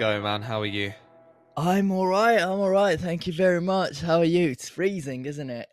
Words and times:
11. 0.00 0.20
Oh, 0.20 0.22
man. 0.22 0.42
How 0.42 0.60
are 0.60 0.66
you? 0.66 0.92
I'm 1.56 1.92
alright, 1.92 2.40
I'm 2.40 2.58
alright. 2.58 2.98
Thank 2.98 3.26
you 3.26 3.32
very 3.32 3.60
much. 3.60 4.00
How 4.00 4.18
are 4.18 4.24
you? 4.24 4.50
It's 4.50 4.68
freezing, 4.68 5.24
isn't 5.24 5.50
it? 5.50 5.68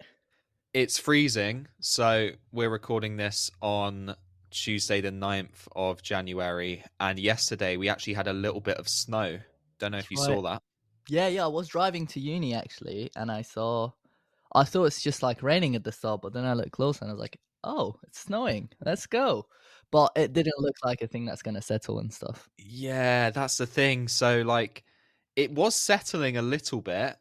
It's 0.73 0.99
freezing, 0.99 1.67
so 1.79 2.29
we're 2.51 2.69
recording 2.69 3.17
this 3.17 3.49
on 3.61 4.15
Tuesday, 4.51 5.01
the 5.01 5.09
9th 5.11 5.67
of 5.75 6.03
January. 6.03 6.83
And 6.99 7.17
yesterday, 7.17 7.77
we 7.77 7.89
actually 7.89 8.13
had 8.13 8.27
a 8.27 8.33
little 8.33 8.61
bit 8.61 8.77
of 8.77 8.87
snow. 8.87 9.39
Don't 9.79 9.91
know 9.91 9.97
if 9.97 10.11
you 10.11 10.17
Right. 10.17 10.25
saw 10.25 10.41
that. 10.43 10.61
Yeah, 11.09 11.27
yeah, 11.27 11.45
I 11.45 11.47
was 11.47 11.67
driving 11.67 12.05
to 12.07 12.19
uni 12.19 12.53
actually, 12.53 13.09
and 13.15 13.31
I 13.31 13.41
saw. 13.41 13.91
I 14.53 14.65
thought 14.65 14.85
it's 14.85 15.01
just 15.01 15.23
like 15.23 15.41
raining 15.41 15.75
at 15.75 15.83
the 15.83 15.91
start, 15.91 16.21
but 16.21 16.33
then 16.33 16.45
I 16.45 16.53
looked 16.53 16.71
closer 16.71 16.99
and 17.03 17.09
I 17.09 17.13
was 17.13 17.21
like, 17.21 17.39
oh, 17.63 17.95
it's 18.03 18.19
snowing. 18.19 18.69
Let's 18.85 19.07
go. 19.07 19.47
But 19.91 20.11
it 20.15 20.33
didn't 20.33 20.59
look 20.59 20.75
like 20.83 21.01
a 21.01 21.07
thing 21.07 21.25
that's 21.25 21.41
going 21.41 21.55
to 21.55 21.61
settle 21.61 21.99
and 21.99 22.13
stuff. 22.13 22.49
Yeah, 22.57 23.29
that's 23.31 23.57
the 23.57 23.65
thing. 23.67 24.07
So, 24.07 24.41
like, 24.41 24.83
it 25.35 25.51
was 25.51 25.75
settling 25.75 26.37
a 26.37 26.41
little 26.41 26.81
bit, 26.81 27.17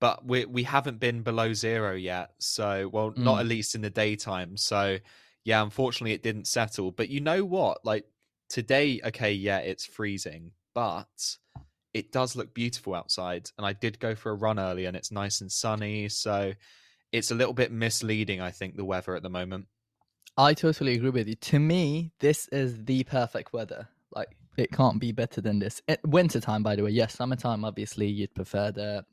but 0.00 0.24
we 0.26 0.44
we 0.46 0.62
haven't 0.64 1.00
been 1.00 1.22
below 1.22 1.52
zero 1.54 1.94
yet. 1.94 2.32
So, 2.40 2.88
well, 2.88 3.14
not 3.16 3.36
Mm. 3.38 3.40
at 3.40 3.46
least 3.46 3.74
in 3.74 3.80
the 3.82 3.90
daytime. 3.90 4.56
So, 4.56 4.98
yeah, 5.44 5.62
unfortunately, 5.62 6.12
it 6.14 6.22
didn't 6.22 6.46
settle. 6.48 6.90
But 6.92 7.08
you 7.08 7.20
know 7.20 7.44
what? 7.44 7.84
Like 7.84 8.06
today, 8.48 9.00
okay, 9.04 9.32
yeah, 9.32 9.58
it's 9.58 9.86
freezing, 9.86 10.52
but 10.74 11.36
it 11.94 12.12
does 12.12 12.36
look 12.36 12.54
beautiful 12.54 12.94
outside. 12.94 13.50
And 13.58 13.66
I 13.66 13.72
did 13.74 13.98
go 14.00 14.14
for 14.14 14.32
a 14.32 14.34
run 14.36 14.58
early, 14.58 14.86
and 14.86 14.96
it's 14.96 15.12
nice 15.12 15.40
and 15.40 15.50
sunny. 15.52 16.08
So, 16.10 16.52
it's 17.12 17.30
a 17.30 17.34
little 17.34 17.54
bit 17.54 17.72
misleading, 17.72 18.40
I 18.40 18.50
think, 18.50 18.76
the 18.76 18.84
weather 18.84 19.14
at 19.14 19.22
the 19.22 19.30
moment. 19.30 19.66
I 20.36 20.54
totally 20.54 20.94
agree 20.94 21.10
with 21.10 21.28
you. 21.28 21.34
To 21.34 21.58
me, 21.58 22.12
this 22.20 22.48
is 22.48 22.84
the 22.84 23.04
perfect 23.04 23.52
weather. 23.52 23.88
Like 24.14 24.36
it 24.56 24.70
can't 24.72 25.00
be 25.00 25.12
better 25.12 25.40
than 25.40 25.58
this. 25.58 25.82
It, 25.88 26.00
wintertime, 26.04 26.62
by 26.62 26.76
the 26.76 26.84
way. 26.84 26.90
Yes, 26.90 27.14
summertime. 27.14 27.64
Obviously, 27.64 28.06
you'd 28.06 28.34
prefer 28.34 28.72
the 28.72 29.04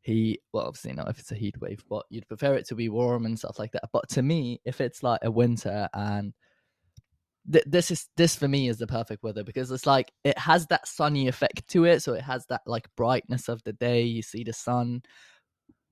heat. 0.00 0.40
Well, 0.52 0.66
obviously 0.66 0.94
not 0.94 1.08
if 1.08 1.18
it's 1.18 1.32
a 1.32 1.36
heat 1.36 1.60
wave, 1.60 1.84
but 1.88 2.06
you'd 2.10 2.28
prefer 2.28 2.54
it 2.54 2.66
to 2.68 2.74
be 2.74 2.88
warm 2.88 3.26
and 3.26 3.38
stuff 3.38 3.58
like 3.58 3.72
that. 3.72 3.90
But 3.92 4.08
to 4.10 4.22
me, 4.22 4.60
if 4.64 4.80
it's 4.80 5.02
like 5.02 5.20
a 5.22 5.30
winter 5.30 5.88
and 5.94 6.32
th- 7.50 7.64
this 7.66 7.90
is 7.90 8.08
this 8.16 8.34
for 8.34 8.48
me 8.48 8.68
is 8.68 8.78
the 8.78 8.86
perfect 8.86 9.22
weather 9.22 9.44
because 9.44 9.70
it's 9.70 9.86
like 9.86 10.12
it 10.24 10.38
has 10.38 10.66
that 10.68 10.88
sunny 10.88 11.28
effect 11.28 11.68
to 11.68 11.84
it, 11.84 12.02
so 12.02 12.14
it 12.14 12.22
has 12.22 12.46
that 12.46 12.62
like 12.66 12.88
brightness 12.96 13.48
of 13.48 13.62
the 13.64 13.74
day. 13.74 14.02
You 14.02 14.22
see 14.22 14.42
the 14.42 14.54
sun, 14.54 15.02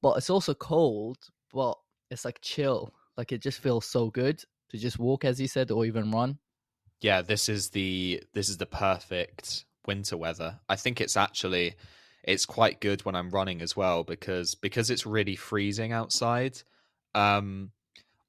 but 0.00 0.16
it's 0.16 0.30
also 0.30 0.54
cold, 0.54 1.18
but 1.52 1.76
it's 2.10 2.24
like 2.24 2.40
chill. 2.40 2.94
Like 3.16 3.32
it 3.32 3.42
just 3.42 3.60
feels 3.60 3.84
so 3.84 4.08
good 4.10 4.42
to 4.70 4.78
just 4.78 4.98
walk, 4.98 5.24
as 5.24 5.40
you 5.40 5.48
said, 5.48 5.70
or 5.70 5.84
even 5.84 6.10
run. 6.10 6.38
yeah 7.00 7.22
this 7.22 7.48
is 7.48 7.70
the 7.70 8.22
this 8.34 8.48
is 8.48 8.56
the 8.56 8.66
perfect 8.66 9.64
winter 9.86 10.16
weather. 10.16 10.60
I 10.68 10.76
think 10.76 11.00
it's 11.00 11.16
actually 11.16 11.74
it's 12.22 12.46
quite 12.46 12.80
good 12.80 13.04
when 13.04 13.14
i'm 13.14 13.30
running 13.30 13.62
as 13.62 13.74
well 13.74 14.04
because 14.04 14.54
because 14.54 14.90
it's 14.90 15.06
really 15.06 15.36
freezing 15.36 15.92
outside 15.92 16.60
um 17.14 17.70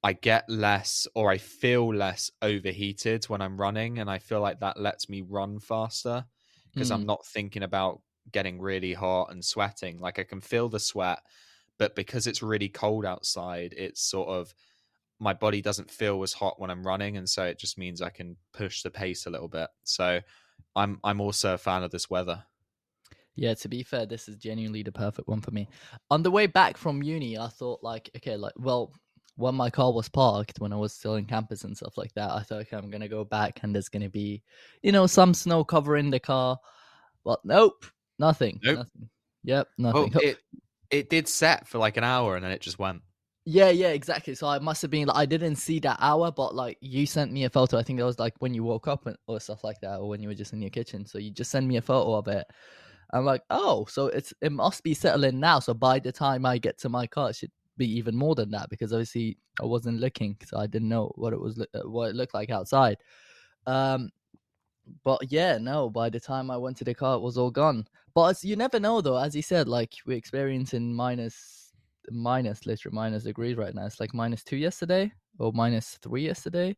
i 0.02 0.12
get 0.12 0.48
less 0.48 1.06
or 1.14 1.30
i 1.30 1.38
feel 1.38 1.94
less 1.94 2.30
overheated 2.40 3.24
when 3.26 3.42
i'm 3.42 3.60
running 3.60 3.98
and 3.98 4.10
i 4.10 4.18
feel 4.18 4.40
like 4.40 4.60
that 4.60 4.80
lets 4.80 5.08
me 5.08 5.20
run 5.20 5.58
faster 5.58 6.24
because 6.72 6.90
i'm 6.90 7.04
not 7.04 7.24
thinking 7.26 7.62
about 7.62 8.00
getting 8.32 8.60
really 8.60 8.94
hot 8.94 9.30
and 9.30 9.44
sweating. 9.44 9.98
Like 9.98 10.18
i 10.18 10.24
can 10.24 10.40
feel 10.40 10.68
the 10.68 10.80
sweat 10.80 11.20
but 11.78 11.94
because 11.94 12.26
it's 12.26 12.42
really 12.42 12.68
cold 12.68 13.04
outside 13.04 13.74
it's 13.76 14.00
sort 14.00 14.28
of 14.28 14.54
my 15.22 15.32
body 15.32 15.62
doesn't 15.62 15.88
feel 15.88 16.20
as 16.24 16.32
hot 16.32 16.60
when 16.60 16.68
I'm 16.68 16.84
running, 16.84 17.16
and 17.16 17.28
so 17.28 17.44
it 17.44 17.58
just 17.58 17.78
means 17.78 18.02
I 18.02 18.10
can 18.10 18.36
push 18.52 18.82
the 18.82 18.90
pace 18.90 19.26
a 19.26 19.30
little 19.30 19.48
bit. 19.48 19.68
So 19.84 20.20
I'm 20.74 20.98
I'm 21.04 21.20
also 21.20 21.54
a 21.54 21.58
fan 21.58 21.84
of 21.84 21.92
this 21.92 22.10
weather. 22.10 22.42
Yeah, 23.36 23.54
to 23.54 23.68
be 23.68 23.82
fair, 23.84 24.04
this 24.04 24.28
is 24.28 24.36
genuinely 24.36 24.82
the 24.82 24.92
perfect 24.92 25.28
one 25.28 25.40
for 25.40 25.52
me. 25.52 25.68
On 26.10 26.22
the 26.22 26.30
way 26.30 26.46
back 26.46 26.76
from 26.76 27.02
uni, 27.02 27.38
I 27.38 27.46
thought 27.46 27.82
like, 27.82 28.10
okay, 28.16 28.36
like, 28.36 28.52
well, 28.58 28.92
when 29.36 29.54
my 29.54 29.70
car 29.70 29.92
was 29.92 30.08
parked, 30.08 30.58
when 30.58 30.72
I 30.72 30.76
was 30.76 30.92
still 30.92 31.14
in 31.14 31.24
campus 31.24 31.64
and 31.64 31.76
stuff 31.76 31.96
like 31.96 32.12
that, 32.14 32.30
I 32.30 32.42
thought, 32.42 32.62
okay, 32.62 32.76
I'm 32.76 32.90
gonna 32.90 33.08
go 33.08 33.24
back 33.24 33.60
and 33.62 33.72
there's 33.72 33.88
gonna 33.88 34.10
be, 34.10 34.42
you 34.82 34.90
know, 34.90 35.06
some 35.06 35.34
snow 35.34 35.62
covering 35.62 36.10
the 36.10 36.20
car. 36.20 36.58
But 37.24 37.38
nope, 37.44 37.86
nothing. 38.18 38.58
Nope. 38.62 38.78
Nothing. 38.78 39.08
Yep, 39.44 39.68
Well, 39.78 39.92
nothing. 40.08 40.12
it 40.22 40.38
it 40.90 41.10
did 41.10 41.28
set 41.28 41.68
for 41.68 41.78
like 41.78 41.96
an 41.96 42.04
hour, 42.04 42.34
and 42.34 42.44
then 42.44 42.50
it 42.50 42.60
just 42.60 42.80
went. 42.80 43.02
Yeah, 43.44 43.70
yeah, 43.70 43.88
exactly. 43.88 44.34
So 44.36 44.46
I 44.46 44.60
must 44.60 44.82
have 44.82 44.90
been 44.92 45.08
like 45.08 45.16
I 45.16 45.26
didn't 45.26 45.56
see 45.56 45.80
that 45.80 45.96
hour, 46.00 46.30
but 46.30 46.54
like 46.54 46.78
you 46.80 47.06
sent 47.06 47.32
me 47.32 47.44
a 47.44 47.50
photo. 47.50 47.76
I 47.76 47.82
think 47.82 47.98
it 47.98 48.04
was 48.04 48.18
like 48.20 48.34
when 48.38 48.54
you 48.54 48.62
woke 48.62 48.86
up 48.86 49.06
and, 49.06 49.16
or 49.26 49.40
stuff 49.40 49.64
like 49.64 49.80
that, 49.80 49.98
or 49.98 50.08
when 50.08 50.22
you 50.22 50.28
were 50.28 50.34
just 50.34 50.52
in 50.52 50.62
your 50.62 50.70
kitchen. 50.70 51.04
So 51.06 51.18
you 51.18 51.30
just 51.32 51.50
send 51.50 51.66
me 51.66 51.76
a 51.76 51.82
photo 51.82 52.14
of 52.14 52.28
it. 52.28 52.46
I'm 53.12 53.24
like, 53.24 53.42
oh, 53.50 53.84
so 53.90 54.06
it's 54.06 54.32
it 54.42 54.52
must 54.52 54.84
be 54.84 54.94
settling 54.94 55.40
now. 55.40 55.58
So 55.58 55.74
by 55.74 55.98
the 55.98 56.12
time 56.12 56.46
I 56.46 56.58
get 56.58 56.78
to 56.80 56.88
my 56.88 57.06
car, 57.08 57.30
it 57.30 57.36
should 57.36 57.50
be 57.76 57.86
even 57.98 58.16
more 58.16 58.34
than 58.36 58.50
that 58.52 58.70
because 58.70 58.92
obviously 58.92 59.38
I 59.60 59.64
wasn't 59.64 60.00
looking, 60.00 60.36
so 60.46 60.58
I 60.58 60.66
didn't 60.68 60.88
know 60.88 61.12
what 61.16 61.32
it 61.32 61.40
was 61.40 61.58
uh, 61.60 61.88
what 61.88 62.10
it 62.10 62.16
looked 62.16 62.34
like 62.34 62.50
outside. 62.50 62.98
Um, 63.66 64.10
but 65.04 65.20
yeah, 65.30 65.58
no. 65.58 65.90
By 65.90 66.10
the 66.10 66.20
time 66.20 66.50
I 66.50 66.56
went 66.56 66.76
to 66.78 66.84
the 66.84 66.94
car, 66.94 67.16
it 67.16 67.20
was 67.22 67.38
all 67.38 67.50
gone. 67.50 67.86
But 68.14 68.42
you 68.44 68.56
never 68.56 68.80
know, 68.80 69.00
though. 69.00 69.16
As 69.18 69.34
you 69.34 69.42
said, 69.42 69.68
like 69.68 69.94
we're 70.06 70.16
experiencing 70.16 70.94
minus 70.94 71.61
minus 72.10 72.66
literally 72.66 72.94
minus 72.94 73.24
degrees 73.24 73.56
right 73.56 73.74
now. 73.74 73.86
It's 73.86 74.00
like 74.00 74.14
minus 74.14 74.44
two 74.44 74.56
yesterday 74.56 75.12
or 75.38 75.52
minus 75.52 75.98
three 76.02 76.24
yesterday. 76.24 76.76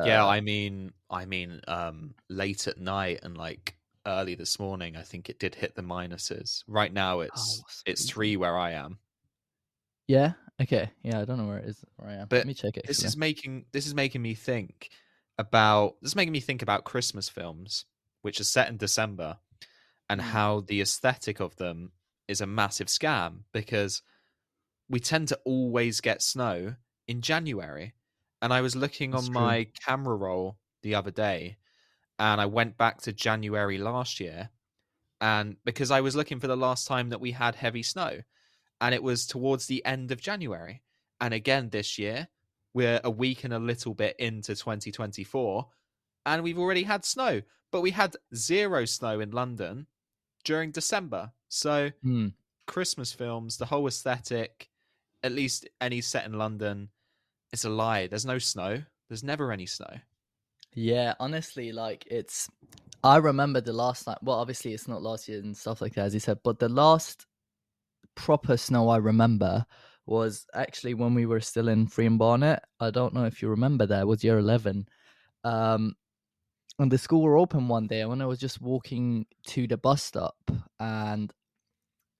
yeah, 0.00 0.24
Uh, 0.24 0.28
I 0.28 0.40
mean, 0.40 0.92
I 1.10 1.24
mean, 1.26 1.60
um, 1.68 2.14
late 2.28 2.66
at 2.66 2.78
night 2.78 3.20
and 3.22 3.36
like 3.36 3.76
early 4.06 4.34
this 4.34 4.58
morning, 4.58 4.96
I 4.96 5.02
think 5.02 5.28
it 5.28 5.38
did 5.38 5.54
hit 5.54 5.74
the 5.74 5.82
minuses. 5.82 6.64
Right 6.66 6.92
now, 6.92 7.20
it's 7.20 7.62
it's 7.86 8.04
it's 8.04 8.10
three 8.10 8.36
where 8.36 8.56
I 8.58 8.72
am. 8.72 8.98
yeah. 10.06 10.32
Okay. 10.60 10.90
Yeah, 11.02 11.20
I 11.20 11.24
don't 11.24 11.38
know 11.38 11.46
where 11.46 11.58
it 11.58 11.68
is. 11.68 11.84
Where 11.96 12.10
I 12.10 12.14
am. 12.14 12.28
But 12.28 12.36
Let 12.38 12.46
me 12.46 12.54
check 12.54 12.76
it. 12.76 12.86
This 12.86 12.98
actually. 12.98 13.08
is 13.08 13.16
making 13.16 13.66
this 13.72 13.86
is 13.86 13.94
making 13.94 14.22
me 14.22 14.34
think 14.34 14.90
about 15.38 15.96
this 16.02 16.12
is 16.12 16.16
making 16.16 16.32
me 16.32 16.40
think 16.40 16.62
about 16.62 16.84
Christmas 16.84 17.28
films, 17.28 17.84
which 18.22 18.40
are 18.40 18.44
set 18.44 18.68
in 18.68 18.76
December, 18.76 19.38
and 20.08 20.20
Mm. 20.20 20.24
how 20.24 20.60
the 20.60 20.80
aesthetic 20.80 21.40
of 21.40 21.56
them 21.56 21.92
is 22.28 22.40
a 22.40 22.46
massive 22.46 22.86
scam 22.88 23.44
because 23.52 24.02
we 24.88 25.00
tend 25.00 25.28
to 25.28 25.40
always 25.44 26.00
get 26.00 26.22
snow 26.22 26.76
in 27.08 27.22
January. 27.22 27.94
And 28.42 28.52
I 28.52 28.60
was 28.60 28.76
looking 28.76 29.12
That's 29.12 29.28
on 29.28 29.28
true. 29.28 29.32
my 29.32 29.68
camera 29.86 30.16
roll 30.16 30.58
the 30.82 30.94
other 30.96 31.12
day, 31.12 31.58
and 32.18 32.40
I 32.40 32.46
went 32.46 32.78
back 32.78 33.00
to 33.02 33.12
January 33.12 33.78
last 33.78 34.20
year, 34.20 34.50
and 35.20 35.56
because 35.64 35.90
I 35.90 36.00
was 36.00 36.16
looking 36.16 36.40
for 36.40 36.48
the 36.48 36.56
last 36.56 36.86
time 36.86 37.10
that 37.10 37.20
we 37.20 37.32
had 37.32 37.54
heavy 37.54 37.82
snow, 37.82 38.22
and 38.80 38.94
it 38.94 39.02
was 39.02 39.26
towards 39.26 39.66
the 39.66 39.84
end 39.84 40.12
of 40.12 40.20
January. 40.20 40.82
And 41.20 41.34
again 41.34 41.70
this 41.70 41.98
year, 41.98 42.28
we're 42.74 43.00
a 43.04 43.10
week 43.10 43.44
and 43.44 43.54
a 43.54 43.58
little 43.60 43.94
bit 43.94 44.16
into 44.18 44.56
2024, 44.56 45.68
and 46.26 46.42
we've 46.42 46.58
already 46.58 46.84
had 46.84 47.04
snow, 47.04 47.42
but 47.70 47.80
we 47.82 47.92
had 47.92 48.16
zero 48.34 48.84
snow 48.84 49.20
in 49.20 49.30
London 49.30 49.86
during 50.44 50.72
December. 50.72 51.32
So 51.48 51.92
Hmm. 52.02 52.28
Christmas 52.66 53.12
films, 53.12 53.58
the 53.58 53.66
whole 53.66 53.86
aesthetic, 53.86 54.70
at 55.22 55.32
least 55.32 55.68
any 55.80 56.00
set 56.00 56.26
in 56.26 56.34
London, 56.34 56.88
it's 57.52 57.64
a 57.64 57.70
lie. 57.70 58.06
There's 58.06 58.26
no 58.26 58.38
snow. 58.38 58.82
There's 59.08 59.24
never 59.24 59.52
any 59.52 59.66
snow. 59.66 59.94
Yeah, 60.74 61.14
honestly, 61.20 61.72
like 61.72 62.06
it's. 62.10 62.48
I 63.04 63.16
remember 63.16 63.60
the 63.60 63.72
last 63.72 64.06
night. 64.06 64.18
Well, 64.22 64.38
obviously 64.38 64.72
it's 64.72 64.88
not 64.88 65.02
last 65.02 65.28
year 65.28 65.40
and 65.40 65.56
stuff 65.56 65.80
like 65.80 65.94
that, 65.94 66.06
as 66.06 66.14
you 66.14 66.20
said. 66.20 66.38
But 66.42 66.58
the 66.58 66.68
last 66.68 67.26
proper 68.14 68.56
snow 68.56 68.88
I 68.88 68.96
remember 68.98 69.66
was 70.06 70.46
actually 70.54 70.94
when 70.94 71.14
we 71.14 71.26
were 71.26 71.40
still 71.40 71.68
in 71.68 71.86
Friern 71.86 72.16
Barnet. 72.18 72.60
I 72.80 72.90
don't 72.90 73.14
know 73.14 73.24
if 73.24 73.42
you 73.42 73.48
remember 73.48 73.86
that. 73.86 74.00
It 74.02 74.06
was 74.06 74.24
year 74.24 74.38
eleven. 74.38 74.86
Um, 75.44 75.94
and 76.78 76.90
the 76.90 76.98
school 76.98 77.22
were 77.22 77.36
open 77.36 77.68
one 77.68 77.86
day, 77.86 78.04
when 78.06 78.22
I 78.22 78.26
was 78.26 78.38
just 78.38 78.60
walking 78.60 79.26
to 79.48 79.66
the 79.66 79.76
bus 79.76 80.02
stop, 80.02 80.36
and 80.80 81.32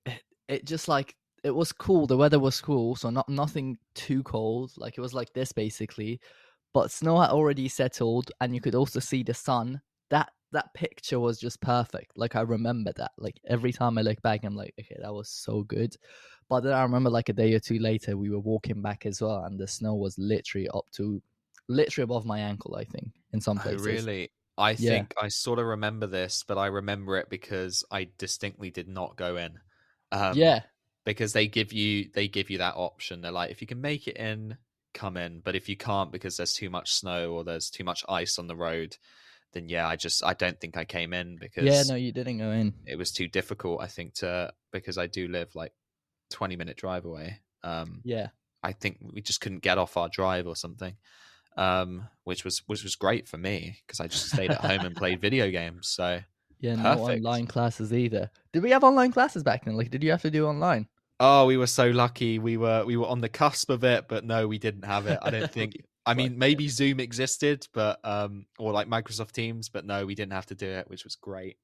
it, 0.05 0.23
it 0.47 0.65
just 0.67 0.89
like 0.89 1.17
it 1.45 1.51
was 1.51 1.73
cool. 1.73 2.07
The 2.07 2.17
weather 2.17 2.39
was 2.39 2.61
cool, 2.61 2.97
so 2.97 3.11
not 3.11 3.29
nothing 3.29 3.79
too 3.95 4.23
cold. 4.23 4.73
Like 4.77 4.99
it 4.99 5.01
was 5.01 5.15
like 5.15 5.33
this 5.33 5.53
basically, 5.53 6.21
but 6.75 6.91
snow 6.91 7.21
had 7.21 7.31
already 7.31 7.69
settled, 7.69 8.31
and 8.41 8.55
you 8.55 8.61
could 8.61 8.75
also 8.75 9.01
see 9.01 9.23
the 9.23 9.35
sun. 9.35 9.83
That 10.11 10.33
that 10.53 10.75
picture 10.75 11.19
was 11.21 11.41
just 11.41 11.61
perfect. 11.61 12.17
Like 12.19 12.37
I 12.37 12.43
remember 12.43 12.93
that. 12.97 13.13
Like 13.19 13.41
every 13.49 13.73
time 13.73 13.99
I 13.99 14.03
look 14.03 14.23
back, 14.23 14.45
I'm 14.45 14.57
like, 14.57 14.75
okay, 14.81 14.97
that 15.01 15.13
was 15.15 15.29
so 15.31 15.63
good. 15.65 15.97
But 16.49 16.61
then 16.63 16.75
I 16.75 16.83
remember 16.83 17.11
like 17.11 17.29
a 17.31 17.33
day 17.35 17.55
or 17.55 17.61
two 17.61 17.79
later, 17.79 18.17
we 18.17 18.31
were 18.31 18.41
walking 18.41 18.83
back 18.83 19.07
as 19.07 19.21
well, 19.23 19.45
and 19.45 19.59
the 19.59 19.67
snow 19.69 19.95
was 19.95 20.19
literally 20.19 20.69
up 20.71 20.87
to, 20.93 21.23
literally 21.69 22.05
above 22.05 22.27
my 22.27 22.41
ankle. 22.41 22.77
I 22.77 22.85
think 22.85 23.13
in 23.33 23.41
some 23.41 23.59
Oh, 23.59 23.61
places. 23.61 24.11
really? 24.11 24.31
I 24.59 24.75
Yeah. 24.77 25.07
think 25.07 25.15
I 25.21 25.29
sort 25.29 25.59
of 25.59 25.67
remember 25.67 26.07
this, 26.07 26.43
but 26.43 26.59
I 26.59 26.67
remember 26.67 27.17
it 27.17 27.29
because 27.31 27.85
I 27.91 28.11
distinctly 28.19 28.71
did 28.71 28.89
not 28.89 29.17
go 29.17 29.37
in. 29.37 29.61
Um, 30.11 30.45
yeah, 30.45 30.63
because 31.05 31.33
they 31.33 31.47
give 31.47 31.73
you 31.73 32.09
they 32.15 32.29
give 32.29 32.51
you 32.51 32.59
that 32.59 32.75
option. 32.77 33.21
They're 33.21 33.33
like, 33.33 33.51
if 33.51 33.61
you 33.61 33.67
can 33.67 33.81
make 33.81 34.07
it 34.09 34.17
in, 34.17 34.57
come 34.95 35.17
in. 35.17 35.41
But 35.41 35.57
if 35.57 35.69
you 35.69 35.77
can't 35.77 36.13
because 36.13 36.37
there's 36.37 36.53
too 36.53 36.71
much 36.71 36.93
snow 36.93 37.33
or 37.33 37.45
there's 37.45 37.71
too 37.71 37.85
much 37.85 38.05
ice 38.09 38.39
on 38.39 38.47
the 38.47 38.57
road, 38.57 38.97
then 39.53 39.69
yeah, 39.69 39.87
I 39.89 39.97
just 39.97 40.25
I 40.25 40.35
don't 40.35 40.61
think 40.61 40.77
I 40.77 40.85
came 40.85 41.13
in 41.13 41.37
because 41.37 41.65
Yeah, 41.65 41.83
no, 41.83 41.95
you 41.97 42.13
didn't 42.13 42.39
go 42.39 42.51
in. 42.51 42.75
it 42.87 42.97
was 42.97 43.11
too 43.13 43.29
difficult. 43.29 43.81
I 43.83 43.87
think 43.87 44.15
to 44.15 44.53
because 44.73 44.99
I 44.99 45.07
do 45.07 45.29
live 45.29 45.55
like 45.55 45.73
twenty 46.31 46.57
minute 46.57 46.77
drive 46.77 47.05
away. 47.05 47.41
Um, 47.63 48.03
Yeah. 48.05 48.29
I 48.63 48.73
think 48.73 48.99
we 49.03 49.21
just 49.23 49.41
couldn't 49.41 49.63
get 49.63 49.79
off 49.79 49.97
our 49.97 50.09
drive 50.09 50.47
or 50.47 50.55
something, 50.55 50.95
um, 51.57 52.09
which 52.25 52.45
was 52.45 52.63
which 52.67 52.85
was 52.85 52.95
great 52.95 53.27
for 53.29 53.37
me 53.37 53.79
because 53.87 53.99
I 54.01 54.07
just 54.07 54.29
stayed 54.29 54.51
at 54.53 54.61
home 54.61 54.85
and 54.85 54.95
played 54.97 55.21
video 55.21 55.51
games. 55.51 55.89
So 55.89 56.21
Yeah, 56.61 56.77
no 56.77 56.83
Perfect. 56.97 57.25
online 57.25 57.47
classes 57.47 57.93
either. 57.93 58.31
Did 58.53 58.63
we 58.63 58.71
have 58.71 58.85
online 58.85 59.11
classes 59.11 59.43
back 59.43 59.65
then? 59.65 59.77
Like, 59.77 59.91
did 59.91 60.03
you 60.05 60.13
have 60.13 60.23
to 60.23 60.31
do 60.31 60.47
online? 60.47 60.87
Oh, 61.23 61.47
we 61.47 61.57
were 61.57 61.69
so 61.69 61.89
lucky. 61.89 62.39
We 62.39 62.57
were 62.57 62.85
we 62.85 62.97
were 62.97 63.07
on 63.07 63.21
the 63.21 63.29
cusp 63.29 63.71
of 63.71 63.85
it, 63.85 64.07
but 64.09 64.25
no, 64.25 64.47
we 64.49 64.59
didn't 64.59 64.85
have 64.85 65.07
it. 65.07 65.19
I 65.23 65.31
don't 65.31 65.51
think. 65.59 65.77
I 66.05 66.15
mean, 66.15 66.37
maybe 66.37 66.67
Zoom 66.69 66.99
existed, 66.99 67.69
but 67.73 68.01
um, 68.05 68.47
or 68.59 68.73
like 68.73 68.89
Microsoft 68.89 69.31
Teams, 69.31 69.69
but 69.69 69.87
no, 69.87 70.05
we 70.05 70.17
didn't 70.17 70.33
have 70.33 70.47
to 70.47 70.57
do 70.57 70.67
it, 70.67 70.91
which 70.91 71.05
was 71.05 71.15
great. 71.15 71.57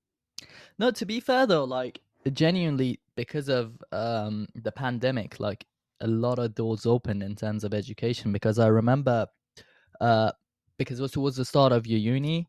No, 0.78 0.92
to 0.92 1.04
be 1.04 1.18
fair 1.18 1.46
though, 1.46 1.64
like 1.64 2.00
genuinely 2.32 3.00
because 3.16 3.48
of 3.48 3.72
um 3.92 4.46
the 4.54 4.72
pandemic, 4.72 5.40
like 5.40 5.66
a 6.00 6.06
lot 6.06 6.38
of 6.38 6.54
doors 6.54 6.86
opened 6.86 7.24
in 7.24 7.34
terms 7.34 7.64
of 7.64 7.74
education. 7.74 8.32
Because 8.32 8.60
I 8.60 8.68
remember, 8.68 9.26
uh, 10.00 10.30
because 10.78 11.00
it 11.00 11.02
was 11.02 11.12
towards 11.12 11.36
the 11.36 11.44
start 11.44 11.72
of 11.72 11.84
your 11.84 11.98
uni 11.98 12.48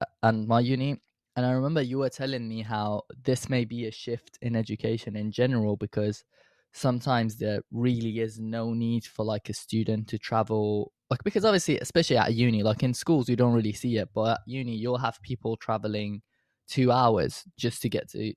uh, 0.00 0.06
and 0.22 0.46
my 0.46 0.60
uni, 0.60 1.02
and 1.36 1.44
I 1.44 1.52
remember 1.52 1.82
you 1.82 1.98
were 1.98 2.10
telling 2.10 2.48
me 2.48 2.62
how 2.62 3.02
this 3.24 3.48
may 3.48 3.64
be 3.64 3.86
a 3.86 3.90
shift 3.90 4.38
in 4.42 4.54
education 4.56 5.16
in 5.16 5.32
general 5.32 5.76
because 5.76 6.24
sometimes 6.72 7.36
there 7.36 7.60
really 7.72 8.20
is 8.20 8.38
no 8.40 8.72
need 8.72 9.04
for 9.04 9.24
like 9.24 9.48
a 9.48 9.54
student 9.54 10.08
to 10.08 10.18
travel 10.18 10.92
like 11.10 11.22
because 11.22 11.44
obviously 11.44 11.78
especially 11.78 12.16
at 12.16 12.34
uni 12.34 12.62
like 12.62 12.82
in 12.82 12.92
schools 12.92 13.28
you 13.28 13.36
don't 13.36 13.52
really 13.52 13.72
see 13.72 13.96
it 13.98 14.08
but 14.12 14.32
at 14.32 14.40
uni 14.46 14.74
you'll 14.74 14.98
have 14.98 15.22
people 15.22 15.56
traveling 15.56 16.20
two 16.68 16.90
hours 16.90 17.44
just 17.56 17.82
to 17.82 17.88
get 17.88 18.08
to 18.08 18.32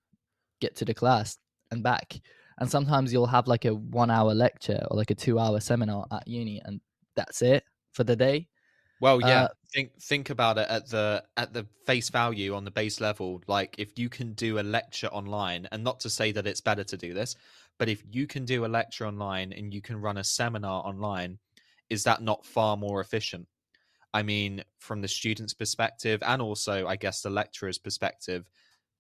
get 0.60 0.76
to 0.76 0.86
the 0.86 0.94
class 0.94 1.38
and 1.72 1.84
back. 1.84 2.20
And 2.60 2.70
sometimes 2.70 3.14
you'll 3.14 3.28
have 3.28 3.48
like 3.48 3.66
a 3.66 3.76
one 3.76 4.10
hour 4.10 4.34
lecture 4.34 4.84
or 4.90 4.98
like 4.98 5.12
a 5.12 5.16
two 5.16 5.40
hour 5.40 5.60
seminar 5.60 6.06
at 6.12 6.28
uni 6.28 6.62
and 6.66 6.82
that's 7.16 7.42
it 7.42 7.64
for 7.94 8.04
the 8.04 8.16
day 8.16 8.48
Well, 9.00 9.22
yeah. 9.22 9.46
Uh, 9.46 9.50
think 9.74 10.02
think 10.02 10.30
about 10.30 10.58
it 10.58 10.68
at 10.70 10.88
the 10.90 11.24
at 11.36 11.54
the 11.54 11.68
face 11.86 12.10
value 12.10 12.56
on 12.56 12.64
the 12.66 12.72
base 12.72 13.00
level. 13.02 13.42
Like 13.48 13.76
if 13.78 13.98
you 14.00 14.10
can 14.10 14.34
do 14.34 14.60
a 14.60 14.62
lecture 14.62 15.08
online, 15.08 15.68
and 15.72 15.84
not 15.84 16.00
to 16.02 16.10
say 16.10 16.32
that 16.32 16.48
it's 16.48 16.62
better 16.62 16.84
to 16.86 16.98
do 16.98 17.14
this, 17.14 17.36
but 17.78 17.90
if 17.90 18.04
you 18.10 18.28
can 18.28 18.46
do 18.46 18.66
a 18.66 18.68
lecture 18.68 19.06
online 19.06 19.54
and 19.54 19.74
you 19.74 19.82
can 19.82 19.98
run 20.02 20.18
a 20.18 20.24
seminar 20.24 20.84
online, 20.86 21.40
is 21.90 22.04
that 22.06 22.22
not 22.22 22.46
far 22.46 22.78
more 22.78 23.02
efficient? 23.02 23.48
I 24.14 24.24
mean, 24.24 24.64
from 24.80 25.02
the 25.02 25.08
student's 25.10 25.54
perspective, 25.54 26.24
and 26.24 26.42
also 26.42 26.88
I 26.88 26.96
guess 26.98 27.22
the 27.22 27.30
lecturer's 27.32 27.80
perspective, 27.80 28.50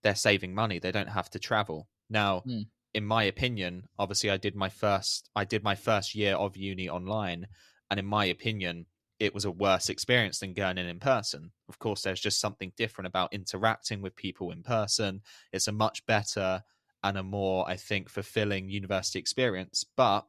they're 0.03 0.15
saving 0.15 0.53
money. 0.55 0.79
They 0.79 0.91
don't 0.91 1.09
have 1.09 1.29
to 1.31 1.39
travel. 1.39 1.89
Now, 2.09 2.45
Mm. 2.45 2.67
in 2.93 3.05
my 3.05 3.23
opinion, 3.23 3.87
obviously 3.99 4.29
I 4.29 4.37
did 4.37 4.55
my 4.55 4.69
first 4.69 5.29
I 5.35 5.45
did 5.45 5.63
my 5.63 5.75
first 5.75 6.15
year 6.15 6.35
of 6.35 6.57
uni 6.57 6.89
online, 6.89 7.47
and 7.89 7.99
in 7.99 8.05
my 8.05 8.25
opinion, 8.25 8.87
it 9.19 9.33
was 9.33 9.45
a 9.45 9.51
worse 9.51 9.89
experience 9.89 10.39
than 10.39 10.53
going 10.53 10.77
in 10.77 10.85
in 10.87 10.99
person. 10.99 11.51
Of 11.69 11.79
course, 11.79 12.01
there's 12.03 12.19
just 12.19 12.39
something 12.39 12.71
different 12.77 13.07
about 13.07 13.33
interacting 13.33 14.01
with 14.01 14.15
people 14.15 14.51
in 14.51 14.63
person. 14.63 15.21
It's 15.51 15.67
a 15.67 15.71
much 15.71 16.05
better 16.05 16.63
and 17.03 17.17
a 17.17 17.23
more, 17.23 17.67
I 17.69 17.75
think, 17.77 18.09
fulfilling 18.09 18.69
university 18.69 19.19
experience. 19.19 19.83
But 19.95 20.25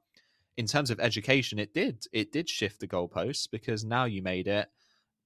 in 0.56 0.67
terms 0.67 0.90
of 0.90 1.00
education, 1.00 1.58
it 1.58 1.73
did 1.75 2.05
it 2.12 2.32
did 2.32 2.49
shift 2.49 2.81
the 2.81 2.88
goalposts 2.88 3.49
because 3.50 3.85
now 3.85 4.05
you 4.05 4.23
made 4.23 4.49
it 4.49 4.69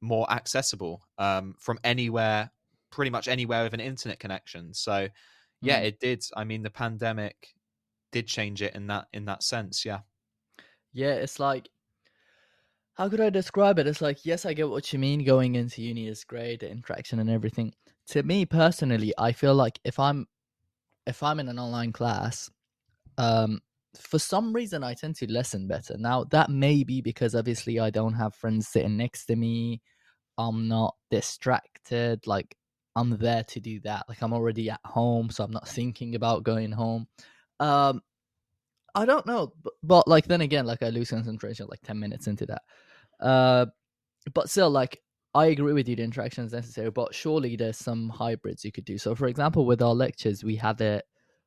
more 0.00 0.30
accessible 0.30 1.02
um, 1.18 1.54
from 1.58 1.78
anywhere, 1.84 2.50
pretty 2.90 3.10
much 3.10 3.28
anywhere 3.28 3.62
with 3.64 3.74
an 3.74 3.80
internet 3.80 4.18
connection. 4.18 4.74
So, 4.74 5.08
yeah, 5.62 5.80
Mm. 5.80 5.84
it 5.84 6.00
did. 6.00 6.24
I 6.36 6.44
mean, 6.44 6.62
the 6.62 6.70
pandemic 6.70 7.54
did 8.10 8.26
change 8.26 8.62
it 8.62 8.74
in 8.74 8.88
that 8.88 9.08
in 9.12 9.24
that 9.26 9.42
sense. 9.42 9.84
Yeah. 9.84 10.00
Yeah, 10.92 11.14
it's 11.14 11.38
like 11.38 11.68
how 12.94 13.08
could 13.08 13.20
I 13.20 13.30
describe 13.30 13.78
it? 13.78 13.86
It's 13.86 14.02
like 14.02 14.24
yes, 14.24 14.44
I 14.44 14.54
get 14.54 14.68
what 14.68 14.92
you 14.92 14.98
mean. 14.98 15.24
Going 15.24 15.54
into 15.54 15.82
uni 15.82 16.08
is 16.08 16.24
great, 16.24 16.60
the 16.60 16.70
interaction 16.70 17.18
and 17.18 17.30
everything. 17.30 17.72
To 18.08 18.22
me 18.22 18.44
personally, 18.44 19.14
I 19.18 19.32
feel 19.32 19.54
like 19.54 19.78
if 19.84 19.98
I'm 19.98 20.26
if 21.06 21.22
I'm 21.22 21.40
in 21.40 21.48
an 21.48 21.58
online 21.58 21.92
class, 21.92 22.50
um, 23.18 23.60
for 23.98 24.18
some 24.18 24.52
reason 24.52 24.84
I 24.84 24.94
tend 24.94 25.16
to 25.16 25.30
listen 25.30 25.66
better. 25.66 25.96
Now 25.98 26.24
that 26.24 26.50
may 26.50 26.84
be 26.84 27.00
because 27.00 27.34
obviously 27.34 27.80
I 27.80 27.90
don't 27.90 28.14
have 28.14 28.34
friends 28.34 28.68
sitting 28.68 28.96
next 28.96 29.26
to 29.26 29.36
me. 29.36 29.80
I'm 30.38 30.68
not 30.68 30.94
distracted. 31.10 32.26
Like 32.26 32.56
I'm 32.96 33.16
there 33.18 33.44
to 33.44 33.60
do 33.60 33.80
that. 33.80 34.04
Like 34.08 34.22
I'm 34.22 34.32
already 34.32 34.70
at 34.70 34.80
home, 34.84 35.30
so 35.30 35.44
I'm 35.44 35.50
not 35.50 35.68
thinking 35.68 36.14
about 36.14 36.42
going 36.42 36.72
home. 36.72 37.06
Um, 37.60 38.02
I 38.94 39.04
don't 39.06 39.26
know, 39.26 39.52
but, 39.62 39.72
but 39.82 40.08
like 40.08 40.26
then 40.26 40.42
again, 40.42 40.66
like 40.66 40.82
I 40.82 40.90
lose 40.90 41.10
concentration 41.10 41.66
like 41.68 41.80
ten 41.82 41.98
minutes 41.98 42.26
into 42.26 42.46
that. 42.46 42.62
Uh, 43.20 43.66
but 44.34 44.50
still, 44.50 44.70
like 44.70 45.00
I 45.34 45.46
agree 45.46 45.72
with 45.72 45.88
you, 45.88 45.96
the 45.96 46.02
interaction 46.02 46.44
is 46.44 46.52
necessary. 46.52 46.90
But 46.90 47.14
surely 47.14 47.56
there's 47.56 47.78
some 47.78 48.10
hybrids 48.10 48.64
you 48.64 48.72
could 48.72 48.84
do. 48.84 48.98
So, 48.98 49.14
for 49.14 49.28
example, 49.28 49.64
with 49.64 49.82
our 49.82 49.94
lectures, 49.94 50.44
we 50.44 50.56
have 50.56 50.80
it 50.80 51.04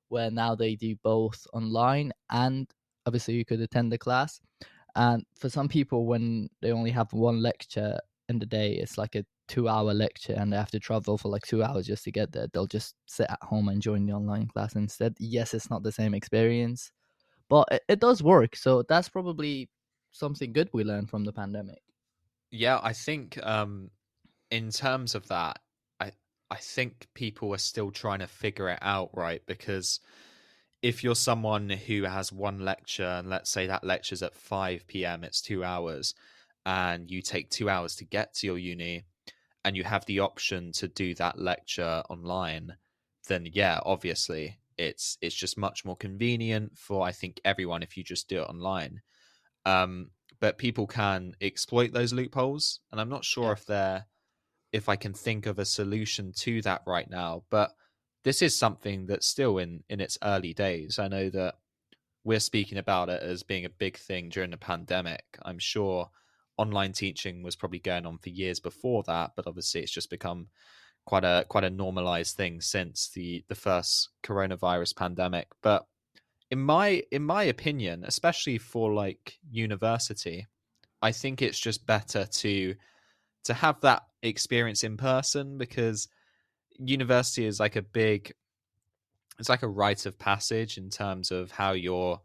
where 0.09 0.31
now 0.31 0.55
they 0.55 0.75
do 0.75 0.95
both 1.03 1.45
online 1.53 2.11
and 2.29 2.69
obviously 3.05 3.35
you 3.35 3.45
could 3.45 3.61
attend 3.61 3.91
the 3.91 3.97
class. 3.97 4.39
And 4.95 5.23
for 5.37 5.49
some 5.49 5.67
people, 5.67 6.05
when 6.05 6.49
they 6.61 6.71
only 6.71 6.91
have 6.91 7.11
one 7.11 7.41
lecture 7.41 7.99
in 8.29 8.39
the 8.39 8.45
day, 8.45 8.73
it's 8.73 8.97
like 8.97 9.15
a 9.15 9.25
two-hour 9.47 9.93
lecture, 9.93 10.33
and 10.33 10.51
they 10.51 10.57
have 10.57 10.71
to 10.71 10.79
travel 10.79 11.17
for 11.17 11.29
like 11.29 11.43
two 11.43 11.61
hours 11.61 11.85
just 11.85 12.03
to 12.05 12.11
get 12.11 12.31
there. 12.31 12.47
They'll 12.51 12.65
just 12.65 12.95
sit 13.05 13.29
at 13.29 13.43
home 13.43 13.67
and 13.69 13.81
join 13.81 14.05
the 14.05 14.13
online 14.13 14.47
class 14.47 14.75
instead. 14.75 15.15
Yes, 15.19 15.53
it's 15.53 15.69
not 15.69 15.83
the 15.83 15.91
same 15.91 16.13
experience 16.13 16.91
but 17.49 17.67
it, 17.71 17.83
it 17.89 17.99
does 17.99 18.23
work 18.23 18.55
so 18.55 18.83
that's 18.83 19.09
probably 19.09 19.69
something 20.11 20.53
good 20.53 20.69
we 20.73 20.83
learned 20.83 21.09
from 21.09 21.23
the 21.25 21.33
pandemic 21.33 21.81
Yeah, 22.51 22.79
I 22.81 22.93
think 22.93 23.37
um 23.43 23.91
in 24.51 24.71
terms 24.71 25.15
of 25.15 25.27
that, 25.29 25.59
I 25.99 26.13
I 26.51 26.57
think 26.57 27.07
people 27.15 27.53
are 27.53 27.57
still 27.59 27.91
trying 27.91 28.19
to 28.19 28.27
figure 28.27 28.69
it 28.69 28.79
out, 28.81 29.11
right? 29.15 29.45
Because 29.45 29.99
if 30.83 31.03
you're 31.03 31.15
someone 31.15 31.69
who 31.69 32.03
has 32.03 32.31
one 32.33 32.59
lecture 32.61 33.05
and 33.05 33.29
let's 33.29 33.51
say 33.51 33.67
that 33.67 33.83
lecture's 33.85 34.23
at 34.23 34.35
5 34.35 35.05
p.m., 35.05 35.23
it's 35.23 35.41
2 35.41 35.63
hours 35.63 36.15
and 36.65 37.11
you 37.11 37.21
take 37.21 37.49
2 37.51 37.69
hours 37.69 37.95
to 37.97 38.05
get 38.05 38.33
to 38.35 38.47
your 38.47 38.57
uni 38.59 39.05
and 39.65 39.77
you 39.77 39.83
have 39.85 40.05
the 40.07 40.19
option 40.21 40.71
to 40.73 40.87
do 40.87 41.15
that 41.15 41.39
lecture 41.39 42.03
online, 42.09 42.77
then 43.27 43.47
yeah, 43.53 43.79
obviously 43.85 44.59
it's 44.77 45.17
it's 45.21 45.35
just 45.35 45.57
much 45.57 45.85
more 45.85 45.95
convenient 45.95 46.77
for 46.77 47.05
I 47.05 47.11
think 47.11 47.39
everyone 47.45 47.83
if 47.83 47.97
you 47.97 48.03
just 48.03 48.27
do 48.27 48.41
it 48.41 48.49
online. 48.49 49.01
Um 49.65 50.11
but 50.39 50.57
people 50.57 50.85
can 50.85 51.33
exploit 51.41 51.93
those 51.93 52.13
loopholes 52.13 52.81
and 52.91 52.99
i'm 52.99 53.09
not 53.09 53.23
sure 53.23 53.45
Yeah. 53.45 53.51
if 53.53 53.65
they're 53.65 54.05
if 54.71 54.89
i 54.89 54.95
can 54.95 55.13
think 55.13 55.45
of 55.45 55.59
a 55.59 55.65
solution 55.65 56.33
to 56.39 56.61
that 56.63 56.81
right 56.85 57.09
now 57.09 57.43
but 57.49 57.71
this 58.23 58.41
is 58.41 58.57
something 58.57 59.05
that's 59.05 59.27
still 59.27 59.57
in 59.59 59.83
in 59.89 60.01
its 60.01 60.17
early 60.23 60.53
days 60.53 60.99
i 60.99 61.07
know 61.07 61.29
that 61.29 61.55
we're 62.23 62.39
speaking 62.39 62.77
about 62.77 63.09
it 63.09 63.21
as 63.21 63.43
being 63.43 63.65
a 63.65 63.69
big 63.69 63.97
thing 63.97 64.29
during 64.29 64.51
the 64.51 64.57
pandemic 64.57 65.23
i'm 65.43 65.59
sure 65.59 66.09
online 66.57 66.91
teaching 66.91 67.43
was 67.43 67.55
probably 67.55 67.79
going 67.79 68.05
on 68.05 68.17
for 68.17 68.29
years 68.29 68.59
before 68.59 69.03
that 69.03 69.31
but 69.35 69.47
obviously 69.47 69.81
it's 69.81 69.91
just 69.91 70.09
become 70.09 70.47
quite 71.05 71.23
a 71.23 71.45
quite 71.47 71.63
a 71.63 71.69
normalized 71.69 72.35
thing 72.35 72.61
since 72.61 73.09
the 73.09 73.43
the 73.47 73.55
first 73.55 74.09
coronavirus 74.23 74.95
pandemic. 74.95 75.47
But 75.61 75.85
in 76.51 76.59
my 76.59 77.03
in 77.11 77.23
my 77.23 77.43
opinion 77.43 78.03
especially 78.05 78.57
for 78.57 78.93
like 78.93 79.37
university 79.51 80.47
i 81.01 81.11
think 81.11 81.41
it's 81.41 81.59
just 81.59 81.85
better 81.85 82.25
to 82.25 82.75
to 83.43 83.53
have 83.53 83.79
that 83.81 84.03
experience 84.21 84.83
in 84.83 84.97
person 84.97 85.57
because 85.57 86.07
university 86.77 87.45
is 87.45 87.59
like 87.59 87.75
a 87.75 87.81
big 87.81 88.33
it's 89.39 89.49
like 89.49 89.63
a 89.63 89.67
rite 89.67 90.05
of 90.05 90.17
passage 90.17 90.77
in 90.77 90.89
terms 90.89 91.31
of 91.31 91.51
how 91.51 91.73
you're 91.73 92.19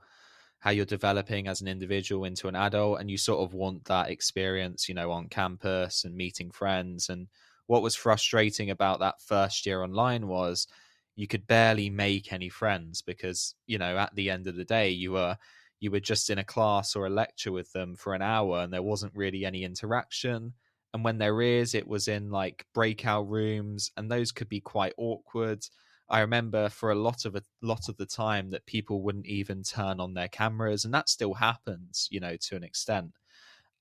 how 0.61 0.71
you're 0.71 0.85
developing 0.85 1.49
as 1.49 1.63
an 1.63 1.69
individual 1.69 2.25
into 2.25 2.47
an 2.47 2.55
adult 2.55 3.01
and 3.01 3.11
you 3.11 3.17
sort 3.17 3.41
of 3.41 3.55
want 3.55 3.85
that 3.87 4.11
experience 4.11 4.89
you 4.89 4.95
know 4.95 5.11
on 5.11 5.29
campus 5.29 6.05
and 6.05 6.15
meeting 6.15 6.51
friends 6.51 7.09
and 7.09 7.27
what 7.71 7.83
was 7.83 7.95
frustrating 7.95 8.71
about 8.71 8.99
that 8.99 9.23
first 9.23 9.65
year 9.65 9.85
online 9.85 10.27
was 10.27 10.67
you 11.15 11.29
could 11.29 11.47
barely 11.47 11.89
make 11.89 12.33
any 12.33 12.49
friends 12.49 13.01
because 13.01 13.55
you 13.69 13.79
know 13.79 13.97
at 13.97 14.13
the 14.17 14.29
end 14.29 14.49
of 14.49 14.57
the 14.57 14.65
day 14.65 14.91
you 14.91 15.13
were 15.13 15.39
you 15.79 15.89
were 15.93 16.01
just 16.01 16.31
in 16.31 16.39
a 16.39 16.45
class 16.45 16.97
or 16.97 17.07
a 17.07 17.11
lecture 17.11 17.53
with 17.53 17.71
them 17.73 17.95
for 17.95 18.13
an 18.13 18.23
hour 18.23 18.59
and 18.59 18.73
there 18.73 18.83
wasn't 18.83 19.15
really 19.15 19.45
any 19.45 19.63
interaction. 19.63 20.53
And 20.93 21.05
when 21.05 21.19
there 21.19 21.41
is 21.43 21.77
it 21.77 21.87
was 21.87 22.09
in 22.09 22.33
like 22.33 22.67
breakout 22.75 23.29
rooms 23.31 23.93
and 23.97 24.11
those 24.11 24.33
could 24.33 24.49
be 24.49 24.61
quite 24.61 24.95
awkward. 24.99 25.65
I 26.09 26.23
remember 26.23 26.71
for 26.71 26.91
a 26.91 26.97
lot 26.97 27.25
of 27.25 27.37
a 27.37 27.43
lot 27.63 27.89
of 27.89 27.97
the 27.99 28.05
time 28.05 28.51
that 28.51 28.67
people 28.67 29.01
wouldn't 29.03 29.27
even 29.27 29.63
turn 29.63 30.01
on 30.01 30.15
their 30.15 30.27
cameras 30.27 30.85
and 30.85 30.93
that 30.95 31.09
still 31.09 31.35
happens 31.35 32.09
you 32.11 32.19
know 32.19 32.35
to 32.49 32.57
an 32.57 32.65
extent. 32.65 33.13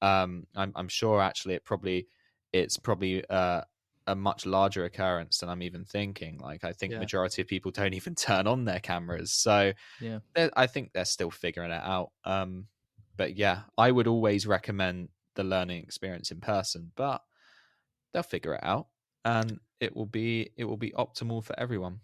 Um 0.04 0.46
i'm, 0.56 0.74
I'm 0.76 0.90
sure 0.90 1.20
actually 1.22 1.56
it 1.56 1.66
probably 1.66 2.08
it's 2.54 2.78
probably 2.78 3.28
uh 3.30 3.64
a 4.10 4.16
much 4.16 4.46
larger 4.46 4.86
occurrence 4.86 5.40
than 5.40 5.50
I'm 5.50 5.64
even 5.64 5.86
thinking. 5.86 6.40
Like 6.40 6.64
I 6.64 6.74
think 6.74 6.92
Yeah. 6.92 7.00
majority 7.00 7.42
of 7.42 7.48
people 7.48 7.72
don't 7.72 7.94
even 7.94 8.16
turn 8.28 8.48
on 8.48 8.66
their 8.66 8.80
cameras, 8.80 9.34
so 9.34 9.74
Yeah. 10.00 10.20
I 10.36 10.68
think 10.68 10.94
they're 10.94 11.06
still 11.06 11.32
figuring 11.32 11.72
it 11.72 11.82
out. 11.84 12.12
Um, 12.24 12.68
but 13.18 13.36
yeah, 13.36 13.64
I 13.78 13.92
would 13.92 14.08
always 14.08 14.48
recommend 14.48 15.10
the 15.36 15.44
learning 15.44 15.84
experience 15.84 16.32
in 16.32 16.42
person, 16.42 16.92
but 16.96 17.24
they'll 18.14 18.24
figure 18.24 18.56
it 18.56 18.64
out, 18.64 18.88
and 19.26 19.60
it 19.80 19.96
will 19.96 20.06
be 20.06 20.52
it 20.58 20.66
will 20.66 20.78
be 20.78 20.92
optimal 20.92 21.44
for 21.44 21.60
everyone. 21.60 22.02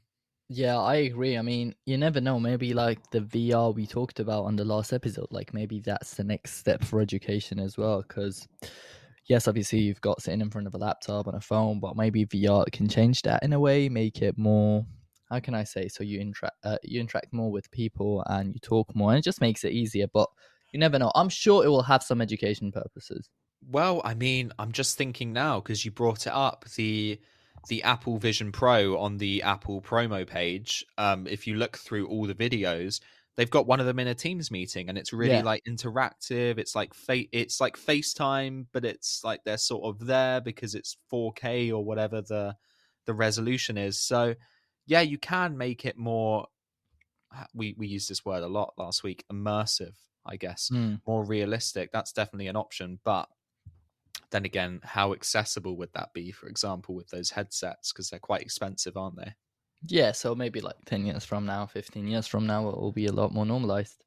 Yeah, 0.48 0.78
I 0.78 0.96
agree. 0.98 1.38
I 1.38 1.42
mean, 1.42 1.74
you 1.86 1.98
never 1.98 2.22
know. 2.22 2.40
Maybe 2.40 2.74
like 2.76 3.10
the 3.10 3.22
VR 3.22 3.72
we 3.72 3.88
talked 3.88 4.20
about 4.20 4.46
on 4.46 4.56
the 4.56 4.66
last 4.66 4.94
episode, 4.94 5.28
like 5.32 5.54
maybe 5.56 5.80
that's 5.80 6.16
the 6.16 6.24
next 6.24 6.54
step 6.54 6.84
for 6.84 7.02
education 7.02 7.60
as 7.60 7.78
well. 7.78 8.04
Because, 8.04 8.48
yes, 9.28 9.48
obviously 9.48 9.80
you've 9.80 10.02
got 10.02 10.22
sitting 10.22 10.42
in 10.42 10.50
front 10.50 10.68
of 10.68 10.76
a 10.76 10.78
laptop 10.78 11.28
and 11.28 11.36
a 11.36 11.42
phone, 11.42 11.80
but 11.80 11.96
maybe 11.96 12.26
VR 12.26 12.66
can 12.72 12.88
change 12.88 13.22
that 13.24 13.44
in 13.44 13.54
a 13.54 13.60
way, 13.60 13.90
make 13.90 14.22
it 14.22 14.38
more. 14.38 14.86
How 15.30 15.40
can 15.40 15.56
I 15.56 15.64
say? 15.64 15.88
So 15.88 16.04
you 16.04 16.20
interact, 16.20 16.56
uh, 16.64 16.78
you 16.84 17.00
interact 17.00 17.34
more 17.34 17.52
with 17.52 17.72
people 17.72 18.24
and 18.28 18.54
you 18.54 18.60
talk 18.60 18.96
more, 18.96 19.12
and 19.12 19.20
it 19.20 19.24
just 19.24 19.42
makes 19.42 19.64
it 19.64 19.72
easier. 19.72 20.08
But 20.12 20.30
you 20.72 20.80
never 20.80 21.00
know. 21.00 21.12
I'm 21.16 21.30
sure 21.30 21.66
it 21.66 21.70
will 21.70 21.84
have 21.84 22.04
some 22.04 22.22
education 22.22 22.72
purposes. 22.72 23.30
Well, 23.68 24.02
I 24.04 24.14
mean, 24.14 24.52
I'm 24.60 24.72
just 24.72 24.98
thinking 24.98 25.34
now 25.34 25.60
because 25.60 25.84
you 25.84 25.92
brought 25.92 26.28
it 26.28 26.34
up 26.34 26.66
the 26.76 27.20
the 27.68 27.82
Apple 27.84 28.18
Vision 28.18 28.52
Pro 28.52 29.00
on 29.00 29.18
the 29.18 29.42
Apple 29.42 29.82
promo 29.82 30.28
page. 30.28 30.86
Um, 30.98 31.26
if 31.26 31.48
you 31.48 31.56
look 31.56 31.78
through 31.78 32.08
all 32.08 32.28
the 32.28 32.36
videos, 32.36 33.00
they've 33.38 33.50
got 33.50 33.68
one 33.68 33.80
of 33.80 33.86
them 33.86 34.00
in 34.00 34.08
a 34.08 34.16
Teams 34.16 34.52
meeting, 34.52 34.90
and 34.90 34.98
it's 34.98 35.14
really 35.14 35.36
Yeah. 35.38 35.44
like 35.44 35.64
interactive. 35.68 36.58
It's 36.58 36.76
like 36.76 36.94
fa- 36.94 37.28
it's 37.32 37.60
like 37.62 37.78
FaceTime, 37.78 38.68
but 38.72 38.86
it's 38.86 39.24
like 39.24 39.44
they're 39.44 39.58
sort 39.58 39.84
of 39.86 40.06
there 40.06 40.42
because 40.42 40.76
it's 40.76 40.98
4K 41.10 41.72
or 41.72 41.84
whatever 41.84 42.22
the 42.22 42.56
the 43.06 43.14
resolution 43.14 43.78
is. 43.78 44.00
So, 44.02 44.36
yeah, 44.88 45.02
you 45.02 45.18
can 45.20 45.58
make 45.58 45.86
it 45.86 45.98
more. 45.98 46.48
We 47.54 47.74
we 47.78 47.88
used 47.88 48.10
this 48.10 48.26
word 48.26 48.44
a 48.44 48.48
lot 48.48 48.74
last 48.78 49.04
week. 49.04 49.26
Immersive, 49.32 49.96
I 50.26 50.38
guess 50.38 50.70
Mm. 50.72 51.02
more 51.06 51.24
realistic, 51.26 51.92
that's 51.92 52.14
definitely 52.14 52.48
an 52.48 52.56
option. 52.56 53.00
But 53.04 53.30
then 54.32 54.46
again, 54.46 54.80
how 54.84 55.14
accessible 55.14 55.78
would 55.78 55.94
that 55.94 56.14
be, 56.14 56.32
for 56.32 56.48
example, 56.48 56.96
with 56.96 57.10
those 57.10 57.32
headsets? 57.32 57.92
Because 57.92 58.10
they're 58.10 58.20
quite 58.20 58.42
expensive, 58.42 58.98
aren't 58.98 59.18
they? 59.18 59.36
Yeah, 59.84 60.12
so 60.14 60.34
maybe 60.36 60.62
like 60.62 60.78
ten 60.86 61.06
years 61.06 61.26
from 61.26 61.46
now, 61.46 61.66
fifteen 61.66 62.08
years 62.08 62.28
from 62.28 62.48
now, 62.48 62.70
it 62.70 62.78
will 62.78 62.92
be 62.92 63.08
a 63.08 63.12
lot 63.12 63.34
more 63.34 63.46
normalized. 63.46 64.04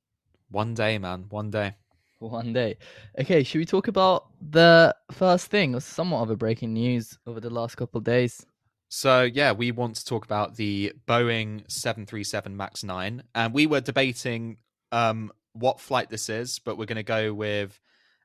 One 0.50 0.74
day, 0.74 0.98
man, 0.98 1.26
one 1.28 1.50
day. 1.50 1.74
One 2.20 2.52
day. 2.52 2.78
Okay, 3.20 3.44
should 3.44 3.58
we 3.58 3.64
talk 3.64 3.86
about 3.86 4.26
the 4.40 4.94
first 5.12 5.46
thing? 5.46 5.72
It 5.72 5.76
was 5.76 5.84
somewhat 5.84 6.22
of 6.22 6.30
a 6.30 6.36
breaking 6.36 6.72
news 6.72 7.16
over 7.26 7.38
the 7.38 7.50
last 7.50 7.76
couple 7.76 7.98
of 7.98 8.04
days. 8.04 8.44
So, 8.88 9.22
yeah, 9.22 9.52
we 9.52 9.70
want 9.70 9.96
to 9.96 10.04
talk 10.04 10.24
about 10.24 10.56
the 10.56 10.92
Boeing 11.06 11.70
737 11.70 12.56
MAX 12.56 12.82
9. 12.82 13.22
And 13.34 13.54
we 13.54 13.66
were 13.66 13.80
debating 13.80 14.56
um, 14.90 15.30
what 15.52 15.78
flight 15.78 16.08
this 16.10 16.28
is, 16.28 16.58
but 16.58 16.78
we're 16.78 16.86
going 16.86 16.96
to 16.96 17.02
go 17.02 17.32
with 17.34 17.78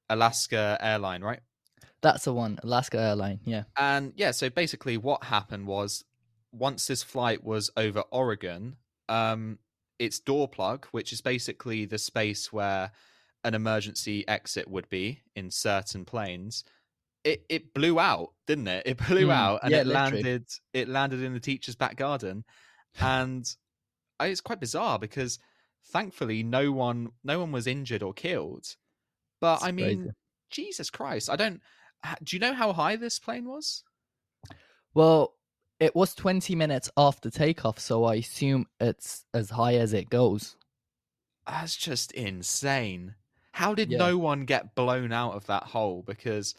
Alaska 0.09 0.77
Airline, 0.79 1.21
right? 1.21 1.41
That's 2.01 2.25
the 2.25 2.33
one, 2.33 2.59
Alaska 2.63 2.99
Airline. 2.99 3.41
Yeah. 3.43 3.63
And 3.77 4.13
yeah, 4.15 4.31
so 4.31 4.49
basically 4.49 4.97
what 4.97 5.23
happened 5.23 5.67
was 5.67 6.03
once 6.53 6.87
this 6.87 7.03
flight 7.03 7.43
was 7.43 7.71
over 7.77 8.01
Oregon, 8.11 8.77
um, 9.09 9.59
its 9.99 10.19
door 10.19 10.47
plug, 10.47 10.85
which 10.91 11.11
is 11.13 11.21
basically 11.21 11.85
the 11.85 11.97
space 11.97 12.53
where 12.53 12.91
an 13.43 13.53
emergency 13.55 14.27
exit 14.27 14.67
would 14.69 14.89
be 14.89 15.21
in 15.35 15.51
certain 15.51 16.05
planes, 16.05 16.63
it, 17.23 17.45
it 17.49 17.73
blew 17.73 17.99
out, 17.99 18.33
didn't 18.47 18.67
it? 18.67 18.85
It 18.87 18.97
blew 19.07 19.27
Mm, 19.27 19.31
out 19.31 19.59
and 19.63 19.73
yeah, 19.73 19.81
it 19.81 19.87
literally. 19.87 20.23
landed 20.23 20.47
it 20.73 20.87
landed 20.89 21.21
in 21.21 21.33
the 21.33 21.39
teacher's 21.39 21.75
back 21.75 21.95
garden. 21.97 22.45
And 22.99 23.45
I- 24.19 24.27
it's 24.27 24.41
quite 24.41 24.59
bizarre 24.59 24.99
because 24.99 25.39
thankfully 25.85 26.43
no 26.43 26.71
one 26.71 27.11
no 27.23 27.39
one 27.39 27.51
was 27.51 27.67
injured 27.67 28.03
or 28.03 28.13
killed. 28.13 28.75
But 29.41 29.59
It's 29.59 29.63
I 29.63 29.71
mean, 29.71 30.03
crazy. 30.03 30.15
Jesus 30.51 30.89
Christ, 30.89 31.29
I 31.29 31.35
don't 31.35 31.61
do 32.23 32.35
you 32.35 32.39
know 32.39 32.53
how 32.53 32.73
high 32.73 32.95
this 32.97 33.19
plane 33.19 33.45
was? 33.45 33.83
Well, 34.93 35.35
it 35.79 35.95
was 35.95 36.13
20 36.15 36.55
minutes 36.55 36.89
after 36.97 37.29
takeoff, 37.29 37.79
so 37.79 38.05
I 38.05 38.15
assume 38.15 38.67
it's 38.79 39.25
as 39.33 39.49
high 39.51 39.75
as 39.75 39.93
it 39.93 40.09
goes. 40.09 40.55
That's 41.47 41.75
just 41.75 42.11
insane. 42.13 43.15
How 43.51 43.73
did 43.75 43.91
Yeah. 43.91 43.97
no 43.99 44.17
one 44.17 44.45
get 44.45 44.75
blown 44.75 45.11
out 45.11 45.33
of 45.33 45.45
that 45.47 45.63
hole? 45.63 46.03
Because 46.05 46.55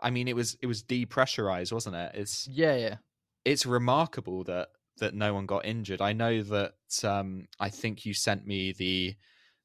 I 0.00 0.10
mean, 0.10 0.28
it 0.28 0.36
was 0.36 0.56
it 0.62 0.66
was 0.66 0.82
depressurized, 0.82 1.72
wasn't 1.72 1.96
it? 1.96 2.12
It's 2.14 2.46
Yeah, 2.46 2.76
yeah. 2.76 2.96
it's 3.44 3.66
remarkable 3.66 4.44
that 4.44 4.68
that 4.98 5.14
no 5.14 5.34
one 5.34 5.46
got 5.46 5.64
injured. 5.64 6.00
I 6.00 6.12
know 6.12 6.42
that 6.42 6.74
um, 7.04 7.46
I 7.60 7.68
think 7.68 8.04
you 8.06 8.14
sent 8.14 8.46
me 8.46 8.72
the 8.72 9.16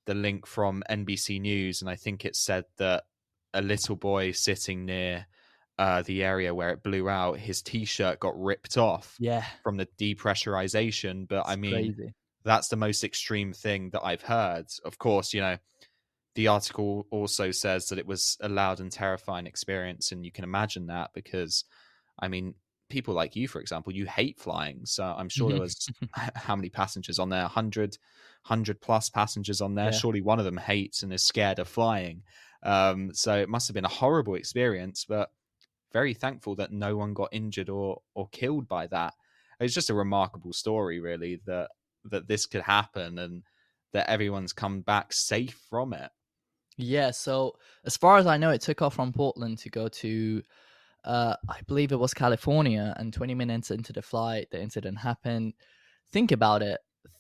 the 0.06 0.14
link 0.16 0.46
from 0.48 0.84
NBC 0.90 1.40
News, 1.40 1.82
and 1.82 1.90
I 1.90 1.96
think 1.96 2.26
it 2.26 2.36
said 2.36 2.66
that 2.78 3.06
a 3.54 3.62
little 3.62 3.96
boy 3.96 4.32
sitting 4.32 4.86
near 4.86 5.28
uh, 5.78 6.02
the 6.04 6.24
area 6.24 6.54
where 6.54 6.70
it 6.70 6.84
blew 6.84 7.10
out, 7.10 7.40
his 7.40 7.62
T-shirt 7.62 8.20
got 8.20 8.40
ripped 8.40 8.78
off 8.78 9.16
Yeah. 9.20 9.44
from 9.64 9.78
the 9.78 9.88
depressurization. 10.00 11.28
But 11.28 11.48
I 11.48 11.56
mean, 11.56 11.72
crazy. 11.94 12.14
that's 12.44 12.68
the 12.68 12.76
most 12.76 13.04
extreme 13.04 13.54
thing 13.54 13.90
that 13.92 14.04
I've 14.04 14.22
heard. 14.22 14.68
Of 14.86 14.98
course, 14.98 15.34
you 15.34 15.42
know, 15.42 15.58
the 16.36 16.48
article 16.48 17.08
also 17.12 17.52
says 17.52 17.88
that 17.88 18.00
it 18.00 18.08
was 18.08 18.38
a 18.42 18.50
loud 18.50 18.80
and 18.80 18.92
terrifying 18.92 19.46
experience, 19.48 20.12
and 20.12 20.26
you 20.26 20.32
can 20.32 20.44
imagine 20.44 20.88
that 20.88 21.12
because, 21.14 21.64
I 22.20 22.28
mean, 22.28 22.56
people 22.90 23.14
like 23.14 23.36
you, 23.36 23.48
for 23.48 23.60
example, 23.62 23.94
you 23.94 24.06
hate 24.06 24.40
flying. 24.40 24.86
So 24.86 25.04
I'm 25.04 25.30
sure 25.30 25.50
there 25.52 25.60
was 25.62 25.88
how 26.36 26.56
many 26.56 26.70
passengers 26.70 27.18
on 27.20 27.30
there? 27.30 27.42
100, 27.44 27.98
100 28.48 28.82
plus 28.82 29.10
passengers 29.10 29.62
on 29.62 29.76
there. 29.76 29.86
Yeah. 29.86 29.92
Surely 29.92 30.22
one 30.22 30.40
of 30.40 30.46
them 30.46 30.58
hates 30.58 31.02
and 31.04 31.12
is 31.14 31.24
scared 31.24 31.60
of 31.60 31.68
flying. 31.68 32.24
Um, 32.64 33.12
so 33.14 33.36
it 33.36 33.50
must 33.50 33.68
have 33.68 33.74
been 33.76 33.86
a 33.86 33.90
horrible 33.90 34.36
experience, 34.36 35.06
but 35.08 35.30
very 35.94 36.14
thankful 36.14 36.56
that 36.56 36.72
no 36.72 36.98
one 36.98 37.14
got 37.14 37.30
injured 37.32 37.70
or 37.70 38.02
or 38.16 38.28
killed 38.32 38.68
by 38.68 38.88
that. 38.88 39.14
It's 39.60 39.74
just 39.74 39.90
a 39.90 39.94
remarkable 39.94 40.54
story, 40.54 41.00
really, 41.00 41.40
that 41.46 41.70
that 42.06 42.28
this 42.28 42.46
could 42.46 42.64
happen 42.64 43.18
and 43.20 43.44
that 43.94 44.10
everyone's 44.10 44.54
come 44.54 44.82
back 44.82 45.14
safe 45.14 45.58
from 45.70 45.94
it. 45.94 46.10
Yeah, 46.78 47.12
so 47.12 47.54
as 47.86 47.96
far 47.96 48.18
as 48.18 48.26
I 48.26 48.38
know, 48.38 48.50
it 48.50 48.62
took 48.62 48.82
off 48.82 48.96
from 48.96 49.14
Portland 49.14 49.60
to 49.60 49.70
go 49.70 49.88
to, 49.88 50.42
uh, 51.06 51.36
I 51.48 51.62
believe 51.68 51.92
it 51.92 52.00
was 52.00 52.16
California, 52.16 52.96
and 52.98 53.14
20 53.14 53.36
minutes 53.36 53.70
into 53.70 53.94
the 53.94 54.02
flight, 54.02 54.48
the 54.52 54.60
incident 54.60 54.98
happened. 54.98 55.54
Think 56.12 56.32
about 56.32 56.64
it 56.64 56.80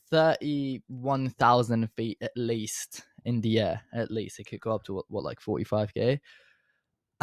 31,000 0.09 1.89
feet 1.91 2.17
at 2.21 2.31
least 2.35 3.03
in 3.25 3.41
the 3.41 3.59
air, 3.59 3.81
at 3.93 4.11
least. 4.11 4.39
It 4.39 4.45
could 4.45 4.59
go 4.59 4.73
up 4.73 4.83
to 4.85 4.93
what, 4.93 5.05
what 5.09 5.23
like 5.23 5.39
45k. 5.39 6.19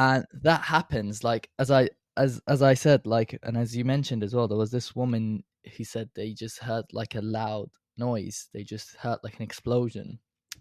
And 0.00 0.24
that 0.42 0.62
happens, 0.62 1.22
like, 1.22 1.50
as 1.60 1.70
I. 1.70 1.90
As 2.16 2.40
as 2.48 2.60
I 2.60 2.74
said, 2.74 3.06
like, 3.06 3.38
and 3.44 3.56
as 3.56 3.74
you 3.74 3.84
mentioned 3.84 4.24
as 4.24 4.34
well, 4.34 4.48
there 4.48 4.58
was 4.58 4.72
this 4.72 4.96
woman 4.96 5.42
who 5.76 5.84
said 5.84 6.10
they 6.14 6.32
just 6.34 6.58
heard 6.58 6.84
like 6.92 7.14
a 7.14 7.20
loud 7.20 7.70
noise. 7.96 8.48
They 8.52 8.64
just 8.64 8.96
heard 8.96 9.18
like 9.22 9.36
an 9.36 9.42
explosion, 9.42 10.18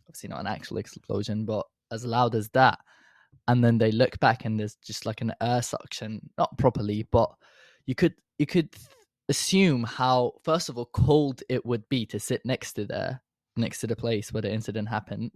obviously 0.07 0.29
not 0.29 0.41
an 0.41 0.47
actual 0.47 0.77
explosion, 0.77 1.45
but 1.45 1.65
as 1.91 2.05
loud 2.05 2.35
as 2.35 2.49
that. 2.49 2.77
And 3.47 3.63
then 3.63 3.79
they 3.79 3.91
look 3.91 4.19
back 4.19 4.45
and 4.45 4.59
there's 4.59 4.75
just 4.75 5.05
like 5.07 5.21
an 5.21 5.33
air 5.41 5.61
suction, 5.63 6.21
not 6.37 6.55
properly, 6.57 7.07
but 7.11 7.31
you 7.87 7.95
could 7.95 8.13
you 8.37 8.45
could 8.45 8.69
assume 9.27 9.83
how 9.83 10.33
first 10.43 10.69
of 10.69 10.77
all 10.77 10.89
cold 10.93 11.41
it 11.49 11.65
would 11.65 11.89
be 11.89 12.05
to 12.05 12.19
sit 12.19 12.45
next 12.45 12.73
to 12.73 12.85
there, 12.85 13.21
next 13.57 13.79
to 13.79 13.87
the 13.87 13.95
place 13.95 14.31
where 14.31 14.43
the 14.43 14.53
incident 14.53 14.87
happened, 14.87 15.31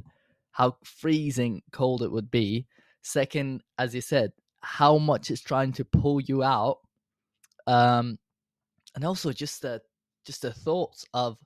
how 0.51 0.77
freezing 0.83 1.63
cold 1.71 2.03
it 2.03 2.11
would 2.11 2.29
be. 2.29 2.67
Second, 3.03 3.61
as 3.77 3.93
you 3.93 4.01
said, 4.01 4.31
how 4.61 4.97
much 4.97 5.29
it's 5.29 5.41
trying 5.41 5.73
to 5.73 5.85
pull 5.85 6.21
you 6.21 6.41
out. 6.41 6.79
Um 7.67 8.17
and 8.95 9.05
also 9.05 9.31
just 9.31 9.61
the 9.61 9.81
just 10.25 10.41
the 10.41 10.53
thoughts 10.53 11.05
of 11.13 11.37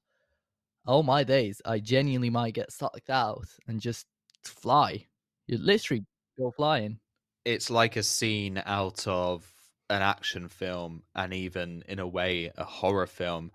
oh 0.85 1.03
my 1.03 1.23
days, 1.23 1.61
I 1.65 1.79
genuinely 1.79 2.29
might 2.29 2.53
get 2.53 2.71
sucked 2.71 3.09
out 3.09 3.45
and 3.67 3.81
just 3.81 4.05
fly. 4.43 5.05
You 5.47 5.57
literally 5.57 6.05
go 6.39 6.51
flying. 6.51 6.99
It's 7.43 7.69
like 7.69 7.95
a 7.95 8.03
scene 8.03 8.61
out 8.65 9.07
of 9.07 9.45
an 9.89 10.01
action 10.01 10.47
film 10.47 11.03
and 11.15 11.33
even 11.33 11.83
in 11.87 11.99
a 11.99 12.07
way 12.07 12.51
a 12.57 12.63
horror 12.63 13.07
film. 13.07 13.51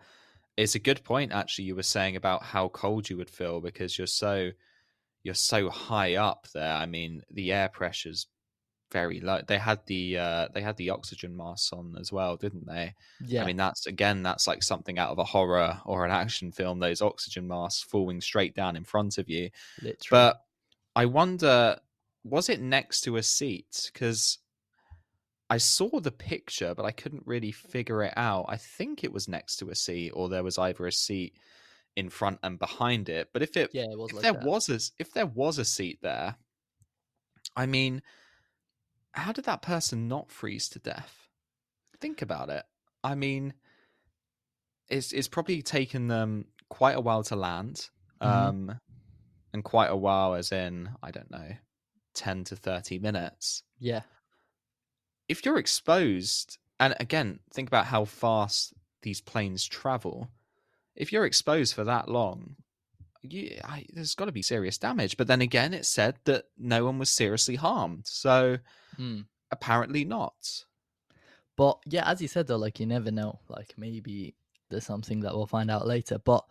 It's 0.57 0.75
a 0.75 0.81
good 0.81 1.05
point 1.05 1.33
actually 1.33 1.67
you 1.67 1.77
were 1.77 1.83
saying 1.83 2.17
about 2.17 2.43
how 2.43 2.69
cold 2.69 3.09
you 3.09 3.17
would 3.17 3.31
feel 3.31 3.61
because 3.61 3.97
you're 3.97 4.07
so 4.07 4.51
you're 5.23 5.35
so 5.35 5.71
high 5.71 6.17
up 6.17 6.47
there. 6.55 6.73
I 6.73 6.87
mean, 6.87 7.23
the 7.31 7.53
air 7.53 7.69
pressure's 7.69 8.27
very 8.93 9.21
low. 9.21 9.41
They 9.47 9.59
had 9.59 9.81
the 9.87 10.19
uh 10.19 10.49
they 10.55 10.61
had 10.61 10.77
the 10.77 10.91
oxygen 10.91 11.37
masks 11.37 11.73
on 11.73 11.97
as 11.99 12.13
well, 12.13 12.37
didn't 12.37 12.67
they? 12.67 12.95
Yeah. 13.27 13.43
I 13.43 13.47
mean, 13.47 13.57
that's 13.57 13.87
again, 13.87 14.23
that's 14.23 14.47
like 14.47 14.63
something 14.63 14.99
out 14.99 15.11
of 15.11 15.19
a 15.19 15.25
horror 15.25 15.81
or 15.85 16.05
an 16.05 16.11
action 16.11 16.53
film. 16.53 16.79
Those 16.79 17.03
oxygen 17.03 17.49
masks 17.49 17.83
falling 17.83 18.21
straight 18.21 18.55
down 18.55 18.77
in 18.77 18.85
front 18.85 19.19
of 19.19 19.29
you. 19.29 19.51
literally. 19.81 19.99
But 20.11 20.41
I 20.95 21.07
wonder, 21.07 21.79
was 22.23 22.49
it 22.49 22.61
next 22.61 23.01
to 23.03 23.17
a 23.17 23.23
seat? 23.23 23.91
Because 23.93 24.39
I 25.49 25.57
saw 25.57 26.01
the 26.01 26.13
picture, 26.13 26.75
but 26.75 26.85
I 26.85 26.93
couldn't 26.93 27.27
really 27.27 27.53
figure 27.53 28.03
it 28.03 28.15
out. 28.17 28.47
I 28.49 28.57
think 28.57 29.05
it 29.05 29.13
was 29.13 29.29
next 29.29 29.57
to 29.57 29.71
a 29.71 29.75
seat, 29.75 30.11
or 30.11 30.29
there 30.29 30.45
was 30.45 30.59
either 30.59 30.87
a 30.87 30.93
seat 30.93 31.35
in 31.97 32.09
front 32.11 32.39
and 32.43 32.59
behind 32.59 33.09
it. 33.09 33.31
But 33.33 33.43
if 33.43 33.57
it 33.57 33.71
Yeah, 33.73 33.85
it 33.91 33.99
was 33.99 34.11
if 34.11 34.17
like 34.17 34.23
there 34.23 34.33
that. 34.33 34.45
was 34.45 34.69
a 34.69 34.79
if 34.99 35.13
there 35.13 35.27
was 35.27 35.59
a 35.59 35.65
seat 35.65 35.99
there, 36.03 36.37
I 37.57 37.67
mean, 37.67 38.03
how 39.13 39.33
did 39.33 39.45
that 39.45 39.63
person 39.63 40.09
not 40.09 40.31
freeze 40.31 40.69
to 40.71 40.79
death? 40.79 41.29
Think 42.01 42.23
about 42.23 42.49
it. 42.49 42.65
I 43.05 43.15
mean, 43.15 43.55
it's 44.89 45.13
it's 45.13 45.29
probably 45.29 45.63
taken 45.63 46.09
them 46.09 46.47
quite 46.69 46.97
a 46.97 47.01
while 47.01 47.23
to 47.25 47.37
land, 47.37 47.91
Mhm. 48.23 48.27
um, 48.27 48.81
and 49.53 49.63
quite 49.65 49.91
a 49.91 49.97
while, 49.97 50.35
as 50.35 50.51
in 50.53 50.91
I 51.03 51.11
don't 51.11 51.31
know, 51.31 51.57
ten 52.15 52.45
to 52.45 52.57
thirty 52.57 52.99
minutes. 52.99 53.63
Yeah. 53.79 54.03
If 55.29 55.45
you're 55.45 55.59
exposed, 55.59 56.59
and 56.81 56.95
again, 57.01 57.41
think 57.53 57.69
about 57.69 57.87
how 57.87 58.05
fast 58.05 58.75
these 59.03 59.21
planes 59.21 59.67
travel. 59.67 60.31
If 60.95 61.13
you're 61.13 61.25
exposed 61.27 61.75
for 61.75 61.85
that 61.85 62.09
long, 62.09 62.57
you, 63.23 63.57
I, 63.65 63.87
there's 63.93 64.15
got 64.15 64.27
to 64.27 64.33
be 64.33 64.43
serious 64.43 64.79
damage. 64.79 65.17
But 65.17 65.27
then 65.27 65.41
again, 65.41 65.75
it 65.75 65.87
said 65.87 66.17
that 66.25 66.45
no 66.59 66.85
one 66.85 66.99
was 66.99 67.11
seriously 67.11 67.57
harmed, 67.57 68.07
so 68.07 68.59
Hmm. 68.97 69.21
apparently 69.51 70.05
not. 70.05 70.65
But 71.57 71.79
yeah, 71.87 72.09
as 72.09 72.21
you 72.21 72.29
said 72.29 72.47
though, 72.47 72.57
like 72.57 72.81
you 72.81 72.87
never 72.87 73.11
know. 73.11 73.39
Like 73.49 73.75
maybe 73.77 74.35
there's 74.71 74.87
something 74.87 75.21
that 75.21 75.35
we'll 75.35 75.47
find 75.47 75.71
out 75.71 75.87
later. 75.87 76.19
But 76.19 76.45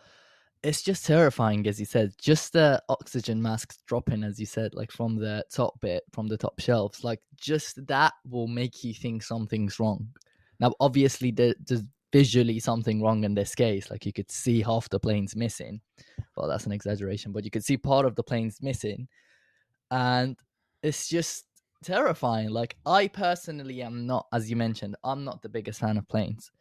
it's 0.63 0.81
just 0.83 1.05
terrifying, 1.05 1.65
as 1.67 1.79
you 1.79 1.86
said. 1.86 2.13
Just 2.19 2.53
the 2.53 2.81
oxygen 2.88 3.41
masks 3.41 3.79
dropping, 3.88 4.24
as 4.24 4.39
you 4.39 4.45
said, 4.45 4.75
like 4.75 4.91
from 4.91 5.15
the 5.17 5.43
top 5.51 5.79
bit, 5.81 6.03
from 6.13 6.27
the 6.27 6.38
top 6.38 6.60
shelves. 6.60 7.03
Like 7.03 7.19
just 7.36 7.86
that 7.88 8.13
will 8.29 8.48
make 8.48 8.83
you 8.83 8.93
think 8.93 9.24
something's 9.24 9.79
wrong. 9.79 10.07
Now, 10.60 10.74
obviously, 10.79 11.31
there, 11.31 11.55
there's 11.65 11.83
visually 12.12 12.60
something 12.60 13.01
wrong 13.01 13.24
in 13.24 13.34
this 13.34 13.56
case. 13.56 13.89
Like 13.89 14.06
you 14.06 14.13
could 14.13 14.32
see 14.32 14.62
half 14.62 14.89
the 14.89 15.00
planes 15.00 15.36
missing. 15.36 15.82
Well, 16.36 16.48
that's 16.48 16.65
an 16.65 16.72
exaggeration, 16.72 17.32
but 17.32 17.44
you 17.46 17.51
could 17.51 17.63
see 17.65 17.77
part 17.77 18.06
of 18.06 18.15
the 18.15 18.24
planes 18.24 18.62
missing, 18.62 19.08
and 19.89 20.38
it's 20.84 21.08
just 21.10 21.46
terrifying. 21.84 22.50
Like 22.50 22.77
I 22.86 23.08
personally 23.08 23.82
am 23.82 24.06
not, 24.06 24.27
as 24.34 24.50
you 24.50 24.56
mentioned, 24.56 24.96
I'm 25.03 25.24
not 25.24 25.41
the 25.41 25.50
biggest 25.50 25.80
fan 25.80 25.98
of 25.98 26.08
planes. 26.08 26.51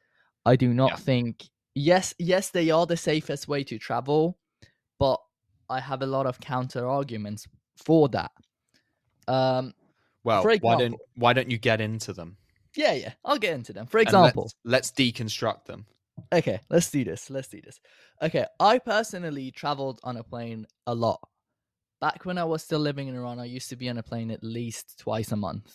I 0.44 0.56
do 0.56 0.72
not 0.74 0.92
Yeah. 0.92 0.96
think. 0.96 1.48
Yes, 1.74 2.14
yes, 2.18 2.50
they 2.50 2.70
are 2.70 2.84
the 2.86 2.96
safest 2.96 3.46
way 3.46 3.62
to 3.64 3.78
travel, 3.78 4.38
but 4.98 5.20
I 5.68 5.78
have 5.78 6.02
a 6.02 6.06
lot 6.06 6.26
of 6.26 6.40
counter 6.40 6.88
arguments 6.88 7.46
for 7.76 8.08
that. 8.08 8.32
Um, 9.28 9.72
Well, 10.24 10.44
why 10.60 10.76
don't 10.76 10.96
why 11.14 11.32
don't 11.32 11.50
you 11.50 11.58
get 11.58 11.80
into 11.80 12.12
them? 12.12 12.36
Yeah, 12.76 12.92
yeah, 12.92 13.12
I'll 13.24 13.38
get 13.38 13.54
into 13.54 13.72
them. 13.72 13.86
For 13.86 13.98
example, 13.98 14.50
let's, 14.64 14.90
let's 14.92 15.12
deconstruct 15.12 15.64
them. 15.66 15.86
okay, 16.32 16.60
let's 16.68 16.90
do 16.90 17.04
this. 17.04 17.30
Let's 17.30 17.48
do 17.48 17.60
this. 17.60 17.80
Okay, 18.22 18.46
I 18.58 18.78
personally 18.78 19.50
traveled 19.50 20.00
on 20.02 20.16
a 20.16 20.24
plane 20.24 20.66
a 20.86 20.94
lot. 20.94 21.20
Back 22.00 22.24
when 22.24 22.38
I 22.38 22.44
was 22.44 22.62
still 22.62 22.78
living 22.78 23.08
in 23.08 23.16
Iran, 23.16 23.38
I 23.38 23.44
used 23.44 23.68
to 23.70 23.76
be 23.76 23.88
on 23.88 23.98
a 23.98 24.02
plane 24.02 24.30
at 24.30 24.42
least 24.42 24.98
twice 24.98 25.32
a 25.32 25.36
month. 25.36 25.74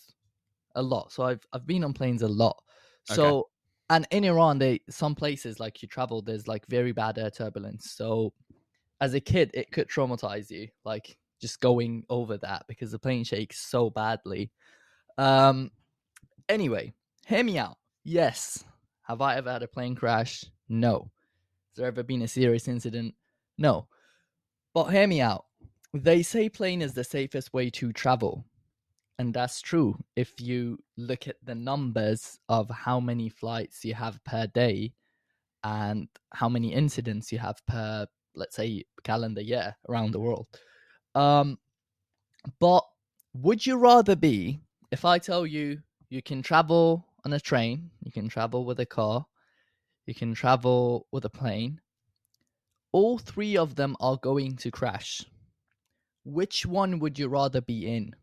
A 0.76 0.82
lot. 0.82 1.12
So 1.12 1.24
I've 1.24 1.46
I've 1.54 1.68
been 1.68 1.84
on 1.84 1.94
planes 1.94 2.22
a 2.22 2.28
lot. 2.28 2.62
Okay. 3.10 3.16
So 3.16 3.50
and 3.90 4.08
in 4.12 4.24
Iran, 4.24 4.58
they 4.58 4.82
some 4.90 5.16
places 5.16 5.60
like 5.60 5.82
you 5.82 5.88
travel, 5.88 6.22
there's 6.22 6.48
like 6.48 6.66
very 6.68 6.92
bad 6.92 7.18
air 7.18 7.30
turbulence. 7.30 7.92
So 7.92 8.34
as 9.02 9.14
a 9.14 9.20
kid, 9.20 9.52
it 9.54 9.72
could 9.72 9.88
traumatize 9.88 10.50
you, 10.50 10.68
like 10.84 11.18
just 11.42 11.60
going 11.60 12.04
over 12.10 12.38
that 12.38 12.66
because 12.68 12.92
the 12.92 13.00
plane 13.00 13.24
shakes 13.24 13.60
so 13.60 13.90
badly. 13.90 14.52
Um 15.18 15.72
anyway, 16.50 16.94
hear 17.26 17.44
me 17.44 17.58
out. 17.58 17.78
Yes. 18.04 18.64
Have 19.04 19.22
I 19.22 19.36
ever 19.36 19.52
had 19.52 19.64
a 19.64 19.68
plane 19.68 19.96
crash? 19.96 20.46
No. 20.70 21.12
Has 21.72 21.78
there 21.78 21.88
ever 21.88 22.04
been 22.04 22.22
a 22.24 22.28
serious 22.28 22.68
incident? 22.68 23.14
No. 23.58 23.88
But 24.74 24.86
hear 24.86 25.08
me 25.08 25.22
out. 25.22 25.46
They 25.94 26.24
say 26.24 26.50
plane 26.50 26.82
is 26.82 26.94
the 26.94 27.04
safest 27.04 27.54
way 27.54 27.70
to 27.72 27.94
travel. 27.94 28.46
And 29.18 29.34
that's 29.34 29.62
true 29.62 29.98
if 30.16 30.42
you 30.42 30.78
look 30.98 31.28
at 31.28 31.38
the 31.44 31.56
numbers 31.56 32.38
of 32.50 32.70
how 32.70 33.00
many 33.00 33.30
flights 33.30 33.86
you 33.86 33.94
have 33.94 34.22
per 34.26 34.48
day 34.48 34.94
and 35.64 36.10
how 36.34 36.50
many 36.50 36.74
incidents 36.74 37.32
you 37.32 37.40
have 37.40 37.66
per, 37.66 38.08
let's 38.36 38.56
say, 38.56 38.84
calendar 39.04 39.42
year 39.42 39.76
around 39.88 40.12
the 40.12 40.20
world. 40.20 40.48
Um, 41.16 41.60
but 42.60 42.84
would 43.34 43.66
you 43.66 43.78
rather 43.78 44.16
be, 44.16 44.60
if 44.92 45.06
I 45.06 45.18
tell 45.18 45.46
you 45.46 45.80
you 46.10 46.22
can 46.22 46.42
travel 46.42 47.06
on 47.26 47.34
a 47.34 47.40
train, 47.40 47.90
you 48.04 48.12
can 48.12 48.30
travel 48.30 48.66
with 48.66 48.80
a 48.80 48.86
car, 48.86 49.26
you 50.06 50.14
can 50.14 50.34
travel 50.34 51.08
with 51.12 51.26
a 51.26 51.30
plane, 51.30 51.82
all 52.92 53.18
three 53.18 53.58
of 53.58 53.76
them 53.76 53.98
are 54.00 54.18
going 54.18 54.56
to 54.58 54.72
crash. 54.72 55.26
Which 56.24 56.66
one 56.66 57.00
would 57.00 57.20
you 57.20 57.28
rather 57.28 57.62
be 57.62 57.88
in? 57.88 58.16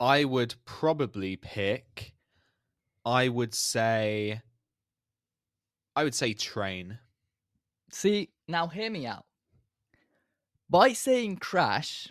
I 0.00 0.24
would 0.24 0.54
probably 0.64 1.36
pick. 1.36 2.14
I 3.04 3.28
would 3.28 3.54
say. 3.54 4.40
I 5.94 6.04
would 6.04 6.14
say 6.14 6.32
train. 6.32 6.98
See, 7.90 8.30
now 8.48 8.66
hear 8.66 8.90
me 8.90 9.06
out. 9.06 9.26
By 10.68 10.92
saying 10.92 11.36
crash, 11.36 12.08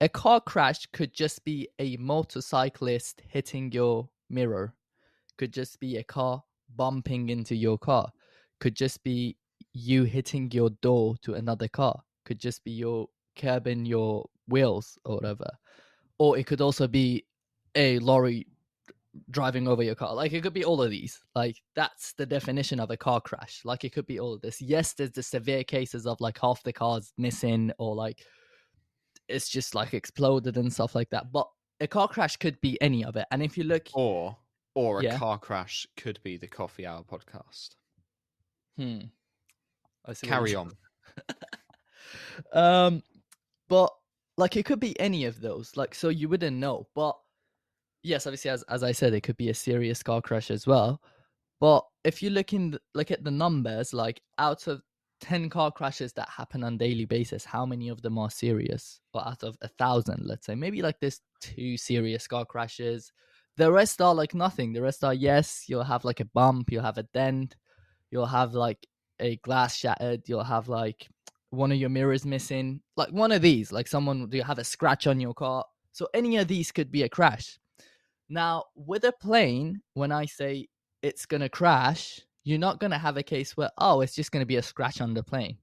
a 0.00 0.08
car 0.08 0.40
crash 0.40 0.86
could 0.92 1.12
just 1.12 1.44
be 1.44 1.68
a 1.78 1.96
motorcyclist 1.96 3.22
hitting 3.28 3.72
your 3.72 4.08
mirror, 4.30 4.74
could 5.36 5.52
just 5.52 5.80
be 5.80 5.96
a 5.96 6.04
car 6.04 6.42
bumping 6.76 7.30
into 7.30 7.54
your 7.54 7.78
car, 7.78 8.10
could 8.60 8.76
just 8.76 9.02
be 9.02 9.36
you 9.72 10.04
hitting 10.04 10.50
your 10.52 10.70
door 10.82 11.16
to 11.22 11.34
another 11.34 11.68
car, 11.68 12.00
could 12.24 12.38
just 12.38 12.62
be 12.64 12.70
your 12.70 13.08
curbing 13.36 13.84
your 13.84 14.28
wheels 14.48 14.98
or 15.04 15.16
whatever. 15.16 15.50
Or 16.18 16.38
it 16.38 16.46
could 16.46 16.60
also 16.60 16.86
be 16.86 17.24
a 17.74 17.98
lorry 18.00 18.46
driving 19.30 19.66
over 19.66 19.82
your 19.82 19.94
car. 19.94 20.14
Like 20.14 20.32
it 20.32 20.42
could 20.42 20.52
be 20.52 20.64
all 20.64 20.82
of 20.82 20.90
these. 20.90 21.20
Like 21.34 21.56
that's 21.74 22.12
the 22.12 22.26
definition 22.26 22.80
of 22.80 22.90
a 22.90 22.96
car 22.96 23.20
crash. 23.20 23.62
Like 23.64 23.84
it 23.84 23.92
could 23.92 24.06
be 24.06 24.20
all 24.20 24.34
of 24.34 24.40
this. 24.40 24.60
Yes, 24.60 24.92
there's 24.92 25.12
the 25.12 25.22
severe 25.22 25.64
cases 25.64 26.06
of 26.06 26.20
like 26.20 26.38
half 26.40 26.62
the 26.62 26.72
cars 26.72 27.12
missing 27.16 27.72
or 27.78 27.94
like 27.94 28.24
it's 29.28 29.48
just 29.48 29.74
like 29.74 29.94
exploded 29.94 30.56
and 30.56 30.72
stuff 30.72 30.94
like 30.94 31.10
that. 31.10 31.32
But 31.32 31.48
a 31.80 31.86
car 31.86 32.08
crash 32.08 32.36
could 32.36 32.60
be 32.60 32.80
any 32.80 33.04
of 33.04 33.16
it. 33.16 33.26
And 33.30 33.42
if 33.42 33.56
you 33.58 33.64
look, 33.64 33.88
Or 33.94 34.36
or 34.74 35.00
a 35.00 35.04
Yeah. 35.04 35.18
car 35.18 35.38
crash 35.38 35.86
could 35.96 36.20
be 36.22 36.36
the 36.36 36.46
coffee 36.46 36.86
hour 36.86 37.02
podcast. 37.02 37.70
hmm, 38.76 39.00
Carry 40.22 40.54
on. 40.54 40.72
um, 42.52 43.02
but 43.68 43.92
like 44.36 44.56
it 44.56 44.64
could 44.64 44.80
be 44.80 44.98
any 45.00 45.24
of 45.24 45.40
those. 45.40 45.76
Like 45.76 45.94
so 45.94 46.08
you 46.08 46.28
wouldn't 46.28 46.56
know. 46.56 46.88
But 46.94 47.16
yes, 48.02 48.26
obviously, 48.26 48.50
as 48.50 48.62
as 48.64 48.82
I 48.82 48.92
said, 48.92 49.14
it 49.14 49.22
could 49.22 49.36
be 49.36 49.50
a 49.50 49.54
serious 49.54 50.02
car 50.02 50.22
crash 50.22 50.50
as 50.50 50.66
well. 50.66 51.02
But 51.60 51.84
if 52.04 52.22
you 52.22 52.30
look 52.30 52.52
in, 52.52 52.78
look 52.94 53.10
at 53.10 53.24
the 53.24 53.30
numbers, 53.32 53.92
like 53.92 54.22
out 54.38 54.66
of 54.68 54.80
ten 55.20 55.50
car 55.50 55.70
crashes 55.70 56.12
that 56.14 56.28
happen 56.28 56.64
on 56.64 56.78
daily 56.78 57.04
basis, 57.04 57.44
how 57.44 57.66
many 57.66 57.88
of 57.88 58.02
them 58.02 58.18
are 58.18 58.30
serious? 58.30 59.00
Or 59.14 59.26
out 59.26 59.42
of 59.42 59.56
a 59.62 59.68
thousand, 59.68 60.22
let's 60.24 60.46
say, 60.46 60.54
maybe 60.54 60.82
like 60.82 61.00
there's 61.00 61.20
two 61.40 61.76
serious 61.76 62.26
car 62.26 62.44
crashes. 62.44 63.12
The 63.56 63.70
rest 63.72 64.00
are 64.00 64.14
like 64.14 64.34
nothing. 64.34 64.72
The 64.72 64.82
rest 64.82 65.02
are 65.02 65.14
yes, 65.14 65.64
you'll 65.66 65.82
have 65.82 66.04
like 66.04 66.20
a 66.20 66.24
bump, 66.26 66.70
you'll 66.70 66.82
have 66.84 66.98
a 66.98 67.02
dent, 67.14 67.56
you'll 68.10 68.26
have 68.26 68.54
like 68.54 68.86
a 69.20 69.36
glass 69.36 69.76
shattered, 69.76 70.28
you'll 70.28 70.44
have 70.44 70.68
like 70.68 71.08
one 71.50 71.72
of 71.72 71.78
your 71.78 71.88
mirrors 71.88 72.24
missing, 72.24 72.80
like 72.96 73.10
one 73.10 73.32
of 73.32 73.42
these, 73.42 73.72
like 73.72 73.88
someone 73.88 74.28
do 74.28 74.36
you 74.36 74.44
have 74.44 74.58
a 74.58 74.64
scratch 74.64 75.06
on 75.06 75.20
your 75.20 75.34
car. 75.34 75.64
So 75.92 76.08
any 76.14 76.36
of 76.36 76.46
these 76.46 76.70
could 76.70 76.92
be 76.92 77.02
a 77.02 77.08
crash. 77.08 77.58
Now, 78.28 78.64
with 78.76 79.04
a 79.04 79.12
plane, 79.12 79.80
when 79.94 80.12
I 80.12 80.26
say 80.26 80.68
it's 81.02 81.26
gonna 81.26 81.48
crash, 81.48 82.20
you're 82.48 82.58
not 82.58 82.80
gonna 82.80 82.98
have 82.98 83.18
a 83.18 83.22
case 83.22 83.56
where 83.58 83.70
oh, 83.76 84.00
it's 84.00 84.14
just 84.14 84.32
gonna 84.32 84.46
be 84.46 84.56
a 84.56 84.62
scratch 84.62 85.02
on 85.02 85.12
the 85.12 85.22
plane. 85.22 85.58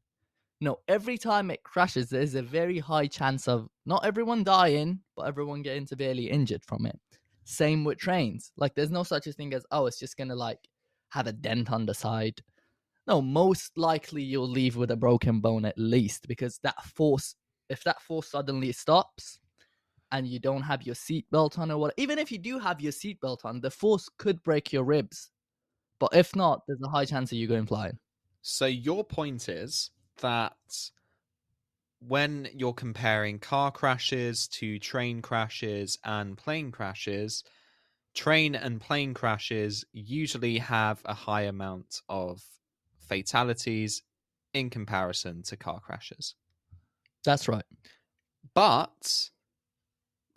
No, 0.62 0.80
every 0.88 1.18
time 1.18 1.50
it 1.50 1.64
crashes, 1.64 2.10
there's 2.10 2.36
a 2.36 2.44
very 2.44 2.78
high 2.78 3.08
chance 3.08 3.48
of 3.48 3.68
not 3.88 4.06
everyone 4.06 4.44
dying, 4.44 5.00
but 5.16 5.24
everyone 5.24 5.64
getting 5.64 5.88
severely 5.88 6.30
injured 6.30 6.64
from 6.64 6.86
it. 6.86 7.00
Same 7.44 7.84
with 7.84 7.98
trains. 7.98 8.52
Like, 8.56 8.76
there's 8.76 8.92
no 8.92 9.04
such 9.04 9.26
a 9.26 9.34
thing 9.34 9.54
as 9.56 9.66
oh, 9.72 9.88
it's 9.88 9.98
just 9.98 10.16
gonna 10.16 10.36
like 10.36 10.60
have 11.10 11.26
a 11.26 11.34
dent 11.34 11.72
on 11.72 11.88
the 11.88 11.94
side. 11.96 12.40
No, 13.08 13.20
most 13.20 13.78
likely 13.78 14.22
you'll 14.22 14.48
leave 14.48 14.76
with 14.76 14.92
a 14.92 14.96
broken 14.96 15.40
bone 15.40 15.66
at 15.66 15.78
least 15.78 16.28
because 16.28 16.60
that 16.62 16.84
force, 16.84 17.36
if 17.70 17.84
that 17.84 18.02
force 18.02 18.30
suddenly 18.30 18.72
stops 18.72 19.40
and 20.12 20.28
you 20.28 20.40
don't 20.40 20.62
have 20.62 20.84
your 20.84 20.96
seatbelt 20.96 21.58
on 21.58 21.72
or 21.72 21.80
what, 21.80 21.94
even 21.98 22.20
if 22.20 22.32
you 22.32 22.38
do 22.38 22.60
have 22.60 22.80
your 22.80 22.92
seatbelt 22.92 23.44
on, 23.44 23.60
the 23.60 23.72
force 23.72 24.08
could 24.20 24.42
break 24.44 24.72
your 24.72 24.84
ribs. 24.84 25.32
But 26.00 26.14
if 26.14 26.36
not, 26.36 26.62
there's 26.68 26.82
a 26.84 26.90
high 26.90 27.06
chance 27.06 27.32
of 27.32 27.38
you 27.38 27.48
going 27.48 27.66
flying. 27.66 27.98
So 28.42 28.66
your 28.66 29.04
point 29.04 29.50
is 29.50 29.92
that 30.22 30.54
when 32.00 32.48
you're 32.54 32.74
comparing 32.74 33.40
car 33.40 33.72
crashes 33.72 34.48
to 34.48 34.78
train 34.80 35.22
crashes 35.22 35.98
and 36.04 36.38
plane 36.38 36.72
crashes, 36.72 37.44
train 38.14 38.56
and 38.56 38.80
plane 38.80 39.14
crashes 39.14 39.86
usually 39.92 40.58
have 40.58 41.02
a 41.06 41.14
high 41.14 41.44
amount 41.44 42.02
of 42.10 42.44
fatalities 42.98 44.04
in 44.54 44.70
comparison 44.70 45.42
to 45.44 45.58
car 45.58 45.80
crashes. 45.80 46.36
That's 47.24 47.48
right. 47.48 47.66
But 48.54 49.30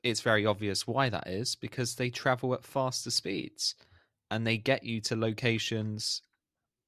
it's 0.02 0.20
very 0.20 0.46
obvious 0.46 0.86
why 0.86 1.08
that 1.08 1.26
is 1.28 1.54
because 1.54 1.96
they 1.96 2.08
travel 2.08 2.54
at 2.54 2.64
faster 2.64 3.10
speeds 3.10 3.74
and 4.30 4.46
they 4.46 4.58
get 4.58 4.84
you 4.84 5.00
to 5.02 5.16
locations 5.16 6.22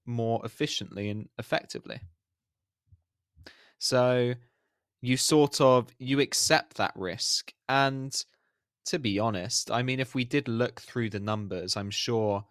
more 0.07 0.40
efficiently 0.44 1.11
and 1.11 1.29
effectively. 1.38 2.00
So 3.79 4.35
you 5.00 5.16
sort 5.16 5.61
of 5.61 5.94
you 5.98 6.20
accept 6.20 6.76
that 6.76 6.92
risk 6.94 7.53
and 7.68 8.24
to 8.87 8.98
be 8.98 9.18
honest, 9.18 9.70
I 9.70 9.83
mean 9.83 10.00
if 10.00 10.14
we 10.14 10.24
did 10.24 10.48
look 10.48 10.81
through 10.81 11.11
the 11.11 11.20
numbers, 11.20 11.76
I'm 11.76 11.90
sure 11.90 12.44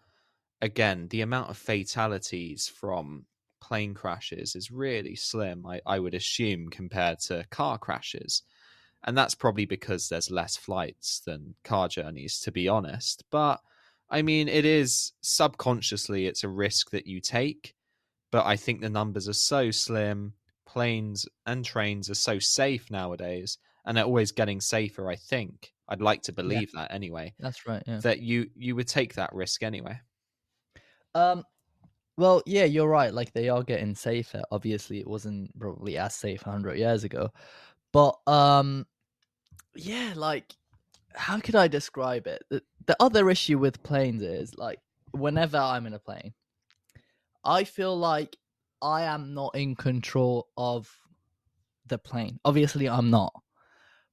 again 0.62 1.08
the 1.08 1.20
amount 1.20 1.50
of 1.50 1.56
fatalities 1.56 2.68
from 2.68 3.26
plane 3.60 3.94
crashes 3.94 4.56
is 4.56 4.70
really 4.70 5.14
slim, 5.14 5.64
I, 5.66 5.80
I 5.86 5.98
would 5.98 6.14
assume, 6.14 6.68
compared 6.68 7.20
to 7.20 7.44
car 7.50 7.78
crashes. 7.78 8.42
And 9.04 9.16
that's 9.16 9.34
probably 9.34 9.64
because 9.64 10.08
there's 10.08 10.30
less 10.30 10.56
flights 10.56 11.20
than 11.20 11.54
car 11.64 11.88
journeys, 11.88 12.40
to 12.40 12.52
be 12.52 12.68
honest. 12.68 13.24
But 13.30 13.60
I 14.10 14.22
mean, 14.22 14.48
it 14.48 14.64
is 14.64 15.12
subconsciously, 15.20 16.26
it's 16.26 16.44
a 16.44 16.48
risk 16.48 16.90
that 16.90 17.06
you 17.06 17.20
take. 17.20 17.74
But 18.32 18.46
I 18.46 18.56
think 18.56 18.80
the 18.80 18.90
numbers 18.90 19.28
are 19.28 19.34
so 19.34 19.70
slim. 19.70 20.34
Planes 20.66 21.26
and 21.46 21.64
trains 21.64 22.08
are 22.10 22.14
so 22.14 22.38
safe 22.38 22.90
nowadays, 22.90 23.58
and 23.84 23.96
they're 23.96 24.04
always 24.04 24.30
getting 24.30 24.60
safer. 24.60 25.10
I 25.10 25.16
think 25.16 25.72
I'd 25.88 26.00
like 26.00 26.22
to 26.22 26.32
believe 26.32 26.70
yeah. 26.72 26.82
that 26.82 26.94
anyway. 26.94 27.34
That's 27.40 27.66
right. 27.66 27.82
Yeah. 27.86 27.98
That 27.98 28.20
you 28.20 28.48
you 28.54 28.76
would 28.76 28.86
take 28.86 29.14
that 29.14 29.34
risk 29.34 29.64
anyway. 29.64 29.98
Um, 31.14 31.42
well, 32.16 32.40
yeah, 32.46 32.64
you're 32.64 32.88
right. 32.88 33.12
Like 33.12 33.32
they 33.32 33.48
are 33.48 33.64
getting 33.64 33.96
safer. 33.96 34.42
Obviously, 34.52 35.00
it 35.00 35.08
wasn't 35.08 35.58
probably 35.58 35.98
as 35.98 36.14
safe 36.14 36.46
100 36.46 36.78
years 36.78 37.02
ago, 37.02 37.30
but 37.92 38.14
um, 38.28 38.86
yeah, 39.74 40.12
like 40.14 40.54
how 41.14 41.38
could 41.40 41.56
I 41.56 41.68
describe 41.68 42.26
it? 42.26 42.42
The, 42.50 42.62
the 42.86 42.96
other 43.00 43.30
issue 43.30 43.58
with 43.58 43.82
planes 43.82 44.22
is 44.22 44.56
like 44.56 44.78
whenever 45.12 45.58
I'm 45.58 45.86
in 45.86 45.94
a 45.94 45.98
plane, 45.98 46.32
I 47.44 47.64
feel 47.64 47.96
like 47.96 48.36
I 48.82 49.02
am 49.02 49.34
not 49.34 49.54
in 49.54 49.74
control 49.74 50.48
of 50.56 50.90
the 51.86 51.98
plane. 51.98 52.38
Obviously, 52.44 52.88
I'm 52.88 53.10
not. 53.10 53.32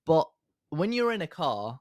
But 0.05 0.27
when 0.69 0.91
you're 0.91 1.11
in 1.11 1.21
a 1.21 1.27
car, 1.27 1.79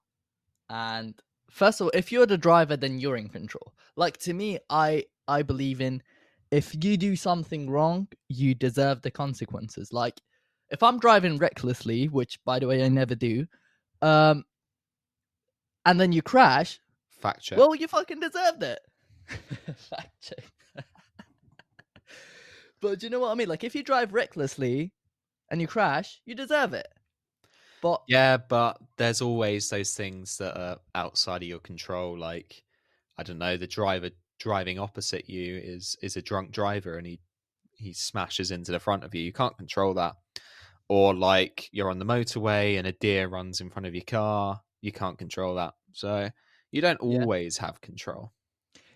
and 0.69 1.15
first 1.51 1.81
of 1.81 1.87
all, 1.87 1.93
if 1.95 2.13
you're 2.13 2.27
the 2.27 2.39
driver, 2.39 2.77
then 2.77 2.99
you're 2.99 3.17
in 3.17 3.29
control. 3.29 3.73
Like 3.97 4.19
to 4.19 4.35
me, 4.35 4.59
I 4.71 5.05
I 5.29 5.43
believe 5.43 5.81
in 5.81 6.03
if 6.51 6.75
you 6.85 6.97
do 6.97 7.17
something 7.17 7.69
wrong, 7.69 8.09
you 8.29 8.55
deserve 8.55 9.03
the 9.03 9.11
consequences. 9.11 9.93
Like 9.93 10.21
if 10.71 10.83
I'm 10.83 10.99
driving 10.99 11.39
recklessly, 11.39 12.07
which 12.09 12.39
by 12.45 12.59
the 12.59 12.67
way 12.67 12.85
I 12.85 12.89
never 12.89 13.15
do, 13.15 13.47
um, 14.03 14.45
and 15.87 15.99
then 16.01 16.13
you 16.13 16.21
crash, 16.21 16.81
fact 17.09 17.43
check. 17.43 17.59
Well, 17.59 17.75
you 17.75 17.89
fucking 17.89 18.21
deserved 18.21 18.63
it. 18.63 18.81
fact 19.77 20.21
check. 20.21 20.45
but 22.81 22.99
do 22.99 23.07
you 23.07 23.11
know 23.11 23.21
what 23.21 23.31
I 23.31 23.35
mean? 23.35 23.49
Like 23.49 23.65
if 23.65 23.75
you 23.75 23.83
drive 23.83 24.13
recklessly 24.13 24.93
and 25.51 25.61
you 25.61 25.67
crash, 25.67 26.21
you 26.27 26.35
deserve 26.35 26.75
it. 26.75 26.89
But 27.81 28.03
yeah, 28.09 28.37
but 28.37 28.79
there's 28.99 29.23
always 29.23 29.71
those 29.71 29.95
things 29.95 30.37
that 30.39 30.59
are 30.59 30.79
outside 30.95 31.43
of 31.43 31.49
your 31.49 31.61
control. 31.61 32.19
Like 32.19 32.63
I 33.17 33.23
don't 33.23 33.39
know, 33.39 33.57
the 33.57 33.67
driver 33.67 34.11
driving 34.39 34.79
opposite 34.79 35.31
you 35.31 35.61
is 35.63 35.97
is 36.03 36.17
a 36.17 36.23
drunk 36.23 36.51
driver 36.51 36.99
and 36.99 37.07
he 37.07 37.21
he 37.79 37.93
smashes 37.93 38.51
into 38.51 38.73
the 38.73 38.81
front 38.81 39.05
of 39.05 39.15
you. 39.15 39.23
You 39.23 39.33
can't 39.33 39.57
control 39.57 39.95
that. 39.95 40.15
Or 40.89 41.15
like 41.15 41.69
you're 41.73 41.91
on 41.91 41.99
the 41.99 42.05
motorway 42.05 42.79
and 42.79 42.87
a 42.87 42.93
deer 42.93 43.29
runs 43.29 43.61
in 43.61 43.71
front 43.71 43.87
of 43.87 43.95
your 43.95 44.05
car. 44.05 44.61
You 44.81 44.93
can't 44.93 45.19
control 45.19 45.55
that. 45.57 45.75
So 45.93 46.31
you 46.73 46.81
don't 46.81 47.01
always 47.01 47.59
yeah. 47.59 47.67
have 47.67 47.81
control. 47.81 48.33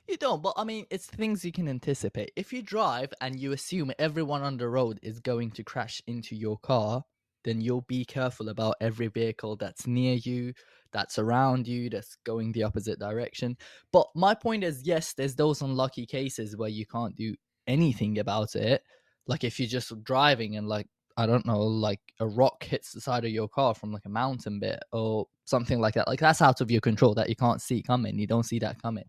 You 0.09 0.17
don't, 0.17 0.43
but 0.43 0.55
I 0.57 0.65
mean, 0.65 0.87
it's 0.91 1.07
things 1.07 1.45
you 1.45 1.53
can 1.53 1.69
anticipate. 1.69 2.33
If 2.35 2.53
you 2.53 2.63
drive 2.63 3.13
and 3.21 3.39
you 3.39 3.53
assume 3.53 3.93
everyone 3.99 4.43
on 4.43 4.57
the 4.57 4.69
road 4.69 4.99
is 5.03 5.21
going 5.21 5.53
to 5.53 5.63
crash 5.63 6.03
into 6.07 6.35
your 6.35 6.59
car, 6.59 7.05
then 7.45 7.61
you'll 7.61 7.83
be 7.83 8.05
careful 8.05 8.49
about 8.49 8.75
every 8.81 9.07
vehicle 9.07 9.57
that's 9.57 9.87
near 9.87 10.15
you, 10.15 10.53
that's 10.93 11.19
around 11.19 11.67
you, 11.67 11.89
that's 11.89 12.17
going 12.25 12.53
the 12.53 12.65
opposite 12.65 12.99
direction. 12.99 13.57
But 13.93 14.09
my 14.15 14.35
point 14.35 14.65
is, 14.65 14.83
yes, 14.83 15.15
there's 15.15 15.37
those 15.37 15.63
unlucky 15.63 16.07
cases 16.07 16.57
where 16.57 16.69
you 16.69 16.87
can't 16.87 17.17
do 17.17 17.35
anything 17.67 18.19
about 18.19 18.57
it. 18.57 18.83
Like 19.27 19.45
if 19.45 19.61
you're 19.61 19.69
just 19.69 19.93
driving 20.03 20.57
and 20.57 20.67
like 20.67 20.89
I 21.21 21.27
don't 21.27 21.45
know, 21.45 21.61
like 21.61 22.01
a 22.19 22.27
rock 22.27 22.65
hits 22.65 22.93
the 22.93 23.01
side 23.01 23.27
of 23.27 23.31
your 23.31 23.47
car 23.49 23.75
from 23.75 23.93
like 23.93 24.07
a 24.07 24.11
mountain 24.11 24.59
bit 24.59 24.83
or 24.91 25.27
something 25.45 25.79
like 25.79 25.95
that. 25.95 26.09
Like 26.09 26.21
that's 26.21 26.41
out 26.41 26.63
of 26.63 26.71
your 26.71 26.81
control 26.81 27.15
that 27.15 27.29
you 27.29 27.37
can't 27.37 27.61
see 27.61 27.83
coming. 27.83 28.19
You 28.19 28.27
don't 28.27 28.45
see 28.45 28.59
that 28.61 28.81
coming. 28.81 29.05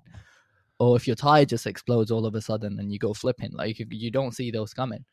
Or 0.77 0.97
if 0.97 1.07
your 1.07 1.15
tire 1.15 1.45
just 1.45 1.67
explodes 1.67 2.11
all 2.11 2.25
of 2.25 2.35
a 2.35 2.41
sudden 2.41 2.79
and 2.79 2.91
you 2.91 2.99
go 2.99 3.13
flipping, 3.13 3.51
like 3.53 3.77
you 3.79 4.11
don't 4.11 4.35
see 4.35 4.51
those 4.51 4.73
coming. 4.73 5.05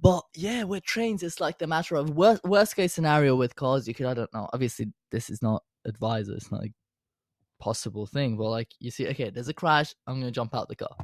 But 0.00 0.22
yeah, 0.36 0.62
with 0.62 0.84
trains, 0.84 1.22
it's 1.22 1.40
like 1.40 1.58
the 1.58 1.66
matter 1.66 1.96
of 1.96 2.10
worst, 2.10 2.44
worst 2.44 2.76
case 2.76 2.92
scenario 2.92 3.34
with 3.34 3.56
cars. 3.56 3.88
You 3.88 3.94
could, 3.94 4.06
I 4.06 4.14
don't 4.14 4.32
know. 4.32 4.48
Obviously, 4.52 4.92
this 5.10 5.30
is 5.30 5.42
not 5.42 5.62
advisor. 5.84 6.34
It's 6.34 6.52
not 6.52 6.64
a 6.64 6.72
possible 7.58 8.06
thing. 8.06 8.36
But 8.36 8.50
like, 8.50 8.68
you 8.78 8.90
see, 8.90 9.08
okay, 9.08 9.30
there's 9.30 9.48
a 9.48 9.54
crash. 9.54 9.94
I'm 10.06 10.20
gonna 10.20 10.30
jump 10.30 10.54
out 10.54 10.68
the 10.68 10.76
car. 10.76 10.96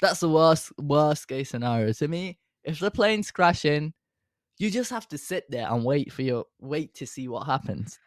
That's 0.00 0.20
the 0.20 0.28
worst 0.28 0.72
worst 0.78 1.28
case 1.28 1.50
scenario 1.50 1.92
to 1.92 2.08
me. 2.08 2.38
If 2.64 2.80
the 2.80 2.90
plane's 2.90 3.30
crashing, 3.30 3.92
you 4.58 4.70
just 4.70 4.90
have 4.90 5.08
to 5.08 5.18
sit 5.18 5.50
there 5.50 5.70
and 5.70 5.84
wait 5.84 6.12
for 6.12 6.22
your 6.22 6.46
wait 6.60 6.94
to 6.94 7.06
see 7.06 7.28
what 7.28 7.46
happens. 7.46 7.98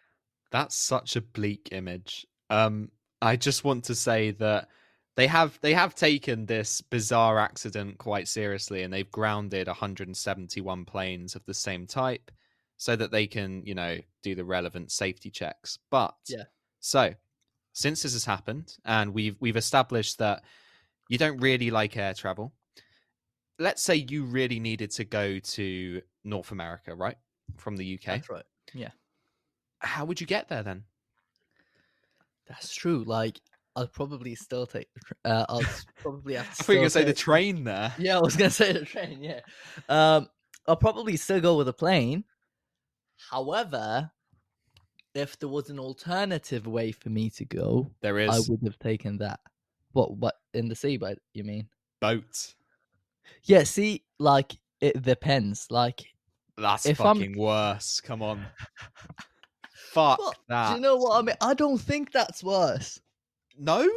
That's 0.52 0.76
such 0.76 1.16
a 1.16 1.22
bleak 1.22 1.70
image. 1.72 2.26
Um, 2.50 2.92
I 3.22 3.36
just 3.36 3.64
want 3.64 3.86
to 3.86 3.96
say 3.96 4.32
that 4.32 4.70
they 5.18 5.28
have 5.28 5.60
they 5.62 5.74
have 5.74 5.96
taken 5.96 6.46
this 6.46 6.80
bizarre 6.80 7.40
accident 7.40 7.98
quite 7.98 8.28
seriously 8.28 8.84
and 8.84 8.94
they've 8.94 9.12
grounded 9.12 9.68
171 9.68 10.86
planes 10.86 11.36
of 11.36 11.44
the 11.46 11.54
same 11.54 11.88
type 11.88 12.32
so 12.78 12.96
that 12.96 13.12
they 13.12 13.28
can 13.28 13.64
you 13.66 13.76
know 13.76 13.98
do 14.24 14.36
the 14.36 14.46
relevant 14.46 14.92
safety 14.92 15.32
checks 15.32 15.80
but 15.90 16.14
yeah 16.28 16.44
so 16.80 17.14
since 17.74 18.04
this 18.04 18.14
has 18.14 18.24
happened 18.24 18.78
and 18.86 19.14
we've 19.14 19.36
we've 19.40 19.58
established 19.58 20.20
that 20.20 20.44
you 21.10 21.18
don't 21.18 21.40
really 21.40 21.72
like 21.72 21.98
air 21.98 22.14
travel 22.14 22.54
let's 23.60 23.82
say 23.82 23.96
you 23.96 24.24
really 24.24 24.60
needed 24.60 24.92
to 24.92 25.04
go 25.04 25.40
to 25.40 26.02
north 26.28 26.52
america 26.52 26.94
right 26.94 27.18
from 27.58 27.78
the 27.78 27.96
uk 27.96 28.06
that's 28.06 28.30
right 28.30 28.46
yeah 28.74 28.90
how 29.80 30.06
would 30.06 30.20
you 30.20 30.28
get 30.28 30.50
there 30.50 30.64
then 30.64 30.84
that's 32.48 32.74
true 32.74 33.04
like 33.06 33.40
I'll 33.78 33.88
probably 33.88 34.34
still 34.34 34.66
take. 34.66 34.88
Uh, 35.24 35.46
I'll 35.48 35.62
probably 35.98 36.34
have. 36.34 36.46
To 36.46 36.52
I 36.60 36.64
thought 36.64 36.82
you 36.82 36.90
say 36.90 37.04
the 37.04 37.14
train 37.14 37.64
there. 37.64 37.94
Yeah, 38.00 38.18
I 38.18 38.22
was 38.22 38.36
gonna 38.36 38.50
say 38.50 38.74
the 38.74 38.84
train. 38.84 39.22
Yeah, 39.22 39.42
um, 39.88 40.28
I'll 40.68 40.76
probably 40.76 41.16
still 41.16 41.40
go 41.40 41.58
with 41.58 41.68
a 41.68 41.74
plane. 41.74 42.24
However, 43.30 44.10
if 45.14 45.38
there 45.38 45.48
was 45.48 45.70
an 45.70 45.80
alternative 45.80 46.66
way 46.66 46.92
for 46.92 47.10
me 47.10 47.30
to 47.32 47.46
go, 47.46 47.92
there 48.02 48.18
is. 48.18 48.32
I 48.32 48.52
would 48.52 48.62
have 48.64 48.80
taken 48.80 49.20
that. 49.20 49.40
What? 49.92 50.18
What 50.18 50.36
in 50.56 50.70
the 50.70 50.76
sea? 50.76 50.98
But 50.98 51.20
you 51.36 51.44
mean 51.44 51.68
boat? 52.02 52.56
Yeah. 53.44 53.62
See, 53.62 54.06
like 54.18 54.58
it 54.82 55.04
depends. 55.04 55.68
Like 55.70 56.04
that's 56.58 56.90
fucking 56.92 57.34
I'm... 57.34 57.38
worse. 57.38 58.02
Come 58.02 58.22
on. 58.22 58.46
Fuck 59.92 60.20
well, 60.20 60.34
that. 60.50 60.70
Do 60.70 60.76
you 60.76 60.82
know 60.82 60.98
what 60.98 61.18
I 61.18 61.22
mean? 61.22 61.36
I 61.42 61.54
don't 61.54 61.80
think 61.80 62.12
that's 62.12 62.44
worse. 62.44 63.00
No? 63.58 63.90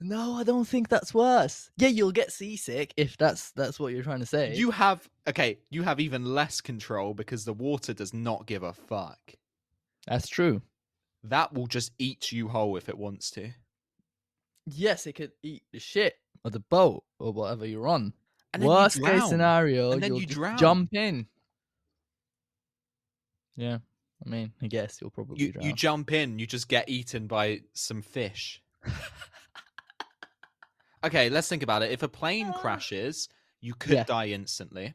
No, 0.00 0.34
I 0.34 0.42
don't 0.42 0.66
think 0.66 0.88
that's 0.88 1.14
worse. 1.14 1.70
Yeah, 1.76 1.88
you'll 1.88 2.12
get 2.12 2.32
seasick 2.32 2.92
if 2.96 3.16
that's 3.16 3.52
that's 3.52 3.78
what 3.78 3.92
you're 3.92 4.02
trying 4.02 4.20
to 4.20 4.26
say. 4.26 4.54
You 4.54 4.70
have 4.70 5.08
okay, 5.28 5.58
you 5.70 5.82
have 5.82 6.00
even 6.00 6.24
less 6.24 6.60
control 6.60 7.14
because 7.14 7.44
the 7.44 7.52
water 7.52 7.94
does 7.94 8.12
not 8.12 8.46
give 8.46 8.64
a 8.64 8.72
fuck. 8.72 9.18
That's 10.06 10.28
true. 10.28 10.60
That 11.22 11.54
will 11.54 11.66
just 11.66 11.92
eat 11.98 12.32
you 12.32 12.48
whole 12.48 12.76
if 12.76 12.88
it 12.88 12.98
wants 12.98 13.30
to. 13.32 13.50
Yes, 14.66 15.06
it 15.06 15.14
could 15.14 15.32
eat 15.42 15.62
the 15.72 15.78
shit 15.78 16.16
or 16.44 16.50
the 16.50 16.60
boat 16.60 17.04
or 17.18 17.32
whatever 17.32 17.66
you're 17.66 17.88
on. 17.88 18.12
And 18.52 18.62
Worst 18.62 19.02
case 19.02 19.28
scenario, 19.28 19.92
and 19.92 20.02
then 20.02 20.14
you 20.14 20.26
drown. 20.26 20.58
jump 20.58 20.94
in. 20.94 21.26
Yeah, 23.56 23.78
I 24.24 24.28
mean, 24.28 24.52
I 24.62 24.66
guess 24.66 24.98
you'll 25.00 25.10
probably 25.10 25.44
you, 25.44 25.52
you 25.60 25.72
jump 25.72 26.12
in, 26.12 26.38
you 26.38 26.46
just 26.46 26.68
get 26.68 26.88
eaten 26.88 27.26
by 27.26 27.60
some 27.72 28.02
fish. 28.02 28.62
okay, 31.04 31.28
let's 31.28 31.48
think 31.48 31.62
about 31.62 31.82
it. 31.82 31.90
If 31.90 32.02
a 32.02 32.08
plane 32.08 32.52
ah. 32.54 32.58
crashes, 32.58 33.28
you 33.60 33.74
could 33.74 33.92
yeah. 33.92 34.04
die 34.04 34.28
instantly. 34.28 34.94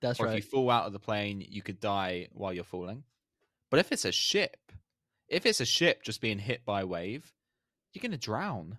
That's 0.00 0.20
or 0.20 0.26
right. 0.26 0.38
if 0.38 0.44
you 0.44 0.50
fall 0.50 0.70
out 0.70 0.86
of 0.86 0.92
the 0.92 0.98
plane, 0.98 1.44
you 1.48 1.62
could 1.62 1.80
die 1.80 2.28
while 2.32 2.52
you're 2.52 2.64
falling. 2.64 3.04
But 3.70 3.80
if 3.80 3.92
it's 3.92 4.04
a 4.04 4.12
ship, 4.12 4.72
if 5.28 5.46
it's 5.46 5.60
a 5.60 5.66
ship 5.66 6.02
just 6.02 6.20
being 6.20 6.38
hit 6.38 6.64
by 6.64 6.82
a 6.82 6.86
wave, 6.86 7.32
you're 7.92 8.02
going 8.02 8.12
to 8.12 8.18
drown. 8.18 8.78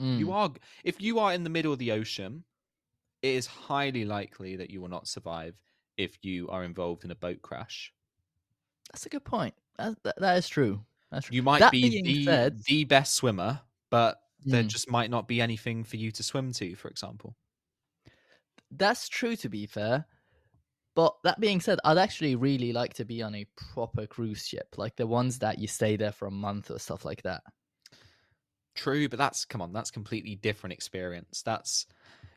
Mm. 0.00 0.18
You 0.18 0.32
are 0.32 0.52
if 0.84 1.00
you 1.00 1.18
are 1.18 1.32
in 1.32 1.44
the 1.44 1.50
middle 1.50 1.72
of 1.72 1.78
the 1.78 1.92
ocean, 1.92 2.44
it 3.22 3.34
is 3.34 3.46
highly 3.46 4.04
likely 4.04 4.56
that 4.56 4.70
you 4.70 4.80
will 4.80 4.88
not 4.88 5.08
survive 5.08 5.56
if 5.98 6.16
you 6.22 6.48
are 6.48 6.64
involved 6.64 7.04
in 7.04 7.10
a 7.10 7.14
boat 7.16 7.42
crash. 7.42 7.92
That's 8.92 9.04
a 9.04 9.10
good 9.10 9.24
point. 9.24 9.54
That, 9.76 10.02
that, 10.04 10.18
that 10.18 10.38
is 10.38 10.48
true. 10.48 10.80
That's 11.10 11.26
true. 11.26 11.34
You 11.36 11.42
might 11.42 11.58
That 11.60 11.72
be 11.72 12.00
the 12.02 12.24
said- 12.24 12.58
the 12.66 12.84
best 12.84 13.14
swimmer, 13.16 13.60
but 13.90 14.20
there 14.44 14.62
Mm. 14.62 14.68
just 14.68 14.90
might 14.90 15.10
not 15.10 15.26
be 15.28 15.40
anything 15.40 15.84
for 15.84 15.96
you 15.96 16.10
to 16.12 16.22
swim 16.22 16.52
to, 16.54 16.74
for 16.76 16.88
example. 16.88 17.36
That's 18.70 19.08
true 19.08 19.36
to 19.36 19.48
be 19.48 19.66
fair. 19.66 20.06
But 20.94 21.16
that 21.24 21.38
being 21.38 21.60
said, 21.60 21.78
I'd 21.84 21.98
actually 21.98 22.34
really 22.34 22.72
like 22.72 22.92
to 22.94 23.04
be 23.04 23.22
on 23.22 23.34
a 23.34 23.46
proper 23.56 24.06
cruise 24.06 24.46
ship, 24.46 24.74
like 24.76 24.96
the 24.96 25.06
ones 25.06 25.38
that 25.38 25.58
you 25.58 25.68
stay 25.68 25.96
there 25.96 26.12
for 26.12 26.26
a 26.26 26.30
month 26.30 26.70
or 26.70 26.78
stuff 26.78 27.04
like 27.04 27.22
that. 27.22 27.42
True, 28.74 29.08
but 29.08 29.18
that's 29.18 29.44
come 29.44 29.60
on, 29.62 29.72
that's 29.72 29.90
completely 29.90 30.34
different 30.36 30.72
experience. 30.72 31.42
That's 31.42 31.86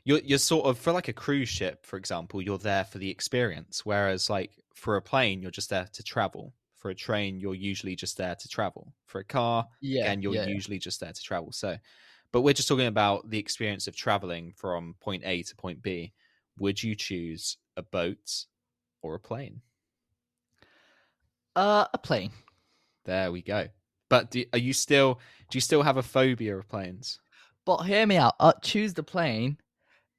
you're 0.03 0.19
you're 0.19 0.37
sort 0.39 0.65
of 0.65 0.77
for 0.79 0.91
like 0.91 1.07
a 1.07 1.13
cruise 1.13 1.49
ship, 1.49 1.85
for 1.85 1.97
example, 1.97 2.41
you're 2.41 2.57
there 2.57 2.85
for 2.85 2.97
the 2.97 3.09
experience. 3.09 3.85
Whereas 3.85 4.29
like 4.29 4.51
for 4.73 4.95
a 4.97 5.01
plane, 5.01 5.41
you're 5.41 5.51
just 5.51 5.69
there 5.69 5.87
to 5.93 6.03
travel. 6.03 6.53
For 6.77 6.89
a 6.89 6.95
train, 6.95 7.39
you're 7.39 7.55
usually 7.55 7.95
just 7.95 8.17
there 8.17 8.35
to 8.35 8.47
travel. 8.47 8.93
For 9.05 9.19
a 9.19 9.23
car, 9.23 9.67
Yeah, 9.81 10.13
again, 10.13 10.21
you're 10.21 10.35
yeah, 10.35 10.45
yeah. 10.45 10.57
usually 10.57 10.79
just 10.79 10.99
there 10.99 11.13
to 11.13 11.21
travel. 11.21 11.51
So 11.51 11.77
but 12.31 12.41
we're 12.41 12.53
just 12.53 12.67
talking 12.69 12.87
about 12.87 13.29
the 13.29 13.39
experience 13.39 13.87
of 13.87 13.95
traveling 13.95 14.53
from 14.57 14.95
point 15.01 15.23
A 15.25 15.43
to 15.43 15.55
point 15.55 15.81
B. 15.81 16.13
Would 16.59 16.81
you 16.81 16.95
choose 16.95 17.57
a 17.77 17.83
boat 17.83 18.45
or 19.01 19.15
a 19.15 19.19
plane? 19.19 19.61
Uh, 21.55 21.87
a 21.93 21.97
plane. 21.97 22.31
There 23.05 23.31
we 23.31 23.41
go. 23.41 23.69
But 24.09 24.31
do, 24.31 24.45
are 24.53 24.59
you 24.59 24.73
still 24.73 25.19
do 25.49 25.57
you 25.57 25.61
still 25.61 25.83
have 25.83 25.97
a 25.97 26.03
phobia 26.03 26.57
of 26.57 26.67
planes? 26.67 27.19
But 27.65 27.83
hear 27.85 28.05
me 28.05 28.17
out. 28.17 28.35
I'd 28.39 28.61
choose 28.61 28.93
the 28.93 29.01
plane. 29.01 29.57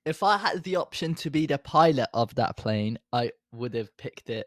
If 0.05 0.23
I 0.23 0.37
had 0.37 0.63
the 0.65 0.77
option 0.77 1.15
to 1.17 1.31
be 1.31 1.47
the 1.47 1.59
pilot 1.59 2.09
of 2.13 2.35
that 2.35 2.57
plane, 2.57 2.99
I 3.13 3.31
would 3.53 3.75
have 3.75 3.97
picked 3.97 4.31
it 4.31 4.47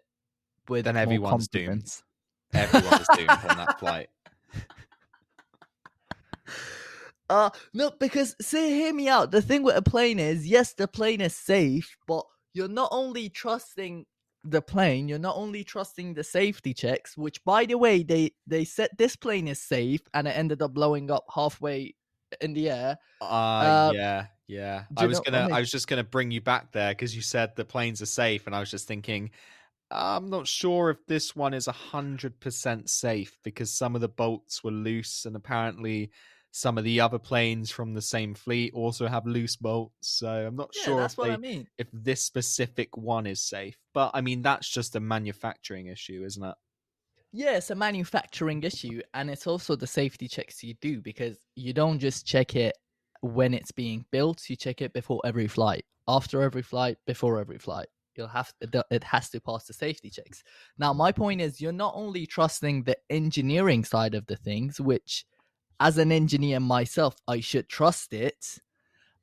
with 0.67 0.85
Then 0.85 0.97
everyone's 0.97 1.47
doomed. 1.47 1.65
confidence. 1.67 2.03
Everyone 2.53 3.01
is 3.01 3.07
doomed 3.15 3.29
on 3.29 3.57
that 3.57 3.79
flight. 3.79 4.09
Uh 7.27 7.49
no, 7.73 7.91
because 7.99 8.35
see, 8.39 8.69
hear 8.75 8.93
me 8.93 9.07
out. 9.07 9.31
The 9.31 9.41
thing 9.41 9.63
with 9.63 9.75
a 9.75 9.81
plane 9.81 10.19
is, 10.19 10.45
yes, 10.47 10.73
the 10.73 10.87
plane 10.87 11.21
is 11.21 11.35
safe, 11.35 11.97
but 12.07 12.23
you're 12.53 12.67
not 12.67 12.89
only 12.91 13.29
trusting 13.29 14.05
the 14.43 14.61
plane, 14.61 15.07
you're 15.07 15.17
not 15.17 15.35
only 15.35 15.63
trusting 15.63 16.13
the 16.13 16.23
safety 16.23 16.71
checks, 16.71 17.17
which 17.17 17.43
by 17.43 17.65
the 17.65 17.77
way, 17.79 18.03
they 18.03 18.31
they 18.45 18.63
said 18.63 18.89
this 18.97 19.15
plane 19.15 19.47
is 19.47 19.59
safe 19.59 20.01
and 20.13 20.27
it 20.27 20.37
ended 20.37 20.61
up 20.61 20.73
blowing 20.75 21.09
up 21.09 21.25
halfway 21.33 21.95
in 22.41 22.53
the 22.53 22.69
air. 22.69 22.97
Uh, 23.21 23.69
Uh, 23.69 23.93
yeah, 23.93 24.27
yeah. 24.47 24.85
I 24.97 25.05
was 25.05 25.19
I 25.33 25.39
gonna, 25.39 25.47
I 25.51 25.59
mean? 25.59 25.59
was 25.59 25.71
just 25.71 25.87
gonna 25.87 26.03
bring 26.03 26.31
you 26.31 26.41
back 26.41 26.71
there 26.71 26.91
because 26.91 27.15
you 27.15 27.21
said 27.21 27.55
the 27.55 27.65
planes 27.65 28.01
are 28.01 28.05
safe, 28.07 28.45
and 28.45 28.55
I 28.55 28.59
was 28.59 28.71
just 28.71 28.87
thinking, 28.87 29.31
I'm 29.91 30.29
not 30.29 30.47
sure 30.47 30.89
if 30.91 31.05
this 31.07 31.35
one 31.35 31.53
is 31.53 31.67
a 31.67 31.73
hundred 31.73 32.39
percent 32.41 32.89
safe 32.89 33.37
because 33.43 33.71
some 33.77 33.95
of 33.95 34.01
the 34.01 34.09
bolts 34.09 34.63
were 34.63 34.71
loose, 34.71 35.25
and 35.25 35.35
apparently 35.35 36.11
some 36.51 36.77
of 36.77 36.83
the 36.85 37.01
other 37.01 37.19
planes 37.19 37.71
from 37.71 37.93
the 37.93 38.01
same 38.01 38.35
fleet 38.35 38.73
also 38.73 39.07
have 39.07 39.25
loose 39.27 39.55
bolts. 39.57 40.09
So 40.09 40.47
I'm 40.47 40.55
not 40.55 40.73
Yeah, 40.73 40.93
sure 40.93 40.95
that's 40.95 41.17
if 41.17 41.17
what 41.17 41.29
they, 41.29 41.31
I 41.31 41.37
mean. 41.37 41.67
if 41.77 41.89
this 41.93 42.23
specific 42.23 42.97
one 42.97 43.27
is 43.27 43.41
safe. 43.43 43.77
But 43.93 44.11
I 44.15 44.21
mean, 44.21 44.41
that's 44.43 44.69
just 44.69 44.95
a 44.95 44.99
manufacturing 45.01 45.87
issue, 45.87 46.23
isn't 46.25 46.43
it? 46.43 46.55
Yeah, 47.37 47.57
it's 47.57 47.69
a 47.69 47.75
manufacturing 47.75 48.63
issue, 48.63 49.01
and 49.13 49.29
it's 49.29 49.45
also 49.45 49.75
the 49.75 49.85
safety 49.85 50.25
checks 50.25 50.63
you 50.63 50.73
do 50.75 51.01
because 51.01 51.35
you 51.57 51.73
don't 51.73 51.99
just 51.99 52.25
check 52.25 52.55
it 52.55 52.77
when 53.19 53.53
it's 53.53 53.73
being 53.73 54.05
built. 54.09 54.49
You 54.49 54.55
check 54.55 54.81
it 54.81 54.93
before 54.93 55.19
every 55.25 55.49
flight, 55.49 55.83
after 56.07 56.41
every 56.43 56.61
flight, 56.61 56.97
before 57.05 57.41
every 57.41 57.57
flight. 57.57 57.87
You'll 58.15 58.29
have 58.29 58.53
it 58.61 59.03
has 59.03 59.29
to 59.31 59.41
pass 59.41 59.65
the 59.65 59.73
safety 59.73 60.09
checks. 60.09 60.45
Now, 60.77 60.93
my 60.93 61.11
point 61.11 61.41
is, 61.41 61.59
you're 61.59 61.73
not 61.73 61.91
only 61.93 62.25
trusting 62.25 62.83
the 62.83 62.95
engineering 63.09 63.83
side 63.83 64.15
of 64.15 64.25
the 64.27 64.37
things, 64.37 64.79
which, 64.79 65.25
as 65.81 65.97
an 65.97 66.13
engineer 66.13 66.61
myself, 66.61 67.17
I 67.27 67.41
should 67.41 67.67
trust 67.67 68.13
it. 68.13 68.59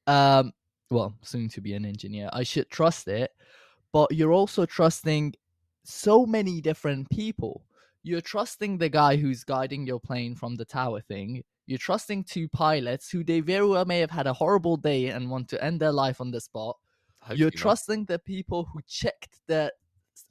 Um, 0.07 0.53
well, 0.91 1.15
soon 1.23 1.49
to 1.49 1.63
be 1.63 1.73
an 1.73 1.87
engineer, 1.87 2.29
I 2.35 2.43
should 2.43 2.69
trust 2.69 3.09
it, 3.09 3.31
but 3.91 4.13
you're 4.13 4.33
also 4.33 4.67
trusting 4.67 5.33
so 5.85 6.27
many 6.27 6.61
different 6.61 7.09
people 7.09 7.65
you're 8.03 8.21
trusting 8.21 8.79
the 8.79 8.89
guy 8.89 9.17
who's 9.17 9.45
guiding 9.45 9.87
your 9.87 10.01
plane 10.01 10.35
from 10.35 10.57
the 10.57 10.65
tower 10.65 11.01
thing. 11.01 11.43
You're 11.67 11.79
trusting 11.79 12.25
two 12.25 12.49
pilots 12.49 13.09
who 13.11 13.23
they 13.23 13.41
very 13.41 13.67
well 13.67 13.85
may 13.85 14.01
have 14.01 14.11
had 14.11 14.27
a 14.27 14.33
horrible 14.33 14.77
day 14.77 15.07
and 15.09 15.31
want 15.31 15.49
to 15.51 15.65
end 15.65 15.81
their 15.81 15.93
life 15.93 16.21
on 16.21 16.31
the 16.31 16.41
spot. 16.41 16.77
Hopefully 17.21 17.39
You're 17.39 17.51
not. 17.51 17.57
trusting 17.57 18.05
the 18.07 18.19
people 18.19 18.65
who 18.73 18.81
checked 18.89 19.39
the 19.47 19.73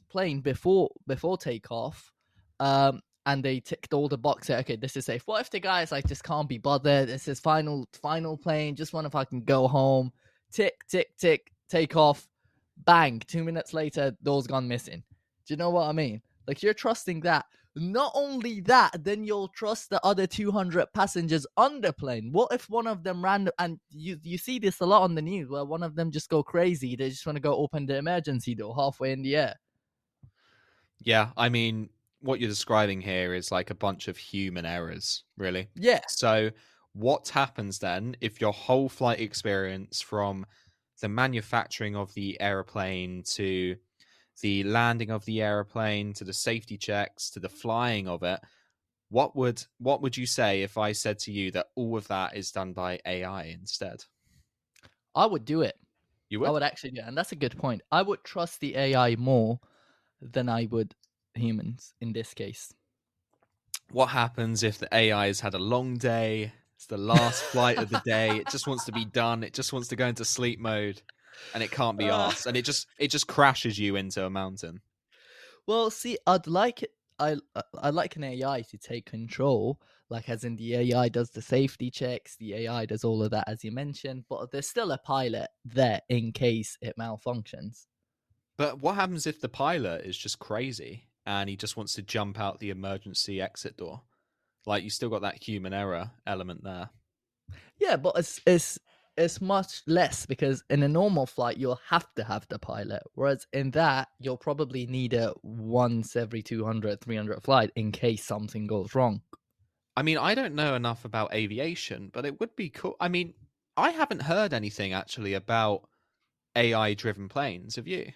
plane 0.10 0.42
before 0.42 0.90
before 1.08 1.38
takeoff, 1.38 2.12
um, 2.60 3.02
and 3.26 3.42
they 3.44 3.62
ticked 3.62 3.94
all 3.94 4.10
the 4.10 4.18
boxes. 4.18 4.58
Okay, 4.58 4.76
this 4.76 4.98
is 4.98 5.06
safe. 5.06 5.24
What 5.26 5.40
if 5.40 5.50
the 5.50 5.62
guy 5.62 5.84
is 5.84 5.92
like, 5.94 6.06
just 6.08 6.24
can't 6.26 6.50
be 6.50 6.58
bothered? 6.58 7.08
This 7.08 7.30
is 7.30 7.40
final 7.40 7.88
final 7.94 8.36
plane. 8.38 8.76
Just 8.76 8.92
want 8.92 9.08
if 9.08 9.16
I 9.16 9.24
can 9.24 9.42
go 9.42 9.68
home. 9.70 10.12
Tick 10.52 10.86
tick 10.90 11.16
tick. 11.18 11.54
Take 11.70 11.96
off. 11.96 12.28
Bang. 12.84 13.22
Two 13.26 13.46
minutes 13.46 13.74
later, 13.74 14.14
door's 14.22 14.48
gone 14.48 14.68
missing. 14.68 15.02
Do 15.48 15.54
you 15.54 15.58
know 15.58 15.70
what 15.70 15.88
I 15.88 15.94
mean? 15.94 16.22
Like 16.46 16.62
you're 16.62 16.74
trusting 16.74 17.22
that. 17.22 17.46
Not 17.76 18.12
only 18.16 18.60
that, 18.62 19.04
then 19.04 19.24
you'll 19.24 19.48
trust 19.48 19.90
the 19.90 20.06
other 20.06 20.28
200 20.28 20.88
passengers 20.94 21.48
on 21.56 21.80
the 21.80 21.94
plane. 21.94 22.30
What 22.32 22.52
if 22.52 22.70
one 22.70 22.86
of 22.86 23.04
them 23.04 23.24
ran 23.24 23.50
and 23.60 23.80
you 23.90 24.18
you 24.24 24.38
see 24.38 24.60
this 24.60 24.82
a 24.82 24.86
lot 24.86 25.04
on 25.04 25.16
the 25.16 25.22
news 25.22 25.50
where 25.50 25.64
one 25.64 25.82
of 25.82 25.96
them 25.96 26.12
just 26.12 26.30
go 26.30 26.44
crazy. 26.44 26.96
They 26.98 27.10
just 27.10 27.26
want 27.26 27.38
to 27.38 27.42
go 27.42 27.56
open 27.56 27.86
the 27.86 27.98
emergency 27.98 28.56
door 28.56 28.76
halfway 28.76 29.14
in 29.14 29.22
the 29.22 29.38
air. 29.38 29.56
Yeah, 31.00 31.30
I 31.38 31.50
mean, 31.50 31.90
what 32.20 32.40
you're 32.40 32.50
describing 32.50 33.02
here 33.02 33.34
is 33.34 33.52
like 33.52 33.70
a 33.70 33.76
bunch 33.76 34.08
of 34.08 34.18
human 34.18 34.66
errors, 34.66 35.24
really. 35.38 35.70
Yeah. 35.76 36.02
So, 36.10 36.52
what 36.94 37.30
happens 37.30 37.80
then 37.80 38.18
if 38.20 38.42
your 38.42 38.52
whole 38.52 38.90
flight 38.90 39.22
experience 39.22 40.02
from 40.02 40.46
the 41.00 41.08
manufacturing 41.08 41.96
of 41.96 42.14
the 42.14 42.40
aeroplane 42.42 43.24
to 43.24 43.78
the 44.41 44.63
landing 44.63 45.10
of 45.12 45.26
the 45.26 45.41
aeroplane 45.41 46.13
to 46.13 46.24
the 46.24 46.34
safety 46.34 46.78
checks 46.78 47.30
to 47.30 47.39
the 47.39 47.50
flying 47.50 48.08
of 48.08 48.24
it 48.24 48.39
what 49.10 49.36
would 49.36 49.62
what 49.80 50.02
would 50.02 50.15
you 50.17 50.26
say 50.26 50.62
if 50.62 50.78
i 50.78 50.91
said 50.91 51.20
to 51.20 51.32
you 51.32 51.52
that 51.52 51.67
all 51.76 51.98
of 51.98 52.08
that 52.08 52.36
is 52.36 52.52
done 52.52 52.74
by 52.74 53.00
ai 53.06 53.44
instead 53.46 54.04
I 55.13 55.26
would 55.26 55.44
do 55.44 55.62
it. 55.62 55.76
you 56.30 56.39
would, 56.39 56.48
I 56.48 56.52
would 56.52 56.63
actually 56.63 56.91
do 56.91 57.02
it. 57.02 57.06
And 57.06 57.17
that's 57.17 57.34
a 57.34 57.36
good 57.36 57.58
point. 57.58 57.82
I 57.91 58.02
would 58.02 58.24
trust 58.24 58.62
the 58.62 58.78
AI 58.78 59.17
more 59.17 59.60
than 60.22 60.48
I 60.48 60.67
would 60.72 60.96
humans 61.36 61.94
in 62.00 62.13
this 62.13 62.34
case. 62.34 62.74
what 63.91 64.08
happens 64.08 64.63
if 64.63 64.78
the 64.78 64.88
ai 64.96 65.28
has 65.28 65.41
had 65.41 65.54
a 65.54 65.60
long 65.60 65.98
day 65.98 66.54
it's 66.76 66.86
the 66.88 66.98
last 66.98 67.44
flight 67.44 67.78
of 67.78 67.89
the 67.89 68.02
day 68.06 68.38
it 68.38 68.50
just 68.50 68.67
wants 68.67 68.86
to 68.86 68.91
be 68.91 69.04
done 69.06 69.44
it 69.44 69.54
just 69.54 69.74
wants 69.74 69.88
to 69.89 69.96
go 69.96 70.08
into 70.08 70.24
sleep 70.26 70.60
mode 70.60 71.02
and 71.54 71.63
it 71.63 71.71
can't 71.71 71.97
be 71.97 72.10
Uh. 72.10 72.15
asked 72.27 72.45
and 72.45 72.56
it 72.58 72.63
just 72.65 72.88
it 72.99 73.10
just 73.10 73.27
crashes 73.27 73.77
you 73.80 73.95
into 73.95 74.25
a 74.25 74.30
mountain 74.30 74.82
Well, 75.67 75.91
see, 75.91 76.17
I'd 76.25 76.47
like 76.47 76.84
it. 76.84 76.91
I 77.19 77.38
I- 77.56 77.63
I'd 77.84 77.93
like 77.93 78.15
an 78.15 78.23
AI 78.23 78.62
to 78.63 78.77
take 78.77 79.06
control, 79.06 79.80
like 80.10 80.27
as 80.30 80.43
in 80.43 80.56
the 80.56 80.75
AI 80.75 81.08
does 81.10 81.30
the 81.30 81.41
safety 81.41 81.91
checks, 81.91 82.36
the 82.38 82.54
AI 82.56 82.86
does 82.88 83.04
all 83.04 83.21
of 83.23 83.32
that 83.32 83.47
as 83.47 83.63
you 83.63 83.71
mentioned, 83.71 84.25
but 84.27 84.51
there's 84.51 84.67
still 84.67 84.91
a 84.91 84.97
pilot 84.97 85.49
there 85.63 86.01
in 86.10 86.32
case 86.34 86.77
it 86.82 86.95
malfunctions. 86.97 87.86
But 88.58 88.80
what 88.82 88.95
happens 88.95 89.27
if 89.27 89.39
the 89.39 89.49
pilot 89.49 90.06
is 90.06 90.17
just 90.17 90.39
crazy 90.39 91.08
and 91.25 91.49
he 91.49 91.56
just 91.56 91.77
wants 91.77 91.93
to 91.95 92.01
jump 92.01 92.39
out 92.39 92.60
the 92.60 92.69
emergency 92.71 93.39
exit 93.41 93.77
door? 93.77 94.01
Like 94.65 94.84
you 94.84 94.89
still 94.89 95.10
got 95.10 95.21
that 95.21 95.41
human 95.43 95.73
error 95.73 96.12
element 96.25 96.63
there. 96.63 96.89
Yeah, 97.80 97.97
but 97.97 98.13
it's 98.17 98.39
it's 98.45 98.80
it's 99.17 99.41
much 99.41 99.82
less 99.88 100.26
because 100.26 100.63
in 100.69 100.84
a 100.84 100.88
normal 100.88 101.26
flight 101.26 101.58
you'll 101.58 101.80
have 101.88 102.08
to 102.15 102.24
have 102.24 102.47
the 102.50 102.60
pilot, 102.60 103.04
whereas 103.13 103.45
in 103.54 103.71
that 103.71 104.08
you'll 104.19 104.38
probably 104.38 104.88
need 104.88 105.13
it 105.13 105.34
once 105.43 106.15
every 106.15 106.41
200, 106.41 107.02
300 107.02 107.43
flight 107.43 107.71
in 107.76 107.91
case 107.91 108.24
something 108.24 108.67
goes 108.67 108.95
wrong. 108.95 109.21
I 109.97 110.04
mean, 110.04 110.17
I 110.17 110.36
don't 110.36 110.56
know 110.56 110.76
enough 110.76 111.06
about 111.06 111.34
aviation, 111.34 112.10
but 112.13 112.26
it 112.26 112.39
would 112.39 112.56
be 112.56 112.69
cool. 112.69 112.95
I 113.00 113.10
mean, 113.10 113.34
I 113.76 113.91
haven't 113.91 114.21
heard 114.21 114.54
anything 114.54 114.93
actually 114.93 115.34
about 115.34 115.88
AI 116.56 116.93
driven 116.93 117.28
planes. 117.28 117.76
Have 117.76 117.88
you? 117.88 118.12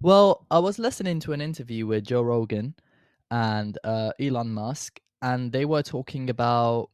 Well, 0.00 0.46
I 0.50 0.58
was 0.58 0.78
listening 0.78 1.20
to 1.20 1.32
an 1.32 1.40
interview 1.40 1.86
with 1.86 2.04
Joe 2.04 2.22
Rogan 2.22 2.74
and 3.30 3.78
uh, 3.84 4.12
Elon 4.20 4.52
Musk, 4.52 5.00
and 5.22 5.52
they 5.52 5.64
were 5.64 5.82
talking 5.82 6.30
about 6.30 6.90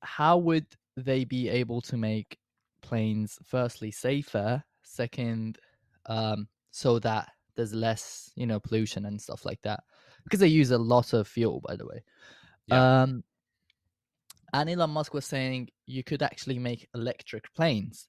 how 0.00 0.38
would 0.38 0.66
they 0.96 1.24
be 1.24 1.48
able 1.48 1.80
to 1.82 1.96
make 1.96 2.38
planes, 2.82 3.38
firstly, 3.44 3.90
safer, 3.90 4.62
second, 4.82 5.58
um, 6.06 6.48
so 6.70 6.98
that 7.00 7.28
there's 7.56 7.74
less, 7.74 8.30
you 8.36 8.46
know, 8.46 8.60
pollution 8.60 9.06
and 9.06 9.20
stuff 9.20 9.44
like 9.44 9.60
that, 9.62 9.82
because 10.24 10.40
they 10.40 10.48
use 10.48 10.70
a 10.70 10.78
lot 10.78 11.12
of 11.12 11.26
fuel, 11.28 11.60
by 11.66 11.76
the 11.76 11.86
way. 11.86 12.02
Yeah. 12.66 13.02
Um, 13.02 13.24
and 14.52 14.70
Elon 14.70 14.90
Musk 14.90 15.14
was 15.14 15.26
saying 15.26 15.68
you 15.86 16.04
could 16.04 16.22
actually 16.22 16.58
make 16.58 16.88
electric 16.94 17.52
planes. 17.54 18.08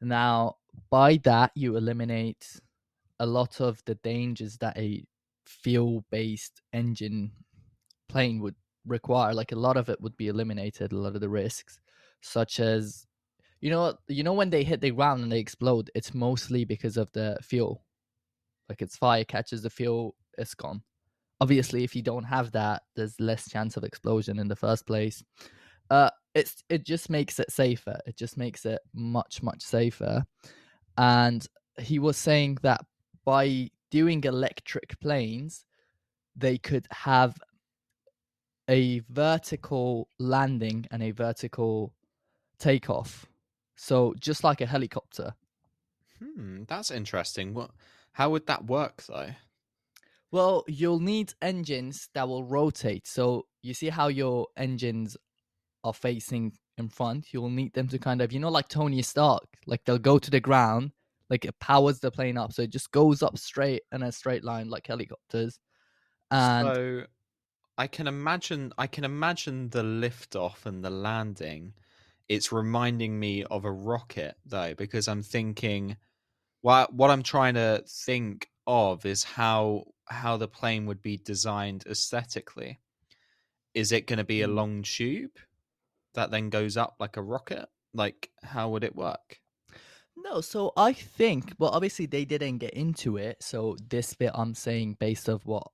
Now, 0.00 0.56
by 0.90 1.18
that, 1.24 1.52
you 1.54 1.76
eliminate 1.76 2.60
a 3.20 3.26
lot 3.26 3.60
of 3.60 3.80
the 3.86 3.94
dangers 3.96 4.56
that 4.58 4.76
a 4.76 5.04
fuel 5.46 6.04
based 6.10 6.62
engine 6.72 7.30
plane 8.08 8.40
would 8.40 8.56
require. 8.86 9.32
Like 9.32 9.52
a 9.52 9.56
lot 9.56 9.76
of 9.76 9.88
it 9.88 10.00
would 10.00 10.16
be 10.16 10.28
eliminated, 10.28 10.92
a 10.92 10.96
lot 10.96 11.14
of 11.14 11.20
the 11.20 11.28
risks, 11.28 11.78
such 12.24 12.60
as 12.60 13.06
you 13.60 13.70
know 13.70 13.94
you 14.08 14.22
know 14.22 14.32
when 14.32 14.50
they 14.50 14.64
hit 14.64 14.80
the 14.80 14.90
ground 14.90 15.22
and 15.22 15.30
they 15.30 15.38
explode, 15.38 15.90
it's 15.94 16.14
mostly 16.14 16.64
because 16.64 16.96
of 16.96 17.10
the 17.12 17.38
fuel. 17.42 17.84
Like 18.68 18.82
it's 18.82 18.96
fire 18.96 19.24
catches 19.24 19.62
the 19.62 19.70
fuel, 19.70 20.14
it's 20.38 20.54
gone. 20.54 20.82
Obviously, 21.40 21.84
if 21.84 21.94
you 21.94 22.02
don't 22.02 22.24
have 22.24 22.52
that, 22.52 22.82
there's 22.96 23.20
less 23.20 23.48
chance 23.50 23.76
of 23.76 23.84
explosion 23.84 24.38
in 24.38 24.48
the 24.48 24.56
first 24.56 24.86
place. 24.86 25.22
Uh, 25.90 26.10
it's 26.34 26.64
it 26.68 26.84
just 26.86 27.10
makes 27.10 27.38
it 27.38 27.50
safer. 27.50 27.98
It 28.06 28.16
just 28.16 28.36
makes 28.36 28.64
it 28.64 28.80
much 28.94 29.42
much 29.42 29.62
safer. 29.62 30.24
And 30.96 31.46
he 31.78 31.98
was 31.98 32.16
saying 32.16 32.58
that 32.62 32.80
by 33.24 33.70
doing 33.90 34.24
electric 34.24 34.98
planes, 35.00 35.64
they 36.36 36.58
could 36.58 36.86
have 36.90 37.36
a 38.68 39.00
vertical 39.10 40.08
landing 40.18 40.86
and 40.90 41.02
a 41.02 41.10
vertical 41.10 41.92
takeoff. 42.58 43.26
So 43.76 44.14
just 44.18 44.44
like 44.44 44.60
a 44.60 44.66
helicopter. 44.66 45.34
Hmm, 46.22 46.62
that's 46.68 46.90
interesting. 46.90 47.54
What? 47.54 47.70
How 48.12 48.30
would 48.30 48.46
that 48.46 48.66
work 48.66 49.02
though? 49.02 49.30
Well, 50.30 50.64
you'll 50.66 51.00
need 51.00 51.32
engines 51.42 52.08
that 52.14 52.26
will 52.26 52.44
rotate. 52.44 53.06
So 53.06 53.46
you 53.62 53.74
see 53.74 53.88
how 53.88 54.08
your 54.08 54.48
engines 54.56 55.16
are 55.84 55.94
facing 55.94 56.52
in 56.78 56.88
front. 56.88 57.32
You'll 57.32 57.50
need 57.50 57.72
them 57.74 57.88
to 57.88 57.98
kind 57.98 58.20
of, 58.20 58.32
you 58.32 58.40
know, 58.40 58.48
like 58.50 58.68
Tony 58.68 59.02
Stark. 59.02 59.46
Like 59.66 59.84
they'll 59.84 59.98
go 59.98 60.18
to 60.18 60.30
the 60.30 60.40
ground, 60.40 60.92
like 61.30 61.44
it 61.44 61.58
powers 61.60 62.00
the 62.00 62.10
plane 62.10 62.36
up, 62.36 62.52
so 62.52 62.62
it 62.62 62.70
just 62.70 62.90
goes 62.90 63.22
up 63.22 63.38
straight 63.38 63.82
in 63.92 64.02
a 64.02 64.12
straight 64.12 64.44
line 64.44 64.68
like 64.68 64.86
helicopters. 64.86 65.58
And 66.30 66.66
so 66.66 67.02
I 67.78 67.86
can 67.86 68.06
imagine 68.06 68.72
I 68.78 68.86
can 68.86 69.04
imagine 69.04 69.68
the 69.70 69.82
liftoff 69.82 70.66
and 70.66 70.84
the 70.84 70.90
landing. 70.90 71.74
It's 72.28 72.52
reminding 72.52 73.18
me 73.18 73.44
of 73.44 73.64
a 73.64 73.72
rocket 73.72 74.36
though, 74.46 74.74
because 74.74 75.08
I'm 75.08 75.22
thinking 75.22 75.96
what 76.62 76.92
what 76.94 77.10
I'm 77.10 77.22
trying 77.22 77.54
to 77.54 77.84
think 77.86 78.48
of 78.66 79.06
is 79.06 79.24
how 79.24 79.84
how 80.08 80.36
the 80.36 80.48
plane 80.48 80.86
would 80.86 81.02
be 81.02 81.18
designed 81.18 81.84
aesthetically. 81.86 82.80
Is 83.74 83.92
it 83.92 84.06
going 84.06 84.18
to 84.18 84.24
be 84.24 84.42
a 84.42 84.48
Mm. 84.48 84.54
long 84.54 84.82
tube 84.82 85.38
that 86.14 86.30
then 86.30 86.50
goes 86.50 86.76
up 86.76 86.96
like 87.00 87.16
a 87.16 87.22
rocket? 87.22 87.68
Like 87.94 88.30
how 88.42 88.70
would 88.70 88.84
it 88.84 88.96
work? 88.96 89.40
No, 90.16 90.40
so 90.40 90.72
I 90.76 90.92
think, 90.92 91.52
well, 91.58 91.70
obviously 91.70 92.06
they 92.06 92.24
didn't 92.24 92.58
get 92.58 92.74
into 92.74 93.16
it. 93.16 93.42
So 93.42 93.76
this 93.88 94.14
bit 94.14 94.30
I'm 94.34 94.54
saying 94.54 94.94
based 95.00 95.28
of 95.28 95.44
what 95.46 95.66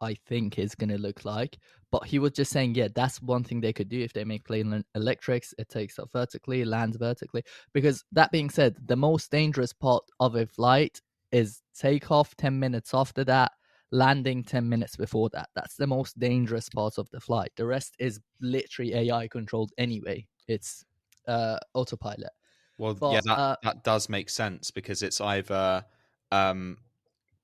I 0.00 0.14
think 0.26 0.58
is 0.58 0.74
going 0.74 0.90
to 0.90 0.98
look 0.98 1.24
like. 1.24 1.58
But 1.90 2.04
he 2.04 2.18
was 2.18 2.32
just 2.32 2.52
saying, 2.52 2.74
yeah, 2.74 2.88
that's 2.94 3.22
one 3.22 3.44
thing 3.44 3.60
they 3.60 3.72
could 3.72 3.88
do 3.88 4.00
if 4.00 4.12
they 4.12 4.24
make 4.24 4.44
plane 4.44 4.84
electrics. 4.94 5.54
It 5.58 5.68
takes 5.68 5.98
up 5.98 6.10
vertically, 6.12 6.64
lands 6.64 6.96
vertically. 6.96 7.42
Because 7.72 8.04
that 8.12 8.32
being 8.32 8.50
said, 8.50 8.76
the 8.84 8.96
most 8.96 9.30
dangerous 9.30 9.72
part 9.72 10.04
of 10.20 10.34
a 10.34 10.46
flight 10.46 11.00
is 11.32 11.62
takeoff 11.78 12.36
10 12.36 12.58
minutes 12.58 12.92
after 12.92 13.24
that, 13.24 13.52
landing 13.90 14.42
10 14.42 14.68
minutes 14.68 14.96
before 14.96 15.30
that. 15.32 15.48
That's 15.54 15.76
the 15.76 15.86
most 15.86 16.18
dangerous 16.18 16.68
part 16.68 16.98
of 16.98 17.08
the 17.10 17.20
flight. 17.20 17.52
The 17.56 17.66
rest 17.66 17.94
is 17.98 18.20
literally 18.40 18.94
AI 18.94 19.28
controlled 19.28 19.72
anyway. 19.78 20.26
It's 20.48 20.84
uh, 21.26 21.58
autopilot. 21.74 22.30
Well, 22.78 22.94
But, 22.94 23.12
yeah, 23.12 23.20
that 23.24 23.38
uh, 23.38 23.56
that 23.62 23.84
does 23.84 24.08
make 24.08 24.28
sense 24.28 24.70
because 24.70 25.02
it's 25.02 25.20
either 25.20 25.84
um 26.32 26.78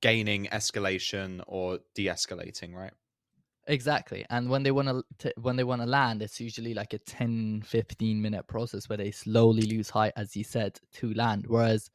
gaining 0.03 0.47
escalation 0.47 1.43
or 1.47 1.79
de-escalating, 1.95 2.75
right? 2.75 2.93
Exactly. 3.69 4.27
And 4.29 4.51
when 4.51 4.65
they 4.65 4.73
want 4.73 5.05
to 5.21 5.33
when 5.41 5.57
they 5.57 5.65
want 5.65 5.83
to 5.83 5.87
land, 5.87 6.21
it's 6.21 6.41
usually 6.41 6.75
like 6.75 6.93
a 6.95 6.99
10 6.99 7.63
15 7.65 8.21
minute 8.21 8.47
process 8.49 8.89
where 8.89 8.99
they 8.99 9.13
slowly 9.13 9.63
lose 9.63 9.89
height 9.89 10.13
as 10.17 10.37
you 10.37 10.43
said 10.43 10.79
to 10.95 11.15
land. 11.15 11.45
Whereas 11.47 11.89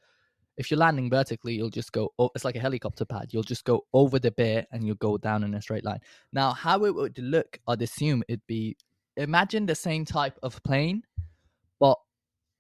if 0.56 0.72
you're 0.72 0.80
landing 0.80 1.10
vertically, 1.10 1.56
you'll 1.56 1.70
just 1.70 1.92
go 1.92 2.14
oh, 2.20 2.30
it's 2.36 2.46
like 2.46 2.56
a 2.56 2.62
helicopter 2.62 3.04
pad. 3.04 3.28
You'll 3.32 3.44
just 3.44 3.66
go 3.66 3.86
over 3.94 4.18
the 4.18 4.32
bit 4.32 4.68
and 4.72 4.88
you'll 4.88 4.96
go 4.96 5.18
down 5.18 5.44
in 5.44 5.54
a 5.56 5.62
straight 5.62 5.84
line. 5.84 6.00
Now, 6.32 6.54
how 6.54 6.86
it 6.86 6.96
would 6.96 7.20
look, 7.20 7.60
I'd 7.68 7.82
assume 7.82 8.24
it'd 8.30 8.48
be 8.48 8.78
imagine 9.18 9.66
the 9.66 9.76
same 9.76 10.06
type 10.06 10.40
of 10.44 10.64
plane, 10.64 11.04
but 11.82 11.98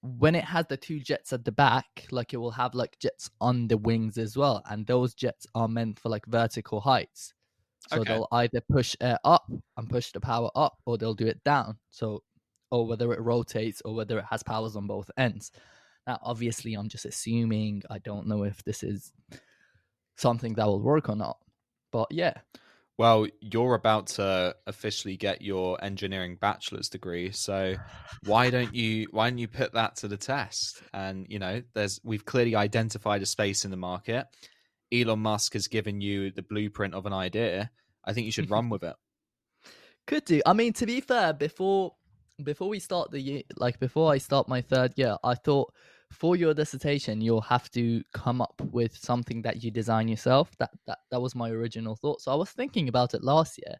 when 0.01 0.35
it 0.35 0.43
has 0.43 0.65
the 0.67 0.77
two 0.77 0.99
jets 0.99 1.33
at 1.33 1.43
the 1.43 1.51
back, 1.51 2.07
like 2.11 2.33
it 2.33 2.37
will 2.37 2.51
have 2.51 2.75
like 2.75 2.97
jets 2.99 3.29
on 3.41 3.67
the 3.67 3.77
wings 3.77 4.17
as 4.17 4.37
well, 4.37 4.63
and 4.69 4.85
those 4.85 5.13
jets 5.13 5.47
are 5.55 5.67
meant 5.67 5.99
for 5.99 6.09
like 6.09 6.25
vertical 6.27 6.79
heights. 6.79 7.33
So 7.87 7.99
Okay. 8.01 8.13
they'll 8.13 8.27
either 8.31 8.61
push 8.69 8.95
air 9.01 9.17
up 9.23 9.49
and 9.77 9.89
push 9.89 10.11
the 10.11 10.19
power 10.19 10.49
up, 10.55 10.77
or 10.85 10.97
they'll 10.97 11.13
do 11.13 11.27
it 11.27 11.43
down. 11.43 11.77
So, 11.89 12.23
or 12.69 12.85
whether 12.85 13.13
it 13.13 13.21
rotates 13.21 13.81
or 13.85 13.95
whether 13.95 14.19
it 14.19 14.25
has 14.29 14.43
powers 14.43 14.75
on 14.75 14.87
both 14.87 15.09
ends. 15.17 15.51
Now, 16.05 16.19
obviously, 16.21 16.73
I'm 16.73 16.89
just 16.89 17.05
assuming. 17.05 17.83
I 17.89 17.99
don't 17.99 18.27
know 18.27 18.43
if 18.43 18.63
this 18.63 18.83
is 18.83 19.13
something 20.17 20.53
that 20.55 20.67
will 20.67 20.81
work 20.81 21.09
or 21.09 21.15
not. 21.15 21.37
But 21.91 22.07
yeah, 22.11 22.33
Well, 22.97 23.27
you're 23.41 23.75
about 23.75 24.07
to 24.07 24.55
officially 24.65 25.17
get 25.17 25.41
your 25.43 25.83
engineering 25.83 26.37
bachelor's 26.41 26.89
degree, 26.89 27.31
so 27.31 27.75
why 28.25 28.49
don't 28.49 28.73
you 28.73 29.07
why 29.11 29.29
don't 29.29 29.37
you 29.37 29.47
put 29.47 29.73
that 29.73 29.97
to 29.97 30.07
the 30.07 30.17
test? 30.17 30.81
And 30.93 31.27
you 31.29 31.37
know, 31.37 31.61
there's 31.75 31.99
we've 32.03 32.25
clearly 32.25 32.55
identified 32.55 33.21
a 33.21 33.27
space 33.27 33.65
in 33.65 33.71
the 33.71 33.77
market. 33.77 34.25
Elon 34.91 35.19
Musk 35.19 35.53
has 35.53 35.67
given 35.67 36.01
you 36.01 36.31
the 36.31 36.41
blueprint 36.41 36.95
of 36.95 37.05
an 37.05 37.13
idea. 37.13 37.69
I 38.03 38.13
think 38.13 38.25
you 38.25 38.31
should 38.31 38.49
run 38.49 38.69
with 38.69 38.83
it. 38.83 38.95
Could 40.07 40.25
do. 40.25 40.41
I 40.45 40.53
mean, 40.53 40.73
to 40.73 40.85
be 40.85 41.01
fair, 41.01 41.33
before 41.33 41.93
before 42.43 42.69
we 42.69 42.79
start 42.79 43.11
the 43.11 43.21
year, 43.21 43.43
like 43.57 43.79
before 43.79 44.11
I 44.11 44.17
start 44.17 44.47
my 44.47 44.61
third 44.61 44.93
year, 44.95 45.17
I 45.23 45.35
thought 45.35 45.71
for 46.11 46.35
your 46.35 46.53
dissertation 46.53 47.21
you'll 47.21 47.41
have 47.41 47.69
to 47.71 48.01
come 48.13 48.41
up 48.41 48.61
with 48.71 48.95
something 48.97 49.41
that 49.41 49.63
you 49.63 49.71
design 49.71 50.07
yourself. 50.07 50.51
That 50.57 50.71
that 50.87 50.99
that 51.11 51.21
was 51.21 51.35
my 51.35 51.49
original 51.49 51.95
thought. 51.95 52.21
So 52.21 52.31
I 52.31 52.35
was 52.35 52.49
thinking 52.51 52.89
about 52.89 53.13
it 53.13 53.23
last 53.23 53.57
year, 53.57 53.75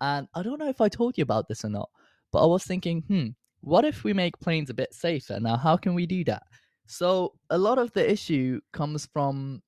and 0.00 0.28
I 0.34 0.42
don't 0.42 0.58
know 0.58 0.68
if 0.68 0.80
I 0.80 0.88
told 0.88 1.18
you 1.18 1.22
about 1.22 1.48
this 1.48 1.64
or 1.64 1.68
not, 1.68 1.90
but 2.32 2.42
I 2.42 2.46
was 2.46 2.64
thinking, 2.64 3.02
hmm, 3.02 3.28
what 3.60 3.84
if 3.84 4.04
we 4.04 4.12
make 4.12 4.38
planes 4.40 4.70
a 4.70 4.74
bit 4.74 4.94
safer? 4.94 5.38
Now, 5.40 5.56
how 5.56 5.76
can 5.76 5.94
we 5.94 6.06
do 6.06 6.24
that? 6.24 6.42
So 6.86 7.34
a 7.50 7.58
lot 7.58 7.78
of 7.78 7.92
the 7.92 8.10
issue 8.10 8.60
comes 8.72 9.06
from 9.06 9.62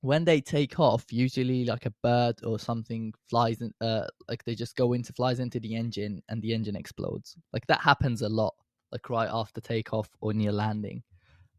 when 0.00 0.24
they 0.24 0.40
take 0.40 0.78
off, 0.78 1.12
usually 1.12 1.64
like 1.64 1.86
a 1.86 1.94
bird 2.02 2.36
or 2.44 2.58
something 2.58 3.12
flies 3.28 3.60
in, 3.62 3.72
uh, 3.80 4.06
like 4.28 4.44
they 4.44 4.54
just 4.54 4.76
go 4.76 4.92
into 4.92 5.12
flies 5.14 5.40
into 5.40 5.58
the 5.58 5.74
engine 5.74 6.22
and 6.28 6.42
the 6.42 6.52
engine 6.52 6.76
explodes. 6.76 7.36
Like 7.52 7.66
that 7.68 7.80
happens 7.80 8.22
a 8.22 8.28
lot, 8.28 8.54
like 8.92 9.08
right 9.08 9.30
after 9.32 9.60
takeoff 9.60 10.10
or 10.20 10.34
near 10.34 10.52
landing. 10.52 11.02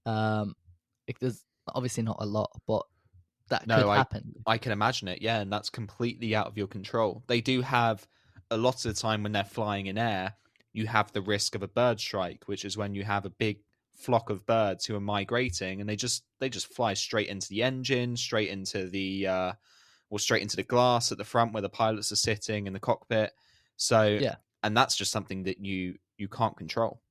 Um, 0.06 0.56
like 1.08 1.20
there's 1.20 1.44
obviously 1.74 2.04
not 2.04 2.18
a 2.20 2.26
lot, 2.26 2.52
but 2.68 2.86
that 3.50 3.68
No, 3.68 3.78
could 3.78 3.88
I- 3.88 3.98
happen. 3.98 4.34
I 4.48 4.58
can 4.58 4.72
imagine 4.72 5.08
it, 5.08 5.22
yeah, 5.22 5.40
and 5.40 5.52
that's 5.52 5.70
completely 5.70 6.36
out 6.36 6.48
of 6.48 6.58
your 6.58 6.68
control. 6.68 7.24
They 7.28 7.42
do 7.42 7.62
have 7.62 8.08
a 8.52 8.58
lot 8.58 8.76
of 8.86 8.94
the 8.96 9.00
time 9.00 9.24
when 9.24 9.32
they're 9.32 9.44
flying 9.44 9.88
in 9.88 9.98
air, 9.98 10.36
you 10.74 10.88
have 10.88 11.12
the 11.14 11.22
risk 11.22 11.56
of 11.56 11.64
a 11.64 11.68
bird 11.68 12.00
strike, 12.00 12.48
which 12.48 12.66
is 12.66 12.78
when 12.78 12.94
you 12.94 13.04
have 13.04 13.26
a 13.26 13.30
big 13.30 13.60
flock 13.96 14.30
of 14.30 14.46
birds 14.46 14.86
who 14.86 14.96
are 14.96 15.00
migrating 15.00 15.80
and 15.80 15.90
they 15.90 15.96
just 15.96 16.26
they 16.40 16.50
just 16.50 16.68
fly 16.74 16.94
straight 16.94 17.28
into 17.30 17.48
the 17.50 17.64
engine, 17.64 18.18
straight 18.18 18.50
into 18.50 18.88
the 18.90 19.26
uh 19.26 19.54
or 20.10 20.20
straight 20.20 20.42
into 20.42 20.58
the 20.58 20.64
glass 20.64 21.12
at 21.14 21.18
the 21.18 21.24
front 21.24 21.54
where 21.54 21.62
the 21.62 21.70
pilots 21.70 22.12
are 22.12 22.18
sitting 22.18 22.68
in 22.68 22.74
the 22.74 22.80
cockpit. 22.80 23.32
So 23.78 24.20
Yeah. 24.22 24.36
and 24.64 24.76
that's 24.76 24.96
just 24.98 25.12
something 25.14 25.44
that 25.44 25.60
you 25.60 25.98
you 26.18 26.28
can't 26.28 26.58
control. 26.58 27.02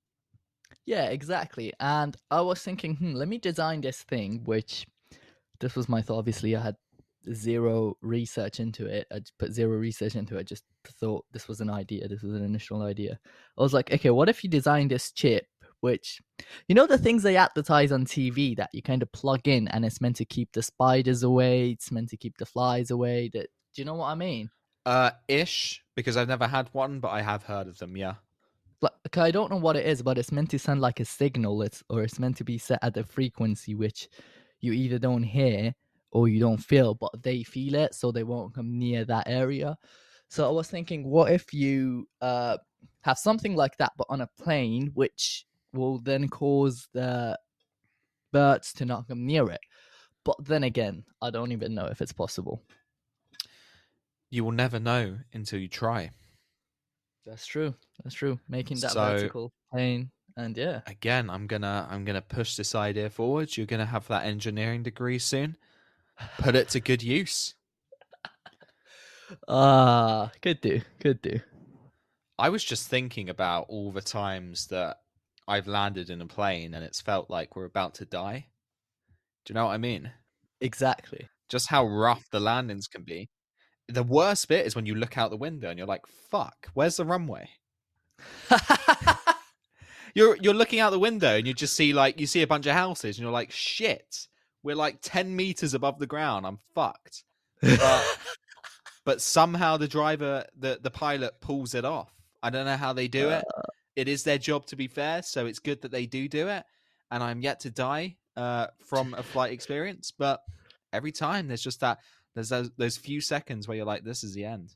Yeah, 0.86 1.06
exactly. 1.06 1.72
And 1.80 2.16
I 2.30 2.40
was 2.42 2.62
thinking, 2.62 2.96
hmm, 2.96 3.14
let 3.14 3.28
me 3.28 3.38
design 3.38 3.80
this 3.80 4.02
thing, 4.02 4.42
which 4.44 4.86
this 5.60 5.74
was 5.74 5.88
my 5.88 6.02
thought. 6.02 6.18
Obviously, 6.18 6.54
I 6.56 6.62
had 6.62 6.76
zero 7.32 7.96
research 8.02 8.60
into 8.60 8.86
it. 8.86 9.06
I 9.12 9.20
put 9.38 9.52
zero 9.52 9.76
research 9.78 10.14
into 10.14 10.36
it. 10.36 10.40
I 10.40 10.42
just 10.42 10.64
thought 11.00 11.24
this 11.32 11.48
was 11.48 11.60
an 11.60 11.70
idea. 11.70 12.06
This 12.08 12.22
was 12.22 12.34
an 12.34 12.44
initial 12.44 12.82
idea. 12.82 13.18
I 13.58 13.62
was 13.62 13.72
like, 13.72 13.92
okay, 13.92 14.10
what 14.10 14.28
if 14.28 14.44
you 14.44 14.50
design 14.50 14.88
this 14.88 15.10
chip, 15.10 15.46
which, 15.80 16.20
you 16.68 16.74
know, 16.74 16.86
the 16.86 16.98
things 16.98 17.22
they 17.22 17.36
advertise 17.36 17.92
on 17.92 18.04
TV 18.04 18.56
that 18.56 18.70
you 18.72 18.82
kind 18.82 19.02
of 19.02 19.10
plug 19.12 19.48
in 19.48 19.68
and 19.68 19.84
it's 19.84 20.00
meant 20.00 20.16
to 20.16 20.24
keep 20.24 20.52
the 20.52 20.62
spiders 20.62 21.22
away, 21.22 21.70
it's 21.70 21.90
meant 21.90 22.10
to 22.10 22.16
keep 22.16 22.36
the 22.38 22.46
flies 22.46 22.90
away. 22.90 23.30
That 23.32 23.48
do 23.74 23.82
you 23.82 23.84
know 23.86 23.94
what 23.94 24.08
I 24.08 24.14
mean? 24.14 24.50
Uh 24.86 25.12
ish, 25.28 25.82
because 25.96 26.16
I've 26.16 26.28
never 26.28 26.46
had 26.46 26.68
one, 26.72 27.00
but 27.00 27.08
I 27.08 27.22
have 27.22 27.44
heard 27.44 27.68
of 27.68 27.78
them, 27.78 27.96
yeah. 27.96 28.14
Like 28.84 29.18
I 29.18 29.30
don't 29.30 29.50
know 29.50 29.56
what 29.56 29.76
it 29.76 29.86
is, 29.86 30.02
but 30.02 30.18
it's 30.18 30.32
meant 30.32 30.50
to 30.50 30.58
send 30.58 30.80
like 30.80 31.00
a 31.00 31.04
signal. 31.04 31.62
It's 31.62 31.82
or 31.88 32.02
it's 32.02 32.18
meant 32.18 32.36
to 32.38 32.44
be 32.44 32.58
set 32.58 32.78
at 32.82 32.96
a 32.96 33.04
frequency 33.04 33.74
which 33.74 34.08
you 34.60 34.72
either 34.72 34.98
don't 34.98 35.22
hear 35.22 35.74
or 36.10 36.28
you 36.28 36.40
don't 36.40 36.58
feel, 36.58 36.94
but 36.94 37.10
they 37.22 37.42
feel 37.42 37.74
it, 37.74 37.94
so 37.94 38.12
they 38.12 38.22
won't 38.22 38.54
come 38.54 38.78
near 38.78 39.04
that 39.04 39.28
area. 39.28 39.76
So 40.28 40.46
I 40.46 40.50
was 40.50 40.68
thinking, 40.68 41.04
what 41.04 41.32
if 41.32 41.52
you 41.52 42.08
uh, 42.20 42.58
have 43.02 43.18
something 43.18 43.56
like 43.56 43.76
that, 43.78 43.92
but 43.96 44.06
on 44.08 44.20
a 44.20 44.30
plane, 44.40 44.90
which 44.94 45.46
will 45.72 45.98
then 45.98 46.28
cause 46.28 46.88
the 46.92 47.38
birds 48.32 48.72
to 48.74 48.84
not 48.84 49.08
come 49.08 49.26
near 49.26 49.50
it. 49.50 49.60
But 50.24 50.44
then 50.44 50.64
again, 50.64 51.04
I 51.20 51.30
don't 51.30 51.52
even 51.52 51.74
know 51.74 51.86
if 51.86 52.00
it's 52.00 52.12
possible. 52.12 52.62
You 54.30 54.44
will 54.44 54.52
never 54.52 54.80
know 54.80 55.18
until 55.32 55.58
you 55.58 55.68
try. 55.68 56.10
That's 57.26 57.46
true. 57.46 57.74
That's 58.02 58.14
true. 58.14 58.38
Making 58.48 58.80
that 58.80 58.92
So- 58.92 59.00
vertical 59.00 59.52
plane, 59.72 60.10
and 60.36 60.56
yeah, 60.56 60.82
Again, 60.86 61.30
I'm 61.30 61.46
gonna 61.46 61.86
I'm 61.90 62.04
gonna 62.04 62.22
push 62.22 62.56
this 62.56 62.74
idea 62.74 63.08
forward. 63.10 63.56
You're 63.56 63.66
gonna 63.66 63.86
have 63.86 64.06
that 64.08 64.26
engineering 64.26 64.82
degree 64.82 65.18
soon. 65.18 65.56
Put 66.38 66.54
it 66.54 66.68
to 66.70 66.80
good 66.80 67.02
use. 67.02 67.54
ah, 69.48 70.30
could 70.42 70.60
do, 70.60 70.80
could 71.00 71.20
do. 71.22 71.40
I 72.38 72.48
was 72.48 72.64
just 72.64 72.88
thinking 72.88 73.28
about 73.30 73.66
all 73.68 73.92
the 73.92 74.02
times 74.02 74.66
that 74.68 74.98
I've 75.46 75.68
landed 75.68 76.10
in 76.10 76.20
a 76.20 76.26
plane 76.26 76.74
and 76.74 76.84
it's 76.84 77.00
felt 77.00 77.30
like 77.30 77.54
we're 77.56 77.64
about 77.64 77.94
to 77.96 78.04
die. 78.04 78.46
Do 79.44 79.52
you 79.52 79.54
know 79.54 79.66
what 79.66 79.72
I 79.74 79.78
mean? 79.78 80.10
Exactly. 80.60 81.28
Just 81.48 81.68
how 81.68 81.86
rough 81.86 82.24
the 82.30 82.40
landings 82.40 82.88
can 82.88 83.04
be. 83.04 83.28
The 83.88 84.02
worst 84.02 84.48
bit 84.48 84.66
is 84.66 84.74
when 84.74 84.86
you 84.86 84.94
look 84.94 85.18
out 85.18 85.30
the 85.30 85.36
window 85.36 85.68
and 85.68 85.78
you're 85.78 85.86
like, 85.86 86.06
"Fuck, 86.30 86.68
where's 86.74 86.96
the 86.96 87.04
runway?" 87.04 87.48
You're 90.16 90.36
you're 90.36 90.54
looking 90.54 90.78
out 90.78 90.90
the 90.90 90.98
window 91.00 91.36
and 91.36 91.44
you 91.46 91.52
just 91.54 91.74
see 91.74 91.92
like 91.92 92.20
you 92.20 92.26
see 92.28 92.42
a 92.42 92.46
bunch 92.46 92.66
of 92.66 92.72
houses 92.72 93.16
and 93.16 93.22
you're 93.24 93.32
like, 93.32 93.50
"Shit, 93.50 94.28
we're 94.62 94.76
like 94.76 94.98
ten 95.02 95.34
meters 95.34 95.74
above 95.74 95.98
the 95.98 96.06
ground. 96.06 96.46
I'm 96.46 96.58
fucked." 96.74 97.24
But- 97.60 98.18
But 99.06 99.20
somehow 99.20 99.76
the 99.76 99.86
driver, 99.88 100.46
the 100.58 100.78
the 100.82 100.90
pilot, 100.90 101.38
pulls 101.42 101.74
it 101.74 101.84
off. 101.84 102.10
I 102.42 102.48
don't 102.48 102.64
know 102.64 102.76
how 102.78 102.94
they 102.94 103.06
do 103.06 103.28
it. 103.28 103.44
It 103.96 104.08
is 104.08 104.22
their 104.22 104.38
job 104.38 104.64
to 104.68 104.76
be 104.76 104.88
fair, 104.88 105.20
so 105.22 105.44
it's 105.44 105.58
good 105.58 105.82
that 105.82 105.90
they 105.90 106.06
do 106.06 106.26
do 106.26 106.48
it. 106.48 106.64
And 107.10 107.22
I'm 107.22 107.42
yet 107.42 107.60
to 107.60 107.70
die 107.70 108.16
uh, 108.34 108.68
from 108.82 109.12
a 109.12 109.22
flight 109.22 109.52
experience, 109.52 110.10
but 110.10 110.40
every 110.94 111.12
time 111.12 111.48
there's 111.48 111.60
just 111.62 111.80
that 111.80 111.98
there's 112.34 112.48
those, 112.48 112.70
those 112.76 112.96
few 112.96 113.20
seconds 113.20 113.66
where 113.68 113.76
you're 113.76 113.86
like, 113.86 114.04
"This 114.04 114.24
is 114.24 114.34
the 114.34 114.44
end. 114.44 114.74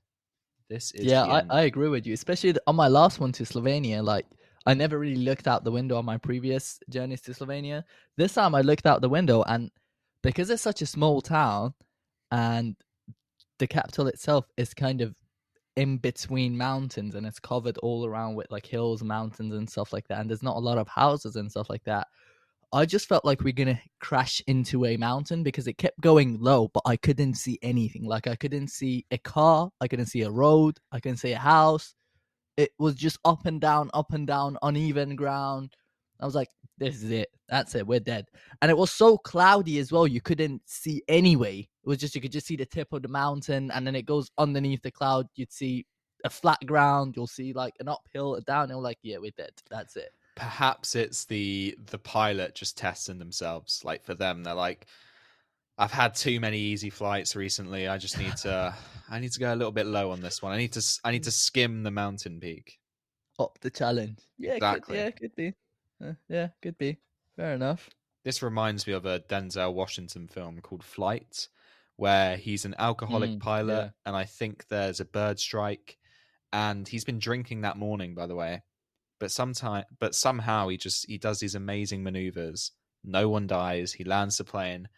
This 0.69 0.93
is 0.93 1.05
yeah, 1.07 1.25
I, 1.25 1.41
end." 1.41 1.53
I 1.53 1.63
agree 1.63 1.89
with 1.89 2.07
you. 2.07 2.15
Especially 2.15 2.55
on 2.67 2.77
my 2.77 2.89
last 2.89 3.21
one 3.21 3.33
to 3.33 3.45
Slovenia, 3.45 4.03
like 4.03 4.27
I 4.67 4.75
never 4.75 4.99
really 4.99 5.17
looked 5.17 5.49
out 5.49 5.65
the 5.65 5.73
window 5.73 5.97
on 5.97 6.05
my 6.05 6.19
previous 6.19 6.79
journeys 6.91 7.21
to 7.23 7.33
Slovenia. 7.33 7.85
This 8.17 8.35
time 8.35 8.55
I 8.55 8.61
looked 8.61 8.87
out 8.87 9.01
the 9.01 9.09
window, 9.09 9.43
and 9.43 9.71
because 10.23 10.51
it's 10.51 10.63
such 10.63 10.83
a 10.83 10.87
small 10.87 11.21
town, 11.21 11.75
and 12.31 12.77
the 13.59 13.67
capital 13.67 14.07
itself 14.07 14.47
is 14.57 14.75
kind 14.75 15.01
of 15.01 15.15
in 15.77 15.97
between 15.97 16.57
mountains, 16.57 17.15
and 17.15 17.27
it's 17.27 17.41
covered 17.41 17.79
all 17.79 18.05
around 18.05 18.35
with 18.35 18.51
like 18.51 18.67
hills, 18.67 19.03
mountains, 19.03 19.55
and 19.55 19.69
stuff 19.69 19.93
like 19.93 20.07
that. 20.09 20.21
And 20.21 20.29
there's 20.31 20.43
not 20.43 20.57
a 20.57 20.61
lot 20.61 20.79
of 20.79 20.89
houses 20.89 21.37
and 21.37 21.51
stuff 21.51 21.71
like 21.71 21.85
that. 21.85 22.07
I 22.73 22.85
just 22.85 23.09
felt 23.09 23.25
like 23.25 23.43
we're 23.43 23.53
gonna 23.53 23.81
crash 24.01 24.43
into 24.47 24.85
a 24.85 24.97
mountain 24.97 25.43
because 25.43 25.67
it 25.67 25.79
kept 25.79 26.01
going 26.01 26.39
low, 26.41 26.69
but 26.69 26.83
I 26.85 26.97
couldn't 26.97 27.35
see 27.35 27.59
anything. 27.63 28.05
Like 28.05 28.27
I 28.27 28.37
couldn't 28.37 28.69
see 28.69 29.07
a 29.11 29.19
car, 29.19 29.71
I 29.81 29.89
couldn't 29.89 30.07
see 30.07 30.23
a 30.23 30.31
road, 30.31 30.79
I 30.93 31.01
couldn't 31.01 31.19
see 31.19 31.33
a 31.33 31.39
house. 31.39 31.95
It 32.59 32.71
was 32.79 32.95
just 32.95 33.19
up 33.25 33.47
and 33.47 33.61
down, 33.61 33.91
up 33.95 34.13
and 34.13 34.27
down, 34.27 34.59
uneven 34.63 35.17
ground. 35.17 35.75
I 36.21 36.27
was 36.27 36.35
like, 36.35 36.49
this 36.79 37.03
is 37.03 37.11
it. 37.11 37.29
That's 37.49 37.75
it. 37.75 37.87
We're 37.87 38.01
dead. 38.01 38.27
And 38.61 38.71
it 38.71 38.77
was 38.77 38.91
so 38.91 39.17
cloudy 39.19 39.79
as 39.79 39.93
well. 39.93 40.07
You 40.07 40.21
couldn't 40.21 40.63
see 40.67 41.03
anyway. 41.09 41.61
It 41.61 41.89
was 41.89 41.99
just 41.99 42.15
you 42.15 42.21
could 42.21 42.33
just 42.33 42.47
see 42.47 42.57
the 42.57 42.67
tip 42.67 42.93
of 42.93 43.03
the 43.03 43.09
mountain, 43.09 43.71
and 43.71 43.87
then 43.87 43.95
it 43.95 44.07
goes 44.07 44.31
underneath 44.39 44.83
the 44.83 44.91
cloud. 44.91 45.27
You'd 45.37 45.53
see 45.53 45.87
a 46.25 46.31
flat 46.31 46.59
ground. 46.67 47.15
You'll 47.17 47.27
see 47.27 47.53
like 47.53 47.75
an 47.81 47.89
uphill, 47.89 48.35
a 48.35 48.41
downhill. 48.43 48.83
Like, 48.83 48.99
yeah, 49.03 49.19
we're 49.19 49.33
dead. 49.37 49.53
That's 49.71 49.97
it. 49.97 50.11
Perhaps 50.39 50.95
it's 50.95 51.25
the 51.25 51.77
the 51.91 51.99
pilot 51.99 52.55
just 52.55 52.77
testing 52.79 53.19
themselves. 53.19 53.83
Like 53.85 54.05
for 54.05 54.15
them, 54.15 54.45
they're 54.45 54.55
like, 54.55 54.87
"I've 55.77 55.93
had 55.93 56.15
too 56.15 56.41
many 56.41 56.59
easy 56.59 56.91
flights 56.91 57.35
recently. 57.37 57.89
I 57.89 57.99
just 57.99 58.19
need 58.19 58.37
to 58.39 58.75
I 59.11 59.19
need 59.19 59.33
to 59.33 59.41
go 59.41 59.53
a 59.53 59.57
little 59.57 59.73
bit 59.73 59.87
low 59.87 60.11
on 60.11 60.21
this 60.21 60.41
one. 60.43 60.53
I 60.53 60.57
need 60.59 60.73
to 60.75 61.01
I 61.05 61.11
need 61.11 61.25
to 61.25 61.31
skim 61.31 61.83
the 61.83 61.91
mountain 61.91 62.41
peak." 62.41 62.79
Up 63.41 63.59
the 63.61 63.71
challenge. 63.71 64.19
Yeah, 64.39 64.55
Exactly. 64.55 64.97
could, 64.97 65.01
yeah, 65.05 65.11
could 65.11 65.37
be. 65.37 65.55
Uh, 66.05 66.13
yeah, 66.29 66.49
could 66.63 66.77
be. 66.79 66.99
Fair 67.37 67.55
enough. 67.55 67.89
This 68.25 68.43
reminds 68.43 68.87
me 68.87 68.93
of 68.95 69.07
a 69.07 69.21
Denzel 69.21 69.73
Washington 69.75 70.27
film 70.27 70.61
called 70.61 70.83
Flight, 70.83 71.49
where 71.97 72.37
he's 72.37 72.65
an 72.65 72.75
alcoholic 72.79 73.31
Mm, 73.31 73.41
pilot, 73.41 73.75
yeah. 73.75 73.91
and 74.07 74.17
I 74.17 74.25
think 74.25 74.67
there's 74.69 74.99
a 74.99 75.05
bird 75.05 75.39
strike, 75.39 75.99
and 76.53 76.87
he's 76.87 77.05
been 77.05 77.21
drinking 77.21 77.61
that 77.61 77.77
morning, 77.77 78.15
by 78.17 78.27
the 78.27 78.35
way. 78.35 78.63
But 79.21 79.31
sometime, 79.31 79.85
but 79.99 80.15
somehow 80.15 80.69
he 80.69 80.77
just 80.77 81.07
he 81.09 81.19
does 81.19 81.41
these 81.41 81.55
amazing 81.55 82.03
maneuvers. 82.03 82.73
No 83.05 83.29
one 83.29 83.47
dies. 83.47 83.93
He 83.93 84.05
lands 84.05 84.37
the 84.37 84.45
plane, 84.45 84.89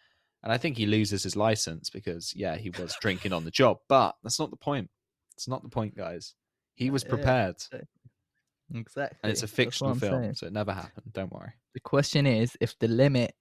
and 0.43 0.51
I 0.51 0.57
think 0.57 0.77
he 0.77 0.85
loses 0.85 1.23
his 1.23 1.35
license 1.35 1.89
because 1.89 2.33
yeah, 2.35 2.55
he 2.57 2.69
was 2.69 2.95
drinking 3.01 3.33
on 3.33 3.45
the 3.45 3.51
job. 3.51 3.77
But 3.87 4.15
that's 4.23 4.39
not 4.39 4.51
the 4.51 4.57
point. 4.57 4.89
It's 5.35 5.47
not 5.47 5.63
the 5.63 5.69
point, 5.69 5.95
guys. 5.95 6.35
He 6.75 6.89
was 6.89 7.03
prepared, 7.03 7.55
Exactly. 8.73 9.17
and 9.23 9.31
it's 9.31 9.43
a 9.43 9.47
fictional 9.47 9.95
film, 9.95 10.21
saying. 10.23 10.33
so 10.35 10.47
it 10.47 10.53
never 10.53 10.73
happened. 10.73 11.11
Don't 11.13 11.31
worry. 11.31 11.51
The 11.73 11.79
question 11.79 12.25
is, 12.25 12.57
if 12.61 12.77
the 12.79 12.87
limit 12.87 13.33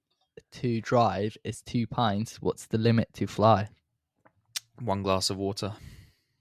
to 0.53 0.81
drive 0.81 1.37
is 1.45 1.63
two 1.63 1.87
pints, 1.87 2.37
what's 2.41 2.67
the 2.67 2.79
limit 2.79 3.09
to 3.15 3.27
fly? 3.27 3.69
One 4.81 5.03
glass 5.03 5.31
of 5.31 5.37
water. 5.37 5.75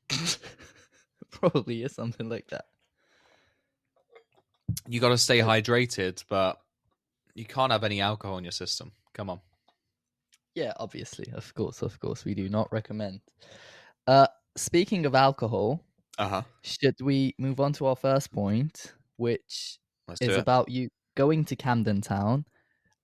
Probably 1.31 1.83
is 1.83 1.93
something 1.93 2.29
like 2.29 2.47
that. 2.47 2.65
You 4.87 4.99
got 4.99 5.09
to 5.09 5.17
stay 5.17 5.39
hydrated, 5.39 6.23
but 6.29 6.59
you 7.35 7.45
can't 7.45 7.71
have 7.71 7.83
any 7.83 8.01
alcohol 8.01 8.37
in 8.37 8.43
your 8.43 8.51
system. 8.51 8.93
Come 9.13 9.29
on. 9.29 9.41
Yeah, 10.55 10.73
obviously, 10.77 11.31
of 11.33 11.53
course, 11.53 11.81
of 11.81 11.99
course, 11.99 12.25
we 12.25 12.33
do 12.33 12.49
not 12.49 12.71
recommend. 12.71 13.21
Uh, 14.07 14.27
speaking 14.57 15.05
of 15.05 15.15
alcohol, 15.15 15.85
Uh 16.17 16.27
huh. 16.29 16.43
should 16.63 16.95
we 17.01 17.35
move 17.39 17.59
on 17.59 17.73
to 17.73 17.87
our 17.87 17.95
first 17.95 18.31
point, 18.31 18.95
which 19.17 19.79
Let's 20.07 20.21
is 20.21 20.37
about 20.37 20.69
you 20.69 20.89
going 21.15 21.45
to 21.45 21.55
Camden 21.55 22.01
Town 22.01 22.45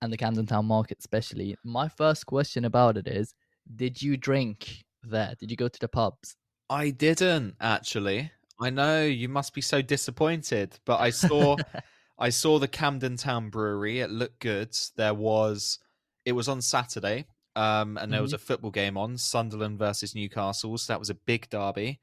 and 0.02 0.12
the 0.12 0.18
Camden 0.18 0.46
Town 0.46 0.66
market, 0.66 0.98
especially. 1.00 1.56
My 1.64 1.88
first 1.88 2.26
question 2.26 2.64
about 2.66 2.96
it 2.98 3.08
is: 3.08 3.34
Did 3.76 4.02
you 4.02 4.16
drink 4.16 4.84
there? 5.02 5.34
Did 5.38 5.50
you 5.50 5.56
go 5.56 5.68
to 5.68 5.80
the 5.80 5.88
pubs? 5.88 6.36
I 6.70 6.90
didn't 6.90 7.56
actually. 7.60 8.30
I 8.60 8.70
know 8.70 9.04
you 9.04 9.28
must 9.28 9.54
be 9.54 9.60
so 9.60 9.82
disappointed, 9.82 10.78
but 10.84 11.00
I 11.00 11.10
saw 11.10 11.56
I 12.18 12.30
saw 12.30 12.58
the 12.58 12.68
Camden 12.68 13.16
Town 13.16 13.50
Brewery. 13.50 14.00
It 14.00 14.10
looked 14.10 14.40
good. 14.40 14.76
There 14.96 15.14
was 15.14 15.78
it 16.24 16.32
was 16.32 16.48
on 16.48 16.62
Saturday, 16.62 17.26
um, 17.54 17.98
and 17.98 18.12
there 18.12 18.22
was 18.22 18.32
a 18.32 18.38
football 18.38 18.70
game 18.70 18.96
on 18.96 19.18
Sunderland 19.18 19.78
versus 19.78 20.14
Newcastle. 20.14 20.76
So 20.78 20.92
that 20.92 20.98
was 20.98 21.10
a 21.10 21.14
big 21.14 21.48
derby. 21.50 22.00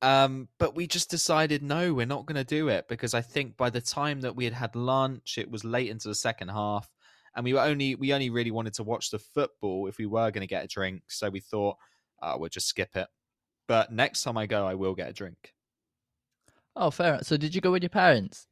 Um, 0.00 0.48
but 0.58 0.76
we 0.76 0.86
just 0.86 1.10
decided 1.10 1.62
no, 1.62 1.92
we're 1.92 2.06
not 2.06 2.26
going 2.26 2.36
to 2.36 2.44
do 2.44 2.68
it 2.68 2.86
because 2.88 3.14
I 3.14 3.20
think 3.20 3.56
by 3.56 3.68
the 3.70 3.80
time 3.80 4.20
that 4.20 4.36
we 4.36 4.44
had 4.44 4.52
had 4.52 4.76
lunch, 4.76 5.38
it 5.38 5.50
was 5.50 5.64
late 5.64 5.90
into 5.90 6.08
the 6.08 6.14
second 6.14 6.48
half, 6.48 6.88
and 7.34 7.44
we 7.44 7.54
were 7.54 7.60
only 7.60 7.94
we 7.94 8.12
only 8.12 8.30
really 8.30 8.50
wanted 8.50 8.74
to 8.74 8.84
watch 8.84 9.10
the 9.10 9.18
football 9.18 9.86
if 9.86 9.98
we 9.98 10.06
were 10.06 10.30
going 10.30 10.42
to 10.42 10.46
get 10.46 10.64
a 10.64 10.68
drink. 10.68 11.02
So 11.08 11.30
we 11.30 11.40
thought, 11.40 11.76
uh, 12.22 12.36
we'll 12.38 12.50
just 12.50 12.68
skip 12.68 12.94
it. 12.94 13.08
But 13.66 13.92
next 13.92 14.22
time 14.22 14.38
I 14.38 14.46
go, 14.46 14.66
I 14.66 14.74
will 14.74 14.94
get 14.94 15.10
a 15.10 15.12
drink. 15.12 15.54
Oh, 16.78 16.90
fair. 16.90 17.18
So, 17.22 17.36
did 17.36 17.54
you 17.54 17.60
go 17.60 17.72
with 17.72 17.82
your 17.82 17.90
parents? 17.90 18.46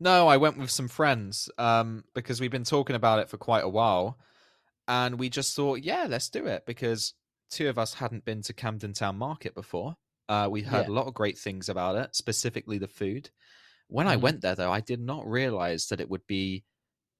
No, 0.00 0.28
I 0.28 0.36
went 0.36 0.58
with 0.58 0.70
some 0.70 0.88
friends 0.88 1.50
um, 1.58 2.04
because 2.14 2.40
we've 2.40 2.50
been 2.50 2.64
talking 2.64 2.96
about 2.96 3.18
it 3.18 3.28
for 3.28 3.38
quite 3.38 3.64
a 3.64 3.68
while, 3.68 4.18
and 4.88 5.18
we 5.18 5.28
just 5.28 5.56
thought, 5.56 5.80
yeah, 5.82 6.06
let's 6.08 6.30
do 6.30 6.46
it 6.46 6.66
because 6.66 7.14
two 7.50 7.68
of 7.68 7.78
us 7.78 7.94
hadn't 7.94 8.24
been 8.24 8.42
to 8.42 8.52
Camden 8.52 8.92
Town 8.92 9.16
Market 9.16 9.54
before. 9.54 9.96
Uh, 10.28 10.48
we 10.50 10.62
heard 10.62 10.88
Yeah. 10.88 10.92
a 10.92 10.92
lot 10.92 11.06
of 11.06 11.14
great 11.14 11.38
things 11.38 11.68
about 11.68 11.96
it, 11.96 12.14
specifically 12.16 12.78
the 12.78 12.88
food. 12.88 13.30
When 13.88 14.08
I 14.08 14.16
Mhm. 14.16 14.20
went 14.22 14.40
there, 14.42 14.54
though, 14.56 14.72
I 14.72 14.80
did 14.80 15.00
not 15.00 15.26
realize 15.26 15.88
that 15.88 16.00
it 16.00 16.10
would 16.10 16.26
be 16.26 16.64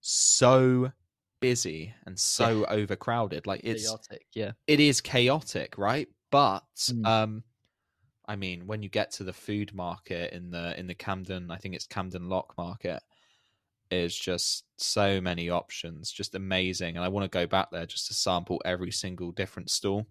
so 0.00 0.92
busy 1.40 1.94
and 2.06 2.18
so 2.18 2.64
overcrowded. 2.66 3.46
Like 3.46 3.62
it's 3.64 3.82
Chaotic, 3.84 4.26
yeah. 4.34 4.52
it 4.66 4.80
is 4.80 5.00
chaotic, 5.00 5.78
right? 5.78 6.08
But 6.30 6.64
Mm. 6.88 7.04
um 7.04 7.44
I 8.28 8.36
mean, 8.36 8.66
when 8.66 8.82
you 8.82 8.88
get 8.88 9.12
to 9.12 9.24
the 9.24 9.32
food 9.32 9.74
market 9.74 10.32
in 10.32 10.50
the 10.50 10.78
in 10.78 10.86
the 10.86 10.94
Camden, 10.94 11.50
I 11.50 11.56
think 11.56 11.74
it's 11.74 11.86
Camden 11.86 12.28
Lock 12.28 12.54
Market, 12.58 13.02
is 13.90 14.16
just 14.16 14.64
so 14.78 15.20
many 15.20 15.50
options, 15.50 16.10
just 16.10 16.34
amazing. 16.34 16.96
And 16.96 17.04
I 17.04 17.08
want 17.08 17.30
to 17.30 17.38
go 17.38 17.46
back 17.46 17.70
there 17.70 17.86
just 17.86 18.08
to 18.08 18.14
sample 18.14 18.60
every 18.64 18.90
single 18.90 19.32
different 19.32 19.70
stall. 19.70 20.06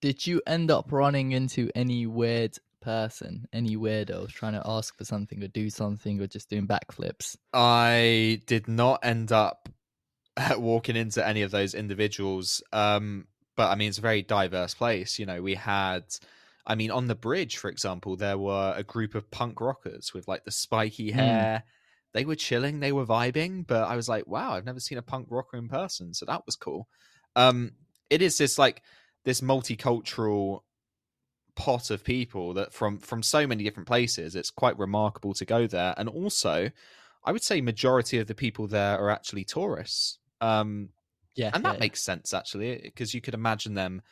Did 0.00 0.26
you 0.26 0.40
end 0.46 0.70
up 0.70 0.92
running 0.92 1.32
into 1.32 1.70
any 1.74 2.06
weird 2.06 2.56
person, 2.80 3.48
any 3.52 3.76
weirdos 3.76 4.28
trying 4.28 4.52
to 4.52 4.62
ask 4.64 4.96
for 4.96 5.04
something 5.04 5.42
or 5.42 5.48
do 5.48 5.70
something 5.70 6.20
or 6.20 6.28
just 6.28 6.48
doing 6.48 6.68
backflips? 6.68 7.36
I 7.52 8.40
did 8.46 8.68
not 8.68 9.00
end 9.02 9.32
up 9.32 9.68
walking 10.56 10.94
into 10.94 11.26
any 11.26 11.42
of 11.42 11.50
those 11.50 11.74
individuals. 11.74 12.62
Um, 12.72 13.26
but 13.58 13.72
I 13.72 13.74
mean, 13.74 13.88
it's 13.88 13.98
a 13.98 14.02
very 14.02 14.22
diverse 14.22 14.72
place. 14.72 15.18
You 15.18 15.26
know, 15.26 15.42
we 15.42 15.56
had 15.56 16.04
I 16.64 16.76
mean, 16.76 16.92
on 16.92 17.08
the 17.08 17.16
bridge, 17.16 17.56
for 17.56 17.68
example, 17.68 18.14
there 18.14 18.38
were 18.38 18.72
a 18.76 18.84
group 18.84 19.16
of 19.16 19.30
punk 19.32 19.60
rockers 19.60 20.14
with 20.14 20.28
like 20.28 20.44
the 20.44 20.52
spiky 20.52 21.10
Hmm. 21.10 21.16
hair. 21.16 21.64
They 22.14 22.24
were 22.24 22.36
chilling, 22.36 22.78
they 22.78 22.92
were 22.92 23.04
vibing, 23.04 23.66
but 23.66 23.88
I 23.88 23.96
was 23.96 24.08
like, 24.08 24.26
wow, 24.28 24.52
I've 24.52 24.64
never 24.64 24.80
seen 24.80 24.96
a 24.96 25.02
punk 25.02 25.26
rocker 25.30 25.56
in 25.56 25.68
person, 25.68 26.14
so 26.14 26.24
that 26.26 26.46
was 26.46 26.56
cool. 26.56 26.88
Um, 27.36 27.72
it 28.10 28.22
is 28.22 28.38
this 28.38 28.58
like 28.58 28.82
this 29.24 29.40
multicultural 29.40 30.60
pot 31.56 31.90
of 31.90 32.04
people 32.04 32.54
that 32.54 32.72
from 32.72 32.98
from 32.98 33.22
so 33.22 33.46
many 33.46 33.64
different 33.64 33.88
places. 33.88 34.36
It's 34.36 34.50
quite 34.50 34.78
remarkable 34.78 35.34
to 35.34 35.44
go 35.44 35.66
there, 35.66 35.94
and 35.96 36.08
also, 36.08 36.70
I 37.24 37.32
would 37.32 37.42
say 37.42 37.60
majority 37.60 38.18
of 38.18 38.28
the 38.28 38.34
people 38.34 38.68
there 38.68 38.98
are 38.98 39.10
actually 39.10 39.44
tourists. 39.44 40.18
Um, 40.40 40.90
Yeah, 41.38 41.52
and 41.54 41.64
that 41.64 41.74
yeah, 41.74 41.80
makes 41.80 42.02
sense 42.02 42.34
actually 42.34 42.80
because 42.82 43.14
you 43.14 43.20
could 43.20 43.34
imagine 43.34 43.74
them 43.74 44.02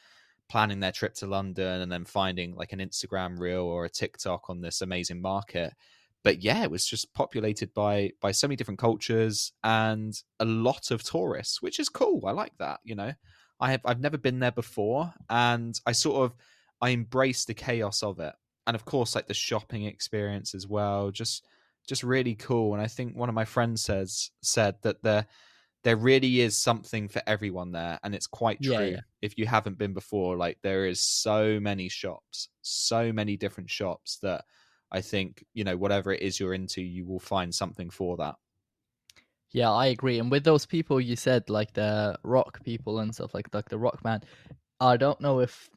planning 0.49 0.79
their 0.79 0.93
trip 0.93 1.13
to 1.15 1.27
london 1.27 1.81
and 1.81 1.91
then 1.91 2.05
finding 2.05 2.55
like 2.55 2.73
an 2.73 2.79
instagram 2.79 3.37
reel 3.41 3.65
or 3.65 3.85
a 3.85 3.91
tiktok 3.91 4.49
on 4.49 4.61
this 4.61 4.81
amazing 4.81 5.21
market. 5.21 5.75
But 6.23 6.41
yeah 6.41 6.63
it 6.63 6.71
was 6.71 6.87
just 6.87 7.13
populated 7.15 7.75
by 7.75 8.13
by 8.21 8.31
so 8.31 8.47
many 8.47 8.55
different 8.55 8.79
cultures 8.79 9.53
and 9.65 10.15
a 10.39 10.45
lot 10.45 10.93
of 10.93 11.03
tourists 11.03 11.61
which 11.61 11.81
is 11.81 11.89
cool 11.89 12.25
i 12.27 12.31
like 12.31 12.57
that 12.59 12.79
you 12.85 12.95
know? 12.95 13.13
I 13.59 13.73
have 13.73 13.81
i've 13.85 14.01
never 14.01 14.19
been 14.19 14.39
there 14.39 14.53
before 14.53 15.13
and 15.29 15.79
i 15.85 15.91
sort 15.91 16.23
of 16.23 16.37
i 16.81 16.91
embrace 16.91 17.45
the 17.45 17.55
chaos 17.55 18.05
of 18.05 18.21
it. 18.21 18.35
And 18.69 18.77
of 18.77 18.85
course 18.85 19.17
like 19.17 19.27
the 19.27 19.35
shopping 19.35 19.85
experience 19.85 20.55
as 20.55 20.69
well 20.69 21.11
just 21.11 21.45
just 21.89 22.05
really 22.05 22.37
cool. 22.37 22.73
And 22.73 22.81
i 22.81 22.87
think 22.87 23.17
one 23.17 23.29
of 23.29 23.35
my 23.35 23.45
friends 23.45 23.83
says 23.83 24.31
said 24.43 24.77
that 24.83 25.03
there 25.03 25.27
there 25.87 25.97
really 25.97 26.41
is 26.43 26.59
something 26.59 27.09
for 27.09 27.23
everyone 27.29 27.73
there 27.73 27.99
and 28.05 28.15
it's 28.15 28.27
quite 28.29 28.61
true 28.63 28.75
Yeah, 28.79 28.81
yeah. 28.81 29.01
if 29.23 29.39
you 29.39 29.47
haven't 29.47 29.79
been 29.79 29.95
before 29.95 30.37
like 30.37 30.59
there 30.63 30.87
is 30.87 31.01
so 31.03 31.61
many 31.61 31.89
shops 31.89 32.51
so 32.63 33.13
many 33.13 33.39
different 33.39 33.71
shops 33.71 34.19
that 34.23 34.45
i 34.93 35.01
think 35.01 35.45
you 35.55 35.65
know 35.65 35.79
whatever 35.79 36.13
it 36.13 36.23
is 36.23 36.41
you're 36.41 36.55
into 36.55 36.83
you 36.83 37.07
will 37.07 37.21
find 37.21 37.55
something 37.55 37.91
for 37.91 38.19
that 38.19 38.37
Yeah, 39.51 39.71
I 39.73 39.87
agree. 39.87 40.19
And 40.19 40.31
with 40.31 40.45
those 40.45 40.67
people 40.67 41.01
you 41.01 41.17
said, 41.17 41.49
like 41.49 41.73
the 41.73 42.19
rock 42.25 42.63
people 42.65 42.99
and 43.01 43.15
stuff 43.15 43.35
like 43.35 43.53
like 43.55 43.69
the 43.69 43.79
rock 43.79 44.03
band, 44.03 44.27
I 44.81 44.97
don't 44.97 45.21
know 45.21 45.41
if 45.41 45.71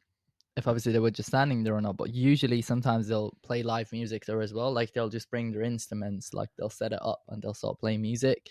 if 0.58 0.68
obviously 0.68 0.94
they 0.94 1.00
were 1.00 1.12
just 1.12 1.30
standing 1.30 1.64
there 1.64 1.76
or 1.76 1.82
not, 1.82 1.98
but 1.98 2.14
usually 2.14 2.62
sometimes 2.62 3.08
they'll 3.08 3.34
play 3.44 3.64
live 3.64 3.92
music 3.94 4.26
there 4.26 4.42
as 4.42 4.54
well. 4.54 4.74
Like 4.74 4.94
they'll 4.94 5.10
just 5.10 5.32
bring 5.32 5.52
their 5.52 5.64
instruments, 5.64 6.34
like 6.34 6.50
they'll 6.58 6.70
set 6.70 6.94
it 6.94 7.00
up 7.04 7.24
and 7.30 7.42
they'll 7.42 7.54
start 7.56 7.80
playing 7.80 8.02
music, 8.02 8.50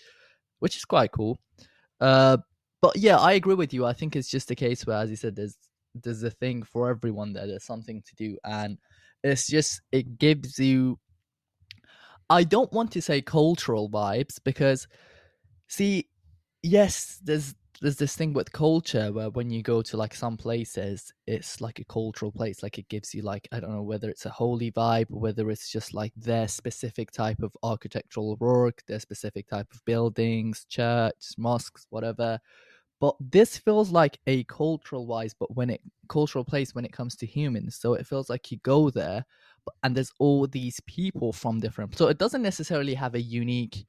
which 0.59 0.77
is 0.77 0.85
quite 0.85 1.11
cool. 1.11 1.39
Uh 1.99 2.37
but 2.81 2.95
yeah, 2.95 3.17
I 3.17 3.33
agree 3.33 3.55
with 3.55 3.73
you. 3.73 3.85
I 3.85 3.93
think 3.93 4.15
it's 4.15 4.29
just 4.29 4.51
a 4.51 4.55
case 4.55 4.85
where, 4.85 4.97
as 4.97 5.09
you 5.09 5.17
said, 5.17 5.35
there's 5.35 5.57
there's 5.95 6.23
a 6.23 6.31
thing 6.31 6.63
for 6.63 6.89
everyone 6.89 7.33
there. 7.33 7.45
There's 7.45 7.65
something 7.65 8.01
to 8.03 8.15
do, 8.15 8.37
and 8.45 8.77
it's 9.23 9.47
just 9.47 9.81
it 9.91 10.17
gives 10.17 10.57
you. 10.59 10.97
I 12.29 12.43
don't 12.45 12.71
want 12.71 12.91
to 12.93 13.01
say 13.01 13.21
cultural 13.21 13.89
vibes 13.89 14.39
because 14.43 14.87
See, 15.69 16.09
yes, 16.63 17.19
there's 17.23 17.53
there's 17.81 17.97
this 17.97 18.15
thing 18.15 18.33
with 18.33 18.51
culture 18.51 19.11
where 19.11 19.29
when 19.29 19.49
you 19.49 19.61
go 19.61 19.81
to 19.81 19.97
like 19.97 20.13
some 20.13 20.37
places, 20.37 21.13
it's 21.27 21.61
like 21.61 21.79
a 21.79 21.85
cultural 21.85 22.31
place. 22.31 22.61
Like 22.63 22.77
it 22.77 22.89
gives 22.89 23.13
you 23.13 23.21
like 23.21 23.47
I 23.51 23.59
don't 23.59 23.71
know 23.71 23.83
whether 23.83 24.09
it's 24.09 24.25
a 24.25 24.29
holy 24.29 24.71
vibe, 24.71 25.09
whether 25.09 25.49
it's 25.49 25.71
just 25.71 25.93
like 25.93 26.13
their 26.15 26.47
specific 26.47 27.11
type 27.11 27.41
of 27.41 27.55
architectural 27.63 28.35
work, 28.37 28.83
their 28.87 28.99
specific 28.99 29.47
type 29.47 29.67
of 29.73 29.83
buildings, 29.85 30.65
church, 30.69 31.33
mosques, 31.37 31.85
whatever. 31.89 32.39
But 32.99 33.15
this 33.19 33.57
feels 33.57 33.91
like 33.91 34.19
a 34.27 34.43
cultural 34.45 35.07
wise, 35.07 35.33
but 35.33 35.55
when 35.55 35.69
it 35.69 35.81
cultural 36.09 36.43
place 36.43 36.75
when 36.75 36.85
it 36.85 36.91
comes 36.91 37.15
to 37.17 37.25
humans. 37.25 37.75
So 37.77 37.93
it 37.93 38.05
feels 38.05 38.29
like 38.29 38.51
you 38.51 38.57
go 38.63 38.89
there, 38.89 39.25
and 39.83 39.95
there's 39.95 40.11
all 40.19 40.47
these 40.47 40.81
people 40.81 41.31
from 41.31 41.59
different. 41.59 41.97
So 41.97 42.07
it 42.07 42.17
doesn't 42.17 42.41
necessarily 42.41 42.93
have 42.95 43.15
a 43.15 43.21
unique 43.21 43.85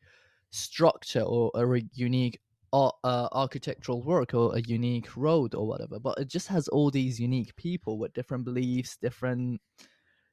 structure 0.51 1.23
or, 1.23 1.51
a 1.55 1.83
unique 1.95 2.41
uh, 2.73 3.29
architectural 3.33 4.03
work 4.03 4.33
or 4.35 4.55
a 4.57 4.61
unique 4.61 5.17
road 5.17 5.55
or 5.55 5.67
whatever 5.67 5.99
but 5.99 6.19
it 6.19 6.29
just 6.29 6.49
has 6.49 6.69
all 6.69 6.91
these 6.91 7.19
unique 7.19 7.55
people 7.57 7.99
with 7.99 8.13
different 8.13 8.45
beliefs 8.45 8.97
different 9.01 9.61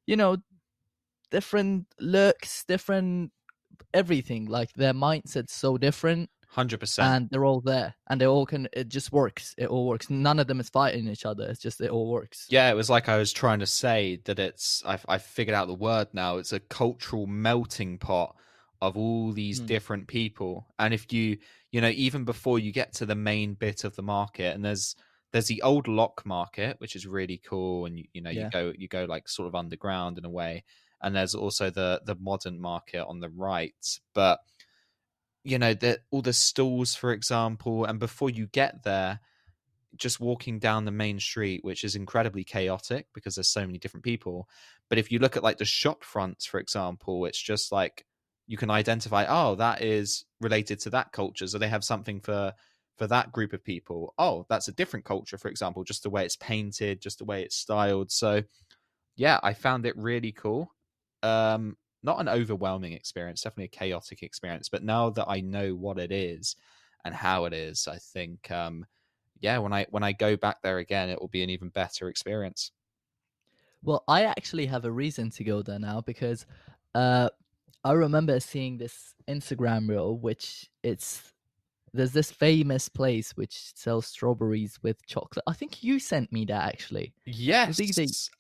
you 0.05 0.15
know 0.15 0.37
different 1.31 1.85
looks 1.99 2.63
different 2.65 3.31
everything. 3.93 4.45
Like 4.45 4.73
their 4.73 4.93
mindset's 4.93 5.53
so 5.53 5.77
different 5.77 6.29
100% 6.55 6.99
and 6.99 7.29
they're 7.29 7.45
all 7.45 7.61
there 7.61 7.93
and 8.09 8.19
they 8.21 8.25
all 8.25 8.45
can 8.45 8.67
it 8.73 8.87
just 8.87 9.11
works. 9.11 9.53
It 9.57 9.67
all 9.67 9.87
works. 9.87 10.09
None 10.09 10.39
of 10.39 10.47
them 10.47 10.59
is 10.59 10.69
fighting 10.69 11.07
each 11.07 11.25
other. 11.25 11.43
It's 11.49 11.59
just 11.59 11.81
it 11.81 11.91
all 11.91 12.09
works. 12.09 12.47
Yeah 12.49 12.69
it 12.71 12.75
was 12.75 12.89
like 12.89 13.09
i 13.09 13.17
was 13.17 13.33
trying 13.33 13.59
to 13.59 13.65
say 13.65 14.21
that 14.25 14.39
it's 14.39 14.81
i've, 14.85 15.05
I've 15.07 15.23
figured 15.23 15.55
out 15.55 15.67
the 15.67 15.73
word 15.73 16.07
now. 16.13 16.37
It's 16.37 16.53
a 16.53 16.59
cultural 16.59 17.27
melting 17.27 17.97
pot 17.97 18.35
of 18.81 18.95
all 18.95 19.31
these 19.31 19.59
Mm. 19.59 19.65
different 19.65 20.07
people. 20.07 20.67
And 20.79 20.93
if 20.93 21.11
you 21.11 21.37
you 21.71 21.81
know 21.81 21.89
even 21.89 22.23
before 22.23 22.59
you 22.59 22.71
get 22.71 22.93
to 22.93 23.05
the 23.05 23.15
main 23.15 23.53
bit 23.53 23.83
of 23.83 23.95
the 23.95 24.01
market 24.03 24.55
and 24.55 24.63
there's 24.63 24.95
there's 25.31 25.47
the 25.47 25.61
old 25.61 25.87
lock 25.87 26.25
market 26.25 26.75
which 26.79 26.95
is 26.95 27.05
really 27.05 27.37
cool 27.37 27.85
and 27.85 27.99
you, 27.99 28.05
you 28.13 28.21
know 28.21 28.29
Yeah. 28.29 28.45
you 28.45 28.49
go 28.51 28.73
you 28.77 28.87
go 28.87 29.05
like 29.05 29.27
sort 29.27 29.47
of 29.47 29.55
underground 29.55 30.17
in 30.17 30.25
a 30.25 30.29
way 30.29 30.63
and 31.01 31.15
there's 31.15 31.35
also 31.35 31.69
the 31.69 32.01
the 32.05 32.15
modern 32.15 32.59
market 32.59 33.05
on 33.05 33.19
the 33.19 33.29
right 33.29 33.99
but 34.13 34.39
you 35.43 35.57
know 35.59 35.73
the 35.73 35.99
all 36.11 36.21
the 36.21 36.33
stalls 36.33 36.95
for 36.95 37.11
example 37.11 37.85
and 37.85 37.99
before 37.99 38.29
you 38.29 38.47
get 38.47 38.83
there 38.83 39.19
just 39.95 40.19
walking 40.19 40.59
down 40.59 40.85
the 40.85 40.91
main 40.91 41.19
street 41.19 41.63
which 41.63 41.83
is 41.83 41.95
incredibly 41.95 42.43
chaotic 42.43 43.07
because 43.13 43.35
there's 43.35 43.47
so 43.47 43.65
many 43.65 43.79
different 43.79 44.03
people 44.03 44.47
but 44.89 44.97
if 44.97 45.11
you 45.11 45.19
look 45.19 45.35
at 45.35 45.43
like 45.43 45.57
the 45.57 45.65
shop 45.65 46.03
fronts 46.03 46.45
for 46.45 46.59
example 46.59 47.25
it's 47.25 47.41
just 47.41 47.71
like 47.71 48.05
you 48.47 48.57
can 48.57 48.69
identify 48.69 49.25
oh 49.27 49.55
that 49.55 49.81
is 49.81 50.25
related 50.41 50.79
to 50.81 50.89
that 50.91 51.11
culture. 51.11 51.47
So 51.47 51.57
they 51.57 51.67
have 51.69 51.83
something 51.83 52.19
for 52.21 52.53
for 52.97 53.07
that 53.07 53.31
group 53.31 53.53
of 53.53 53.63
people. 53.63 54.13
Oh 54.17 54.45
that's 54.49 54.67
a 54.67 54.73
different 54.73 55.05
culture 55.05 55.37
for 55.37 55.49
example 55.49 55.83
just 55.83 56.03
the 56.03 56.09
way 56.09 56.25
it's 56.25 56.37
painted 56.37 57.01
just 57.01 57.19
the 57.19 57.25
way 57.25 57.43
it's 57.43 57.55
styled. 57.57 58.11
So 58.11 58.43
yeah 59.15 59.39
i 59.43 59.53
found 59.53 59.85
it 59.85 59.97
really 59.97 60.31
cool. 60.31 60.73
Um 61.23 61.77
not 62.03 62.19
an 62.21 62.29
overwhelming 62.29 62.93
experience 62.93 63.41
definitely 63.41 63.65
a 63.65 63.67
chaotic 63.67 64.23
experience 64.23 64.69
but 64.69 64.83
now 64.83 65.09
that 65.09 65.25
i 65.27 65.41
know 65.41 65.75
what 65.75 65.97
it 65.99 66.11
is 66.11 66.55
and 67.03 67.13
how 67.13 67.45
it 67.45 67.53
is 67.53 67.87
i 67.87 67.97
think 67.97 68.49
um 68.51 68.85
yeah 69.39 69.57
when 69.57 69.73
i 69.73 69.85
when 69.89 70.03
i 70.03 70.11
go 70.11 70.37
back 70.37 70.61
there 70.61 70.77
again 70.77 71.09
it 71.09 71.19
will 71.19 71.27
be 71.27 71.43
an 71.43 71.49
even 71.49 71.69
better 71.69 72.07
experience. 72.07 72.71
Well, 73.83 74.03
I 74.07 74.23
actually 74.23 74.65
have 74.67 74.85
a 74.85 74.91
reason 74.91 75.29
to 75.31 75.43
go 75.43 75.61
there 75.61 75.79
now 75.79 76.01
because 76.01 76.45
uh, 76.95 77.29
I 77.83 77.93
remember 77.93 78.39
seeing 78.39 78.77
this 78.77 79.13
Instagram 79.29 79.87
reel, 79.89 80.17
which 80.17 80.69
it's 80.83 81.33
there's 81.93 82.11
this 82.11 82.31
famous 82.31 82.89
place 82.89 83.31
which 83.35 83.73
sells 83.75 84.05
strawberries 84.07 84.77
with 84.83 85.05
chocolate. 85.05 85.43
I 85.47 85.53
think 85.53 85.83
you 85.83 85.99
sent 85.99 86.31
me 86.31 86.45
that 86.45 86.65
actually. 86.73 87.13
yes 87.25 87.79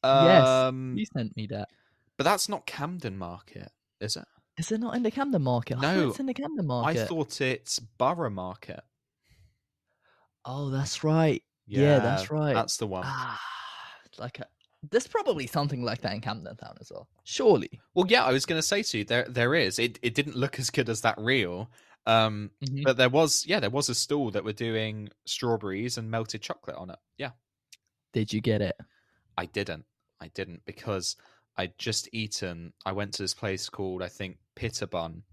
either- 0.03 0.07
um 0.07 0.95
You 0.97 1.05
sent 1.05 1.35
me 1.37 1.47
that. 1.47 1.69
but 2.17 2.23
that's 2.25 2.49
not 2.49 2.65
camden 2.65 3.17
market 3.17 3.71
is 4.01 4.15
it 4.17 4.25
Is 4.57 4.71
it 4.71 4.79
not 4.79 4.95
in 4.95 5.03
the 5.03 5.11
Camden 5.11 5.41
Market? 5.43 5.77
I 5.77 5.81
No, 5.81 6.09
it's 6.09 6.19
in 6.19 6.25
the 6.25 6.33
Camden 6.33 6.67
Market. 6.67 7.01
i 7.01 7.05
thought 7.05 7.41
it's 7.41 7.79
borough 7.79 8.29
market 8.29 8.81
Oh, 10.45 10.69
that's 10.69 11.03
right. 11.03 11.43
Yeah, 11.65 11.99
that's 11.99 12.31
right. 12.31 12.53
that's 12.53 12.77
the 12.77 12.87
one 12.87 13.03
Ah, 13.05 13.39
like 14.17 14.39
a, 14.39 14.45
there's 14.91 15.07
probably 15.07 15.47
something 15.47 15.81
like 15.83 16.01
that 16.01 16.13
in 16.13 16.21
Camden 16.21 16.55
Town 16.55 16.75
as 16.79 16.91
well. 16.91 17.07
Surely. 17.23 17.69
well 17.95 18.05
yeah 18.07 18.23
i 18.23 18.31
was 18.31 18.45
going 18.45 18.59
to 18.59 18.67
say 18.67 18.83
to 18.83 18.99
you 18.99 19.03
there 19.03 19.25
there 19.29 19.55
is 19.55 19.79
it 19.79 19.97
it 20.01 20.13
didn't 20.13 20.35
look 20.35 20.59
as 20.59 20.69
good 20.69 20.87
as 20.89 21.01
that 21.01 21.17
reel 21.17 21.69
um 22.05 22.51
Mhm. 22.63 22.83
but 22.83 22.95
there 22.97 23.09
was 23.09 23.45
yeah 23.47 23.59
there 23.59 23.69
was 23.69 23.89
a 23.89 23.95
stall 23.95 24.31
that 24.31 24.43
were 24.43 24.53
doing 24.53 25.09
strawberries 25.25 25.97
and 25.97 26.09
melted 26.11 26.41
chocolate 26.41 26.77
on 26.77 26.89
it 26.91 26.99
yeah 27.17 27.31
Did 28.13 28.31
you 28.33 28.39
get 28.41 28.61
it? 28.61 28.75
I 29.37 29.45
didn't. 29.45 29.85
I 30.19 30.29
didn't 30.29 30.61
because 30.65 31.15
I'd 31.57 31.77
just 31.77 32.07
eaten. 32.13 32.73
I 32.85 32.91
went 32.93 33.13
to 33.15 33.23
this 33.23 33.33
place 33.35 33.69
called 33.69 34.01
I 34.01 34.07
think 34.09 34.37
Pitta 34.55 34.87
Bun, 34.87 35.23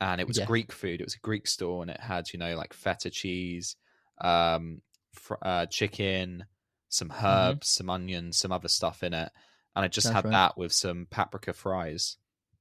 and 0.00 0.20
it 0.20 0.26
was 0.28 0.38
Yeah. 0.38 0.46
Greek 0.46 0.72
food. 0.72 1.00
It 1.00 1.04
was 1.04 1.16
a 1.16 1.26
Greek 1.26 1.46
store, 1.46 1.82
and 1.82 1.90
it 1.90 2.00
had 2.00 2.32
you 2.32 2.38
know 2.38 2.56
like 2.56 2.72
feta 2.72 3.10
cheese, 3.10 3.76
um, 4.22 4.80
fr- 5.12 5.42
uh, 5.42 5.66
chicken, 5.66 6.46
some 6.88 7.12
herbs, 7.22 7.68
some 7.68 7.90
onions, 7.90 8.38
some 8.38 8.52
other 8.52 8.68
stuff 8.68 9.02
in 9.02 9.12
it, 9.14 9.30
and 9.74 9.84
I 9.84 9.88
just 9.88 10.06
Mm-hmm. 10.06 10.16
Had 10.16 10.24
right. 10.26 10.30
that 10.32 10.58
with 10.58 10.72
some 10.72 11.06
paprika 11.10 11.52
fries, 11.52 12.16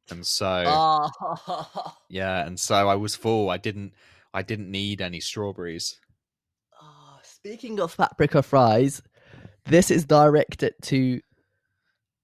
and 0.10 0.26
so 0.26 0.64
Oh. 0.68 1.96
yeah, 2.10 2.46
and 2.46 2.60
so 2.60 2.88
I 2.90 2.96
was 2.96 3.16
full. 3.16 3.50
I 3.50 3.58
didn't. 3.58 3.94
I 4.34 4.42
didn't 4.42 4.70
need 4.70 5.02
any 5.02 5.20
strawberries. 5.22 6.00
Ah, 6.82 7.20
speaking 7.24 7.80
of 7.80 7.96
paprika 7.96 8.42
fries, 8.44 9.02
this 9.66 9.90
is 9.90 10.06
directed 10.06 10.74
to 10.84 11.22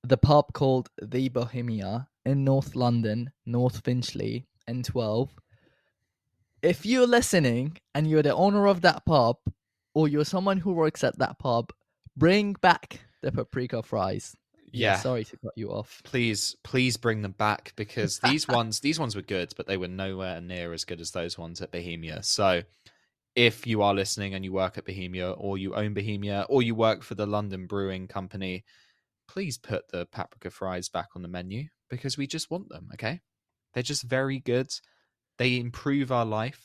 the 0.03 0.17
pub 0.17 0.51
called 0.53 0.89
The 1.01 1.29
Bohemia 1.29 2.07
in 2.25 2.43
North 2.43 2.75
London, 2.75 3.31
North 3.45 3.83
Finchley, 3.85 4.45
N12. 4.67 5.29
If 6.61 6.85
you're 6.85 7.07
listening 7.07 7.77
and 7.95 8.07
you're 8.07 8.21
the 8.23 8.35
owner 8.35 8.67
of 8.67 8.81
that 8.81 9.05
pub, 9.05 9.37
or 9.93 10.07
you're 10.07 10.25
someone 10.25 10.57
who 10.57 10.73
works 10.73 11.03
at 11.03 11.17
that 11.19 11.39
pub, 11.39 11.71
bring 12.17 12.53
back 12.53 12.99
the 13.21 13.31
paprika 13.31 13.83
fries. 13.83 14.35
Yeah. 14.73 14.97
Sorry 14.97 15.25
to 15.25 15.37
cut 15.37 15.51
you 15.55 15.69
off. 15.69 16.01
Please, 16.05 16.55
please 16.63 16.95
bring 16.97 17.21
them 17.21 17.33
back 17.33 17.73
because 17.75 18.19
these 18.23 18.47
ones, 18.47 18.79
these 18.79 18.99
ones 18.99 19.15
were 19.15 19.21
good, 19.21 19.53
but 19.57 19.67
they 19.67 19.77
were 19.77 19.87
nowhere 19.87 20.39
near 20.41 20.73
as 20.73 20.85
good 20.85 21.01
as 21.01 21.11
those 21.11 21.37
ones 21.37 21.61
at 21.61 21.71
Bohemia. 21.71 22.23
So, 22.23 22.63
if 23.35 23.65
you 23.65 23.81
are 23.81 23.93
listening 23.93 24.33
and 24.33 24.43
you 24.43 24.51
work 24.51 24.77
at 24.77 24.85
Bohemia, 24.85 25.31
or 25.31 25.57
you 25.57 25.73
own 25.73 25.93
Bohemia, 25.93 26.45
or 26.49 26.61
you 26.61 26.75
work 26.75 27.01
for 27.01 27.15
the 27.15 27.25
London 27.25 27.65
Brewing 27.65 28.07
Company, 28.07 28.65
please 29.27 29.57
put 29.57 29.87
the 29.89 30.05
paprika 30.07 30.49
fries 30.49 30.89
back 30.89 31.09
on 31.15 31.21
the 31.21 31.27
menu 31.29 31.65
because 31.89 32.17
we 32.17 32.27
just 32.27 32.51
want 32.51 32.67
them. 32.69 32.89
Okay, 32.93 33.21
they're 33.73 33.83
just 33.83 34.03
very 34.03 34.39
good. 34.39 34.69
They 35.37 35.57
improve 35.57 36.11
our 36.11 36.25
life. 36.25 36.61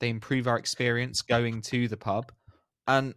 They 0.00 0.08
improve 0.08 0.46
our 0.46 0.58
experience 0.58 1.20
going 1.20 1.60
to 1.62 1.86
the 1.86 1.98
pub, 1.98 2.32
and 2.86 3.14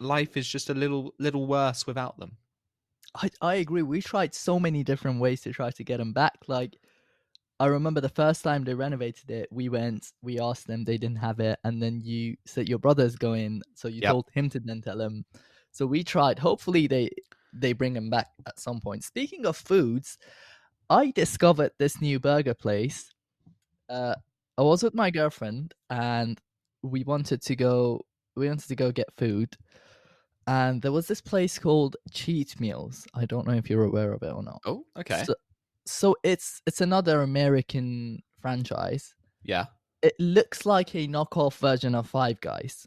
life 0.00 0.36
is 0.36 0.48
just 0.48 0.70
a 0.70 0.74
little 0.74 1.14
little 1.18 1.46
worse 1.46 1.86
without 1.86 2.18
them. 2.18 2.38
I, 3.14 3.30
I 3.40 3.54
agree. 3.56 3.82
We 3.82 4.02
tried 4.02 4.34
so 4.34 4.60
many 4.60 4.82
different 4.84 5.20
ways 5.20 5.40
to 5.42 5.52
try 5.52 5.70
to 5.70 5.84
get 5.84 5.98
them 5.98 6.12
back. 6.12 6.36
Like, 6.48 6.76
I 7.60 7.66
remember 7.66 8.00
the 8.00 8.08
first 8.10 8.44
time 8.44 8.64
they 8.64 8.74
renovated 8.74 9.30
it, 9.30 9.48
we 9.52 9.68
went, 9.68 10.12
we 10.22 10.40
asked 10.40 10.66
them, 10.66 10.84
they 10.84 10.98
didn't 10.98 11.18
have 11.18 11.40
it, 11.40 11.58
and 11.64 11.82
then 11.82 12.02
you 12.02 12.36
said 12.46 12.68
your 12.68 12.78
brother's 12.80 13.16
going, 13.16 13.62
so 13.74 13.88
you 13.88 14.02
Yep. 14.02 14.16
told 14.16 14.28
him 14.34 14.50
to 14.50 14.60
then 14.60 14.82
tell 14.82 15.00
him. 15.00 15.24
So 15.72 15.86
we 15.86 16.04
tried. 16.04 16.38
Hopefully 16.38 16.86
they 16.86 17.10
they 17.52 17.72
bring 17.74 17.94
them 17.94 18.10
back 18.10 18.28
at 18.46 18.60
some 18.60 18.80
point. 18.80 19.04
Speaking 19.04 19.46
of 19.46 19.56
foods, 19.56 20.18
I 20.90 21.10
discovered 21.12 21.72
this 21.78 22.00
new 22.00 22.20
burger 22.20 22.54
place. 22.54 23.12
Uh, 23.88 24.14
I 24.58 24.62
was 24.62 24.82
with 24.82 24.94
my 24.94 25.10
girlfriend, 25.10 25.74
and 25.90 26.40
we 26.82 27.04
wanted 27.04 27.42
to 27.42 27.56
go. 27.56 28.06
We 28.36 28.48
wanted 28.48 28.68
to 28.68 28.76
go 28.76 28.92
get 28.92 29.08
food, 29.16 29.56
and 30.46 30.80
there 30.82 30.92
was 30.92 31.06
this 31.08 31.20
place 31.20 31.58
called 31.58 31.96
Cheat 32.12 32.60
Meals. 32.60 33.06
I 33.14 33.24
don't 33.26 33.46
know 33.46 33.54
if 33.54 33.68
you're 33.70 33.84
aware 33.84 34.12
of 34.12 34.22
it 34.22 34.32
or 34.32 34.42
not. 34.42 34.60
Oh, 34.64 34.84
okay, 34.98 35.24
So, 35.24 35.34
so 35.86 36.16
it's 36.22 36.62
it's 36.66 36.80
another 36.80 37.22
American 37.22 38.22
franchise. 38.40 39.14
yeah, 39.42 39.66
It 40.02 40.14
looks 40.18 40.64
like 40.66 40.94
a 40.94 41.06
knockoff 41.08 41.58
version 41.58 41.94
of 41.94 42.08
Five 42.08 42.40
Guys. 42.40 42.86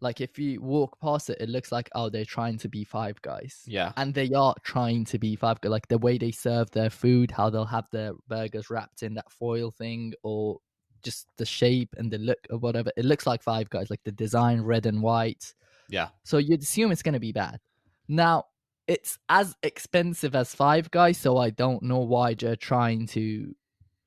Like 0.00 0.20
if 0.20 0.38
you 0.38 0.60
walk 0.60 1.00
past 1.00 1.30
it, 1.30 1.38
it 1.40 1.48
looks 1.48 1.72
like 1.72 1.88
oh 1.94 2.10
they're 2.10 2.24
trying 2.26 2.58
to 2.58 2.68
be 2.68 2.84
Five 2.84 3.22
Guys, 3.22 3.62
yeah, 3.66 3.92
and 3.96 4.12
they 4.12 4.30
are 4.32 4.54
trying 4.62 5.04
to 5.06 5.18
be 5.18 5.34
Five 5.36 5.60
Guys. 5.60 5.70
Like 5.70 5.88
the 5.88 5.98
way 5.98 6.18
they 6.18 6.30
serve 6.32 6.70
their 6.72 6.90
food, 6.90 7.30
how 7.30 7.48
they'll 7.48 7.64
have 7.64 7.86
their 7.90 8.12
burgers 8.28 8.68
wrapped 8.68 9.02
in 9.02 9.14
that 9.14 9.30
foil 9.32 9.70
thing, 9.70 10.12
or 10.22 10.58
just 11.02 11.28
the 11.38 11.46
shape 11.46 11.94
and 11.96 12.10
the 12.10 12.18
look 12.18 12.38
or 12.50 12.58
whatever. 12.58 12.90
It 12.98 13.04
looks 13.06 13.26
like 13.26 13.42
Five 13.42 13.70
Guys, 13.70 13.88
like 13.88 14.02
the 14.04 14.12
design 14.12 14.60
red 14.60 14.84
and 14.86 15.00
white. 15.00 15.54
Yeah. 15.88 16.08
So 16.24 16.38
you'd 16.38 16.62
assume 16.62 16.92
it's 16.92 17.02
going 17.02 17.14
to 17.14 17.20
be 17.20 17.32
bad. 17.32 17.60
Now, 18.08 18.44
it's 18.86 19.18
as 19.28 19.54
expensive 19.62 20.34
as 20.34 20.54
Five 20.54 20.90
Guys, 20.90 21.18
so 21.18 21.38
I 21.38 21.50
don't 21.50 21.82
know 21.82 22.00
why 22.00 22.34
they're 22.34 22.56
trying 22.56 23.06
to 23.08 23.54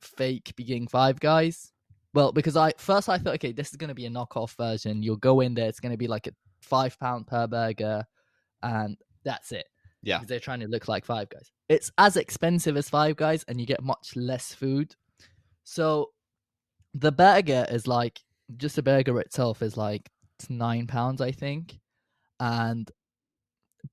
fake 0.01 0.53
being 0.55 0.87
Five 0.87 1.19
Guys. 1.19 1.71
Well, 2.13 2.31
because 2.31 2.55
I 2.55 2.73
first 2.77 3.09
I 3.09 3.17
thought, 3.17 3.35
okay, 3.35 3.51
this 3.51 3.69
is 3.69 3.77
going 3.77 3.89
to 3.89 3.95
be 3.95 4.05
a 4.05 4.09
knockoff 4.09 4.55
version. 4.55 5.03
You'll 5.03 5.17
go 5.17 5.41
in 5.41 5.53
there, 5.53 5.67
it's 5.67 5.79
going 5.79 5.91
to 5.91 5.97
be 5.97 6.07
like 6.07 6.27
a 6.27 6.31
five 6.61 6.99
pound 6.99 7.27
per 7.27 7.47
burger, 7.47 8.05
and 8.63 8.97
that's 9.23 9.51
it. 9.51 9.65
Yeah. 10.03 10.17
because 10.17 10.29
they're 10.29 10.39
trying 10.39 10.59
to 10.59 10.67
look 10.67 10.87
like 10.87 11.05
Five 11.05 11.29
Guys. 11.29 11.51
It's 11.69 11.91
as 11.97 12.17
expensive 12.17 12.77
as 12.77 12.89
Five 12.89 13.15
Guys, 13.15 13.43
and 13.47 13.59
you 13.59 13.65
get 13.65 13.83
much 13.83 14.15
less 14.15 14.53
food. 14.53 14.95
So, 15.63 16.11
the 16.93 17.11
burger 17.11 17.65
is 17.69 17.87
like 17.87 18.19
just 18.55 18.75
the 18.77 18.83
burger 18.83 19.19
itself 19.19 19.61
is 19.61 19.75
like 19.75 20.09
nine 20.49 20.87
pounds, 20.87 21.21
I 21.21 21.31
think, 21.31 21.79
and 22.39 22.89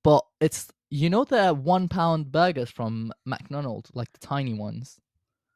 but 0.02 0.24
it's 0.40 0.68
you 0.90 1.10
know 1.10 1.24
the 1.24 1.52
one 1.52 1.88
pound 1.88 2.30
burgers 2.30 2.70
from 2.70 3.12
McDonald's, 3.24 3.90
like 3.94 4.12
the 4.12 4.26
tiny 4.26 4.54
ones. 4.54 4.98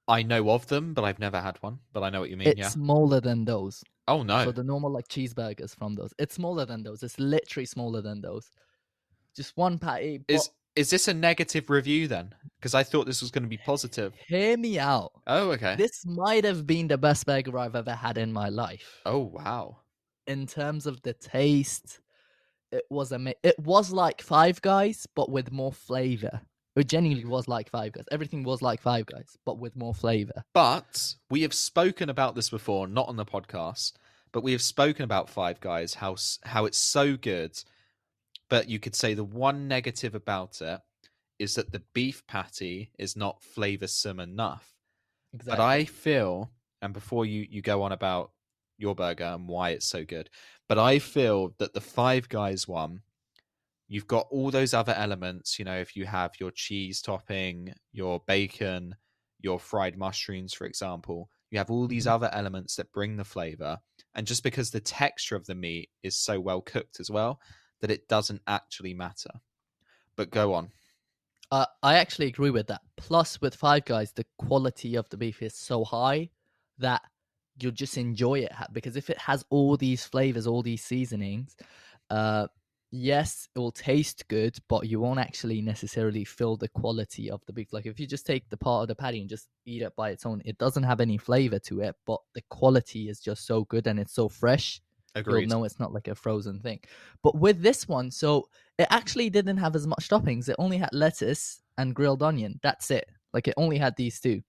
I 0.09 0.23
know 0.23 0.51
of 0.51 0.67
them, 0.69 0.95
but 0.95 1.05
I've 1.05 1.19
never 1.19 1.41
had 1.41 1.59
one. 1.61 1.79
But 1.93 2.03
I 2.03 2.11
know 2.11 2.21
what 2.21 2.31
you 2.31 2.37
mean. 2.37 2.49
it's 2.49 2.59
yeah. 2.59 2.69
smaller 2.69 3.21
than 3.21 3.45
those. 3.45 3.85
Oh 4.09 4.23
no. 4.23 4.45
So 4.45 4.53
the 4.53 4.65
normal 4.65 4.91
like 4.91 5.07
cheeseburgers 5.09 5.77
from 5.77 5.95
those, 5.95 6.15
it's 6.19 6.35
smaller 6.35 6.65
than 6.65 6.83
those. 6.83 7.03
It's 7.03 7.19
literally 7.19 7.67
smaller 7.67 8.01
than 8.01 8.23
those. 8.23 8.51
Just 9.37 9.57
one 9.57 9.79
patty. 9.79 10.15
Eh, 10.15 10.19
but 10.27 10.35
is 10.35 10.51
is 10.75 10.91
this 10.91 11.09
a 11.09 11.15
negative 11.15 11.69
review 11.69 12.09
then? 12.09 12.35
Because 12.59 12.75
I 12.75 12.83
thought 12.83 13.07
this 13.07 13.21
was 13.21 13.31
going 13.31 13.43
to 13.43 13.49
be 13.49 13.59
positive. 13.59 14.15
hear 14.27 14.57
me 14.57 14.79
out. 14.79 15.13
Oh 15.27 15.51
okay. 15.51 15.77
This 15.77 16.07
might 16.07 16.45
have 16.45 16.67
been 16.67 16.89
the 16.89 16.99
best 16.99 17.27
burger 17.27 17.59
I've 17.59 17.77
ever 17.77 17.95
had 17.95 18.17
in 18.17 18.33
my 18.33 18.49
life. 18.49 19.01
oh 19.05 19.19
wow. 19.19 19.77
In 20.29 20.47
terms 20.47 20.87
of 20.87 21.03
the 21.03 21.15
taste, 21.15 22.01
it 22.71 22.85
was 22.91 23.13
ama- 23.13 23.35
It 23.43 23.59
was 23.59 23.91
like 23.91 24.23
Five 24.23 24.61
Guys, 24.63 25.07
but 25.17 25.31
with 25.31 25.51
more 25.51 25.73
flavor. 25.73 26.43
It 26.77 26.87
genuinely 26.87 27.25
was 27.25 27.49
like 27.49 27.71
Five 27.71 27.93
Guys. 27.93 28.05
Everything 28.13 28.45
was 28.45 28.63
like 28.63 28.81
Five 28.81 29.07
Guys, 29.07 29.37
but 29.45 29.59
with 29.59 29.75
more 29.75 29.95
flavor. 29.95 30.45
But 30.55 31.15
we 31.31 31.43
have 31.43 31.55
spoken 31.55 32.09
about 32.09 32.35
this 32.37 32.51
before, 32.51 32.87
not 32.87 33.09
on 33.09 33.17
the 33.17 33.25
podcast, 33.25 33.95
but 34.31 34.45
we 34.45 34.53
have 34.53 34.63
spoken 34.63 35.03
about 35.03 35.31
Five 35.31 35.61
Guys, 35.61 35.95
how 35.95 36.17
how 36.45 36.67
it's 36.67 36.79
so 36.79 37.17
good. 37.17 37.59
But 38.51 38.69
you 38.69 38.79
could 38.79 38.95
say 38.95 39.15
the 39.15 39.25
one 39.25 39.67
negative 39.67 40.15
about 40.15 40.61
it 40.61 40.81
is 41.39 41.55
that 41.55 41.73
the 41.73 41.83
beef 41.95 42.27
patty 42.27 42.91
is 42.99 43.17
not 43.17 43.41
flavorsome 43.41 44.23
enough. 44.23 44.75
Exactly. 45.33 45.57
But 45.57 45.63
I 45.63 45.85
feel, 45.85 46.51
and 46.83 46.93
before 46.93 47.25
you 47.25 47.47
you 47.51 47.63
go 47.63 47.83
on 47.83 47.93
about 47.93 48.31
your 48.79 48.95
burger 48.95 49.25
and 49.25 49.47
why 49.49 49.71
it's 49.71 49.87
so 49.87 50.05
good, 50.05 50.31
but 50.69 50.79
I 50.79 50.99
feel 50.99 51.55
that 51.59 51.75
the 51.75 51.81
Five 51.81 52.29
Guys 52.29 52.67
one, 52.67 53.03
you've 53.89 54.07
got 54.07 54.27
all 54.31 54.51
those 54.51 54.75
other 54.75 54.95
elements. 54.95 55.59
You 55.59 55.65
know, 55.65 55.79
if 55.79 55.97
you 55.97 56.07
have 56.07 56.33
your 56.41 56.51
cheese 56.51 57.03
topping, 57.03 57.75
your 57.93 58.21
bacon, 58.27 58.95
your 59.41 59.59
fried 59.59 59.97
mushrooms, 59.97 60.55
for 60.55 60.67
example, 60.67 61.31
you 61.51 61.59
have 61.59 61.71
all 61.71 61.87
these 61.87 62.07
Mhm. 62.07 62.13
other 62.13 62.31
elements 62.33 62.77
that 62.77 62.93
bring 62.93 63.17
the 63.17 63.25
flavor. 63.25 63.79
And 64.15 64.27
just 64.27 64.43
because 64.43 64.71
the 64.71 64.81
texture 64.81 65.37
of 65.37 65.47
the 65.47 65.55
meat 65.55 65.91
is 66.03 66.19
so 66.19 66.39
well 66.41 66.61
cooked 66.61 67.01
as 67.01 67.11
well, 67.11 67.41
that 67.81 67.91
it 67.91 68.09
doesn't 68.09 68.43
actually 68.47 68.95
matter. 68.95 69.31
But 70.17 70.31
go 70.31 70.53
on. 70.55 70.73
Uh, 71.51 71.67
I 71.83 71.95
actually 71.95 72.27
agree 72.27 72.51
with 72.51 72.67
that. 72.67 72.83
Plus, 72.97 73.41
with 73.41 73.55
Five 73.55 73.87
Guys, 73.87 74.13
the 74.13 74.27
quality 74.37 74.97
of 74.97 75.09
the 75.09 75.17
beef 75.17 75.41
is 75.41 75.55
so 75.55 75.83
high 75.85 76.29
that 76.77 77.03
you'll 77.61 77.73
just 77.73 77.97
enjoy 77.97 78.41
it 78.41 78.53
because 78.73 78.97
if 78.97 79.11
it 79.11 79.19
has 79.19 79.45
all 79.51 79.77
these 79.77 80.05
flavors, 80.05 80.47
all 80.47 80.63
these 80.63 80.83
seasonings, 80.83 81.57
uh, 82.11 82.47
yes, 82.91 83.49
it 83.55 83.59
will 83.59 83.73
taste 83.73 84.27
good, 84.29 84.59
but 84.69 84.89
you 84.89 85.01
won't 85.01 85.21
actually 85.21 85.61
necessarily 85.61 86.25
feel 86.25 86.57
the 86.57 86.69
quality 86.69 87.31
of 87.31 87.43
the 87.47 87.53
beef. 87.53 87.73
Like 87.73 87.87
if 87.87 88.01
you 88.01 88.07
just 88.07 88.27
take 88.27 88.49
the 88.49 88.57
part 88.57 88.83
of 88.83 88.89
the 88.89 88.95
patty 88.95 89.21
and 89.21 89.29
just 89.29 89.49
eat 89.67 89.83
it 89.83 89.95
by 89.97 90.11
its 90.11 90.25
own, 90.25 90.43
it 90.45 90.59
doesn't 90.59 90.83
have 90.85 91.01
any 91.01 91.19
flavor 91.19 91.59
to 91.61 91.81
it, 91.81 91.97
but 92.07 92.21
the 92.35 92.43
quality 92.49 93.09
is 93.09 93.21
just 93.21 93.47
so 93.47 93.65
good 93.65 93.87
and 93.87 93.99
it's 93.99 94.15
so 94.15 94.29
fresh 94.29 94.81
Agreed. 95.15 95.43
you'll 95.43 95.49
know 95.49 95.65
it's 95.65 95.81
not 95.81 95.93
like 95.93 96.09
a 96.09 96.15
frozen 96.15 96.61
thing. 96.61 96.81
But 97.23 97.37
with 97.37 97.63
this 97.63 97.89
one, 97.89 98.11
so 98.11 98.49
it 98.79 98.87
actually 98.91 99.31
didn't 99.31 99.57
have 99.57 99.75
as 99.75 99.87
much 99.87 100.09
toppings. 100.09 100.49
It 100.49 100.57
only 100.59 100.79
had 100.79 100.91
lettuce 100.93 101.63
and 101.77 101.95
grilled 101.95 102.23
onion. 102.23 102.61
That's 102.63 102.91
it. 102.91 103.09
Like 103.33 103.49
it 103.49 103.55
only 103.57 103.79
had 103.79 103.97
these 103.97 104.21
two. 104.21 104.43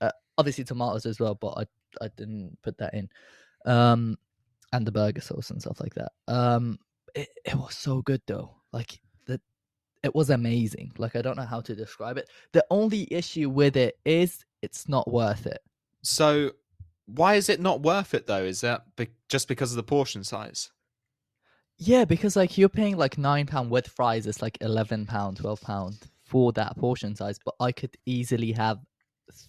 Uh, 0.00 0.10
obviously 0.38 0.64
tomatoes 0.64 1.06
as 1.06 1.18
well, 1.18 1.34
but 1.34 1.54
I 1.56 1.64
I 2.00 2.08
didn't 2.16 2.58
put 2.62 2.78
that 2.78 2.94
in. 2.94 3.08
Um, 3.64 4.16
and 4.72 4.86
the 4.86 4.92
burger 4.92 5.20
sauce 5.20 5.50
and 5.50 5.60
stuff 5.60 5.80
like 5.80 5.94
that. 5.94 6.12
Um, 6.28 6.78
it 7.14 7.28
it 7.44 7.54
was 7.54 7.74
so 7.74 8.02
good 8.02 8.22
though. 8.26 8.54
Like 8.72 9.00
that, 9.26 9.40
it 10.02 10.14
was 10.14 10.30
amazing. 10.30 10.92
Like 10.98 11.16
I 11.16 11.22
don't 11.22 11.36
know 11.36 11.44
how 11.44 11.60
to 11.62 11.74
describe 11.74 12.18
it. 12.18 12.28
The 12.52 12.64
only 12.70 13.12
issue 13.12 13.48
with 13.48 13.76
it 13.76 13.98
is 14.04 14.44
it's 14.62 14.88
not 14.88 15.10
worth 15.10 15.46
it. 15.46 15.60
So, 16.02 16.52
why 17.06 17.34
is 17.34 17.48
it 17.48 17.60
not 17.60 17.82
worth 17.82 18.14
it 18.14 18.26
though? 18.26 18.44
Is 18.44 18.60
that 18.60 18.84
be- 18.96 19.08
just 19.28 19.48
because 19.48 19.72
of 19.72 19.76
the 19.76 19.82
portion 19.82 20.24
size? 20.24 20.70
Yeah, 21.78 22.04
because 22.04 22.36
like 22.36 22.56
you're 22.56 22.68
paying 22.68 22.96
like 22.96 23.18
nine 23.18 23.46
pound 23.46 23.70
with 23.70 23.88
fries, 23.88 24.26
it's 24.26 24.42
like 24.42 24.58
eleven 24.60 25.06
pound, 25.06 25.38
twelve 25.38 25.60
pound 25.60 25.98
for 26.24 26.52
that 26.52 26.76
portion 26.76 27.14
size. 27.14 27.38
But 27.44 27.54
I 27.60 27.72
could 27.72 27.96
easily 28.06 28.52
have 28.52 28.78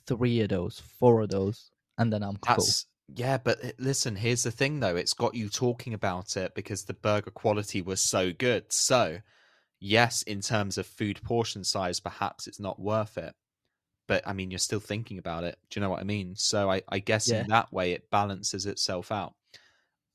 three 0.06 0.42
of 0.42 0.50
those, 0.50 0.82
four 1.00 1.22
of 1.22 1.30
those, 1.30 1.72
and 1.98 2.12
then 2.12 2.24
I'm 2.24 2.38
cool. 2.38 2.76
That's 2.76 2.86
yeah, 3.16 3.38
but 3.38 3.64
uh, 3.64 3.72
listen, 3.80 4.16
here's 4.16 4.44
the 4.44 4.52
thing 4.52 4.80
though. 4.80 4.96
It's 4.96 5.14
got 5.14 5.34
you 5.36 5.50
talking 5.50 5.94
about 5.94 6.36
it 6.38 6.54
because 6.56 6.84
the 6.84 6.94
burger 6.94 7.32
quality 7.32 7.82
was 7.82 8.02
so 8.02 8.32
good. 8.34 8.72
So, 8.72 9.20
yes, 9.80 10.24
in 10.24 10.42
terms 10.42 10.78
of 10.78 10.88
food 10.88 11.22
portion 11.24 11.64
size, 11.64 12.00
perhaps 12.00 12.48
it's 12.48 12.60
not 12.60 12.80
worth 12.80 13.18
it. 13.18 13.34
But 14.08 14.28
I 14.28 14.34
mean, 14.34 14.52
you're 14.52 14.60
still 14.60 14.80
thinking 14.82 15.20
about 15.20 15.44
it. 15.46 15.58
Do 15.70 15.80
you 15.80 15.82
know 15.84 15.90
what 15.90 16.02
I 16.02 16.06
mean? 16.06 16.36
So 16.36 16.72
I, 16.72 16.82
I 16.90 17.00
guess 17.00 17.32
Yeah. 17.32 17.42
in 17.42 17.48
that 17.48 17.72
way 17.74 17.94
it 17.94 18.10
balances 18.12 18.66
itself 18.66 19.12
out. 19.12 19.36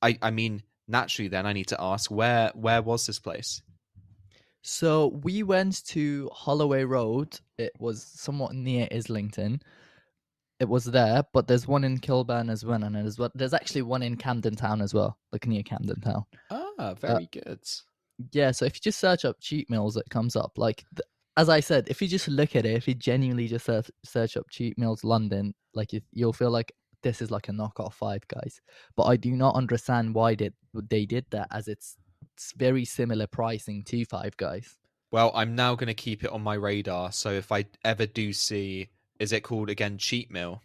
I, 0.03 0.19
I 0.23 0.31
mean, 0.33 0.63
naturally, 0.89 1.29
then 1.29 1.47
I 1.47 1.53
need 1.55 1.69
to 1.69 1.81
ask 1.81 2.11
where 2.11 2.51
where 2.55 2.83
was 2.83 3.07
this 3.07 3.21
place? 3.21 3.63
So 4.63 5.09
we 5.09 5.43
went 5.43 5.85
to 5.87 6.31
Holloway 6.33 6.85
Road. 6.85 7.41
It 7.59 7.73
was 7.79 8.03
somewhat 8.03 8.55
near 8.55 8.89
Islington. 8.93 9.63
It 10.61 10.69
was 10.69 10.85
there, 10.85 11.25
but 11.33 11.49
there's 11.49 11.67
one 11.67 11.83
in 11.83 11.99
Kilburn 11.99 12.49
as 12.49 12.65
well, 12.65 12.85
and 12.85 12.95
there's 12.95 13.19
what 13.19 13.33
there's 13.35 13.55
actually 13.55 13.83
one 13.83 14.03
in 14.03 14.17
Camden 14.17 14.55
Town 14.55 14.81
as 14.81 14.95
well, 14.95 15.19
like 15.33 15.47
near 15.47 15.63
Camden 15.63 16.01
Town. 16.01 16.25
Ah, 16.51 16.95
very 16.95 17.29
good. 17.33 17.61
Yeah, 18.31 18.53
so 18.53 18.65
if 18.65 18.77
you 18.77 18.81
just 18.81 19.01
search 19.01 19.25
up 19.25 19.37
cheat 19.41 19.69
meals, 19.69 19.97
it 19.97 20.09
comes 20.11 20.37
up. 20.37 20.53
Like 20.57 20.85
th- 20.95 21.09
as 21.37 21.49
I 21.49 21.61
said, 21.61 21.89
if 21.89 22.03
you 22.03 22.09
just 22.09 22.29
look 22.29 22.55
at 22.55 22.67
it, 22.67 22.77
if 22.77 22.87
you 22.87 22.95
genuinely 22.95 23.49
just 23.49 23.65
search, 23.65 23.91
search 24.05 24.37
up 24.37 24.47
cheap 24.51 24.79
meals 24.79 25.03
London, 25.03 25.55
like 25.75 25.93
you, 25.93 26.01
you'll 26.13 26.33
feel 26.33 26.51
like 26.51 26.73
this 27.03 27.23
is 27.23 27.31
like 27.31 27.49
a 27.49 27.53
knockoff 27.53 27.95
Five 27.95 28.27
Guys. 28.29 28.61
But 28.97 29.05
I 29.05 29.17
do 29.17 29.33
not 29.33 29.57
understand 29.57 30.15
why 30.15 30.35
did 30.35 30.55
they 30.75 31.07
did 31.07 31.25
that, 31.31 31.49
as 31.51 31.69
it's, 31.69 31.97
it's 32.35 32.53
very 32.57 32.85
similar 32.85 33.27
pricing 33.27 33.83
to 33.85 34.05
Five 34.05 34.37
Guys. 34.37 34.79
Well, 35.11 35.33
I'm 35.35 35.55
now 35.55 35.75
going 35.75 35.89
to 35.89 35.95
keep 35.95 36.25
it 36.25 36.31
on 36.31 36.43
my 36.43 36.55
radar. 36.55 37.13
So 37.13 37.31
if 37.31 37.51
I 37.51 37.67
ever 37.85 38.07
do 38.07 38.33
see, 38.33 38.89
is 39.23 39.33
it 39.33 39.45
called 39.45 39.71
again 39.71 39.97
cheap 39.99 40.33
meal? 40.33 40.61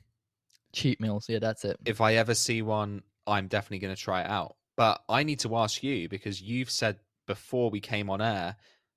Cheap 0.74 1.00
meals, 1.00 1.30
yeah, 1.30 1.40
that's 1.40 1.64
it. 1.64 1.80
If 1.86 2.02
I 2.02 2.16
ever 2.16 2.34
see 2.34 2.64
one, 2.64 3.04
I'm 3.28 3.48
definitely 3.48 3.80
going 3.80 3.96
to 3.96 4.02
try 4.02 4.22
it 4.22 4.28
out. 4.28 4.56
But 4.76 5.04
I 5.08 5.22
need 5.24 5.40
to 5.42 5.56
ask 5.56 5.84
you 5.84 6.10
because 6.10 6.42
you've 6.42 6.72
said 6.72 6.98
before 7.28 7.70
we 7.70 7.80
came 7.80 8.10
on 8.10 8.20
air 8.20 8.56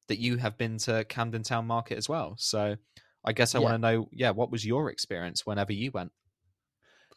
that 0.09 0.19
you 0.19 0.39
have 0.39 0.57
been 0.57 0.79
to 0.79 1.05
Camden 1.05 1.43
Town 1.43 1.67
Market 1.67 1.99
as 1.99 2.09
well. 2.09 2.35
So 2.39 2.77
I 3.23 3.33
guess 3.33 3.55
I 3.55 3.59
Yeah. 3.59 3.65
want 3.65 3.75
to 3.75 3.79
know, 3.79 4.09
yeah, 4.13 4.31
what 4.31 4.51
was 4.51 4.65
your 4.65 4.91
experience 4.91 5.45
whenever 5.45 5.73
you 5.75 5.91
went? 5.91 6.13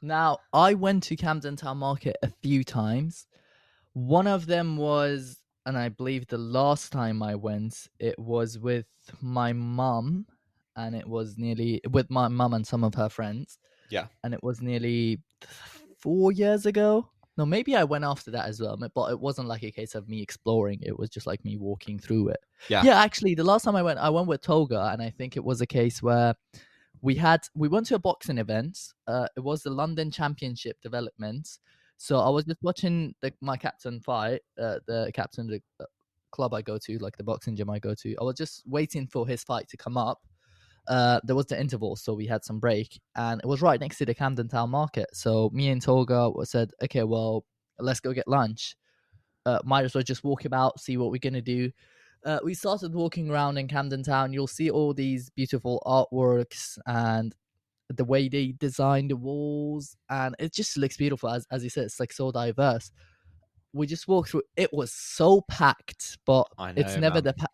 Now, 0.01 0.39
I 0.51 0.73
went 0.73 1.03
to 1.03 1.15
Camden 1.15 1.55
Town 1.55 1.77
Market 1.77 2.17
a 2.21 2.27
few 2.41 2.63
times. 2.65 3.25
One 3.93 4.27
of 4.27 4.47
them 4.47 4.75
was, 4.77 5.39
and 5.65 5.77
I 5.77 5.89
believe 5.89 6.27
the 6.27 6.37
last 6.37 6.91
time 6.91 7.23
I 7.23 7.35
went, 7.35 7.87
it 7.99 8.19
was 8.19 8.59
with 8.59 8.87
my 9.21 9.53
mum, 9.53 10.25
and 10.75 10.95
it 10.95 11.07
was 11.07 11.37
nearly 11.37 11.81
with 11.91 12.09
my 12.09 12.27
mum 12.27 12.53
and 12.53 12.65
some 12.65 12.83
of 12.83 12.95
her 12.95 13.09
friends. 13.09 13.59
Yeah. 13.89 14.07
And 14.23 14.33
it 14.33 14.43
was 14.43 14.61
nearly 14.61 15.19
four 15.97 16.31
years 16.31 16.65
ago. 16.65 17.09
No, 17.35 17.45
maybe 17.45 17.75
I 17.75 17.83
went 17.83 18.03
after 18.03 18.29
that 18.31 18.45
as 18.47 18.61
well, 18.61 18.77
but 18.77 19.11
it 19.11 19.19
wasn't 19.19 19.47
like 19.47 19.63
a 19.63 19.71
case 19.71 19.95
of 19.95 20.07
me 20.07 20.21
exploring. 20.21 20.79
It 20.83 20.97
was 20.97 21.09
just 21.09 21.25
like 21.25 21.43
me 21.43 21.57
walking 21.57 21.97
through 21.97 22.29
it. 22.29 22.39
Yeah. 22.69 22.83
Yeah, 22.83 23.01
actually, 23.01 23.33
the 23.33 23.43
last 23.43 23.63
time 23.63 23.75
I 23.75 23.81
went, 23.81 23.97
I 23.97 24.09
went 24.09 24.27
with 24.27 24.41
Toga, 24.41 24.91
and 24.93 25.01
I 25.01 25.09
think 25.09 25.35
it 25.35 25.43
was 25.43 25.59
a 25.59 25.65
case 25.65 26.03
where 26.03 26.35
we 27.01 27.15
had 27.15 27.41
we 27.55 27.67
went 27.67 27.87
to 27.87 27.95
a 27.95 27.99
boxing 27.99 28.37
event. 28.37 28.77
Uh, 29.07 29.27
it 29.35 29.39
was 29.39 29.63
the 29.63 29.71
London 29.71 30.11
Championship 30.11 30.79
development. 30.81 31.57
So 31.97 32.19
I 32.19 32.29
was 32.29 32.45
just 32.45 32.61
watching 32.61 33.15
the, 33.21 33.33
my 33.41 33.57
captain 33.57 33.99
fight, 33.99 34.41
uh, 34.61 34.79
the 34.87 35.11
captain 35.13 35.45
of 35.45 35.51
the 35.51 35.61
uh, 35.83 35.87
club 36.31 36.53
I 36.53 36.61
go 36.61 36.77
to, 36.77 36.97
like 36.99 37.17
the 37.17 37.23
boxing 37.23 37.55
gym 37.55 37.69
I 37.69 37.79
go 37.79 37.95
to. 37.95 38.15
I 38.19 38.23
was 38.23 38.35
just 38.35 38.63
waiting 38.67 39.07
for 39.07 39.27
his 39.27 39.43
fight 39.43 39.67
to 39.69 39.77
come 39.77 39.97
up. 39.97 40.21
Uh, 40.87 41.19
there 41.23 41.35
was 41.35 41.45
the 41.45 41.59
interval, 41.59 41.95
so 41.95 42.13
we 42.13 42.27
had 42.27 42.43
some 42.43 42.59
break, 42.59 42.99
and 43.15 43.39
it 43.41 43.47
was 43.47 43.61
right 43.61 43.79
next 43.79 43.97
to 43.97 44.05
the 44.05 44.13
Camden 44.13 44.49
Town 44.49 44.69
Market. 44.69 45.07
So 45.13 45.49
me 45.53 45.69
and 45.69 45.81
Toga 45.81 46.31
said, 46.43 46.71
"Okay, 46.83 47.03
well, 47.03 47.45
let's 47.79 47.99
go 47.99 48.11
get 48.13 48.27
lunch. 48.27 48.75
Uh, 49.45 49.59
might 49.63 49.85
as 49.85 49.93
well 49.93 50.03
just 50.03 50.23
walk 50.23 50.45
about, 50.45 50.79
see 50.79 50.97
what 50.97 51.11
we're 51.11 51.19
gonna 51.19 51.41
do." 51.41 51.71
Uh, 52.25 52.39
we 52.43 52.53
started 52.53 52.93
walking 52.93 53.29
around 53.29 53.57
in 53.57 53.67
Camden 53.67 54.03
Town. 54.03 54.33
You'll 54.33 54.47
see 54.47 54.69
all 54.69 54.93
these 54.93 55.29
beautiful 55.29 55.81
artworks 55.85 56.77
and 56.85 57.35
the 57.89 58.05
way 58.05 58.29
they 58.29 58.53
design 58.59 59.07
the 59.07 59.15
walls, 59.15 59.95
and 60.09 60.35
it 60.39 60.53
just 60.53 60.77
looks 60.77 60.97
beautiful. 60.97 61.29
As 61.29 61.45
as 61.51 61.63
you 61.63 61.69
said, 61.69 61.85
it's 61.85 61.99
like 61.99 62.11
so 62.13 62.31
diverse. 62.31 62.91
We 63.73 63.87
just 63.87 64.07
walked 64.07 64.29
through. 64.29 64.43
It 64.55 64.73
was 64.73 64.91
so 64.91 65.41
packed, 65.49 66.17
but 66.25 66.47
know, 66.73 66.73
it's 66.75 66.97
never 66.97 67.15
man. 67.15 67.23
the. 67.23 67.33
Pa- 67.33 67.47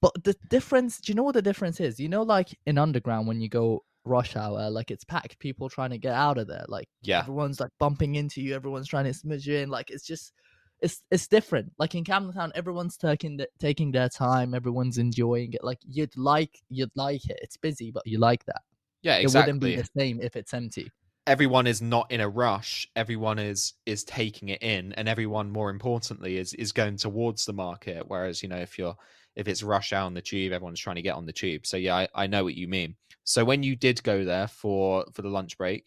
but 0.00 0.12
the 0.24 0.34
difference, 0.48 1.00
do 1.00 1.10
you 1.10 1.16
know 1.16 1.22
what 1.22 1.34
the 1.34 1.42
difference 1.42 1.80
is? 1.80 1.98
You 1.98 2.08
know, 2.08 2.22
like 2.22 2.56
in 2.66 2.78
underground 2.78 3.26
when 3.28 3.40
you 3.40 3.48
go 3.48 3.84
rush 4.04 4.36
hour, 4.36 4.70
like 4.70 4.90
it's 4.90 5.04
packed, 5.04 5.38
people 5.38 5.68
trying 5.68 5.90
to 5.90 5.98
get 5.98 6.14
out 6.14 6.38
of 6.38 6.46
there. 6.46 6.64
Like 6.68 6.88
Yeah. 7.02 7.20
everyone's 7.20 7.60
like 7.60 7.70
bumping 7.78 8.14
into 8.14 8.40
you, 8.40 8.54
everyone's 8.54 8.88
trying 8.88 9.04
to 9.04 9.14
smudge 9.14 9.46
you 9.46 9.56
in. 9.56 9.68
Like 9.68 9.90
it's 9.90 10.06
just, 10.06 10.32
it's 10.80 11.02
it's 11.10 11.28
different. 11.28 11.72
Like 11.78 11.94
in 11.94 12.04
Camden 12.04 12.32
Town, 12.32 12.52
everyone's 12.54 12.96
taking 12.96 13.36
the, 13.36 13.48
taking 13.58 13.92
their 13.92 14.08
time, 14.08 14.54
everyone's 14.54 14.98
enjoying 14.98 15.52
it. 15.52 15.62
Like 15.62 15.78
you'd 15.86 16.16
like 16.16 16.58
you'd 16.70 16.90
like 16.94 17.28
it. 17.28 17.38
It's 17.42 17.56
busy, 17.58 17.90
but 17.90 18.06
you 18.06 18.18
like 18.18 18.44
that. 18.46 18.62
Yeah, 19.02 19.16
exactly. 19.16 19.50
It 19.50 19.54
wouldn't 19.54 19.62
be 19.62 19.76
the 19.76 20.00
same 20.00 20.20
if 20.20 20.36
it's 20.36 20.54
empty. 20.54 20.90
Everyone 21.26 21.66
is 21.66 21.82
not 21.82 22.10
in 22.10 22.20
a 22.20 22.28
rush. 22.28 22.88
Everyone 22.96 23.38
is 23.38 23.74
is 23.84 24.04
taking 24.04 24.48
it 24.48 24.62
in, 24.62 24.92
and 24.94 25.08
everyone, 25.08 25.50
more 25.50 25.68
importantly, 25.70 26.38
is 26.38 26.54
is 26.54 26.72
going 26.72 26.96
towards 26.96 27.44
the 27.44 27.52
market. 27.52 28.04
Whereas, 28.08 28.42
you 28.42 28.48
know, 28.48 28.56
if 28.56 28.78
you're 28.78 28.96
if 29.36 29.48
it's 29.48 29.62
rush 29.62 29.92
hour 29.92 30.06
on 30.06 30.14
the 30.14 30.20
tube, 30.20 30.52
everyone's 30.52 30.80
trying 30.80 30.96
to 30.96 31.02
get 31.02 31.14
on 31.14 31.26
the 31.26 31.32
tube. 31.32 31.66
So 31.66 31.76
yeah, 31.76 31.96
I, 31.96 32.08
I 32.14 32.26
know 32.26 32.44
what 32.44 32.54
you 32.54 32.68
mean. 32.68 32.96
So 33.24 33.44
when 33.44 33.62
you 33.62 33.76
did 33.76 34.02
go 34.02 34.24
there 34.24 34.48
for 34.48 35.04
for 35.12 35.22
the 35.22 35.28
lunch 35.28 35.56
break, 35.56 35.84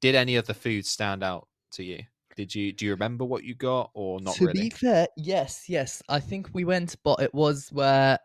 did 0.00 0.14
any 0.14 0.36
of 0.36 0.46
the 0.46 0.54
food 0.54 0.86
stand 0.86 1.22
out 1.22 1.48
to 1.72 1.84
you? 1.84 2.02
Did 2.36 2.54
you 2.54 2.72
do 2.72 2.84
you 2.86 2.92
remember 2.92 3.24
what 3.24 3.44
you 3.44 3.54
got 3.54 3.90
or 3.94 4.20
not 4.20 4.34
to 4.36 4.46
really? 4.46 4.62
be 4.62 4.70
fair, 4.70 5.06
yes, 5.16 5.64
yes. 5.68 6.02
I 6.08 6.20
think 6.20 6.48
we 6.52 6.64
went, 6.64 6.96
but 7.04 7.20
it 7.20 7.34
was 7.34 7.68
where 7.70 8.18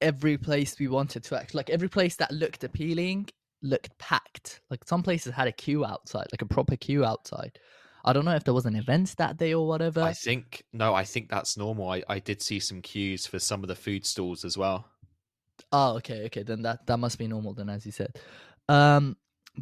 every 0.00 0.36
place 0.36 0.78
we 0.78 0.88
wanted 0.88 1.24
to 1.24 1.36
act, 1.38 1.54
like 1.54 1.70
every 1.70 1.88
place 1.88 2.16
that 2.16 2.32
looked 2.32 2.64
appealing, 2.64 3.28
looked 3.62 3.96
packed. 3.98 4.60
Like 4.70 4.84
some 4.84 5.02
places 5.02 5.32
had 5.32 5.48
a 5.48 5.52
queue 5.52 5.84
outside, 5.84 6.26
like 6.32 6.42
a 6.42 6.46
proper 6.46 6.76
queue 6.76 7.04
outside. 7.04 7.58
I 8.04 8.12
don't 8.12 8.24
know 8.24 8.34
if 8.34 8.44
there 8.44 8.54
was 8.54 8.66
an 8.66 8.76
event 8.76 9.14
that 9.18 9.36
day 9.36 9.54
or 9.54 9.66
whatever. 9.66 10.02
I 10.02 10.12
think 10.12 10.64
no, 10.72 10.94
I 10.94 11.04
think 11.04 11.28
that's 11.28 11.56
normal. 11.56 11.90
I, 11.90 12.02
I 12.08 12.18
did 12.18 12.42
see 12.42 12.60
some 12.60 12.82
queues 12.82 13.26
for 13.26 13.38
some 13.38 13.62
of 13.62 13.68
the 13.68 13.74
food 13.74 14.04
stalls 14.04 14.44
as 14.44 14.58
well. 14.58 14.86
Oh, 15.70 15.96
okay, 15.96 16.24
okay. 16.26 16.42
Then 16.42 16.62
that 16.62 16.86
that 16.86 16.98
must 16.98 17.18
be 17.18 17.26
normal 17.26 17.54
then, 17.54 17.68
as 17.68 17.86
you 17.86 17.92
said. 17.92 18.18
Um, 18.68 19.16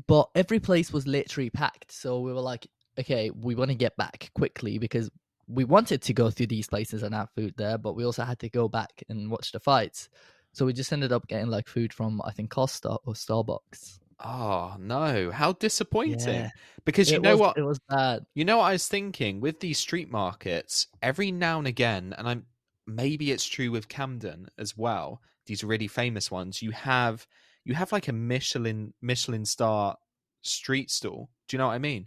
but 0.07 0.31
every 0.35 0.61
place 0.61 0.93
was 0.93 1.07
literally 1.07 1.51
packed, 1.51 1.93
so 1.93 2.21
we 2.21 2.33
were 2.33 2.41
like, 2.41 2.67
okay, 2.99 3.31
we 3.31 3.55
want 3.55 3.71
to 3.71 3.75
get 3.77 3.97
back 3.97 4.31
quickly 4.35 4.79
because 4.79 5.11
we 5.49 5.65
wanted 5.65 6.01
to 6.03 6.13
go 6.13 6.31
through 6.31 6.47
these 6.47 6.69
places 6.69 7.03
and 7.03 7.15
have 7.15 7.31
food 7.37 7.55
there, 7.57 7.77
but 7.77 7.95
we 7.95 8.05
also 8.05 8.23
had 8.23 8.39
to 8.39 8.49
go 8.49 8.69
back 8.69 9.03
and 9.09 9.31
watch 9.31 9.53
the 9.53 9.61
fights. 9.61 10.09
So 10.53 10.65
we 10.65 10.73
just 10.73 10.93
ended 10.93 11.13
up 11.13 11.27
getting 11.29 11.49
like 11.49 11.69
food 11.69 11.93
from 11.93 12.21
I 12.25 12.33
think 12.33 12.51
Costa 12.51 12.97
or 13.05 13.15
Starbucks. 13.15 14.00
Oh 14.23 14.77
no, 14.79 15.31
how 15.31 15.53
disappointing. 15.55 16.35
Yeah, 16.35 16.51
Because 16.85 17.11
you 17.11 17.17
it 17.17 17.23
know 17.23 17.33
was, 17.33 17.41
what? 17.41 17.59
It 17.59 17.63
was 17.63 17.81
bad. 17.89 18.27
You 18.35 18.45
know 18.45 18.59
what 18.59 18.65
I 18.65 18.73
was 18.73 18.87
thinking 18.87 19.41
with 19.41 19.61
these 19.61 19.79
street 19.79 20.11
markets, 20.11 20.89
every 21.03 21.33
now 21.33 21.59
and 21.59 21.67
again, 21.67 22.15
and 22.19 22.29
I'm 22.29 22.47
maybe 22.87 23.31
it's 23.31 23.47
true 23.47 23.71
with 23.71 23.89
Camden 23.89 24.49
as 24.59 24.77
well, 24.77 25.23
these 25.47 25.65
really 25.65 25.89
famous 25.89 26.31
ones, 26.31 26.63
you 26.63 26.71
have 26.73 27.27
you 27.65 27.75
have 27.75 27.93
like 27.93 28.09
a 28.09 28.13
Michelin 28.13 28.93
Michelin 29.01 29.45
star 29.45 29.97
street 30.43 30.91
stall. 30.91 31.31
Do 31.49 31.57
you 31.57 31.59
know 31.59 31.67
what 31.67 31.75
I 31.75 31.79
mean? 31.79 32.07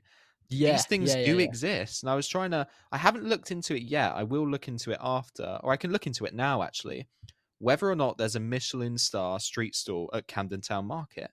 Yeah, 0.50 0.74
these 0.74 0.86
things 0.86 1.14
yeah, 1.14 1.22
yeah, 1.22 1.26
do 1.26 1.38
yeah. 1.40 1.46
exist. 1.46 2.04
And 2.04 2.10
I 2.10 2.16
was 2.16 2.28
trying 2.28 2.52
to 2.52 2.68
I 2.92 2.98
haven't 2.98 3.26
looked 3.26 3.52
into 3.52 3.76
it 3.76 3.84
yet. 3.84 4.14
I 4.16 4.24
will 4.24 4.48
look 4.48 4.68
into 4.68 4.92
it 4.92 5.00
after, 5.02 5.60
or 5.64 5.72
I 5.72 5.78
can 5.78 5.92
look 5.92 6.08
into 6.08 6.26
it 6.26 6.34
now 6.34 6.64
actually. 6.64 7.08
Whether 7.60 7.90
or 7.90 7.96
not 7.96 8.18
there's 8.18 8.36
a 8.36 8.42
Michelin 8.42 8.98
star 8.98 9.40
street 9.40 9.76
stall 9.76 10.10
at 10.14 10.28
Camden 10.28 10.62
Town 10.62 10.86
Market. 10.86 11.32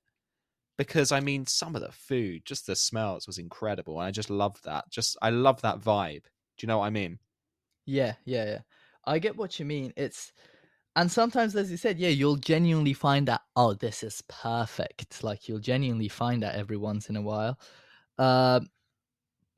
Because 0.81 1.12
I 1.12 1.20
mean 1.20 1.45
some 1.45 1.76
of 1.76 1.83
the 1.83 1.93
food, 1.93 2.47
just 2.47 2.66
the 2.66 2.74
smells 2.74 3.26
was 3.26 3.37
incredible. 3.37 4.01
And 4.01 4.07
I 4.07 4.11
just 4.11 4.31
love 4.31 4.59
that. 4.62 4.91
Just 4.91 5.14
I 5.20 5.28
love 5.28 5.61
that 5.61 5.81
vibe. 5.81 6.22
Do 6.22 6.62
you 6.62 6.68
know 6.68 6.78
what 6.78 6.87
I 6.87 6.91
mean? 6.91 7.18
Yeah, 7.85 8.14
yeah, 8.24 8.45
yeah. 8.47 8.59
I 9.05 9.18
get 9.18 9.37
what 9.37 9.61
you 9.61 9.66
mean. 9.66 9.93
It's 9.95 10.33
and 10.97 11.12
sometimes, 11.12 11.55
as 11.55 11.70
you 11.70 11.76
said, 11.76 11.99
yeah, 11.99 12.09
you'll 12.09 12.37
genuinely 12.37 12.95
find 12.95 13.28
that 13.28 13.43
oh, 13.57 13.74
this 13.74 14.03
is 14.03 14.22
perfect. 14.26 15.22
Like 15.22 15.51
you'll 15.51 15.59
genuinely 15.59 16.09
find 16.09 16.43
that 16.43 16.55
every 16.55 16.78
once 16.78 17.11
in 17.11 17.16
a 17.16 17.22
while. 17.22 17.61
Um, 18.16 18.70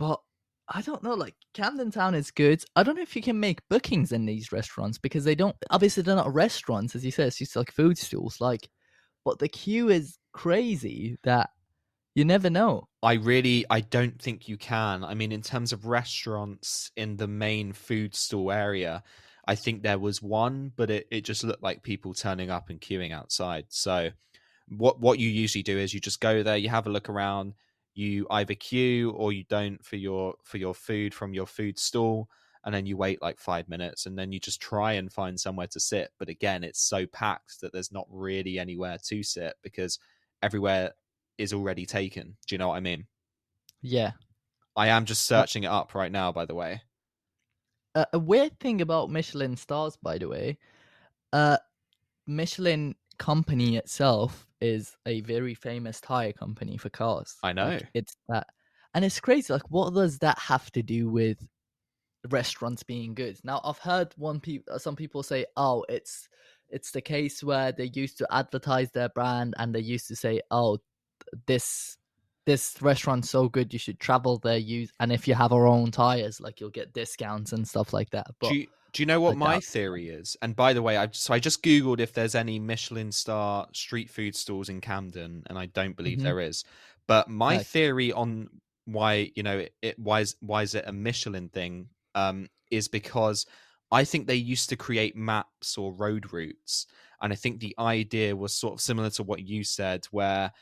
but 0.01 0.21
I 0.69 0.83
don't 0.83 1.05
know. 1.05 1.15
Like 1.15 1.37
Camden 1.55 1.93
Town 1.93 2.17
is 2.17 2.33
good. 2.33 2.65
I 2.75 2.83
don't 2.83 2.97
know 2.97 3.03
if 3.03 3.15
you 3.15 3.23
can 3.23 3.39
make 3.39 3.69
bookings 3.69 4.11
in 4.11 4.27
these 4.27 4.51
restaurants 4.51 4.99
because 4.99 5.23
they 5.23 5.37
don't. 5.37 5.55
Obviously, 5.71 6.03
they're 6.03 6.17
not 6.17 6.35
restaurants, 6.35 6.97
as 6.97 7.05
you 7.05 7.13
said. 7.13 7.29
It's 7.29 7.39
just 7.39 7.55
like 7.55 7.71
food 7.71 7.97
stalls. 7.97 8.41
Like, 8.41 8.69
but 9.25 9.39
the 9.39 9.49
queue 9.49 9.89
is 9.89 10.19
crazy 10.33 11.19
that 11.23 11.51
you 12.15 12.25
never 12.25 12.51
know. 12.51 12.89
I 13.03 13.15
really 13.15 13.65
I 13.71 13.81
don't 13.81 14.21
think 14.21 14.49
you 14.49 14.57
can. 14.57 15.05
I 15.05 15.15
mean 15.15 15.33
in 15.33 15.43
terms 15.43 15.73
of 15.73 15.87
restaurants 15.87 16.91
in 16.97 17.17
the 17.17 17.29
main 17.29 17.73
food 17.73 18.15
stall 18.15 18.53
area, 18.53 19.03
I 19.47 19.55
think 19.55 19.83
there 19.83 19.99
was 19.99 20.23
one, 20.23 20.73
but 20.77 20.91
it, 20.91 21.07
it 21.11 21.23
just 21.23 21.45
looked 21.45 21.63
like 21.63 21.83
people 21.83 22.15
turning 22.15 22.51
up 22.51 22.71
and 22.71 22.81
queuing 22.81 23.13
outside. 23.13 23.67
So 23.69 24.11
what 24.69 25.01
what 25.01 25.19
you 25.19 25.29
usually 25.29 25.63
do 25.63 25.79
is 25.79 25.95
you 25.95 26.01
just 26.01 26.21
go 26.21 26.43
there, 26.43 26.57
you 26.57 26.69
have 26.69 26.87
a 26.87 26.91
look 26.91 27.09
around, 27.09 27.55
you 27.95 28.27
either 28.31 28.55
queue 28.55 29.11
or 29.13 29.33
you 29.33 29.45
don't 29.49 29.85
for 29.85 29.97
your 29.97 30.35
for 30.43 30.59
your 30.59 30.75
food 30.75 31.15
from 31.15 31.35
your 31.35 31.47
food 31.47 31.79
stall 31.79 32.29
and 32.65 32.75
then 32.75 32.87
you 32.87 32.97
wait 32.97 33.21
like 33.21 33.41
5 33.41 33.69
minutes 33.69 34.07
and 34.07 34.17
then 34.17 34.31
you 34.33 34.39
just 34.39 34.61
try 34.61 34.93
and 34.93 35.13
find 35.13 35.39
somewhere 35.39 35.67
to 35.69 35.81
sit. 35.81 36.11
But 36.19 36.29
again, 36.29 36.63
it's 36.63 36.81
so 36.81 37.07
packed 37.07 37.61
that 37.61 37.73
there's 37.73 37.91
not 37.91 38.07
really 38.09 38.59
anywhere 38.59 38.99
to 39.05 39.23
sit 39.23 39.55
because 39.63 39.99
everywhere 40.43 40.93
is 41.39 41.53
already 41.53 41.87
taken. 41.87 42.37
Do 42.47 42.55
you 42.55 42.59
know 42.59 42.69
what 42.69 42.77
I 42.77 42.81
mean? 42.81 43.07
Yeah. 43.81 44.13
I 44.77 44.89
am 44.89 45.05
just 45.05 45.27
searching 45.27 45.65
it 45.65 45.69
up 45.69 45.95
right 45.95 46.11
now, 46.11 46.33
by 46.33 46.47
the 46.47 46.55
way. 46.55 46.83
Uh, 47.95 48.07
a 48.13 48.19
weird 48.19 48.59
thing 48.59 48.81
about 48.81 49.11
Michelin 49.11 49.57
stars, 49.57 49.99
by 50.03 50.17
the 50.17 50.29
way, 50.29 50.59
uh, 51.33 51.59
Michelin 52.27 52.95
company 53.19 53.77
itself 53.77 54.47
is 54.61 54.97
a 55.07 55.21
very 55.23 55.55
famous 55.55 56.01
tire 56.01 56.33
company 56.33 56.77
for 56.79 56.89
cars. 56.89 57.37
I 57.43 57.53
know. 57.53 57.69
Like, 57.69 57.89
it's 57.93 58.17
that, 58.29 58.47
and 58.95 59.05
it's 59.05 59.21
crazy. 59.21 59.53
Like, 59.53 59.71
what 59.71 59.93
does 59.93 60.19
that 60.21 60.39
have 60.39 60.71
to 60.73 60.83
do 60.83 61.11
with 61.11 61.47
restaurants 62.31 62.83
being 62.83 63.15
good? 63.15 63.39
Now, 63.45 63.61
I've 63.63 63.79
heard 63.79 64.15
one 64.17 64.41
pe- 64.41 64.65
uh, 64.71 64.79
some 64.79 64.97
people 64.97 65.23
say, 65.23 65.45
"Oh, 65.57 65.85
it's 65.89 66.29
it's 66.73 66.91
the 66.91 67.01
case 67.01 67.43
where 67.45 67.71
they 67.73 67.91
used 67.95 68.19
to 68.19 68.27
advertise 68.35 68.91
their 68.91 69.11
brand 69.11 69.55
and 69.59 69.75
they 69.75 69.81
used 69.81 70.09
to 70.09 70.17
say, 70.17 70.41
"Oh, 70.51 70.79
this 71.47 71.97
this 72.45 72.81
restaurant's 72.83 73.31
so 73.31 73.49
good, 73.49 73.73
you 73.73 73.79
should 73.79 74.01
travel 74.01 74.39
there. 74.39 74.59
Use 74.59 74.91
and 75.01 75.13
if 75.13 75.29
you 75.29 75.35
have 75.35 75.53
our 75.53 75.67
own 75.67 75.91
tires, 75.93 76.41
like 76.41 76.61
you'll 76.61 76.71
get 76.71 76.93
discounts 76.93 77.53
and 77.53 77.67
stuff 77.69 77.93
like 77.93 78.11
that." 78.11 78.27
But 78.41 78.49
do 78.51 78.55
you, 78.57 78.67
do 78.93 79.03
you 79.03 79.07
know 79.07 79.21
what 79.21 79.33
I 79.33 79.35
my 79.35 79.55
doubt- 79.57 79.65
theory 79.65 80.09
is? 80.09 80.37
And 80.43 80.57
by 80.57 80.73
the 80.73 80.83
way, 80.83 80.97
I 80.97 81.09
so 81.13 81.35
I 81.35 81.39
just 81.39 81.63
googled 81.63 82.01
if 82.01 82.13
there's 82.13 82.35
any 82.35 82.59
Michelin 82.59 83.13
star 83.13 83.69
street 83.73 84.11
food 84.11 84.35
stalls 84.35 84.69
in 84.69 84.81
Camden, 84.81 85.45
and 85.47 85.59
I 85.59 85.67
don't 85.67 85.97
believe 85.97 86.19
Mhm. 86.19 86.23
there 86.25 86.41
is. 86.41 86.65
But 87.07 87.29
my 87.29 87.59
Nice. 87.59 87.69
theory 87.69 88.13
on 88.13 88.49
why 88.87 89.31
you 89.37 89.43
know 89.45 89.59
it, 89.59 89.75
it 89.83 89.99
why 89.99 90.21
is 90.23 90.35
why 90.41 90.63
is 90.63 90.75
it 90.75 90.85
a 90.89 90.93
Michelin 90.93 91.49
thing 91.49 91.89
um 92.17 92.49
is 92.71 92.89
because 92.89 93.47
I 93.93 94.05
think 94.05 94.27
they 94.27 94.37
used 94.37 94.71
to 94.71 94.77
create 94.77 95.17
maps 95.17 95.79
or 95.79 95.95
road 95.95 96.33
routes, 96.33 96.87
and 97.23 97.33
I 97.33 97.37
think 97.37 97.61
the 97.61 97.77
idea 97.79 98.37
was 98.37 98.55
sort 98.57 98.75
of 98.75 98.81
similar 98.83 99.11
to 99.13 99.25
what 99.25 99.47
you 99.47 99.65
said, 99.65 100.07
where 100.07 100.53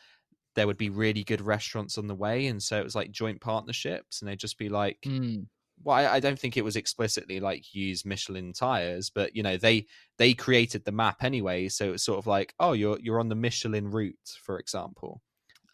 there 0.57 0.67
would 0.67 0.79
be 0.79 0.91
really 0.91 1.25
good 1.25 1.41
restaurants 1.43 1.99
on 1.99 2.09
the 2.09 2.15
way, 2.17 2.47
and 2.49 2.63
so 2.63 2.81
it 2.81 2.85
was 2.85 2.95
like 2.97 3.13
joint 3.13 3.41
partnerships, 3.41 4.23
and 4.23 4.29
they'd 4.31 4.41
just 4.41 4.59
be 4.59 4.69
like, 4.71 5.01
Mm, 5.05 5.49
well 5.83 5.97
I, 5.97 6.17
I 6.17 6.21
don't 6.21 6.39
think 6.39 6.57
it 6.57 6.65
was 6.65 6.77
explicitly 6.77 7.41
like 7.41 7.75
use 7.75 8.05
michelin 8.05 8.53
tires 8.53 9.11
but 9.11 9.35
you 9.35 9.43
know 9.43 9.57
they 9.57 9.87
they 10.19 10.35
created 10.35 10.85
the 10.85 10.93
map 10.93 11.23
anyway 11.23 11.69
so 11.69 11.93
it's 11.93 12.03
sort 12.05 12.19
of 12.19 12.27
like 12.27 12.55
oh 12.61 12.73
you're 12.73 12.99
you're 13.01 13.21
on 13.21 13.29
the 13.29 13.35
michelin 13.35 13.91
route 13.91 14.37
for 14.43 14.59
example 14.59 15.23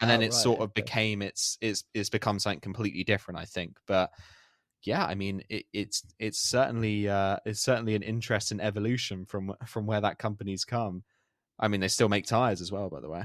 and 0.01 0.11
then 0.11 0.23
Oh, 0.23 0.23
it 0.23 0.35
sort 0.35 0.61
of 0.63 0.75
okay. 0.79 0.91
became 0.93 1.23
it's 1.23 1.59
it's 1.61 1.85
it's 1.95 2.11
become 2.11 2.39
something 2.39 2.61
completely 2.61 3.05
different 3.05 3.39
i 3.41 3.45
think 3.45 3.79
but 3.87 4.11
yeah 4.87 5.05
i 5.05 5.15
mean 5.15 5.43
it, 5.49 5.65
it's 5.73 6.03
it's 6.19 6.39
certainly 6.39 7.09
uh 7.09 7.37
it's 7.45 7.61
certainly 7.61 7.95
an 7.95 8.03
interesting 8.03 8.61
evolution 8.61 9.25
from 9.27 9.53
from 9.67 9.87
where 9.87 10.01
that 10.01 10.19
company's 10.19 10.65
come 10.65 11.03
i 11.59 11.69
mean 11.69 11.81
they 11.81 11.89
still 11.89 12.09
make 12.09 12.27
tires 12.27 12.61
as 12.61 12.71
well 12.73 12.89
by 12.89 13.01
the 13.01 13.09
way 13.09 13.25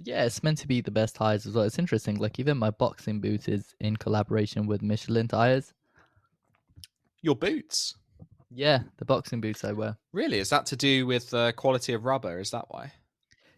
yeah, 0.00 0.24
it's 0.24 0.44
meant 0.44 0.58
to 0.58 0.68
be 0.68 0.80
the 0.80 0.92
best 0.92 1.16
tires 1.16 1.44
as 1.44 1.54
well. 1.54 1.64
It's 1.64 1.76
interesting. 1.76 2.18
Like 2.18 2.38
even 2.38 2.56
my 2.56 2.70
boxing 2.70 3.20
boot 3.20 3.48
is 3.48 3.74
in 3.80 3.96
collaboration 3.96 4.68
with 4.68 4.80
Michelin 4.80 5.26
tires. 5.26 5.74
your 7.20 7.34
boots 7.34 7.96
Yeah, 8.48 8.82
the 8.98 9.04
boxing 9.04 9.40
boots 9.40 9.64
I 9.64 9.72
wear. 9.72 9.96
really 10.12 10.38
is 10.38 10.50
that 10.50 10.66
to 10.66 10.76
do 10.76 11.04
with 11.04 11.34
uh, 11.34 11.50
quality 11.50 11.94
of 11.94 12.04
rubber 12.04 12.38
is 12.38 12.50
that 12.52 12.66
why 12.68 12.92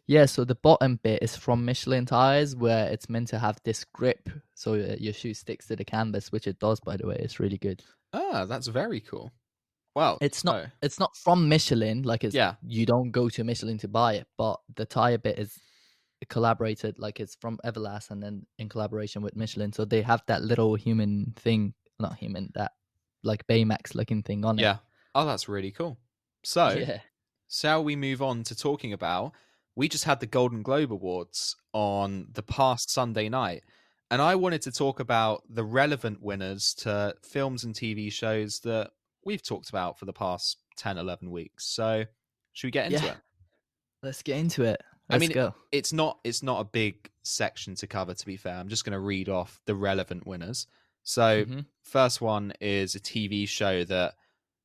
Yeah, 0.06 0.26
so 0.26 0.44
the 0.44 0.56
bottom 0.56 0.98
bit 1.02 1.22
is 1.22 1.36
from 1.36 1.64
Michelin 1.64 2.04
tires, 2.06 2.56
where 2.56 2.88
it's 2.90 3.08
meant 3.08 3.28
to 3.28 3.38
have 3.38 3.58
this 3.64 3.84
grip, 3.84 4.28
so 4.54 4.74
your 4.74 5.12
shoe 5.12 5.34
sticks 5.34 5.66
to 5.68 5.76
the 5.76 5.84
canvas, 5.84 6.32
which 6.32 6.46
it 6.46 6.58
does, 6.58 6.80
by 6.80 6.96
the 6.96 7.06
way. 7.06 7.16
It's 7.20 7.38
really 7.40 7.58
good. 7.58 7.82
ah 8.12 8.44
that's 8.44 8.66
very 8.66 9.00
cool 9.00 9.30
well 9.94 10.18
It's 10.20 10.42
not. 10.44 10.56
oh. 10.56 10.66
It's 10.82 10.98
not 10.98 11.16
from 11.16 11.48
Michelin. 11.48 12.02
Like 12.02 12.22
it's. 12.24 12.34
Yeah. 12.34 12.54
You 12.66 12.86
don't 12.86 13.10
go 13.10 13.28
to 13.28 13.44
Michelin 13.44 13.78
to 13.78 13.88
buy 13.88 14.14
it, 14.14 14.26
but 14.38 14.56
the 14.76 14.84
tire 14.84 15.18
bit 15.18 15.38
is 15.38 15.58
collaborated. 16.28 16.98
Like 16.98 17.20
it's 17.20 17.36
from 17.40 17.58
Everlast, 17.64 18.10
and 18.10 18.22
then 18.22 18.46
in 18.58 18.68
collaboration 18.68 19.22
with 19.22 19.36
Michelin. 19.36 19.72
So 19.72 19.84
they 19.84 20.02
have 20.02 20.22
that 20.26 20.42
little 20.42 20.74
human 20.76 21.32
thing, 21.36 21.74
not 21.98 22.16
human, 22.16 22.50
that 22.54 22.72
like 23.24 23.46
Baymax 23.46 23.94
looking 23.94 24.22
thing 24.22 24.44
on 24.44 24.58
it. 24.58 24.62
Yeah. 24.62 24.76
Oh, 25.14 25.26
that's 25.26 25.48
really 25.48 25.72
cool. 25.72 25.98
So, 26.44 26.68
Yeah. 26.70 27.00
shall 27.48 27.82
we 27.84 27.96
move 27.96 28.22
on 28.22 28.44
to 28.44 28.54
talking 28.56 28.92
about? 28.92 29.32
We 29.76 29.88
just 29.88 30.04
had 30.04 30.20
the 30.20 30.26
Golden 30.26 30.62
Globe 30.62 30.92
Awards 30.92 31.56
on 31.72 32.26
the 32.32 32.42
past 32.42 32.90
Sunday 32.90 33.28
night, 33.28 33.62
and 34.10 34.20
I 34.20 34.34
wanted 34.34 34.62
to 34.62 34.72
talk 34.72 35.00
about 35.00 35.42
the 35.48 35.64
relevant 35.64 36.20
winners 36.20 36.74
to 36.78 37.14
films 37.22 37.64
and 37.64 37.74
TV 37.74 38.12
shows 38.12 38.60
that 38.60 38.90
we've 39.24 39.42
talked 39.42 39.68
about 39.68 39.98
for 39.98 40.06
the 40.06 40.12
past 40.12 40.58
10, 40.76 40.98
11 40.98 41.30
weeks. 41.30 41.66
So, 41.66 42.04
should 42.52 42.66
we 42.66 42.72
get 42.72 42.92
into 42.92 43.04
Yeah. 43.06 43.12
it? 43.12 43.18
Let's 44.02 44.22
get 44.22 44.38
into 44.38 44.64
it. 44.64 44.82
Let's 45.08 45.20
mean, 45.20 45.32
go. 45.32 45.54
It's 45.72 45.92
not 45.92 46.20
it's 46.24 46.42
not 46.42 46.60
a 46.60 46.64
big 46.64 47.10
section 47.22 47.74
to 47.76 47.86
cover 47.86 48.14
to 48.14 48.26
be 48.26 48.36
fair. 48.36 48.56
I'm 48.56 48.68
just 48.68 48.84
going 48.84 48.92
to 48.92 49.00
read 49.00 49.28
off 49.28 49.60
the 49.66 49.74
relevant 49.74 50.26
winners. 50.26 50.66
So, 51.02 51.44
Mhm. 51.44 51.66
first 51.82 52.20
one 52.20 52.52
is 52.60 52.94
a 52.94 53.00
TV 53.00 53.46
show 53.46 53.84
that 53.84 54.14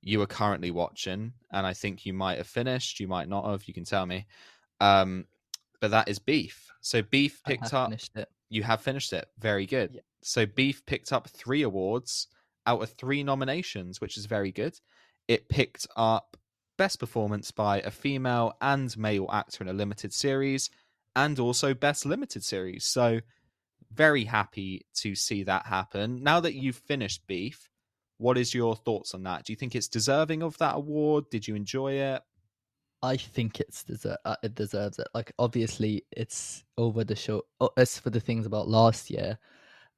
you 0.01 0.21
are 0.21 0.27
currently 0.27 0.71
watching, 0.71 1.33
and 1.51 1.65
I 1.65 1.73
think 1.73 2.05
you 2.05 2.13
might 2.13 2.37
have 2.37 2.47
finished, 2.47 2.99
you 2.99 3.07
might 3.07 3.27
not 3.27 3.49
have, 3.49 3.67
you 3.67 3.73
can 3.73 3.85
tell 3.85 4.05
me. 4.05 4.25
Um, 4.79 5.25
but 5.81 5.91
that 5.91 6.07
is 6.07 6.19
Beef. 6.19 6.67
So 6.81 7.01
Beef 7.01 7.41
picked 7.45 7.73
up 7.73 7.91
you 8.49 8.63
have 8.63 8.81
finished 8.81 9.13
it. 9.13 9.27
Very 9.39 9.65
good. 9.65 9.91
Yeah. 9.95 10.01
So 10.21 10.45
Beef 10.45 10.85
picked 10.85 11.11
up 11.11 11.27
three 11.27 11.63
awards 11.63 12.27
out 12.65 12.81
of 12.81 12.89
three 12.91 13.23
nominations, 13.23 14.01
which 14.01 14.17
is 14.17 14.25
very 14.25 14.51
good. 14.51 14.79
It 15.27 15.49
picked 15.49 15.87
up 15.95 16.37
Best 16.77 16.99
Performance 16.99 17.51
by 17.51 17.81
a 17.81 17.91
Female 17.91 18.53
and 18.61 18.95
Male 18.97 19.29
Actor 19.31 19.63
in 19.63 19.69
a 19.69 19.73
Limited 19.73 20.13
Series, 20.13 20.69
and 21.15 21.39
also 21.39 21.73
Best 21.73 22.05
Limited 22.05 22.43
Series. 22.43 22.85
So 22.85 23.21
very 23.91 24.25
happy 24.25 24.85
to 24.95 25.15
see 25.15 25.43
that 25.43 25.65
happen. 25.65 26.23
Now 26.23 26.39
that 26.41 26.55
you've 26.55 26.75
finished 26.75 27.25
Beef, 27.27 27.69
what 28.17 28.37
is 28.37 28.53
your 28.53 28.75
thoughts 28.75 29.13
on 29.13 29.23
that? 29.23 29.45
Do 29.45 29.53
you 29.53 29.57
think 29.57 29.75
it's 29.75 29.87
deserving 29.87 30.43
of 30.43 30.57
that 30.57 30.75
award? 30.75 31.29
Did 31.29 31.47
you 31.47 31.55
enjoy 31.55 31.93
it? 31.93 32.21
I 33.05 33.17
think 33.17 33.59
it's 33.59 33.83
deser- 33.83 34.17
uh, 34.25 34.35
it 34.43 34.55
deserves 34.55 34.99
it. 34.99 35.07
Like 35.13 35.31
obviously, 35.39 36.05
it's 36.11 36.63
over 36.77 37.03
the 37.03 37.15
show. 37.15 37.43
Oh, 37.59 37.69
it's 37.77 37.99
for 37.99 38.09
the 38.09 38.19
things 38.19 38.45
about 38.45 38.67
last 38.67 39.09
year, 39.09 39.37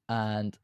and 0.08 0.56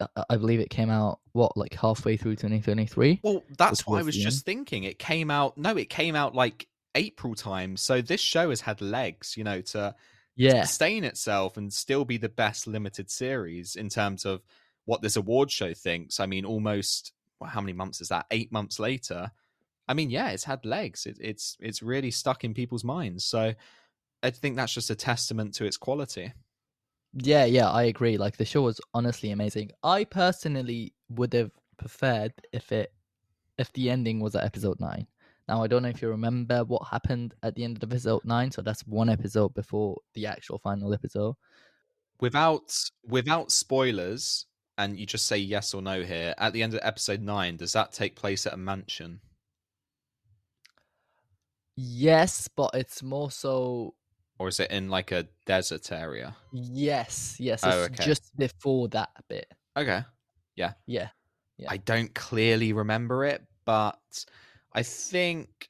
I, 0.00 0.24
I 0.30 0.36
believe 0.36 0.60
it 0.60 0.70
came 0.70 0.90
out 0.90 1.20
what 1.32 1.56
like 1.56 1.74
halfway 1.74 2.16
through 2.16 2.36
2023. 2.36 3.22
Well, 3.22 3.42
that's 3.56 3.86
what 3.86 3.98
I 3.98 4.02
was 4.02 4.16
just 4.16 4.44
thinking. 4.44 4.84
It 4.84 4.98
came 4.98 5.30
out 5.30 5.56
no, 5.58 5.76
it 5.76 5.90
came 5.90 6.14
out 6.14 6.34
like 6.34 6.68
April 6.94 7.34
time. 7.34 7.76
So 7.76 8.00
this 8.02 8.20
show 8.20 8.50
has 8.50 8.60
had 8.60 8.80
legs, 8.80 9.36
you 9.36 9.44
know, 9.44 9.60
to 9.62 9.94
Yeah, 10.36 10.62
sustain 10.62 11.04
itself 11.04 11.56
and 11.56 11.72
still 11.72 12.04
be 12.04 12.16
the 12.18 12.28
best 12.28 12.66
limited 12.66 13.10
series 13.10 13.76
in 13.76 13.88
terms 13.88 14.24
of 14.24 14.42
what 14.84 15.02
this 15.02 15.16
award 15.16 15.50
show 15.50 15.74
thinks. 15.74 16.20
I 16.20 16.26
mean, 16.26 16.44
almost 16.44 17.12
well, 17.40 17.50
how 17.50 17.60
many 17.60 17.72
months 17.72 18.00
is 18.00 18.08
that? 18.08 18.26
Eight 18.30 18.52
months 18.52 18.78
later. 18.78 19.30
I 19.88 19.94
mean, 19.94 20.10
yeah, 20.10 20.30
it's 20.30 20.44
had 20.44 20.64
legs. 20.64 21.06
It, 21.06 21.18
it's 21.20 21.56
it's 21.60 21.82
really 21.82 22.10
stuck 22.10 22.44
in 22.44 22.54
people's 22.54 22.84
minds. 22.84 23.24
So 23.24 23.54
I 24.22 24.30
think 24.30 24.56
that's 24.56 24.74
just 24.74 24.90
a 24.90 24.94
testament 24.96 25.54
to 25.54 25.64
its 25.66 25.76
quality. 25.76 26.32
yeah, 27.14 27.44
yeah. 27.44 27.70
I 27.70 27.84
agree. 27.84 28.16
Like 28.18 28.36
the 28.36 28.44
show 28.44 28.62
was 28.62 28.80
honestly 28.94 29.30
amazing. 29.30 29.70
I 29.82 30.04
personally 30.04 30.94
would 31.10 31.32
have 31.34 31.52
preferred 31.76 32.32
if 32.52 32.72
it 32.72 32.92
if 33.58 33.72
the 33.72 33.90
ending 33.90 34.20
was 34.20 34.34
at 34.34 34.44
episode 34.44 34.80
nine. 34.80 35.06
Now 35.48 35.62
I 35.62 35.66
don't 35.66 35.82
know 35.82 35.90
if 35.90 36.02
you 36.02 36.08
remember 36.08 36.64
what 36.64 36.88
happened 36.88 37.34
at 37.42 37.54
the 37.54 37.64
end 37.64 37.76
of 37.82 37.90
episode 37.90 38.24
nine. 38.24 38.50
So 38.50 38.62
that's 38.62 38.86
one 38.86 39.08
episode 39.08 39.54
before 39.54 39.98
the 40.14 40.26
actual 40.26 40.58
final 40.58 40.92
episode. 40.94 41.36
Without 42.20 42.74
without 43.04 43.52
spoilers, 43.52 44.46
and 44.78 44.98
you 44.98 45.06
just 45.06 45.26
say 45.26 45.38
yes 45.38 45.74
or 45.74 45.82
no 45.82 46.02
here. 46.02 46.34
At 46.38 46.52
the 46.52 46.62
end 46.62 46.74
of 46.74 46.80
episode 46.82 47.20
nine, 47.20 47.56
does 47.56 47.72
that 47.74 47.92
take 47.92 48.16
place 48.16 48.46
at 48.46 48.54
a 48.54 48.56
mansion? 48.56 49.20
Yes, 51.76 52.48
but 52.48 52.70
it's 52.74 53.02
more 53.02 53.30
so 53.30 53.94
or 54.38 54.48
is 54.48 54.60
it 54.60 54.70
in 54.70 54.88
like 54.88 55.12
a 55.12 55.28
desert 55.46 55.92
area? 55.92 56.36
Yes, 56.52 57.36
yes. 57.38 57.62
Oh, 57.64 57.82
okay. 57.84 58.04
just 58.04 58.36
before 58.36 58.88
that 58.88 59.10
bit. 59.28 59.46
Okay. 59.76 60.02
Yeah. 60.56 60.72
Yeah. 60.86 61.68
I 61.68 61.76
don't 61.76 62.12
clearly 62.14 62.72
remember 62.72 63.24
it, 63.24 63.42
but 63.64 64.24
I 64.72 64.82
think 64.82 65.68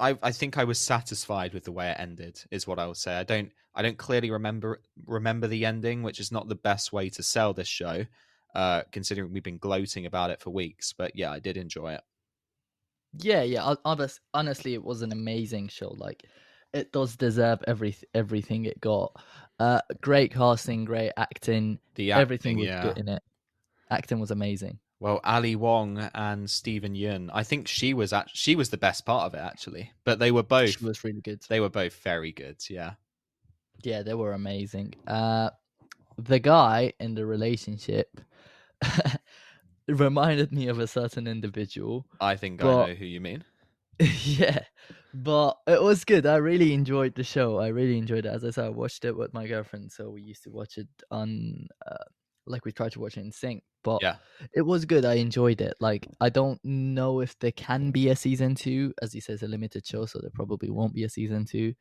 I 0.00 0.18
I 0.22 0.32
think 0.32 0.56
I 0.56 0.64
was 0.64 0.78
satisfied 0.78 1.52
with 1.52 1.64
the 1.64 1.72
way 1.72 1.90
it 1.90 2.00
ended. 2.00 2.42
Is 2.50 2.66
what 2.66 2.78
I 2.78 2.86
would 2.86 2.96
say. 2.96 3.16
I 3.16 3.24
don't 3.24 3.52
I 3.74 3.82
don't 3.82 3.98
clearly 3.98 4.30
remember 4.30 4.80
remember 5.04 5.46
the 5.46 5.66
ending, 5.66 6.02
which 6.02 6.20
is 6.20 6.32
not 6.32 6.48
the 6.48 6.54
best 6.54 6.92
way 6.92 7.10
to 7.10 7.22
sell 7.22 7.52
this 7.52 7.68
show, 7.68 8.06
uh, 8.54 8.82
considering 8.92 9.32
we've 9.32 9.42
been 9.42 9.58
gloating 9.58 10.06
about 10.06 10.30
it 10.30 10.40
for 10.40 10.50
weeks. 10.50 10.94
But 10.94 11.14
yeah, 11.14 11.30
I 11.30 11.38
did 11.38 11.58
enjoy 11.58 11.94
it. 11.94 12.00
Yeah, 13.18 13.42
yeah. 13.42 13.60
hon- 13.84 14.08
Honestly, 14.34 14.74
it 14.74 14.82
was 14.84 15.02
an 15.02 15.12
amazing 15.12 15.68
show. 15.68 15.94
Like, 15.96 16.24
it 16.72 16.92
does 16.92 17.16
deserve 17.16 17.62
every 17.66 17.96
everything 18.14 18.64
it 18.64 18.80
got. 18.80 19.16
Uh, 19.58 19.80
great 20.00 20.32
casting, 20.32 20.84
great 20.84 21.12
acting. 21.16 21.78
The 21.94 22.12
everything 22.12 22.58
was 22.58 22.66
yeah. 22.68 22.82
good 22.82 22.98
in 22.98 23.08
it. 23.08 23.22
Acting 23.90 24.18
was 24.20 24.30
amazing. 24.30 24.78
Well, 24.98 25.20
Ali 25.24 25.56
Wong 25.56 25.98
and 26.14 26.48
Steven 26.48 26.94
Yeun, 26.94 27.28
I 27.32 27.42
think 27.42 27.68
she 27.68 27.92
was 27.94 28.12
act- 28.12 28.30
she 28.34 28.56
was 28.56 28.70
the 28.70 28.78
best 28.78 29.04
part 29.04 29.26
of 29.26 29.34
it 29.34 29.42
actually. 29.44 29.92
But 30.04 30.18
they 30.18 30.30
were 30.30 30.42
both 30.42 30.70
She 30.78 30.84
was 30.84 31.04
really 31.04 31.20
good. 31.20 31.42
they 31.48 31.60
were 31.60 31.68
both 31.68 31.94
very 32.02 32.32
good. 32.32 32.56
Yeah. 32.68 32.94
Yeah, 33.82 34.02
they 34.02 34.14
were 34.14 34.32
amazing. 34.32 34.94
Uh, 35.06 35.50
the 36.18 36.38
guy 36.38 36.94
in 36.98 37.14
the 37.14 37.26
relationship 37.26 38.20
reminded 39.88 40.52
me 40.52 40.68
of 40.68 40.78
a 40.78 40.86
certain 40.86 41.26
individual. 41.26 42.06
I 42.20 42.36
think 42.36 42.60
But- 42.60 42.84
I 42.84 42.86
know 42.88 42.94
who 42.94 43.04
you 43.06 43.20
mean. 43.20 43.44
yeah, 44.24 44.60
but 45.14 45.56
it 45.66 45.82
was 45.82 46.04
good. 46.04 46.26
I 46.26 46.36
really 46.36 46.74
enjoyed 46.74 47.14
the 47.14 47.24
show. 47.24 47.58
I 47.58 47.68
really 47.68 47.96
enjoyed 47.96 48.26
it. 48.26 48.32
As 48.32 48.44
I 48.44 48.50
said, 48.50 48.66
I 48.66 48.68
watched 48.68 49.06
it 49.06 49.16
with 49.16 49.32
my 49.32 49.46
girlfriend, 49.46 49.90
so 49.90 50.10
we 50.10 50.20
used 50.20 50.42
to 50.44 50.50
watch 50.50 50.76
it 50.76 50.88
on 51.10 51.66
uh, 51.90 52.04
like 52.46 52.66
we 52.66 52.72
tried 52.72 52.92
to 52.92 53.00
watch 53.00 53.16
it 53.16 53.20
in 53.20 53.32
sync. 53.32 53.62
But 53.82 54.02
Yeah. 54.02 54.16
it 54.52 54.62
was 54.62 54.84
good. 54.84 55.06
I 55.06 55.14
enjoyed 55.14 55.62
it. 55.62 55.76
Like 55.80 56.06
I 56.20 56.28
don't 56.28 56.62
know 56.62 57.20
if 57.20 57.38
there 57.38 57.52
can 57.52 57.90
be 57.90 58.10
a 58.10 58.16
season 58.16 58.54
two, 58.54 58.92
as 59.00 59.14
he 59.14 59.20
says, 59.20 59.42
a 59.42 59.48
limited 59.48 59.86
show, 59.86 60.04
so 60.04 60.18
there 60.20 60.30
probably 60.34 60.68
won't 60.68 60.92
be 60.94 61.04
a 61.04 61.08
season 61.08 61.46
two. 61.46 61.72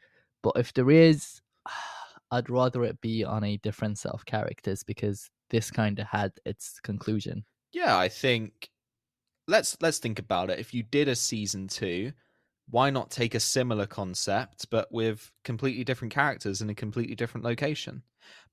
But 0.42 0.54
if 0.56 0.72
there 0.74 0.90
is, 0.92 1.42
I'd 2.32 2.50
rather 2.50 2.86
it 2.86 3.02
be 3.02 3.26
on 3.26 3.44
a 3.44 3.58
different 3.58 3.98
set 4.00 4.14
of 4.14 4.26
characters 4.26 4.84
because 4.84 5.30
this 5.50 5.70
kind 5.70 6.00
of 6.00 6.08
had 6.08 6.32
its 6.46 6.80
conclusion. 6.80 7.44
Yeah, 7.76 7.98
I 7.98 8.08
think 8.08 8.70
let's 9.50 9.76
let's 9.82 10.00
think 10.00 10.18
about 10.18 10.50
it. 10.50 10.60
If 10.60 10.74
you 10.74 10.82
did 10.82 11.10
a 11.10 11.16
season 11.16 11.68
2, 11.68 12.14
why 12.70 12.90
not 12.90 13.12
take 13.12 13.36
a 13.36 13.40
similar 13.42 13.86
concept 13.86 14.68
but 14.72 14.88
with 14.94 15.30
completely 15.44 15.84
different 15.84 16.14
characters 16.14 16.62
in 16.62 16.70
a 16.70 16.74
completely 16.76 17.16
different 17.16 17.44
location? 17.44 18.02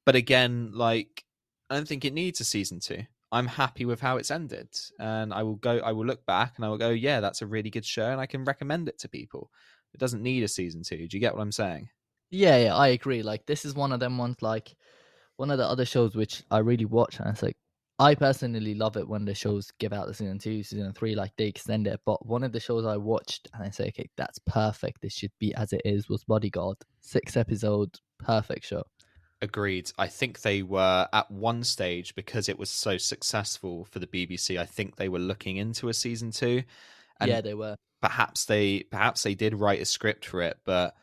But 0.04 0.16
again, 0.16 0.72
like 0.74 1.22
I 1.70 1.76
don't 1.76 1.86
think 1.86 2.04
it 2.04 2.12
needs 2.12 2.40
a 2.40 2.44
season 2.44 2.80
2. 2.80 2.98
I'm 3.30 3.46
happy 3.46 3.84
with 3.84 4.00
how 4.00 4.16
it's 4.16 4.32
ended 4.32 4.70
and 4.98 5.32
I 5.32 5.44
will 5.44 5.54
go 5.54 5.78
I 5.78 5.92
will 5.92 6.04
look 6.04 6.26
back 6.26 6.54
and 6.56 6.64
I 6.64 6.68
will 6.68 6.76
go, 6.76 6.90
yeah, 6.90 7.20
that's 7.20 7.42
a 7.42 7.46
really 7.46 7.70
good 7.70 7.86
show 7.86 8.10
and 8.10 8.20
I 8.20 8.26
can 8.26 8.44
recommend 8.44 8.88
it 8.88 8.98
to 9.00 9.08
people. 9.08 9.52
It 9.94 10.00
doesn't 10.00 10.22
need 10.22 10.42
a 10.42 10.48
season 10.48 10.82
2. 10.82 11.06
Do 11.06 11.16
you 11.16 11.20
get 11.20 11.36
what 11.36 11.42
I'm 11.42 11.52
saying? 11.52 11.88
Yeah, 12.30 12.56
yeah, 12.56 12.74
I 12.74 12.88
agree. 12.88 13.22
Like 13.22 13.46
this 13.46 13.64
is 13.64 13.76
one 13.76 13.92
of 13.92 14.00
them 14.00 14.18
ones 14.18 14.42
like 14.42 14.74
one 15.36 15.52
of 15.52 15.58
the 15.58 15.66
other 15.66 15.84
shows 15.84 16.16
which 16.16 16.42
I 16.50 16.58
really 16.58 16.86
watch 16.86 17.20
and 17.20 17.28
it's 17.28 17.42
like 17.44 17.56
I 18.02 18.16
personally 18.16 18.74
love 18.74 18.96
it 18.96 19.06
when 19.06 19.24
the 19.24 19.34
shows 19.34 19.70
give 19.78 19.92
out 19.92 20.08
the 20.08 20.14
season 20.14 20.40
two, 20.40 20.64
season 20.64 20.92
three, 20.92 21.14
like 21.14 21.30
they 21.36 21.46
extend 21.46 21.86
it. 21.86 22.00
But 22.04 22.26
one 22.26 22.42
of 22.42 22.50
the 22.50 22.58
shows 22.58 22.84
I 22.84 22.96
watched 22.96 23.48
and 23.54 23.62
I 23.62 23.70
say, 23.70 23.86
okay, 23.88 24.08
that's 24.16 24.40
perfect. 24.40 25.02
This 25.02 25.14
should 25.14 25.30
be 25.38 25.54
as 25.54 25.72
it 25.72 25.82
is 25.84 26.08
was 26.08 26.24
Bodyguard. 26.24 26.78
Six 27.00 27.36
episode, 27.36 27.96
perfect 28.18 28.66
show. 28.66 28.82
Agreed. 29.40 29.92
I 29.98 30.08
think 30.08 30.40
they 30.40 30.62
were 30.62 31.06
at 31.12 31.30
one 31.30 31.62
stage 31.62 32.16
because 32.16 32.48
it 32.48 32.58
was 32.58 32.70
so 32.70 32.96
successful 32.98 33.84
for 33.84 34.00
the 34.00 34.08
BBC. 34.08 34.58
I 34.58 34.66
think 34.66 34.96
they 34.96 35.08
were 35.08 35.20
looking 35.20 35.58
into 35.58 35.88
a 35.88 35.94
season 35.94 36.32
two, 36.32 36.64
and 37.20 37.30
yeah, 37.30 37.40
they 37.40 37.54
were. 37.54 37.76
perhaps 38.00 38.46
they 38.46 38.80
perhaps 38.90 39.22
they 39.22 39.36
did 39.36 39.54
write 39.54 39.80
a 39.80 39.84
script 39.84 40.26
for 40.26 40.42
it, 40.42 40.58
but 40.64 40.96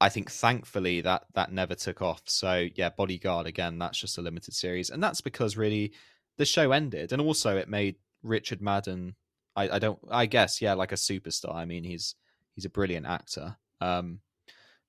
I 0.00 0.08
think 0.08 0.30
thankfully 0.30 1.00
that 1.00 1.24
that 1.34 1.52
never 1.52 1.74
took 1.74 2.02
off. 2.02 2.22
So 2.26 2.68
yeah, 2.76 2.90
Bodyguard 2.90 3.46
again. 3.46 3.78
That's 3.78 4.00
just 4.00 4.18
a 4.18 4.22
limited 4.22 4.54
series, 4.54 4.90
and 4.90 5.02
that's 5.02 5.20
because 5.20 5.56
really 5.56 5.92
the 6.40 6.46
show 6.46 6.72
ended, 6.72 7.12
and 7.12 7.20
also 7.20 7.56
it 7.58 7.68
made 7.68 7.96
Richard 8.22 8.62
Madden. 8.62 9.14
I, 9.54 9.68
I 9.68 9.78
don't. 9.78 9.98
I 10.10 10.24
guess 10.24 10.62
yeah, 10.62 10.72
like 10.72 10.90
a 10.90 10.96
superstar. 10.96 11.54
I 11.54 11.66
mean, 11.66 11.84
he's 11.84 12.14
he's 12.54 12.64
a 12.64 12.70
brilliant 12.70 13.06
actor. 13.06 13.56
Um, 13.82 14.20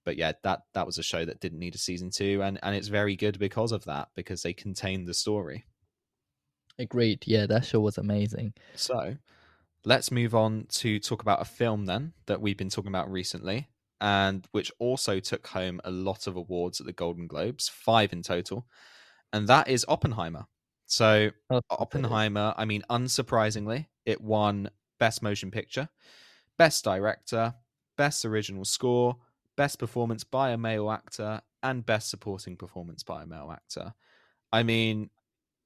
but 0.06 0.16
yeah, 0.16 0.32
that 0.44 0.62
that 0.74 0.86
was 0.86 0.98
a 0.98 1.04
show 1.04 1.26
that 1.26 1.42
didn't 1.42 1.60
need 1.60 1.76
a 1.76 1.78
season 1.78 2.10
two, 2.10 2.42
and 2.42 2.58
and 2.64 2.74
it's 2.74 2.88
very 2.88 3.18
good 3.18 3.38
because 3.38 3.74
of 3.74 3.84
that 3.84 4.08
because 4.16 4.42
they 4.42 4.54
contained 4.54 5.08
the 5.08 5.14
story. 5.14 5.66
Agreed. 6.80 7.24
Yeah, 7.28 7.48
that 7.48 7.66
show 7.66 7.82
was 7.82 7.98
amazing. 7.98 8.54
So 8.76 9.18
let's 9.84 10.10
move 10.10 10.34
on 10.34 10.68
to 10.70 11.00
talk 11.00 11.22
about 11.22 11.42
a 11.42 11.46
film 11.46 11.86
then 11.86 12.14
that 12.28 12.40
we've 12.40 12.58
been 12.58 12.70
talking 12.70 12.92
about 12.92 13.12
recently, 13.12 13.68
and 14.00 14.48
which 14.54 14.72
also 14.80 15.20
took 15.20 15.48
home 15.48 15.82
a 15.84 15.92
lot 15.92 16.28
of 16.28 16.38
awards 16.38 16.80
at 16.80 16.86
the 16.86 16.94
Golden 16.94 17.28
Globes, 17.28 17.68
five 17.68 18.14
in 18.14 18.24
total, 18.24 18.66
and 19.34 19.50
that 19.50 19.68
is 19.68 19.86
Oppenheimer. 19.90 20.46
So 20.92 21.32
Oh, 21.50 21.62
Oppenheimer, 21.70 22.54
I 22.58 22.66
mean, 22.66 22.84
unsurprisingly, 22.90 23.88
it 24.06 24.20
won 24.20 24.70
Best 25.00 25.24
Motion 25.24 25.50
Picture, 25.50 25.88
Best 26.58 26.84
Director, 26.84 27.54
Best 27.98 28.26
Original 28.26 28.66
Score, 28.66 29.16
Best 29.56 29.80
Performance 29.80 30.26
by 30.26 30.50
a 30.50 30.58
Male 30.58 30.92
Actor, 30.92 31.44
and 31.64 31.86
Best 31.86 32.10
Supporting 32.10 32.58
Performance 32.58 33.04
by 33.04 33.24
a 33.24 33.26
Male 33.26 33.54
Actor. 33.54 33.94
I 34.52 34.64
mean, 34.64 35.10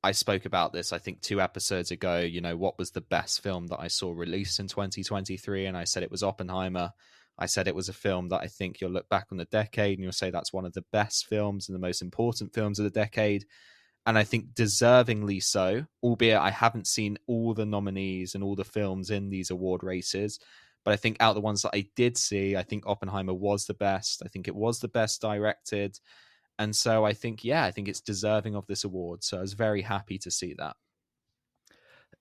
I 0.04 0.12
spoke 0.12 0.46
about 0.46 0.74
this, 0.74 0.94
I 0.94 1.00
think, 1.00 1.22
two 1.22 1.42
episodes 1.42 1.90
ago. 1.90 2.20
You 2.20 2.42
know, 2.42 2.56
what 2.56 2.78
was 2.78 2.92
the 2.92 3.02
best 3.02 3.42
film 3.42 3.66
that 3.68 3.80
I 3.80 3.88
saw 3.88 4.12
released 4.12 4.60
in 4.60 4.68
2023? 4.68 5.66
And 5.66 5.76
I 5.76 5.86
said 5.86 6.04
it 6.04 6.12
was 6.12 6.22
Oppenheimer. 6.22 6.92
I 7.40 7.48
said 7.48 7.68
it 7.68 7.74
was 7.74 7.90
a 7.90 7.94
film 7.94 8.30
that 8.30 8.42
I 8.42 8.48
think 8.48 8.80
you'll 8.80 8.92
look 8.92 9.10
back 9.10 9.26
on 9.32 9.40
the 9.40 9.46
decade 9.46 9.98
and 9.98 10.04
you'll 10.04 10.12
say 10.12 10.30
that's 10.30 10.54
one 10.54 10.66
of 10.66 10.74
the 10.74 10.86
best 10.94 11.26
films 11.26 11.68
and 11.68 11.76
the 11.76 11.80
most 11.80 12.04
important 12.04 12.54
films 12.54 12.78
of 12.78 12.84
the 12.84 12.92
decade 12.92 13.46
and 14.06 14.18
I 14.18 14.24
think 14.24 14.54
deservingly 14.54 15.42
so, 15.42 15.86
albeit 16.04 16.38
I 16.38 16.52
haven't 16.52 16.88
seen 16.88 17.18
all 17.28 17.54
the 17.54 17.66
nominees 17.66 18.36
and 18.36 18.44
all 18.44 18.56
the 18.56 18.64
films 18.64 19.10
in 19.10 19.30
these 19.30 19.50
award 19.50 19.84
races. 19.84 20.40
But 20.84 20.94
I 20.94 20.98
think 20.98 21.18
out 21.20 21.34
the 21.34 21.42
ones 21.42 21.64
that 21.64 21.74
I 21.74 21.88
did 21.96 22.16
see, 22.16 22.56
I 22.56 22.62
think 22.62 22.86
Oppenheimer 22.86 23.34
was 23.34 23.66
the 23.66 23.74
best. 23.74 24.22
I 24.24 24.28
think 24.28 24.48
it 24.48 24.56
was 24.56 24.80
the 24.80 24.88
best 24.88 25.22
directed. 25.22 26.00
And 26.60 26.76
so 26.76 27.04
I 27.04 27.14
think, 27.14 27.44
yeah, 27.44 27.66
I 27.66 27.72
think 27.72 27.88
it's 27.88 28.02
deserving 28.02 28.56
of 28.56 28.68
this 28.68 28.84
award. 28.84 29.24
So 29.24 29.40
I 29.40 29.42
was 29.42 29.54
very 29.54 29.82
happy 29.82 30.20
to 30.20 30.30
see 30.30 30.54
that. 30.60 30.76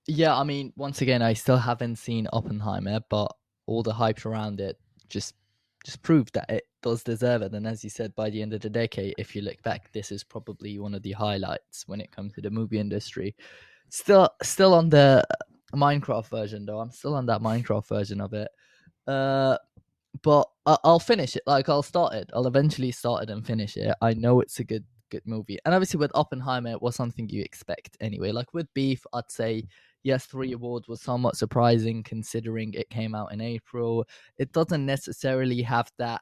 Yeah, 0.06 0.34
I 0.36 0.44
mean, 0.44 0.72
once 0.76 1.02
again, 1.02 1.20
I 1.20 1.34
still 1.34 1.58
haven't 1.58 1.96
seen 1.96 2.28
Oppenheimer, 2.32 3.00
but 3.10 3.34
all 3.66 3.82
the 3.82 3.92
hype 3.92 4.24
around 4.24 4.60
it 4.60 4.78
just 5.08 5.34
just 5.84 6.02
proved 6.02 6.34
that 6.34 6.50
it 6.50 6.64
does 6.82 7.02
deserve 7.02 7.42
it. 7.42 7.52
And 7.52 7.66
as 7.66 7.84
you 7.84 7.90
said, 7.90 8.14
by 8.14 8.30
the 8.30 8.40
end 8.42 8.54
of 8.54 8.60
the 8.60 8.70
decade, 8.70 9.14
if 9.18 9.36
you 9.36 9.42
look 9.42 9.62
back, 9.62 9.92
this 9.92 10.10
is 10.10 10.24
probably 10.24 10.78
one 10.78 10.94
of 10.94 11.02
the 11.02 11.12
highlights 11.12 11.86
when 11.86 12.00
it 12.00 12.10
comes 12.10 12.32
to 12.32 12.40
the 12.40 12.50
movie 12.50 12.78
industry. 12.78 13.36
Still, 13.90 14.28
still 14.42 14.74
on 14.74 14.88
the 14.88 15.24
Minecraft 15.74 16.28
version 16.28 16.64
though. 16.64 16.80
I'm 16.80 16.90
still 16.90 17.14
on 17.14 17.26
that 17.26 17.42
Minecraft 17.42 17.86
version 17.86 18.20
of 18.20 18.32
it. 18.32 18.48
Uh, 19.06 19.58
but 20.22 20.48
I- 20.66 20.78
I'll 20.84 20.98
finish 20.98 21.36
it. 21.36 21.42
Like 21.46 21.68
I'll 21.68 21.82
start 21.82 22.14
it. 22.14 22.30
I'll 22.32 22.46
eventually 22.46 22.90
start 22.92 23.24
it 23.24 23.30
and 23.30 23.46
finish 23.46 23.76
it. 23.76 23.94
I 24.00 24.14
know 24.14 24.40
it's 24.40 24.60
a 24.60 24.64
good 24.64 24.84
good 25.10 25.26
movie. 25.26 25.58
And 25.64 25.74
obviously 25.74 25.98
with 25.98 26.10
Oppenheimer, 26.14 26.70
it 26.70 26.82
was 26.82 26.96
something 26.96 27.28
you 27.28 27.42
expect 27.42 27.96
anyway. 28.00 28.32
Like 28.32 28.54
with 28.54 28.72
Beef, 28.74 29.04
I'd 29.12 29.30
say 29.30 29.68
yes, 30.04 30.26
three 30.26 30.52
awards 30.52 30.86
was 30.86 31.00
somewhat 31.00 31.36
surprising 31.36 32.02
considering 32.02 32.72
it 32.74 32.88
came 32.90 33.14
out 33.14 33.32
in 33.32 33.40
April. 33.40 34.06
It 34.38 34.52
doesn't 34.52 34.86
necessarily 34.86 35.62
have 35.62 35.90
that 35.98 36.20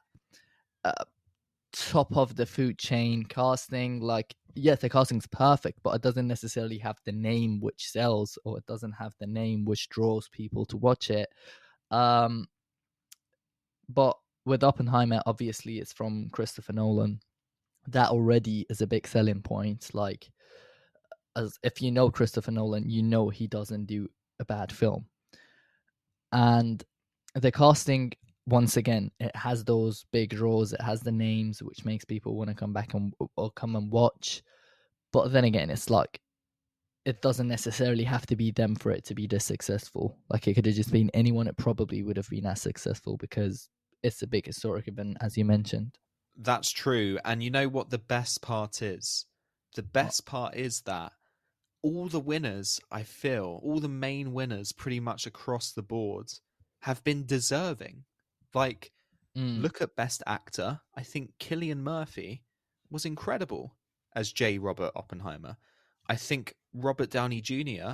uh, 0.83 1.03
top 1.73 2.15
of 2.15 2.35
the 2.35 2.45
food 2.45 2.79
chain 2.79 3.23
casting. 3.25 3.99
Like, 3.99 4.33
yes, 4.55 4.79
the 4.79 4.89
casting's 4.89 5.27
perfect, 5.27 5.79
but 5.83 5.95
it 5.95 6.01
doesn't 6.01 6.27
necessarily 6.27 6.77
have 6.79 6.97
the 7.05 7.11
name 7.11 7.59
which 7.59 7.89
sells, 7.89 8.39
or 8.45 8.57
it 8.57 8.65
doesn't 8.65 8.93
have 8.93 9.13
the 9.19 9.27
name 9.27 9.65
which 9.65 9.89
draws 9.89 10.29
people 10.29 10.65
to 10.67 10.77
watch 10.77 11.09
it. 11.09 11.29
Um, 11.91 12.47
but 13.89 14.17
with 14.45 14.63
Oppenheimer, 14.63 15.21
obviously, 15.25 15.79
it's 15.79 15.93
from 15.93 16.29
Christopher 16.31 16.73
Nolan. 16.73 17.19
That 17.87 18.09
already 18.09 18.65
is 18.69 18.81
a 18.81 18.87
big 18.87 19.05
selling 19.05 19.41
point. 19.41 19.89
Like, 19.93 20.29
as 21.35 21.57
if 21.63 21.81
you 21.81 21.91
know 21.91 22.09
Christopher 22.09 22.51
Nolan, 22.51 22.89
you 22.89 23.03
know 23.03 23.29
he 23.29 23.47
doesn't 23.47 23.85
do 23.85 24.07
a 24.39 24.45
bad 24.45 24.71
film. 24.71 25.05
And 26.31 26.83
the 27.35 27.51
casting, 27.51 28.11
once 28.45 28.77
again, 28.77 29.11
it 29.19 29.35
has 29.35 29.63
those 29.63 30.05
big 30.11 30.31
draws. 30.31 30.73
It 30.73 30.81
has 30.81 31.01
the 31.01 31.11
names, 31.11 31.61
which 31.61 31.85
makes 31.85 32.05
people 32.05 32.35
want 32.35 32.49
to 32.49 32.55
come 32.55 32.73
back 32.73 32.93
and 32.93 33.13
or 33.37 33.51
come 33.51 33.75
and 33.75 33.91
watch. 33.91 34.43
But 35.11 35.31
then 35.31 35.43
again, 35.43 35.69
it's 35.69 35.89
like 35.89 36.19
it 37.05 37.21
doesn't 37.21 37.47
necessarily 37.47 38.03
have 38.03 38.25
to 38.27 38.35
be 38.35 38.51
them 38.51 38.75
for 38.75 38.91
it 38.91 39.03
to 39.05 39.15
be 39.15 39.27
this 39.27 39.45
successful. 39.45 40.17
Like 40.29 40.47
it 40.47 40.53
could 40.53 40.65
have 40.65 40.75
just 40.75 40.91
been 40.91 41.09
anyone. 41.13 41.47
It 41.47 41.57
probably 41.57 42.01
would 42.01 42.17
have 42.17 42.29
been 42.29 42.45
as 42.45 42.61
successful 42.61 43.17
because 43.17 43.69
it's 44.03 44.21
a 44.21 44.27
big 44.27 44.45
historic 44.45 44.87
event, 44.87 45.17
as 45.21 45.37
you 45.37 45.45
mentioned. 45.45 45.97
That's 46.37 46.71
true. 46.71 47.19
And 47.25 47.43
you 47.43 47.51
know 47.51 47.67
what 47.67 47.89
the 47.89 47.99
best 47.99 48.41
part 48.41 48.81
is? 48.81 49.25
The 49.75 49.83
best 49.83 50.25
part 50.25 50.55
is 50.55 50.81
that 50.81 51.11
all 51.83 52.07
the 52.07 52.19
winners, 52.19 52.79
I 52.89 53.03
feel, 53.03 53.59
all 53.61 53.79
the 53.79 53.89
main 53.89 54.33
winners 54.33 54.71
pretty 54.71 54.99
much 54.99 55.27
across 55.27 55.71
the 55.71 55.83
board 55.83 56.31
have 56.79 57.03
been 57.03 57.25
deserving. 57.25 58.05
Like, 58.53 58.91
Mm. 59.35 59.61
look 59.61 59.81
at 59.81 59.95
Best 59.95 60.21
Actor. 60.27 60.79
I 60.95 61.01
think 61.03 61.37
Cillian 61.39 61.79
Murphy 61.79 62.43
was 62.91 63.03
incredible 63.05 63.75
as 64.15 64.31
J. 64.31 64.59
Robert 64.59 64.91
Oppenheimer. 64.95 65.57
I 66.07 66.15
think 66.15 66.55
Robert 66.73 67.09
Downey 67.09 67.41
Jr. 67.41 67.93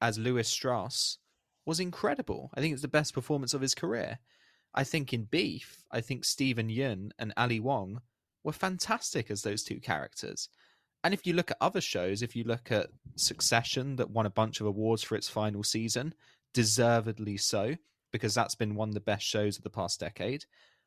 as 0.00 0.16
Lewis 0.18 0.48
Strauss 0.48 1.18
was 1.66 1.80
incredible. 1.80 2.50
I 2.54 2.60
think 2.60 2.72
it's 2.72 2.82
the 2.82 2.88
best 2.88 3.14
performance 3.14 3.52
of 3.52 3.60
his 3.60 3.74
career. 3.74 4.20
I 4.72 4.84
think 4.84 5.12
in 5.12 5.24
Beef, 5.24 5.84
I 5.90 6.00
think 6.00 6.24
Steven 6.24 6.68
Yeun 6.68 7.10
and 7.18 7.32
Ali 7.36 7.58
Wong 7.58 8.00
were 8.44 8.52
fantastic 8.52 9.28
as 9.30 9.42
those 9.42 9.64
two 9.64 9.80
characters. 9.80 10.48
And 11.02 11.14
if 11.14 11.26
you 11.26 11.32
look 11.32 11.50
at 11.50 11.56
other 11.60 11.80
shows, 11.80 12.22
if 12.22 12.36
you 12.36 12.44
look 12.44 12.70
at 12.70 12.90
Succession, 13.16 13.96
that 13.96 14.10
won 14.10 14.26
a 14.26 14.30
bunch 14.30 14.60
of 14.60 14.66
awards 14.66 15.02
for 15.02 15.14
its 15.16 15.28
final 15.28 15.62
season, 15.62 16.14
deservedly 16.52 17.36
so, 17.36 17.76
because 18.12 18.34
that's 18.34 18.54
been 18.54 18.74
one 18.74 18.88
of 18.88 18.94
the 18.94 19.00
best 19.00 19.24
shows 19.24 19.56
of 19.56 19.62
the 19.62 19.70
past 19.70 20.00
decade. 20.00 20.44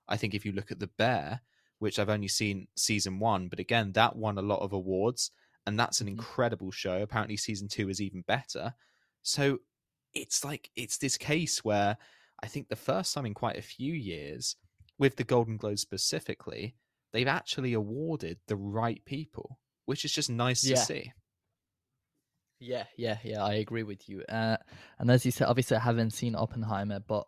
I 0.08 0.18
think 0.18 0.34
if 0.34 0.46
you 0.46 0.52
look 0.52 0.72
at 0.72 0.80
The 0.80 0.88
Bear, 0.88 1.42
which 1.80 1.98
I've 1.98 2.10
only 2.10 2.28
seen 2.28 2.68
season 2.76 3.20
one, 3.20 3.48
but 3.48 3.60
again, 3.60 3.92
that 3.94 4.16
won 4.16 4.38
a 4.38 4.42
lot 4.42 4.60
of 4.60 4.74
awards, 4.74 5.32
and 5.66 5.80
that's 5.80 6.02
an 6.02 6.08
Mhm. 6.08 6.12
incredible 6.12 6.72
show. 6.72 7.02
Apparently, 7.02 7.38
season 7.38 7.68
two 7.68 7.90
is 7.90 8.02
even 8.02 8.22
better. 8.22 8.76
So 9.22 9.60
it's 10.14 10.44
like, 10.44 10.70
it's 10.76 10.98
this 10.98 11.18
case 11.18 11.64
where 11.64 11.98
I 12.42 12.48
think 12.48 12.68
the 12.68 12.76
first 12.76 13.14
time 13.14 13.26
in 13.26 13.34
quite 13.34 13.58
a 13.58 13.62
few 13.62 13.94
years, 13.94 14.58
with 14.98 15.16
the 15.16 15.24
Golden 15.24 15.58
Globes 15.58 15.82
specifically, 15.82 16.76
they've 17.12 17.28
actually 17.28 17.74
awarded 17.74 18.40
the 18.48 18.58
right 18.58 19.04
people, 19.06 19.60
which 19.86 20.06
is 20.06 20.12
just 20.12 20.30
nice 20.30 20.64
Yeah. 20.64 20.76
to 20.76 20.82
see. 20.82 21.12
Yeah, 22.60 22.86
yeah, 22.98 23.18
yeah. 23.24 23.44
I 23.44 23.56
agree 23.56 23.84
with 23.84 24.08
you. 24.08 24.24
Uh, 24.30 24.58
and 25.00 25.12
as 25.12 25.26
you 25.26 25.32
said, 25.32 25.48
obviously 25.48 25.76
I 25.78 25.82
haven't 25.82 26.12
seen 26.12 26.36
Oppenheimer, 26.36 27.02
but 27.02 27.26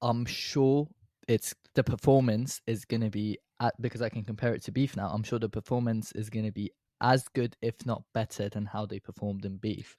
I'm 0.00 0.24
sure 0.24 0.88
it's 1.26 1.54
the 1.74 1.84
performance 1.84 2.60
is 2.66 2.86
going 2.86 3.02
to 3.02 3.10
be 3.10 3.38
at, 3.60 3.74
because 3.80 4.00
I 4.00 4.08
can 4.08 4.24
compare 4.24 4.54
it 4.54 4.62
to 4.64 4.72
Beef 4.72 4.96
now. 4.96 5.08
I'm 5.08 5.22
sure 5.22 5.38
the 5.38 5.48
performance 5.48 6.12
is 6.12 6.30
going 6.30 6.46
to 6.46 6.52
be 6.52 6.70
as 7.02 7.28
good, 7.34 7.56
if 7.60 7.84
not 7.84 8.02
better, 8.14 8.48
than 8.48 8.64
how 8.64 8.86
they 8.86 8.98
performed 8.98 9.44
in 9.44 9.58
Beef. 9.58 9.96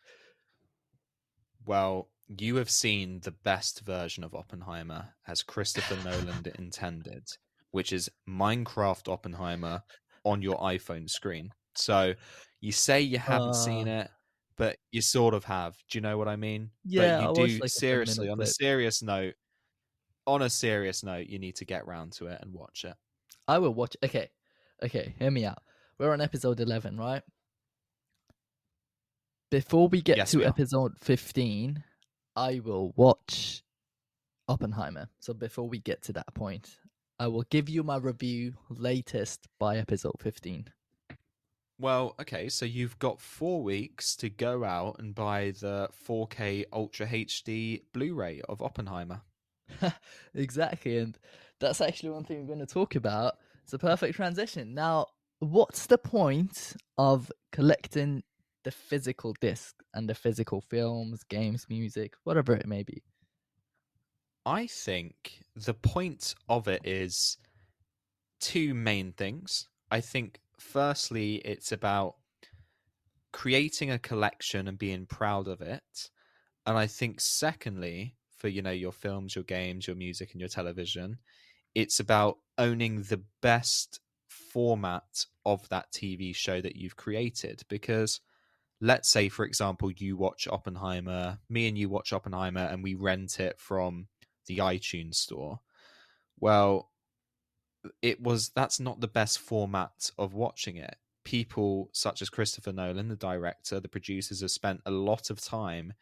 Well, 1.66 2.10
you 2.28 2.56
have 2.56 2.70
seen 2.70 3.20
the 3.22 3.32
best 3.32 3.82
version 3.82 4.24
of 4.24 4.34
Oppenheimer 4.34 5.10
as 5.28 5.44
Christopher 5.44 5.98
Nolan 6.04 6.46
intended, 6.58 7.28
which 7.72 7.94
is 7.94 8.10
Minecraft 8.28 9.08
Oppenheimer 9.08 9.84
on 10.24 10.42
your 10.42 10.58
iPhone 10.58 11.10
screen. 11.10 11.52
So 11.76 12.14
you 12.62 12.72
say 12.72 13.02
you 13.02 13.18
haven't 13.18 13.50
uh, 13.50 13.54
seen 13.54 13.88
it, 13.88 14.10
but 14.58 14.78
you 14.92 15.02
sort 15.02 15.34
of 15.34 15.46
have. 15.46 15.76
Do 15.90 15.98
you 15.98 16.02
know 16.02 16.18
what 16.18 16.28
I 16.28 16.36
mean? 16.36 16.72
Yeah, 16.84 17.28
but 17.28 17.38
you 17.38 17.48
do 17.48 17.60
like 17.60 17.70
seriously. 17.70 18.30
On 18.30 18.42
a 18.42 18.46
serious 18.46 19.02
note, 19.02 19.36
on 20.28 20.42
a 20.42 20.50
serious 20.50 21.04
note, 21.04 21.28
you 21.28 21.40
need 21.40 21.56
to 21.58 21.66
get 21.66 21.88
round 21.88 22.14
to 22.14 22.28
it 22.28 22.40
and 22.42 22.54
watch 22.54 22.84
it. 22.84 22.96
I 23.48 23.58
will 23.60 23.74
watch. 23.74 23.96
Okay, 24.04 24.30
okay. 24.84 25.16
Hear 25.20 25.32
me 25.32 25.46
out. 25.46 25.60
We're 25.98 26.14
on 26.14 26.22
episode 26.22 26.60
eleven, 26.60 26.98
right? 26.98 27.24
Before 29.52 29.88
we 29.88 30.02
get 30.02 30.18
yes, 30.18 30.32
to 30.32 30.40
we 30.40 30.46
episode 30.46 30.98
fifteen, 31.00 31.84
I 32.36 32.62
will 32.64 32.94
watch 32.96 33.64
Oppenheimer. 34.48 35.10
So 35.20 35.34
before 35.34 35.68
we 35.68 35.80
get 35.80 36.04
to 36.04 36.14
that 36.14 36.34
point, 36.34 36.78
I 37.20 37.28
will 37.28 37.44
give 37.50 37.68
you 37.68 37.84
my 37.84 37.98
review 37.98 38.54
latest 38.70 39.48
by 39.60 39.78
episode 39.78 40.16
fifteen. 40.20 40.70
Well, 41.78 42.16
okay, 42.20 42.48
so 42.50 42.66
you've 42.66 42.98
got 43.00 43.20
four 43.20 43.62
weeks 43.62 44.16
to 44.18 44.30
go 44.30 44.64
out 44.66 44.98
and 45.00 45.16
buy 45.16 45.54
the 45.62 45.90
4K 46.06 46.66
Ultra 46.74 47.08
HD 47.08 47.84
Blu 47.94 48.14
ray 48.14 48.42
of 48.50 48.62
Oppenheimer. 48.62 49.22
exactly. 50.36 50.98
And 50.98 51.18
that's 51.62 51.80
actually 51.80 52.10
one 52.10 52.26
thing 52.26 52.42
we're 52.42 52.54
going 52.54 52.68
to 52.68 52.74
talk 52.74 52.96
about. 52.96 53.36
It's 53.64 53.72
a 53.72 53.80
perfect 53.80 54.16
transition. 54.18 54.74
Now, 54.74 55.08
what's 55.40 55.86
the 55.86 55.98
point 55.98 56.76
of 56.98 57.32
collecting 57.54 58.24
the 58.66 58.72
physical 58.72 59.34
disc 59.40 59.74
and 59.94 60.10
the 60.10 60.16
physical 60.16 60.60
films, 60.60 61.24
games, 61.24 61.66
music, 61.70 62.14
whatever 62.26 62.54
it 62.54 62.68
may 62.68 62.84
be? 62.84 63.04
I 64.50 64.66
think 64.66 65.43
the 65.56 65.76
point 65.76 66.34
of 66.50 66.68
it 66.68 66.82
is 66.84 67.38
two 68.39 68.74
main 68.74 69.12
things. 69.12 69.68
I 69.91 70.02
think, 70.02 70.39
firstly, 70.58 71.36
it's 71.45 71.72
about 71.72 72.16
creating 73.32 73.91
a 73.91 74.00
collection 74.00 74.68
and 74.68 74.76
being 74.76 75.06
proud 75.06 75.47
of 75.47 75.62
it. 75.62 76.10
And 76.66 76.80
I 76.80 76.88
think, 76.88 77.22
secondly, 77.22 78.16
for 78.38 78.47
you 78.47 78.64
know 78.64 78.72
your 78.72 78.91
films, 78.91 79.36
your 79.36 79.43
games, 79.43 79.86
your 79.86 79.95
music, 79.95 80.32
and 80.32 80.39
your 80.41 80.50
television. 80.50 81.20
It's 81.76 82.00
about 82.00 82.39
owning 82.58 83.04
the 83.04 83.22
best 83.43 84.00
format 84.30 85.28
of 85.45 85.70
that 85.70 85.91
TV 85.91 86.36
show 86.36 86.60
that 86.60 86.76
you've 86.76 86.95
created. 86.95 87.62
Because 87.70 88.20
let's 88.82 89.10
say, 89.10 89.30
for 89.30 89.45
example, 89.45 89.91
you 89.91 90.18
watch 90.18 90.47
Oppenheimer, 90.47 91.38
me 91.50 91.68
and 91.68 91.78
you 91.78 91.88
watch 91.88 92.14
Oppenheimer, 92.14 92.62
and 92.62 92.82
we 92.82 92.95
rent 92.95 93.39
it 93.39 93.60
from 93.60 94.08
the 94.50 94.58
iTunes 94.58 95.16
store. 95.16 95.62
Well, 96.39 96.89
it 98.02 98.22
was 98.22 98.50
that's 98.50 98.80
not 98.80 99.00
the 99.00 99.08
best 99.08 99.39
format 99.39 100.12
of 100.18 100.34
watching 100.34 100.76
it. 100.76 100.95
People 101.24 101.89
such 101.93 102.22
as 102.22 102.30
Christopher 102.30 102.74
Nolan, 102.74 103.08
the 103.08 103.16
director, 103.16 103.80
the 103.80 103.88
producers 103.88 104.41
have 104.41 104.52
spent 104.52 104.82
a 104.86 104.91
lot 104.91 105.30
of 105.30 105.39
time 105.39 105.93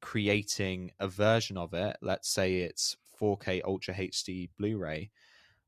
creating 0.00 0.90
a 0.98 1.06
version 1.06 1.56
of 1.56 1.74
it, 1.74 1.96
let's 2.00 2.28
say 2.28 2.56
it's 2.56 2.96
4K 3.20 3.62
Ultra 3.64 3.94
HD 3.94 4.48
Blu-ray, 4.58 5.10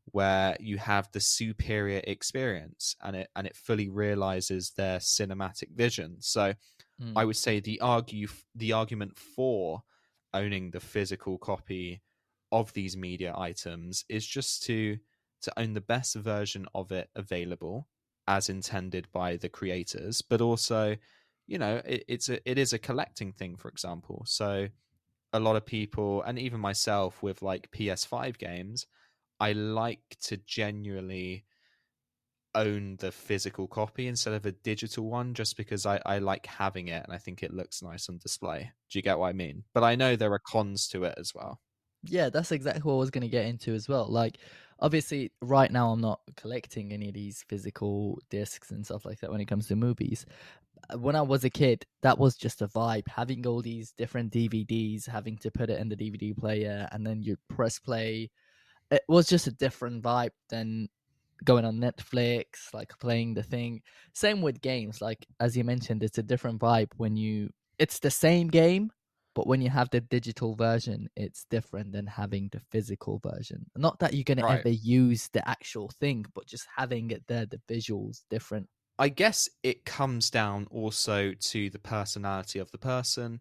where 0.07 0.57
you 0.59 0.79
have 0.79 1.09
the 1.13 1.21
superior 1.21 2.01
experience 2.05 2.97
and 3.03 3.15
it 3.15 3.29
and 3.37 3.47
it 3.47 3.57
fully 3.57 3.89
realizes 3.89 4.71
their 4.71 4.99
cinematic 4.99 5.71
vision. 5.75 6.17
So 6.21 6.55
mm. 7.01 7.13
I 7.15 7.25
would 7.25 7.37
say 7.37 7.61
the 7.61 7.81
argue 7.81 8.29
the 8.55 8.73
argument 8.73 9.17
for 9.19 9.83
owning 10.33 10.71
the 10.71 10.81
physical 10.81 11.39
copy 11.39 12.03
of 12.55 12.73
these 12.73 12.97
media 12.97 13.35
items 13.37 14.05
is 14.09 14.27
just 14.27 14.63
to 14.65 14.99
to 15.43 15.61
own 15.61 15.75
the 15.75 15.83
best 15.83 16.17
version 16.17 16.67
of 16.75 16.93
it 16.93 17.11
available 17.17 17.89
as 18.29 18.49
intended 18.49 19.07
by 19.13 19.37
the 19.37 19.51
creators, 19.51 20.23
but 20.23 20.41
also 20.41 20.97
you 21.47 21.59
know 21.59 21.83
it, 21.85 22.05
it's 22.09 22.29
a 22.31 22.51
it 22.51 22.59
is 22.59 22.73
a 22.73 22.79
collecting 22.79 23.33
thing 23.33 23.57
for 23.57 23.69
example. 23.69 24.25
So 24.27 24.69
a 25.35 25.41
lot 25.41 25.57
of 25.57 25.67
people 25.67 26.23
and 26.23 26.39
even 26.39 26.61
myself 26.61 27.23
with 27.23 27.43
like 27.43 27.71
ps5 27.73 28.39
games 28.39 28.87
i 29.41 29.53
like 29.53 30.17
to 30.21 30.37
genuinely 30.39 31.45
own 32.55 32.97
the 32.97 33.11
physical 33.11 33.67
copy 33.67 34.07
instead 34.07 34.33
of 34.33 34.47
a 34.47 34.53
digital 34.53 35.07
one 35.11 35.35
just 35.35 35.57
because 35.57 35.87
I, 35.87 36.01
I 36.07 36.19
like 36.19 36.47
having 36.47 36.89
it 36.89 37.03
and 37.03 37.13
i 37.13 37.19
think 37.19 37.43
it 37.43 37.53
looks 37.53 37.83
nice 37.83 38.09
on 38.09 38.19
display. 38.19 38.71
Do 38.91 38.99
you 38.99 39.03
get 39.03 39.19
what 39.19 39.29
i 39.29 39.33
mean? 39.33 39.65
But 39.75 39.83
i 39.85 39.97
know 39.97 40.15
there 40.15 40.33
are 40.33 40.41
cons 40.47 40.87
to 40.89 41.05
it 41.05 41.15
as 41.19 41.33
well 41.35 41.61
yeah 42.07 42.29
that's 42.29 42.53
exactly 42.53 42.83
what 42.83 42.95
i 42.95 42.99
was 42.99 43.11
going 43.11 43.23
to 43.23 43.29
get 43.29 43.47
into 43.47 43.75
as 43.75 43.89
well 43.89 44.07
like 44.09 44.39
obviously 44.81 45.33
right 45.41 45.71
now 45.71 45.91
i'm 45.91 46.01
not 46.01 46.21
collecting 46.37 46.93
any 46.93 47.09
of 47.09 47.15
these 47.15 47.45
physical 47.49 48.19
discs 48.31 48.71
and 48.71 48.85
stuff 48.85 49.05
like 49.05 49.21
that 49.21 49.31
when 49.31 49.41
it 49.41 49.47
comes 49.47 49.67
to 49.67 49.77
movies 49.77 50.27
uh, 50.91 50.99
when 50.99 51.17
I 51.17 51.23
was 51.23 51.45
a 51.45 51.51
kid, 51.51 51.87
that 52.03 52.19
was 52.19 52.37
just 52.37 52.63
a 52.63 52.69
vibe. 52.69 53.09
Having 53.09 53.47
all 53.47 53.63
these 53.63 53.93
different 53.93 54.33
DVDs, 54.33 55.09
having 55.09 55.37
to 55.39 55.51
put 55.51 55.71
it 55.71 55.81
in 55.81 55.89
the 55.89 55.97
DVD 55.97 56.37
player, 56.37 56.89
and 56.93 57.07
then 57.07 57.23
you 57.23 57.37
press 57.49 57.79
play. 57.79 58.31
It 58.91 59.03
was 59.09 59.27
just 59.27 59.47
a 59.47 59.53
different 59.53 60.03
vibe 60.03 60.33
than 60.49 60.89
going 61.45 61.65
on 61.65 61.79
Netflix, 61.79 62.73
like 62.73 62.93
playing 62.99 63.35
the 63.35 63.43
thing. 63.43 63.83
Same 64.13 64.43
with 64.43 64.61
games. 64.61 65.01
Like 65.01 65.27
as 65.41 65.57
you 65.57 65.65
mentioned, 65.65 66.03
it's 66.03 66.19
a 66.19 66.23
different 66.23 66.61
vibe 66.61 66.91
when 66.97 67.17
you. 67.17 67.51
It's 67.79 67.99
the 67.99 68.11
same 68.11 68.49
game, 68.49 68.93
but 69.35 69.47
when 69.47 69.61
you 69.61 69.71
have 69.71 69.91
the 69.91 70.01
digital 70.01 70.55
version, 70.55 71.09
it's 71.17 71.45
different 71.51 71.93
than 71.93 72.07
having 72.07 72.49
the 72.53 72.61
physical 72.61 73.19
version. 73.19 73.67
Not 73.77 73.99
that 73.99 74.15
you're 74.15 74.25
gonna 74.25 74.49
ever 74.49 74.69
use 74.69 75.29
the 75.29 75.47
actual 75.49 75.89
thing, 75.89 76.25
but 76.35 76.47
just 76.47 76.67
having 76.77 77.11
it 77.11 77.27
there, 77.27 77.47
the 77.47 77.61
visuals 77.69 78.25
different. 78.31 78.69
I 78.99 79.09
guess 79.09 79.49
it 79.63 79.85
comes 79.85 80.31
down 80.31 80.67
also 80.71 81.33
to 81.33 81.71
the 81.71 81.79
personality 81.81 82.61
of 82.61 82.71
the 82.71 82.79
person, 82.79 83.41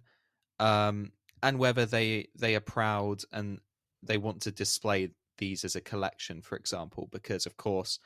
um, 0.59 1.11
and 1.43 1.59
whether 1.59 1.85
they 1.85 2.29
they 2.35 2.55
are 2.55 2.61
proud 2.61 3.21
and 3.31 3.59
they 4.01 4.17
want 4.17 4.41
to 4.43 4.51
display 4.51 5.09
these 5.37 5.63
as 5.63 5.75
a 5.75 5.81
collection, 5.81 6.41
for 6.41 6.55
example. 6.55 7.07
Because 7.11 7.45
of 7.45 7.57
course, 7.57 7.99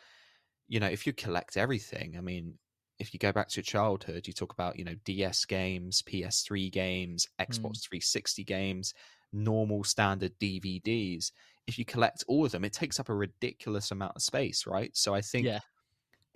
you 0.68 0.80
know, 0.80 0.88
if 0.88 1.08
you 1.08 1.14
collect 1.14 1.58
everything, 1.58 2.18
I 2.18 2.22
mean, 2.22 2.60
if 3.00 3.14
you 3.14 3.20
go 3.20 3.32
back 3.32 3.50
to 3.50 3.58
your 3.58 3.64
childhood, 3.64 4.28
you 4.28 4.34
talk 4.34 4.54
about 4.54 4.78
you 4.78 4.86
know 4.86 4.96
DS 5.06 5.46
games, 5.46 6.02
PS3 6.04 6.72
games, 6.72 7.28
Xbox 7.40 7.78
mm. 7.78 7.88
360 7.90 8.44
games, 8.44 8.94
normal 9.32 9.84
standard 9.84 10.38
DVDs. 10.40 11.32
If 11.68 11.78
you 11.78 11.86
collect 11.86 12.24
all 12.28 12.46
of 12.46 12.52
them, 12.52 12.64
it 12.64 12.74
takes 12.74 13.00
up 13.00 13.10
a 13.10 13.14
ridiculous 13.14 13.92
amount 13.92 14.16
of 14.16 14.22
space, 14.22 14.66
right? 14.66 14.96
So 14.96 15.14
I 15.14 15.22
think 15.22 15.46
yeah 15.46 15.60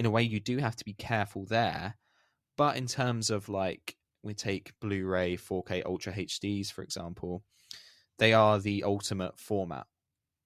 in 0.02 0.08
a 0.08 0.10
way 0.10 0.24
you 0.24 0.40
do 0.40 0.58
have 0.58 0.76
to 0.76 0.84
be 0.84 0.94
careful 0.94 1.46
there 1.46 1.96
but 2.58 2.76
in 2.76 2.88
terms 2.88 3.30
of 3.30 3.48
like 3.50 3.96
we 4.24 4.34
take 4.34 4.74
blu-ray 4.80 5.38
4k 5.38 5.86
ultra 5.86 6.12
hds 6.12 6.72
for 6.72 6.82
example 6.82 7.44
they 8.18 8.34
are 8.34 8.58
the 8.58 8.84
ultimate 8.84 9.38
format 9.38 9.86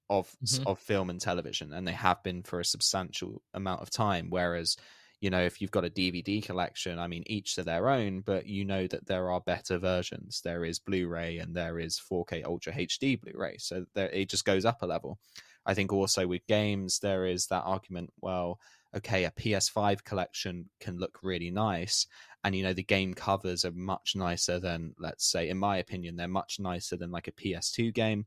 of 0.09 0.29
mm-hmm. 0.43 0.67
of 0.67 0.77
film 0.77 1.09
and 1.09 1.21
television 1.21 1.71
and 1.71 1.87
they 1.87 1.93
have 1.93 2.21
been 2.21 2.43
for 2.43 2.59
a 2.59 2.65
substantial 2.65 3.41
amount 3.53 3.81
of 3.81 3.89
time 3.89 4.27
whereas 4.29 4.75
you 5.25 5.31
know 5.31 5.41
if 5.41 5.59
you've 5.59 5.71
got 5.71 5.83
a 5.83 5.89
dvd 5.89 6.43
collection 6.43 6.99
i 6.99 7.07
mean 7.07 7.23
each 7.25 7.55
to 7.55 7.63
their 7.63 7.89
own 7.89 8.21
but 8.21 8.45
you 8.45 8.63
know 8.63 8.85
that 8.85 9.07
there 9.07 9.31
are 9.31 9.41
better 9.41 9.79
versions 9.79 10.39
there 10.43 10.63
is 10.63 10.77
blu-ray 10.77 11.39
and 11.39 11.55
there 11.55 11.79
is 11.79 11.99
4k 11.99 12.45
ultra 12.45 12.71
hd 12.73 13.21
blu-ray 13.21 13.57
so 13.57 13.85
there, 13.95 14.09
it 14.11 14.29
just 14.29 14.45
goes 14.45 14.65
up 14.65 14.83
a 14.83 14.85
level 14.85 15.17
i 15.65 15.73
think 15.73 15.91
also 15.91 16.27
with 16.27 16.45
games 16.45 16.99
there 16.99 17.25
is 17.25 17.47
that 17.47 17.63
argument 17.65 18.13
well 18.21 18.59
okay, 18.95 19.25
a 19.25 19.31
PS5 19.31 20.03
collection 20.03 20.69
can 20.79 20.97
look 20.97 21.19
really 21.21 21.51
nice. 21.51 22.07
And, 22.43 22.55
you 22.55 22.63
know, 22.63 22.71
the 22.71 22.83
game 22.83 23.13
covers 23.13 23.65
are 23.65 23.73
much 23.73 24.15
nicer 24.15 24.59
than, 24.59 24.95
let's 24.97 25.29
say, 25.29 25.49
in 25.49 25.57
my 25.57 25.77
opinion, 25.77 26.15
they're 26.15 26.29
much 26.29 26.59
nicer 26.59 26.95
than 26.95 27.11
like 27.11 27.27
a 27.27 27.33
PS2 27.33 27.93
game. 27.93 28.25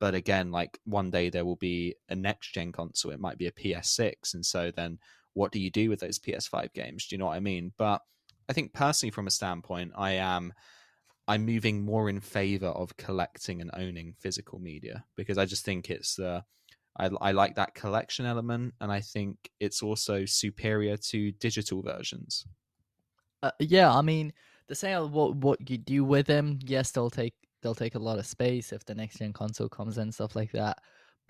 But 0.00 0.14
again, 0.14 0.50
like 0.50 0.80
one 0.84 1.10
day 1.10 1.30
there 1.30 1.44
will 1.44 1.56
be 1.56 1.94
a 2.08 2.16
next 2.16 2.52
gen 2.52 2.72
console, 2.72 3.12
it 3.12 3.20
might 3.20 3.38
be 3.38 3.46
a 3.46 3.52
PS6. 3.52 4.34
And 4.34 4.44
so 4.44 4.72
then 4.74 4.98
what 5.34 5.52
do 5.52 5.60
you 5.60 5.70
do 5.70 5.88
with 5.88 6.00
those 6.00 6.18
PS5 6.18 6.72
games? 6.72 7.06
Do 7.06 7.14
you 7.14 7.18
know 7.18 7.26
what 7.26 7.36
I 7.36 7.40
mean? 7.40 7.72
But 7.78 8.02
I 8.48 8.52
think 8.52 8.72
personally, 8.72 9.10
from 9.10 9.26
a 9.26 9.30
standpoint, 9.30 9.92
I 9.96 10.12
am. 10.12 10.52
I'm 11.28 11.46
moving 11.46 11.84
more 11.84 12.08
in 12.08 12.18
favor 12.18 12.66
of 12.66 12.96
collecting 12.96 13.60
and 13.60 13.70
owning 13.74 14.14
physical 14.18 14.58
media 14.58 15.04
because 15.14 15.38
I 15.38 15.44
just 15.44 15.64
think 15.64 15.88
it's 15.88 16.16
the 16.16 16.42
I, 16.98 17.10
I 17.20 17.32
like 17.32 17.54
that 17.54 17.74
collection 17.74 18.26
element, 18.26 18.74
and 18.80 18.90
I 18.90 19.00
think 19.00 19.36
it's 19.60 19.82
also 19.82 20.24
superior 20.24 20.96
to 20.96 21.32
digital 21.32 21.82
versions. 21.82 22.46
Uh, 23.42 23.52
yeah, 23.58 23.92
I 23.92 24.02
mean, 24.02 24.32
the 24.66 24.74
same 24.74 25.12
what 25.12 25.36
what 25.36 25.70
you 25.70 25.78
do 25.78 26.04
with 26.04 26.26
them. 26.26 26.58
Yes, 26.64 26.90
they'll 26.90 27.10
take 27.10 27.34
they'll 27.62 27.74
take 27.74 27.94
a 27.94 28.00
lot 28.00 28.18
of 28.18 28.26
space 28.26 28.72
if 28.72 28.84
the 28.84 28.94
next 28.94 29.18
gen 29.18 29.32
console 29.32 29.68
comes 29.68 29.98
in 29.98 30.12
stuff 30.12 30.36
like 30.36 30.52
that. 30.52 30.78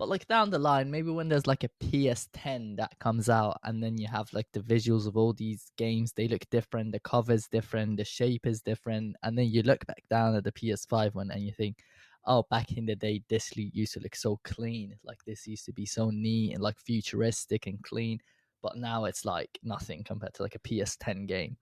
But 0.01 0.09
like 0.09 0.27
down 0.27 0.49
the 0.49 0.57
line, 0.57 0.89
maybe 0.89 1.11
when 1.11 1.29
there's 1.29 1.45
like 1.45 1.63
a 1.63 1.69
PS10 1.79 2.77
that 2.77 2.97
comes 2.97 3.29
out, 3.29 3.59
and 3.63 3.83
then 3.83 3.99
you 3.99 4.07
have 4.07 4.33
like 4.33 4.47
the 4.51 4.61
visuals 4.61 5.05
of 5.05 5.15
all 5.15 5.31
these 5.31 5.71
games, 5.77 6.11
they 6.11 6.27
look 6.27 6.43
different, 6.49 6.91
the 6.91 6.99
cover's 7.01 7.45
different, 7.45 7.97
the 7.97 8.03
shape 8.03 8.47
is 8.47 8.63
different, 8.63 9.15
and 9.21 9.37
then 9.37 9.45
you 9.45 9.61
look 9.61 9.85
back 9.85 10.01
down 10.09 10.33
at 10.33 10.43
the 10.43 10.51
PS5 10.53 11.13
one 11.13 11.29
and 11.29 11.43
you 11.43 11.51
think, 11.51 11.83
oh, 12.25 12.43
back 12.49 12.71
in 12.71 12.87
the 12.87 12.95
day, 12.95 13.21
this 13.29 13.55
used 13.55 13.93
to 13.93 13.99
look 13.99 14.15
so 14.15 14.39
clean, 14.43 14.95
like 15.03 15.19
this 15.27 15.45
used 15.45 15.65
to 15.65 15.71
be 15.71 15.85
so 15.85 16.09
neat 16.09 16.55
and 16.55 16.63
like 16.63 16.79
futuristic 16.79 17.67
and 17.67 17.83
clean, 17.83 18.17
but 18.63 18.77
now 18.77 19.05
it's 19.05 19.23
like 19.23 19.59
nothing 19.61 20.03
compared 20.03 20.33
to 20.33 20.41
like 20.41 20.55
a 20.55 20.59
PS10 20.67 21.27
game. 21.27 21.57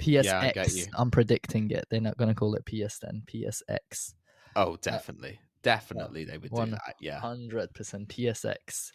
PSX, 0.00 0.76
yeah, 0.76 0.84
I'm 0.96 1.10
predicting 1.10 1.68
it. 1.72 1.86
They're 1.90 2.00
not 2.00 2.16
going 2.16 2.28
to 2.28 2.34
call 2.36 2.54
it 2.54 2.64
PS10, 2.64 3.24
PSX. 3.26 4.14
Oh, 4.54 4.76
definitely. 4.76 5.40
Uh, 5.42 5.51
Definitely, 5.62 6.24
they 6.24 6.38
would 6.38 6.50
do 6.50 6.66
that. 6.66 6.94
Yeah, 7.00 7.20
hundred 7.20 7.72
percent 7.74 8.08
PSX. 8.08 8.92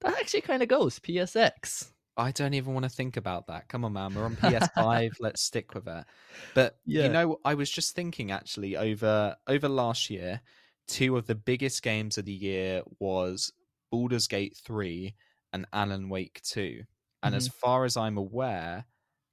That 0.00 0.18
actually 0.18 0.42
kind 0.42 0.62
of 0.62 0.68
goes 0.68 0.98
PSX. 0.98 1.90
I 2.16 2.30
don't 2.30 2.54
even 2.54 2.74
want 2.74 2.84
to 2.84 2.90
think 2.90 3.16
about 3.16 3.46
that. 3.46 3.68
Come 3.68 3.84
on, 3.84 3.94
man. 3.94 4.14
We're 4.14 4.24
on 4.24 4.36
PS5. 4.36 5.12
Let's 5.20 5.40
stick 5.40 5.74
with 5.74 5.88
it. 5.88 6.04
But 6.54 6.76
yeah. 6.84 7.04
you 7.04 7.08
know, 7.08 7.38
I 7.44 7.54
was 7.54 7.70
just 7.70 7.94
thinking 7.94 8.30
actually 8.30 8.76
over 8.76 9.36
over 9.46 9.68
last 9.68 10.10
year, 10.10 10.40
two 10.86 11.16
of 11.16 11.26
the 11.26 11.34
biggest 11.34 11.82
games 11.82 12.18
of 12.18 12.26
the 12.26 12.32
year 12.32 12.82
was 12.98 13.52
Baldur's 13.90 14.26
Gate 14.26 14.56
3 14.62 15.14
and 15.52 15.66
Alan 15.72 16.08
Wake 16.08 16.40
2. 16.42 16.82
And 17.22 17.32
mm-hmm. 17.32 17.36
as 17.36 17.48
far 17.48 17.84
as 17.84 17.96
I'm 17.96 18.18
aware, 18.18 18.84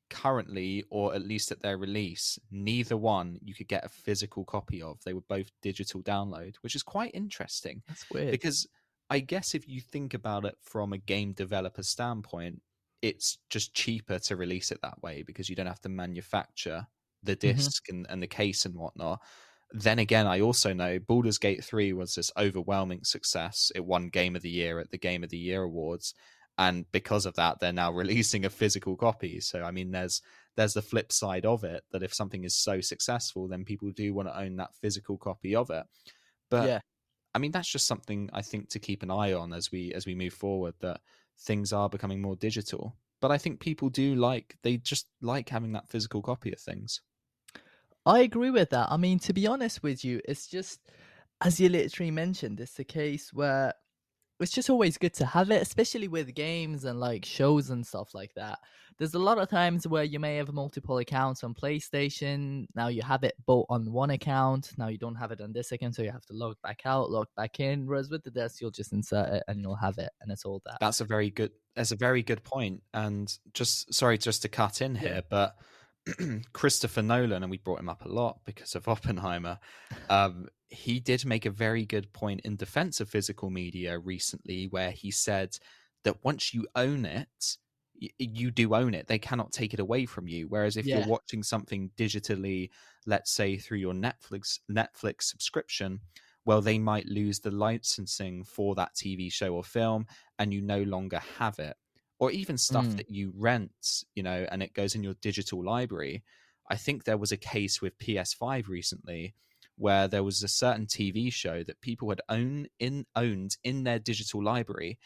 currently, 0.09 0.83
or 0.89 1.13
at 1.13 1.25
least 1.25 1.51
at 1.51 1.61
their 1.61 1.77
release, 1.77 2.39
neither 2.51 2.97
one 2.97 3.37
you 3.43 3.53
could 3.53 3.67
get 3.67 3.85
a 3.85 3.89
physical 3.89 4.43
copy 4.43 4.81
of. 4.81 4.99
They 5.03 5.13
were 5.13 5.21
both 5.27 5.51
digital 5.61 6.01
download, 6.01 6.55
which 6.61 6.75
is 6.75 6.83
quite 6.83 7.11
interesting. 7.13 7.81
That's 7.87 8.09
weird. 8.09 8.31
Because 8.31 8.67
I 9.09 9.19
guess 9.19 9.55
if 9.55 9.67
you 9.67 9.81
think 9.81 10.13
about 10.13 10.45
it 10.45 10.55
from 10.61 10.93
a 10.93 10.97
game 10.97 11.33
developer 11.33 11.83
standpoint, 11.83 12.61
it's 13.01 13.37
just 13.49 13.73
cheaper 13.73 14.19
to 14.19 14.35
release 14.35 14.71
it 14.71 14.79
that 14.81 15.01
way 15.01 15.23
because 15.25 15.49
you 15.49 15.55
don't 15.55 15.67
have 15.67 15.81
to 15.81 15.89
manufacture 15.89 16.85
the 17.23 17.35
disk 17.35 17.85
mm-hmm. 17.85 17.97
and, 17.97 18.07
and 18.09 18.23
the 18.23 18.27
case 18.27 18.65
and 18.65 18.75
whatnot. 18.75 19.21
Then 19.71 19.99
again, 19.99 20.25
I 20.25 20.41
also 20.41 20.73
know 20.73 20.99
Baldur's 20.99 21.37
Gate 21.37 21.63
3 21.63 21.93
was 21.93 22.15
this 22.15 22.31
overwhelming 22.37 23.03
success. 23.03 23.71
It 23.75 23.85
won 23.85 24.09
Game 24.09 24.35
of 24.35 24.41
the 24.41 24.49
Year 24.49 24.79
at 24.79 24.89
the 24.89 24.97
Game 24.97 25.23
of 25.23 25.29
the 25.29 25.37
Year 25.37 25.63
Awards 25.63 26.15
and 26.59 26.85
because 26.91 27.25
of 27.25 27.33
that 27.35 27.59
they're 27.59 27.73
now 27.73 27.91
releasing 28.03 28.45
a 28.45 28.49
physical 28.49 28.95
copy. 28.95 29.39
So 29.39 29.63
i 29.63 29.71
mean 29.71 29.89
there's 29.89 30.21
there's 30.55 30.73
the 30.73 30.81
flip 30.83 31.11
side 31.11 31.45
of 31.45 31.63
it 31.63 31.83
that 31.91 32.03
if 32.03 32.13
something 32.13 32.43
is 32.43 32.55
so 32.55 32.81
successful 32.81 33.47
then 33.47 33.63
people 33.63 33.89
do 33.91 34.13
want 34.13 34.27
to 34.27 34.39
own 34.39 34.57
that 34.57 34.75
physical 34.79 35.17
copy 35.17 35.55
of 35.55 35.71
it. 35.71 35.83
But 36.51 36.67
yeah. 36.67 36.79
I 37.33 37.39
mean 37.39 37.51
that's 37.51 37.71
just 37.71 37.87
something 37.87 38.29
i 38.33 38.41
think 38.41 38.69
to 38.69 38.79
keep 38.79 39.01
an 39.01 39.09
eye 39.09 39.33
on 39.33 39.53
as 39.53 39.71
we 39.71 39.93
as 39.93 40.05
we 40.05 40.13
move 40.13 40.33
forward 40.33 40.75
that 40.81 40.99
things 41.39 41.73
are 41.73 41.89
becoming 41.89 42.21
more 42.21 42.35
digital. 42.35 42.95
But 43.21 43.31
i 43.31 43.37
think 43.37 43.59
people 43.59 43.89
do 43.89 44.15
like 44.15 44.57
they 44.61 44.77
just 44.77 45.07
like 45.21 45.49
having 45.49 45.71
that 45.73 45.89
physical 45.89 46.21
copy 46.21 46.51
of 46.51 46.59
things. 46.59 47.01
I 48.05 48.19
agree 48.19 48.49
with 48.49 48.71
that. 48.71 48.91
I 48.91 48.97
mean 48.97 49.19
to 49.19 49.33
be 49.33 49.47
honest 49.47 49.81
with 49.81 50.03
you 50.03 50.19
it's 50.25 50.47
just 50.47 50.81
as 51.41 51.57
you 51.57 51.69
literally 51.69 52.11
mentioned 52.11 52.59
it's 52.59 52.79
a 52.79 52.83
case 52.83 53.31
where 53.31 53.73
it's 54.39 54.51
just 54.51 54.69
always 54.69 54.97
good 54.97 55.13
to 55.15 55.25
have 55.25 55.51
it, 55.51 55.61
especially 55.61 56.07
with 56.07 56.33
games 56.33 56.85
and 56.85 56.99
like 56.99 57.25
shows 57.25 57.69
and 57.69 57.85
stuff 57.85 58.13
like 58.13 58.33
that. 58.35 58.59
There's 58.97 59.13
a 59.13 59.19
lot 59.19 59.37
of 59.37 59.49
times 59.49 59.87
where 59.87 60.03
you 60.03 60.19
may 60.19 60.35
have 60.37 60.51
multiple 60.51 60.97
accounts 60.97 61.43
on 61.43 61.53
PlayStation. 61.53 62.65
Now 62.75 62.87
you 62.87 63.01
have 63.01 63.23
it 63.23 63.33
both 63.45 63.65
on 63.69 63.91
one 63.91 64.09
account. 64.09 64.71
Now 64.77 64.87
you 64.87 64.97
don't 64.97 65.15
have 65.15 65.31
it 65.31 65.39
on 65.41 65.53
this 65.53 65.71
account, 65.71 65.95
so 65.95 66.01
you 66.01 66.11
have 66.11 66.25
to 66.25 66.33
log 66.33 66.57
back 66.63 66.81
out, 66.85 67.09
log 67.09 67.27
back 67.37 67.59
in. 67.59 67.85
Whereas 67.85 68.09
with 68.09 68.23
the 68.23 68.31
desk, 68.31 68.59
you'll 68.59 68.71
just 68.71 68.91
insert 68.91 69.29
it 69.29 69.43
and 69.47 69.61
you'll 69.61 69.75
have 69.75 69.97
it, 69.97 70.09
and 70.21 70.31
it's 70.31 70.45
all 70.45 70.61
that. 70.65 70.77
That's 70.79 71.01
a 71.01 71.05
very 71.05 71.29
good. 71.29 71.51
That's 71.75 71.91
a 71.91 71.95
very 71.95 72.23
good 72.23 72.43
point. 72.43 72.81
And 72.93 73.33
just 73.53 73.93
sorry, 73.93 74.17
just 74.17 74.41
to 74.41 74.49
cut 74.49 74.81
in 74.81 74.95
here, 74.95 75.15
yeah. 75.15 75.21
but 75.29 75.55
Christopher 76.53 77.01
Nolan, 77.01 77.43
and 77.43 77.51
we 77.51 77.57
brought 77.57 77.79
him 77.79 77.89
up 77.89 78.05
a 78.05 78.09
lot 78.09 78.39
because 78.45 78.75
of 78.75 78.87
Oppenheimer. 78.87 79.59
Um, 80.09 80.47
he 80.69 80.99
did 80.99 81.25
make 81.25 81.45
a 81.45 81.51
very 81.51 81.85
good 81.85 82.11
point 82.13 82.41
in 82.41 82.55
defense 82.55 82.99
of 82.99 83.09
physical 83.09 83.49
media 83.49 83.97
recently, 83.97 84.67
where 84.67 84.91
he 84.91 85.11
said 85.11 85.57
that 86.03 86.23
once 86.23 86.53
you 86.53 86.67
own 86.75 87.05
it, 87.05 87.57
you 88.17 88.49
do 88.49 88.75
own 88.75 88.93
it. 88.93 89.07
They 89.07 89.19
cannot 89.19 89.51
take 89.51 89.73
it 89.73 89.79
away 89.79 90.05
from 90.05 90.27
you. 90.27 90.47
Whereas 90.47 90.77
if 90.77 90.85
yeah. 90.85 90.99
you're 90.99 91.07
watching 91.07 91.43
something 91.43 91.91
digitally, 91.97 92.69
let's 93.05 93.31
say 93.31 93.57
through 93.57 93.79
your 93.79 93.93
Netflix 93.93 94.59
Netflix 94.71 95.23
subscription, 95.23 95.99
well, 96.45 96.61
they 96.61 96.79
might 96.79 97.07
lose 97.07 97.39
the 97.39 97.51
licensing 97.51 98.43
for 98.43 98.75
that 98.75 98.95
TV 98.95 99.31
show 99.31 99.53
or 99.53 99.63
film, 99.63 100.05
and 100.37 100.53
you 100.53 100.61
no 100.61 100.83
longer 100.83 101.21
have 101.37 101.59
it 101.59 101.75
or 102.19 102.31
even 102.31 102.57
stuff 102.57 102.85
mm. 102.85 102.97
that 102.97 103.09
you 103.09 103.33
rent, 103.35 104.03
you 104.13 104.21
know, 104.21 104.45
and 104.51 104.61
it 104.61 104.73
goes 104.73 104.93
in 104.93 105.03
your 105.03 105.15
digital 105.21 105.63
library. 105.63 106.23
I 106.69 106.75
think 106.75 107.03
there 107.03 107.17
was 107.17 107.31
a 107.31 107.37
case 107.37 107.81
with 107.81 107.97
PS5 107.97 108.67
recently 108.67 109.33
where 109.79 110.07
there 110.07 110.23
was 110.23 110.43
a 110.43 110.47
certain 110.47 110.85
TV 110.85 111.31
show 111.31 111.63
that 111.63 111.81
people 111.81 112.09
had 112.09 112.21
owned 112.29 112.67
in 112.79 113.05
owned 113.15 113.55
in 113.63 113.83
their 113.83 113.97
digital 113.97 114.43
library 114.43 114.99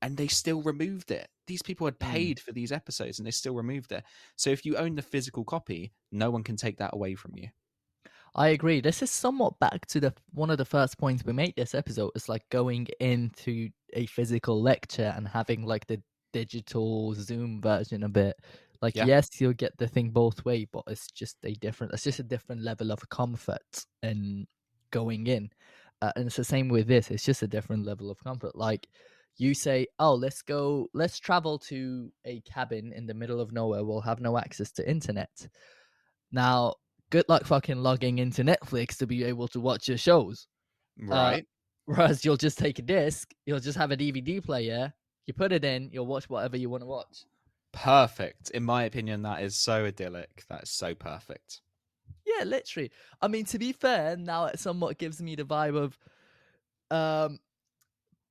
and 0.00 0.16
they 0.16 0.28
still 0.28 0.62
removed 0.62 1.10
it. 1.10 1.28
These 1.46 1.62
people 1.62 1.86
had 1.86 1.98
mm. 1.98 2.10
paid 2.10 2.40
for 2.40 2.52
these 2.52 2.72
episodes 2.72 3.18
and 3.18 3.26
they 3.26 3.32
still 3.32 3.54
removed 3.54 3.92
it. 3.92 4.04
So 4.36 4.50
if 4.50 4.64
you 4.64 4.76
own 4.76 4.94
the 4.94 5.02
physical 5.02 5.44
copy, 5.44 5.92
no 6.12 6.30
one 6.30 6.44
can 6.44 6.56
take 6.56 6.78
that 6.78 6.94
away 6.94 7.14
from 7.14 7.32
you. 7.36 7.48
I 8.34 8.48
agree. 8.48 8.80
This 8.80 9.02
is 9.02 9.10
somewhat 9.10 9.58
back 9.58 9.86
to 9.86 10.00
the 10.00 10.14
one 10.32 10.50
of 10.50 10.58
the 10.58 10.64
first 10.64 10.98
points 10.98 11.24
we 11.24 11.32
made 11.32 11.54
this 11.56 11.74
episode. 11.74 12.12
It's 12.14 12.28
like 12.28 12.48
going 12.50 12.86
into 13.00 13.68
a 13.92 14.06
physical 14.06 14.62
lecture 14.62 15.12
and 15.16 15.28
having 15.28 15.66
like 15.66 15.86
the 15.86 16.00
digital 16.32 17.12
Zoom 17.14 17.60
version 17.60 18.02
of 18.02 18.16
it. 18.16 18.36
Like, 18.82 18.96
yeah. 18.96 19.06
yes, 19.06 19.40
you'll 19.40 19.52
get 19.52 19.78
the 19.78 19.86
thing 19.86 20.10
both 20.10 20.44
way, 20.44 20.66
but 20.70 20.82
it's 20.88 21.06
just 21.06 21.36
a 21.44 21.54
different. 21.54 21.92
It's 21.94 22.02
just 22.02 22.18
a 22.18 22.24
different 22.24 22.62
level 22.62 22.90
of 22.90 23.08
comfort 23.08 23.86
in 24.02 24.46
going 24.90 25.28
in, 25.28 25.50
uh, 26.02 26.12
and 26.16 26.26
it's 26.26 26.36
the 26.36 26.44
same 26.44 26.68
with 26.68 26.88
this. 26.88 27.10
It's 27.10 27.24
just 27.24 27.42
a 27.42 27.46
different 27.46 27.86
level 27.86 28.10
of 28.10 28.22
comfort. 28.22 28.56
Like, 28.56 28.88
you 29.36 29.54
say, 29.54 29.86
"Oh, 30.00 30.14
let's 30.14 30.42
go. 30.42 30.88
Let's 30.92 31.20
travel 31.20 31.60
to 31.70 32.10
a 32.24 32.40
cabin 32.40 32.92
in 32.92 33.06
the 33.06 33.14
middle 33.14 33.40
of 33.40 33.52
nowhere. 33.52 33.84
We'll 33.84 34.00
have 34.00 34.20
no 34.20 34.36
access 34.36 34.72
to 34.72 34.90
internet." 34.90 35.48
Now, 36.32 36.74
good 37.10 37.28
luck 37.28 37.44
fucking 37.44 37.76
logging 37.76 38.18
into 38.18 38.42
Netflix 38.42 38.96
to 38.96 39.06
be 39.06 39.22
able 39.22 39.46
to 39.48 39.60
watch 39.60 39.86
your 39.86 39.98
shows. 39.98 40.48
Uh, 41.00 41.14
right. 41.14 41.42
Uh, 41.42 41.46
whereas 41.84 42.24
you'll 42.24 42.36
just 42.36 42.58
take 42.58 42.78
a 42.78 42.82
disc, 42.82 43.32
you'll 43.46 43.60
just 43.60 43.78
have 43.78 43.90
a 43.90 43.96
DVD 43.96 44.42
player, 44.42 44.92
you 45.26 45.34
put 45.34 45.52
it 45.52 45.64
in, 45.64 45.90
you'll 45.92 46.06
watch 46.06 46.28
whatever 46.28 46.56
you 46.56 46.70
want 46.70 46.82
to 46.82 46.86
watch. 46.86 47.24
Perfect. 47.72 48.50
In 48.50 48.62
my 48.64 48.84
opinion, 48.84 49.22
that 49.22 49.42
is 49.42 49.56
so 49.56 49.84
idyllic. 49.86 50.44
That 50.48 50.64
is 50.64 50.70
so 50.70 50.94
perfect. 50.94 51.60
Yeah, 52.26 52.44
literally. 52.44 52.90
I 53.20 53.28
mean, 53.28 53.44
to 53.46 53.58
be 53.58 53.72
fair, 53.72 54.16
now 54.16 54.46
it 54.46 54.58
somewhat 54.58 54.98
gives 54.98 55.20
me 55.20 55.34
the 55.34 55.44
vibe 55.44 55.76
of, 55.76 55.98
um, 56.90 57.40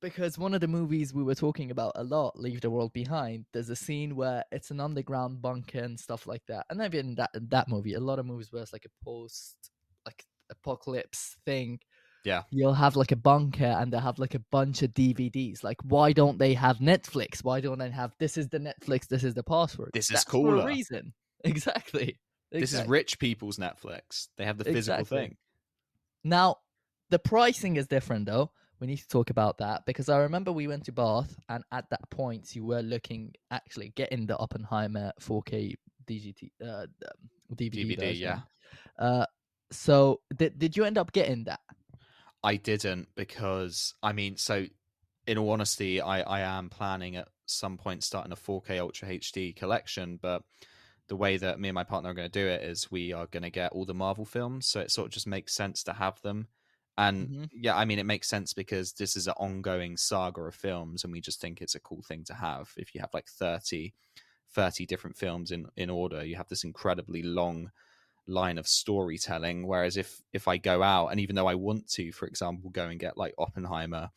because 0.00 0.38
one 0.38 0.54
of 0.54 0.60
the 0.60 0.68
movies 0.68 1.14
we 1.14 1.22
were 1.22 1.34
talking 1.34 1.70
about 1.70 1.92
a 1.96 2.04
lot, 2.04 2.38
Leave 2.38 2.60
the 2.60 2.70
World 2.70 2.92
Behind, 2.92 3.46
there's 3.52 3.70
a 3.70 3.76
scene 3.76 4.16
where 4.16 4.44
it's 4.52 4.70
an 4.70 4.80
underground 4.80 5.42
bunker 5.42 5.78
and 5.80 5.98
stuff 5.98 6.26
like 6.26 6.44
that. 6.48 6.66
And 6.70 6.82
even 6.82 7.14
that 7.16 7.30
that 7.34 7.68
movie, 7.68 7.94
a 7.94 8.00
lot 8.00 8.18
of 8.18 8.26
movies 8.26 8.52
where 8.52 8.62
it's 8.62 8.72
like 8.72 8.86
a 8.86 9.04
post, 9.04 9.70
like 10.06 10.24
apocalypse 10.50 11.36
thing 11.44 11.80
yeah. 12.24 12.42
You'll 12.50 12.74
have 12.74 12.96
like 12.96 13.12
a 13.12 13.16
bunker 13.16 13.64
and 13.64 13.92
they'll 13.92 14.00
have 14.00 14.18
like 14.18 14.34
a 14.34 14.42
bunch 14.50 14.82
of 14.82 14.90
DVDs. 14.90 15.64
Like, 15.64 15.78
why 15.82 16.12
don't 16.12 16.38
they 16.38 16.54
have 16.54 16.78
Netflix? 16.78 17.42
Why 17.42 17.60
don't 17.60 17.78
they 17.78 17.90
have 17.90 18.14
this 18.18 18.36
is 18.36 18.48
the 18.48 18.58
Netflix, 18.58 19.08
this 19.08 19.24
is 19.24 19.34
the 19.34 19.42
password? 19.42 19.90
This 19.92 20.10
is 20.10 20.24
cooler. 20.24 20.58
For 20.58 20.62
a 20.62 20.66
reason. 20.66 21.12
Exactly. 21.44 22.20
This 22.52 22.72
is 22.72 22.86
rich 22.86 23.18
people's 23.18 23.56
Netflix. 23.56 24.28
They 24.36 24.44
have 24.44 24.58
the 24.58 24.64
physical 24.64 25.00
exactly. 25.00 25.18
thing. 25.18 25.36
Now, 26.22 26.58
the 27.10 27.18
pricing 27.18 27.76
is 27.76 27.88
different 27.88 28.26
though. 28.26 28.52
We 28.78 28.86
need 28.86 28.98
to 28.98 29.08
talk 29.08 29.30
about 29.30 29.58
that 29.58 29.84
because 29.84 30.08
I 30.08 30.18
remember 30.18 30.52
we 30.52 30.68
went 30.68 30.84
to 30.84 30.92
Bath 30.92 31.36
and 31.48 31.64
at 31.72 31.90
that 31.90 32.08
point 32.10 32.54
you 32.54 32.64
were 32.64 32.82
looking 32.82 33.32
actually 33.50 33.92
getting 33.96 34.26
the 34.26 34.36
Oppenheimer 34.38 35.12
4K 35.20 35.74
DGT 36.06 36.50
uh, 36.64 36.86
DVD, 37.54 37.74
DVD 37.74 37.98
version. 37.98 38.22
yeah. 38.22 38.40
Uh, 38.98 39.26
so 39.72 40.20
did 40.36 40.58
did 40.58 40.76
you 40.76 40.84
end 40.84 40.98
up 40.98 41.12
getting 41.12 41.44
that? 41.44 41.60
I 42.42 42.56
didn't 42.56 43.08
because 43.14 43.94
I 44.02 44.12
mean, 44.12 44.36
so 44.36 44.66
in 45.26 45.38
all 45.38 45.50
honesty, 45.50 46.00
I 46.00 46.22
I 46.22 46.40
am 46.40 46.68
planning 46.68 47.16
at 47.16 47.28
some 47.46 47.76
point 47.76 48.04
starting 48.04 48.32
a 48.32 48.36
4K 48.36 48.80
Ultra 48.80 49.08
HD 49.08 49.54
collection, 49.54 50.18
but 50.20 50.42
the 51.08 51.16
way 51.16 51.36
that 51.36 51.60
me 51.60 51.68
and 51.68 51.74
my 51.74 51.84
partner 51.84 52.10
are 52.10 52.14
going 52.14 52.30
to 52.30 52.40
do 52.40 52.46
it 52.46 52.62
is 52.62 52.90
we 52.90 53.12
are 53.12 53.26
going 53.26 53.42
to 53.42 53.50
get 53.50 53.72
all 53.72 53.84
the 53.84 53.94
Marvel 53.94 54.24
films, 54.24 54.66
so 54.66 54.80
it 54.80 54.90
sort 54.90 55.06
of 55.06 55.12
just 55.12 55.26
makes 55.26 55.54
sense 55.54 55.82
to 55.84 55.92
have 55.92 56.20
them. 56.22 56.46
And 56.96 57.28
mm-hmm. 57.28 57.44
yeah, 57.52 57.76
I 57.76 57.84
mean, 57.84 57.98
it 57.98 58.06
makes 58.06 58.28
sense 58.28 58.52
because 58.52 58.92
this 58.92 59.16
is 59.16 59.26
an 59.26 59.34
ongoing 59.36 59.96
saga 59.96 60.42
of 60.42 60.54
films, 60.54 61.04
and 61.04 61.12
we 61.12 61.20
just 61.20 61.40
think 61.40 61.60
it's 61.60 61.74
a 61.74 61.80
cool 61.80 62.02
thing 62.02 62.24
to 62.24 62.34
have. 62.34 62.70
If 62.76 62.94
you 62.94 63.00
have 63.00 63.14
like 63.14 63.28
30, 63.28 63.92
30 64.54 64.86
different 64.86 65.16
films 65.16 65.50
in 65.50 65.66
in 65.76 65.90
order, 65.90 66.24
you 66.24 66.36
have 66.36 66.48
this 66.48 66.64
incredibly 66.64 67.22
long 67.22 67.70
line 68.26 68.58
of 68.58 68.66
storytelling. 68.68 69.66
Whereas 69.66 69.96
if 69.96 70.20
if 70.32 70.48
I 70.48 70.56
go 70.56 70.82
out 70.82 71.08
and 71.08 71.20
even 71.20 71.36
though 71.36 71.46
I 71.48 71.54
want 71.54 71.88
to, 71.92 72.12
for 72.12 72.26
example, 72.26 72.70
go 72.70 72.86
and 72.86 73.00
get 73.00 73.16
like 73.16 73.34
Oppenheimer, 73.38 74.10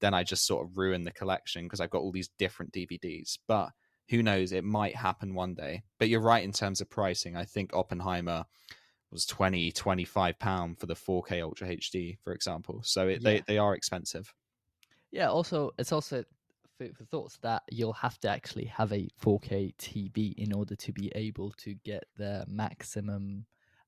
then 0.00 0.14
I 0.14 0.22
just 0.24 0.46
sort 0.46 0.66
of 0.66 0.76
ruin 0.78 1.04
the 1.04 1.12
collection 1.12 1.64
because 1.64 1.80
I've 1.80 1.90
got 1.90 2.00
all 2.00 2.12
these 2.12 2.30
different 2.38 2.72
DVDs. 2.72 3.38
But 3.46 3.70
who 4.08 4.22
knows? 4.22 4.52
It 4.52 4.64
might 4.64 4.96
happen 4.96 5.34
one 5.34 5.54
day. 5.54 5.82
But 5.98 6.08
you're 6.08 6.20
right 6.20 6.42
in 6.42 6.52
terms 6.52 6.80
of 6.80 6.90
pricing. 6.90 7.36
I 7.36 7.44
think 7.44 7.74
Oppenheimer 7.74 8.44
was 9.12 9.26
20 9.26 9.72
25 9.72 10.38
pound 10.38 10.78
for 10.78 10.86
the 10.86 10.94
4k 10.94 11.42
ultra 11.42 11.66
hd 11.66 12.16
for 12.22 12.32
example 12.32 12.80
so 12.84 13.08
it, 13.08 13.20
Yeah. 13.20 13.30
they, 13.30 13.42
they 13.48 13.58
are 13.58 13.74
expensive 13.74 14.32
Yeah. 15.10 15.30
Also, 15.30 15.72
it's 15.78 15.90
also 15.90 16.22
food 16.80 16.96
for 16.96 17.04
thoughts 17.04 17.36
that 17.42 17.62
you'll 17.70 17.92
have 17.92 18.18
to 18.20 18.28
actually 18.28 18.64
have 18.64 18.92
a 18.92 19.08
4K 19.22 19.74
TV 19.76 20.34
in 20.38 20.52
order 20.52 20.74
to 20.76 20.92
be 20.92 21.12
able 21.14 21.52
to 21.58 21.74
get 21.84 22.04
the 22.16 22.44
maximum 22.48 23.44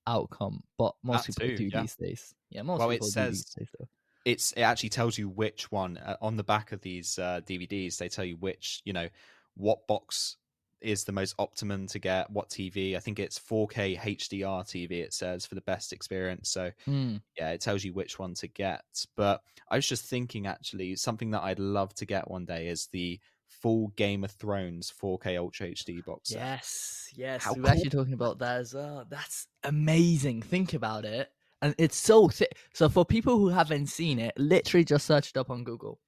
outcome. 0.07 0.63
But 0.77 0.95
most 1.03 1.27
That 1.29 1.37
people 1.39 1.57
too, 1.57 1.57
do 1.57 1.71
yeah. 1.73 1.81
these 1.81 1.97
days. 1.97 2.35
Yeah, 2.51 2.63
most 2.63 2.81
Well, 2.81 2.91
it 2.91 2.95
people 2.97 3.09
do 3.09 3.13
says- 3.13 3.45
these 3.45 3.55
days. 3.55 3.69
Though. 3.79 3.89
it's 4.25 4.53
it 4.53 4.61
actually 4.63 4.91
tells 4.91 5.17
you 5.19 5.29
which 5.29 5.73
one 5.73 5.97
uh, 5.97 6.17
on 6.21 6.37
the 6.37 6.45
back 6.45 6.71
of 6.73 6.81
these 6.83 7.19
uh, 7.19 7.41
dvds 7.45 7.97
they 7.99 8.09
tell 8.09 8.25
you 8.25 8.37
which 8.37 8.81
you 8.85 8.93
know 8.93 9.09
what 9.57 9.85
box 9.89 10.37
is 10.83 11.05
the 11.05 11.13
most 11.13 11.35
optimum 11.39 11.87
to 11.87 11.99
get 11.99 12.31
what 12.31 12.49
tv 12.49 12.97
i 12.97 12.99
think 12.99 13.19
it's 13.19 13.39
4k 13.39 13.99
hdr 13.99 14.65
tv 14.65 14.91
it 15.03 15.13
says 15.13 15.47
for 15.47 15.55
the 15.55 15.61
best 15.63 15.93
experience 15.93 16.51
so 16.51 16.71
Mm. 16.87 17.21
yeah 17.39 17.51
it 17.51 17.61
tells 17.61 17.85
you 17.85 17.93
which 17.93 18.19
one 18.19 18.35
to 18.35 18.49
get 18.49 18.83
but 19.17 19.43
i 19.69 19.77
was 19.77 19.87
just 19.87 20.05
thinking 20.07 20.47
actually 20.47 20.97
something 20.97 21.31
that 21.33 21.43
i'd 21.43 21.59
love 21.59 21.95
to 21.95 22.07
get 22.07 22.31
one 22.31 22.45
day 22.45 22.69
is 22.69 22.89
the 22.93 23.21
full 23.47 23.89
game 23.97 24.25
of 24.25 24.31
thrones 24.33 24.93
4k 25.01 25.39
ultra 25.39 25.69
hd 25.69 26.05
box 26.05 26.31
set. 26.31 26.39
Yes, 26.39 27.09
yes. 27.15 27.45
How 27.45 27.53
we 27.53 27.61
were 27.61 27.69
actually 27.69 27.91
talking 27.91 28.15
about 28.15 28.39
that 28.41 28.59
as 28.61 28.75
well. 28.75 29.05
That's 29.09 29.47
amazing. 29.63 30.43
Think 30.43 30.75
about 30.75 31.05
it. 31.05 31.31
And 31.61 31.75
it's 31.79 31.97
so 31.97 32.29
thick. 32.29 32.57
So 32.73 32.89
for 32.89 33.05
people 33.05 33.39
who 33.39 33.51
haven't 33.51 33.87
seen 33.87 34.19
it, 34.19 34.33
literally 34.37 34.85
just 34.85 35.07
search 35.07 35.29
it 35.31 35.37
up 35.37 35.49
on 35.51 35.63
Google. 35.63 36.01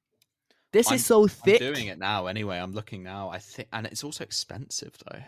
This 0.75 0.89
I'm- 0.89 0.97
is 0.97 1.07
so 1.07 1.27
thick. 1.29 1.63
I'm 1.63 1.73
doing 1.73 1.87
it 1.87 1.99
now 1.99 2.27
anyway. 2.27 2.59
I'm 2.59 2.73
looking 2.73 3.03
now. 3.05 3.29
I 3.31 3.39
think, 3.39 3.69
and 3.73 3.87
it's 3.87 4.03
also 4.03 4.25
expensive 4.25 4.93
though. 5.07 5.23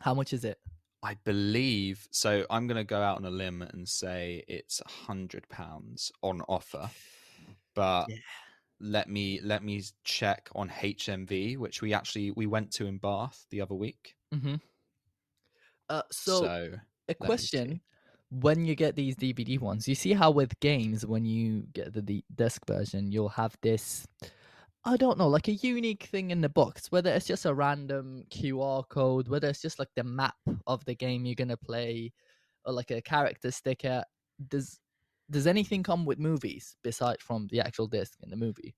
How 0.00 0.14
much 0.14 0.32
is 0.32 0.44
it? 0.44 0.58
I 1.02 1.14
believe 1.24 2.06
so. 2.12 2.46
I'm 2.48 2.68
going 2.68 2.76
to 2.76 2.84
go 2.84 3.00
out 3.02 3.16
on 3.18 3.24
a 3.24 3.30
limb 3.30 3.62
and 3.62 3.88
say 3.88 4.44
it's 4.46 4.80
a 4.80 4.88
hundred 4.88 5.48
pounds 5.48 6.12
on 6.22 6.40
offer, 6.48 6.88
but 7.74 8.06
Yeah. 8.08 8.16
let 8.78 9.08
me 9.08 9.40
let 9.42 9.64
me 9.64 9.82
check 10.04 10.48
on 10.54 10.68
HMV, 10.68 11.56
which 11.58 11.82
we 11.82 11.92
actually 11.92 12.30
we 12.30 12.46
went 12.46 12.70
to 12.74 12.86
in 12.86 12.98
Bath 12.98 13.44
the 13.50 13.60
other 13.60 13.74
week. 13.74 14.14
Mm-hmm. 14.32 14.54
Uh, 15.88 16.02
so, 16.12 16.40
So, 16.40 16.74
a 17.08 17.14
question. 17.14 17.80
When 18.30 18.64
you 18.64 18.74
get 18.76 18.94
these 18.96 19.14
DVD 19.16 19.58
ones, 19.60 19.86
you 19.88 19.94
see 19.96 20.12
how 20.14 20.30
with 20.30 20.58
games, 20.60 21.04
when 21.04 21.26
you 21.26 21.64
get 21.74 21.92
the, 21.92 22.00
the 22.00 22.24
disc 22.34 22.64
version, 22.66 23.10
you'll 23.12 23.28
have 23.28 23.54
this. 23.60 24.06
I 24.84 24.96
don't 24.96 25.18
know, 25.18 25.28
like 25.28 25.48
a 25.48 25.52
unique 25.52 26.04
thing 26.04 26.30
in 26.30 26.40
the 26.40 26.48
box, 26.48 26.90
whether 26.90 27.10
it's 27.12 27.26
just 27.26 27.44
a 27.46 27.54
random 27.54 28.24
QR 28.30 28.84
code, 28.88 29.28
whether 29.28 29.48
it's 29.48 29.62
just 29.62 29.78
like 29.78 29.90
the 29.94 30.02
map 30.04 30.34
of 30.66 30.84
the 30.84 30.94
game 30.94 31.24
you're 31.24 31.36
gonna 31.36 31.56
play, 31.56 32.12
or 32.64 32.72
like 32.72 32.90
a 32.90 33.02
character 33.02 33.50
sticker. 33.50 34.04
Does 34.48 34.80
does 35.30 35.46
anything 35.46 35.82
come 35.82 36.04
with 36.04 36.18
movies 36.18 36.76
besides 36.82 37.22
from 37.22 37.48
the 37.52 37.60
actual 37.60 37.86
disc 37.86 38.18
in 38.22 38.30
the 38.30 38.36
movie? 38.36 38.74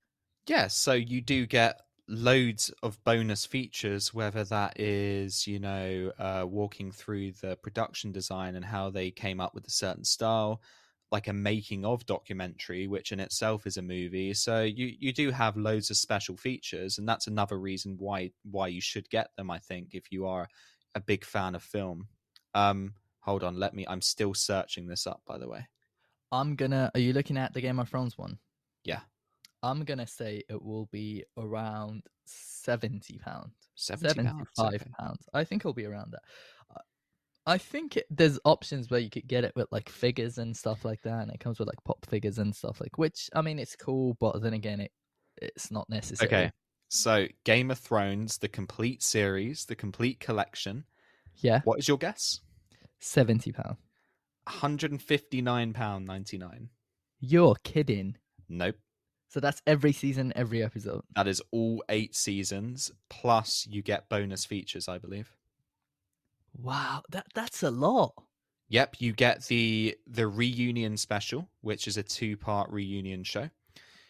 yeah, 0.47 0.67
so 0.67 0.93
you 0.93 1.21
do 1.21 1.45
get 1.45 1.81
loads 2.07 2.71
of 2.83 3.03
bonus 3.03 3.45
features, 3.45 4.13
whether 4.13 4.43
that 4.45 4.79
is 4.79 5.47
you 5.47 5.59
know 5.59 6.11
uh, 6.19 6.45
walking 6.47 6.91
through 6.91 7.31
the 7.33 7.55
production 7.57 8.11
design 8.11 8.55
and 8.55 8.65
how 8.65 8.89
they 8.89 9.11
came 9.11 9.39
up 9.39 9.53
with 9.55 9.65
a 9.67 9.71
certain 9.71 10.03
style, 10.03 10.61
like 11.11 11.27
a 11.27 11.33
making 11.33 11.85
of 11.85 12.05
documentary, 12.05 12.87
which 12.87 13.11
in 13.11 13.19
itself 13.19 13.67
is 13.67 13.77
a 13.77 13.81
movie. 13.81 14.33
So 14.33 14.63
you 14.63 14.93
you 14.99 15.13
do 15.13 15.31
have 15.31 15.55
loads 15.55 15.89
of 15.89 15.97
special 15.97 16.35
features, 16.35 16.97
and 16.97 17.07
that's 17.07 17.27
another 17.27 17.59
reason 17.59 17.95
why 17.97 18.31
why 18.49 18.67
you 18.67 18.81
should 18.81 19.09
get 19.09 19.29
them. 19.37 19.51
I 19.51 19.59
think 19.59 19.89
if 19.93 20.11
you 20.11 20.25
are 20.25 20.47
a 20.95 20.99
big 20.99 21.25
fan 21.25 21.55
of 21.55 21.63
film. 21.63 22.07
Um, 22.53 22.93
hold 23.19 23.43
on, 23.43 23.59
let 23.59 23.73
me. 23.73 23.85
I'm 23.87 24.01
still 24.01 24.33
searching 24.33 24.87
this 24.87 25.05
up, 25.05 25.21
by 25.27 25.37
the 25.37 25.47
way. 25.47 25.67
I'm 26.31 26.55
gonna. 26.55 26.91
Are 26.93 26.99
you 26.99 27.13
looking 27.13 27.37
at 27.37 27.53
the 27.53 27.61
Game 27.61 27.79
of 27.79 27.89
Thrones 27.89 28.17
one? 28.17 28.39
Yeah. 28.83 29.01
I'm 29.61 29.83
gonna 29.83 30.07
say 30.07 30.43
it 30.49 30.61
will 30.61 30.87
be 30.91 31.23
around 31.37 32.03
seventy 32.25 33.17
pounds. 33.17 33.53
70 33.75 34.23
pounds, 34.23 34.47
Seventy-five 34.53 34.87
pounds. 34.97 35.27
I 35.33 35.43
think 35.43 35.61
it'll 35.61 35.73
be 35.73 35.85
around 35.85 36.11
that. 36.13 36.21
I 37.47 37.57
think 37.57 37.97
it, 37.97 38.05
there's 38.09 38.39
options 38.45 38.89
where 38.89 38.99
you 38.99 39.09
could 39.09 39.27
get 39.27 39.43
it 39.43 39.53
with 39.55 39.67
like 39.71 39.89
figures 39.89 40.37
and 40.37 40.55
stuff 40.55 40.83
like 40.83 41.01
that, 41.03 41.21
and 41.21 41.31
it 41.31 41.39
comes 41.39 41.59
with 41.59 41.67
like 41.67 41.83
pop 41.83 42.05
figures 42.07 42.39
and 42.39 42.55
stuff 42.55 42.81
like. 42.81 42.97
Which 42.97 43.29
I 43.35 43.41
mean, 43.41 43.59
it's 43.59 43.75
cool, 43.75 44.15
but 44.19 44.41
then 44.41 44.53
again, 44.53 44.79
it 44.79 44.91
it's 45.37 45.71
not 45.71 45.89
necessary. 45.89 46.27
Okay. 46.27 46.51
So, 46.87 47.27
Game 47.43 47.71
of 47.71 47.79
Thrones, 47.79 48.37
the 48.37 48.47
complete 48.47 49.03
series, 49.03 49.65
the 49.65 49.75
complete 49.75 50.19
collection. 50.19 50.85
Yeah, 51.37 51.61
What 51.65 51.79
is 51.79 51.87
your 51.87 51.97
guess? 51.97 52.39
seventy 52.99 53.51
pound. 53.51 53.77
£159.99. 54.47 56.67
You're 57.19 57.55
kidding. 57.63 58.15
Nope. 58.47 58.75
So 59.29 59.39
that's 59.39 59.61
every 59.67 59.91
season, 59.91 60.31
every 60.35 60.63
episode. 60.63 61.01
That 61.15 61.27
is 61.27 61.41
all 61.51 61.83
eight 61.89 62.15
seasons, 62.15 62.91
plus 63.09 63.67
you 63.69 63.81
get 63.81 64.07
bonus 64.07 64.45
features, 64.45 64.87
I 64.87 64.97
believe. 64.99 65.35
Wow, 66.55 67.03
that 67.09 67.27
that's 67.35 67.61
a 67.61 67.69
lot. 67.69 68.15
Yep, 68.69 68.95
you 68.99 69.13
get 69.13 69.43
the 69.45 69.95
the 70.07 70.27
reunion 70.27 70.97
special, 70.97 71.49
which 71.61 71.87
is 71.87 71.97
a 71.97 72.03
two 72.03 72.35
part 72.35 72.69
reunion 72.71 73.23
show. 73.23 73.49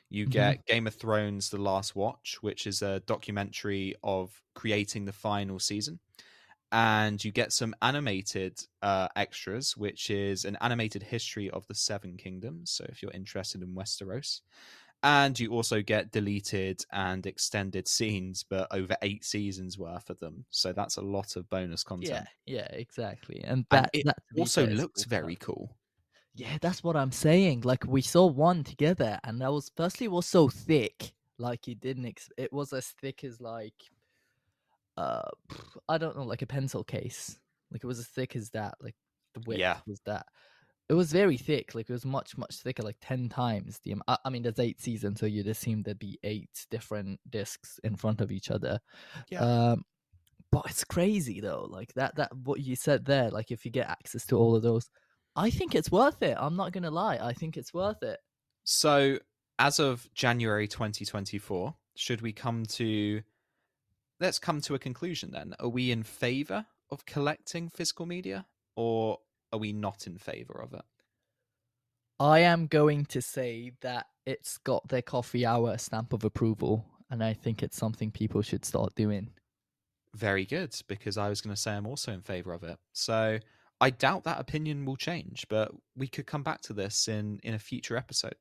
You 0.09 0.25
Mhm. 0.25 0.25
get 0.27 0.65
Game 0.67 0.87
of 0.87 0.95
Thrones: 0.95 1.49
The 1.51 1.57
Last 1.59 1.95
Watch, 1.95 2.41
which 2.43 2.67
is 2.67 2.81
a 2.81 3.01
documentary 3.01 3.95
of 4.03 4.41
creating 4.55 5.05
the 5.05 5.13
final 5.13 5.59
season, 5.59 5.99
and 6.71 7.23
you 7.23 7.31
get 7.31 7.53
some 7.53 7.75
animated 7.81 8.59
uh, 8.81 9.09
extras, 9.15 9.77
which 9.77 10.09
is 10.11 10.45
an 10.45 10.57
animated 10.61 11.03
history 11.03 11.49
of 11.51 11.67
the 11.67 11.75
Seven 11.75 12.17
Kingdoms. 12.17 12.71
So 12.71 12.85
if 12.89 13.01
you're 13.03 13.11
interested 13.13 13.61
in 13.63 13.75
Westeros, 13.75 14.41
and 15.05 15.39
you 15.39 15.51
also 15.51 15.83
get 15.83 16.11
deleted 16.11 16.83
and 16.91 17.27
extended 17.27 17.87
scenes, 17.87 18.43
but 18.43 18.67
over 18.71 18.97
eight 19.03 19.23
seasons 19.23 19.77
worth 19.77 20.09
of 20.09 20.19
them. 20.19 20.45
So 20.49 20.73
that's 20.73 20.97
a 20.97 21.01
lot 21.01 21.35
of 21.35 21.47
bonus 21.47 21.83
content. 21.83 22.27
Yeah, 22.47 22.55
yeah, 22.55 22.67
exactly. 22.71 23.41
And 23.43 23.67
And 23.69 23.85
that, 23.85 23.89
it 23.93 24.05
that 24.05 24.17
also 24.35 24.65
looks 24.65 25.03
very 25.03 25.35
cool. 25.35 25.77
Yeah, 26.33 26.57
that's 26.59 26.83
what 26.83 26.97
I'm 26.97 27.11
saying. 27.11 27.61
Like 27.61 27.85
we 27.85 28.01
saw 28.01 28.25
one 28.25 28.63
together, 28.63 29.19
and 29.23 29.39
that 29.41 29.51
was 29.51 29.71
firstly 29.77 30.05
it 30.05 30.11
was 30.11 30.25
so 30.25 30.49
thick, 30.49 31.13
like 31.37 31.67
you 31.67 31.75
didn't. 31.75 32.07
Ex- 32.07 32.29
it 32.35 32.51
was 32.51 32.73
as 32.73 32.87
thick 32.87 33.23
as 33.23 33.39
like, 33.39 33.75
uh, 34.97 35.29
I 35.87 35.97
don't 35.99 36.17
know, 36.17 36.23
like 36.23 36.41
a 36.41 36.47
pencil 36.47 36.83
case. 36.83 37.39
Like 37.71 37.83
it 37.83 37.87
was 37.87 37.99
as 37.99 38.07
thick 38.07 38.35
as 38.35 38.49
that. 38.51 38.75
Like 38.81 38.95
the 39.35 39.41
width 39.45 39.59
Yeah. 39.59 39.77
was 39.85 39.99
that. 40.05 40.25
It 40.87 40.93
was 40.93 41.11
very 41.11 41.37
thick. 41.37 41.73
Like 41.73 41.89
it 41.89 41.93
was 41.93 42.05
much 42.05 42.37
much 42.37 42.57
thicker, 42.57 42.83
like 42.83 42.97
ten 43.01 43.29
times 43.29 43.79
the. 43.83 43.95
I, 44.07 44.17
I 44.25 44.29
mean, 44.29 44.43
there's 44.43 44.59
eight 44.59 44.79
seasons, 44.79 45.19
so 45.19 45.25
you'd 45.25 45.47
assume 45.47 45.81
there'd 45.81 45.97
be 45.97 46.19
eight 46.23 46.65
different 46.69 47.19
discs 47.29 47.79
in 47.83 47.95
front 47.95 48.21
of 48.21 48.31
each 48.31 48.51
other. 48.51 48.79
Yeah. 49.29 49.41
Um, 49.41 49.83
but 50.51 50.65
it's 50.67 50.83
crazy 50.83 51.41
though. 51.41 51.67
Like 51.69 51.93
that 51.95 52.15
that 52.17 52.35
what 52.37 52.59
you 52.61 52.75
said 52.75 53.05
there. 53.05 53.29
Like 53.29 53.51
if 53.51 53.65
you 53.65 53.71
get 53.71 53.89
access 53.89 54.25
to 54.27 54.37
all 54.37 54.55
of 54.55 54.63
those, 54.63 54.89
I 55.35 55.49
think 55.49 55.75
it's 55.75 55.91
worth 55.91 56.21
it. 56.21 56.37
I'm 56.39 56.55
not 56.55 56.71
gonna 56.71 56.91
lie. 56.91 57.17
I 57.21 57.33
think 57.33 57.57
it's 57.57 57.73
worth 57.73 58.03
it. 58.03 58.19
So, 58.63 59.19
as 59.59 59.79
of 59.79 60.07
January 60.13 60.67
2024, 60.67 61.75
should 61.95 62.21
we 62.21 62.31
come 62.31 62.65
to 62.65 63.21
let's 64.19 64.39
come 64.39 64.61
to 64.61 64.75
a 64.75 64.79
conclusion 64.79 65.31
then. 65.31 65.53
Are 65.59 65.69
we 65.69 65.91
in 65.91 66.03
favor 66.03 66.65
of 66.91 67.05
collecting 67.05 67.69
physical 67.69 68.05
media 68.05 68.45
or 68.75 69.19
are 69.55 69.59
we 69.59 69.73
not 69.73 70.05
in 70.05 70.17
favor 70.17 70.61
of 70.61 70.73
it? 70.73 70.83
I 72.19 72.39
am 72.39 72.67
going 72.67 73.05
to 73.05 73.21
say 73.21 73.71
that 73.81 74.07
it's 74.25 74.57
got 74.57 74.87
their 74.87 75.01
coffee 75.01 75.45
hour 75.45 75.77
stamp 75.77 76.13
of 76.13 76.23
approval, 76.23 76.85
and 77.09 77.23
I 77.23 77.33
think 77.33 77.63
it's 77.63 77.77
something 77.77 78.11
people 78.11 78.41
should 78.41 78.65
start 78.65 78.95
doing. 78.95 79.29
Very 80.13 80.45
good, 80.45 80.75
because 80.87 81.17
I 81.17 81.29
was 81.29 81.41
going 81.41 81.55
to 81.55 81.61
say 81.61 81.71
I'm 81.71 81.87
also 81.87 82.11
in 82.11 82.21
favor 82.21 82.53
of 82.53 82.63
it. 82.63 82.77
So, 82.93 83.39
I 83.81 83.89
doubt 83.89 84.23
that 84.25 84.39
opinion 84.39 84.85
will 84.85 84.95
change, 84.95 85.45
but 85.49 85.71
we 85.95 86.07
could 86.07 86.25
come 86.25 86.43
back 86.43 86.61
to 86.63 86.73
this 86.73 87.07
in 87.07 87.39
in 87.43 87.53
a 87.53 87.59
future 87.59 87.97
episode. 87.97 88.35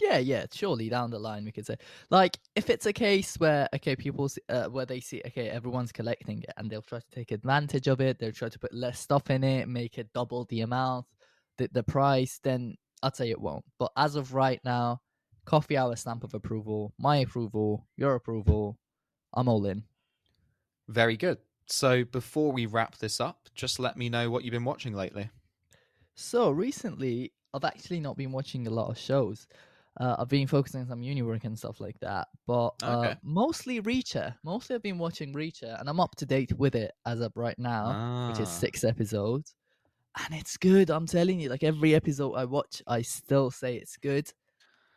Yeah, 0.00 0.18
yeah. 0.18 0.46
Surely 0.52 0.88
down 0.88 1.10
the 1.10 1.18
line 1.18 1.44
we 1.44 1.52
could 1.52 1.66
say, 1.66 1.76
like, 2.10 2.38
if 2.54 2.70
it's 2.70 2.86
a 2.86 2.92
case 2.92 3.36
where 3.36 3.68
okay, 3.74 3.96
people 3.96 4.30
uh, 4.48 4.66
where 4.66 4.86
they 4.86 5.00
see 5.00 5.22
okay, 5.26 5.48
everyone's 5.48 5.92
collecting 5.92 6.42
it, 6.42 6.52
and 6.56 6.70
they'll 6.70 6.82
try 6.82 6.98
to 6.98 7.10
take 7.10 7.32
advantage 7.32 7.86
of 7.86 8.00
it. 8.00 8.18
They'll 8.18 8.32
try 8.32 8.48
to 8.48 8.58
put 8.58 8.72
less 8.74 8.98
stuff 8.98 9.30
in 9.30 9.44
it, 9.44 9.68
make 9.68 9.98
it 9.98 10.12
double 10.14 10.44
the 10.46 10.62
amount, 10.62 11.06
the 11.58 11.68
the 11.72 11.82
price. 11.82 12.40
Then 12.42 12.76
I'd 13.02 13.16
say 13.16 13.30
it 13.30 13.40
won't. 13.40 13.64
But 13.78 13.92
as 13.96 14.16
of 14.16 14.34
right 14.34 14.60
now, 14.64 15.00
coffee 15.44 15.76
hour 15.76 15.96
stamp 15.96 16.24
of 16.24 16.34
approval, 16.34 16.94
my 16.98 17.18
approval, 17.18 17.86
your 17.96 18.14
approval. 18.14 18.78
I'm 19.32 19.48
all 19.48 19.66
in. 19.66 19.84
Very 20.88 21.16
good. 21.16 21.38
So, 21.66 22.04
before 22.04 22.50
we 22.50 22.66
wrap 22.66 22.98
this 22.98 23.20
up, 23.20 23.48
just 23.54 23.78
let 23.78 23.96
me 23.96 24.08
know 24.08 24.28
what 24.28 24.42
you've 24.42 24.52
been 24.52 24.64
watching 24.64 24.92
lately. 24.92 25.30
So 26.16 26.50
recently, 26.50 27.32
I've 27.54 27.64
actually 27.64 28.00
not 28.00 28.16
been 28.16 28.32
watching 28.32 28.66
a 28.66 28.70
lot 28.70 28.90
of 28.90 28.98
shows. 28.98 29.46
Uh, 29.98 30.16
I've 30.18 30.28
been 30.28 30.46
focusing 30.46 30.80
on 30.82 30.86
some 30.86 31.02
uni 31.02 31.22
work 31.22 31.44
and 31.44 31.58
stuff 31.58 31.80
like 31.80 31.98
that, 32.00 32.28
but 32.46 32.70
uh, 32.82 32.98
Okay. 33.00 33.16
mostly 33.22 33.80
Reacher. 33.82 34.34
Mostly, 34.44 34.76
I've 34.76 34.82
been 34.82 34.98
watching 34.98 35.34
Reacher, 35.34 35.78
and 35.80 35.88
I'm 35.88 35.98
up 36.00 36.14
to 36.16 36.26
date 36.26 36.52
with 36.56 36.74
it 36.76 36.92
as 37.06 37.20
of 37.20 37.32
right 37.36 37.58
now, 37.58 38.28
which 38.30 38.38
is 38.40 38.48
Ah. 38.48 38.52
six 38.52 38.84
episodes, 38.84 39.54
and 40.24 40.34
it's 40.40 40.56
good. 40.56 40.90
I'm 40.90 41.06
telling 41.06 41.40
you, 41.40 41.48
like 41.48 41.64
every 41.64 41.94
episode 41.94 42.34
I 42.34 42.44
watch, 42.44 42.82
I 42.86 43.02
still 43.02 43.50
say 43.50 43.76
it's 43.76 43.96
good, 43.96 44.32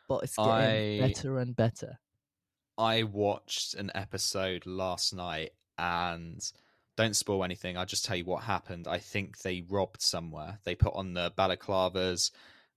but 0.08 0.22
it's 0.22 0.36
getting 0.36 1.02
I- 1.02 1.08
better 1.08 1.38
and 1.38 1.56
better. 1.56 1.98
I 2.78 3.02
watched 3.02 3.74
an 3.74 3.90
episode 3.94 4.64
last 4.66 5.12
night 5.14 5.50
and 5.78 6.40
don't 6.96 7.14
spoil 7.16 7.42
anything. 7.44 7.76
I'll 7.76 7.84
just 7.86 8.04
tell 8.04 8.16
you 8.16 8.24
what 8.24 8.44
happened. 8.44 8.86
I 8.88 8.98
think 8.98 9.38
they 9.38 9.60
robbed 9.68 10.02
somewhere. 10.02 10.58
They 10.64 10.74
put 10.76 10.94
on 10.94 11.14
the 11.14 11.32
balaclavas, 11.36 12.30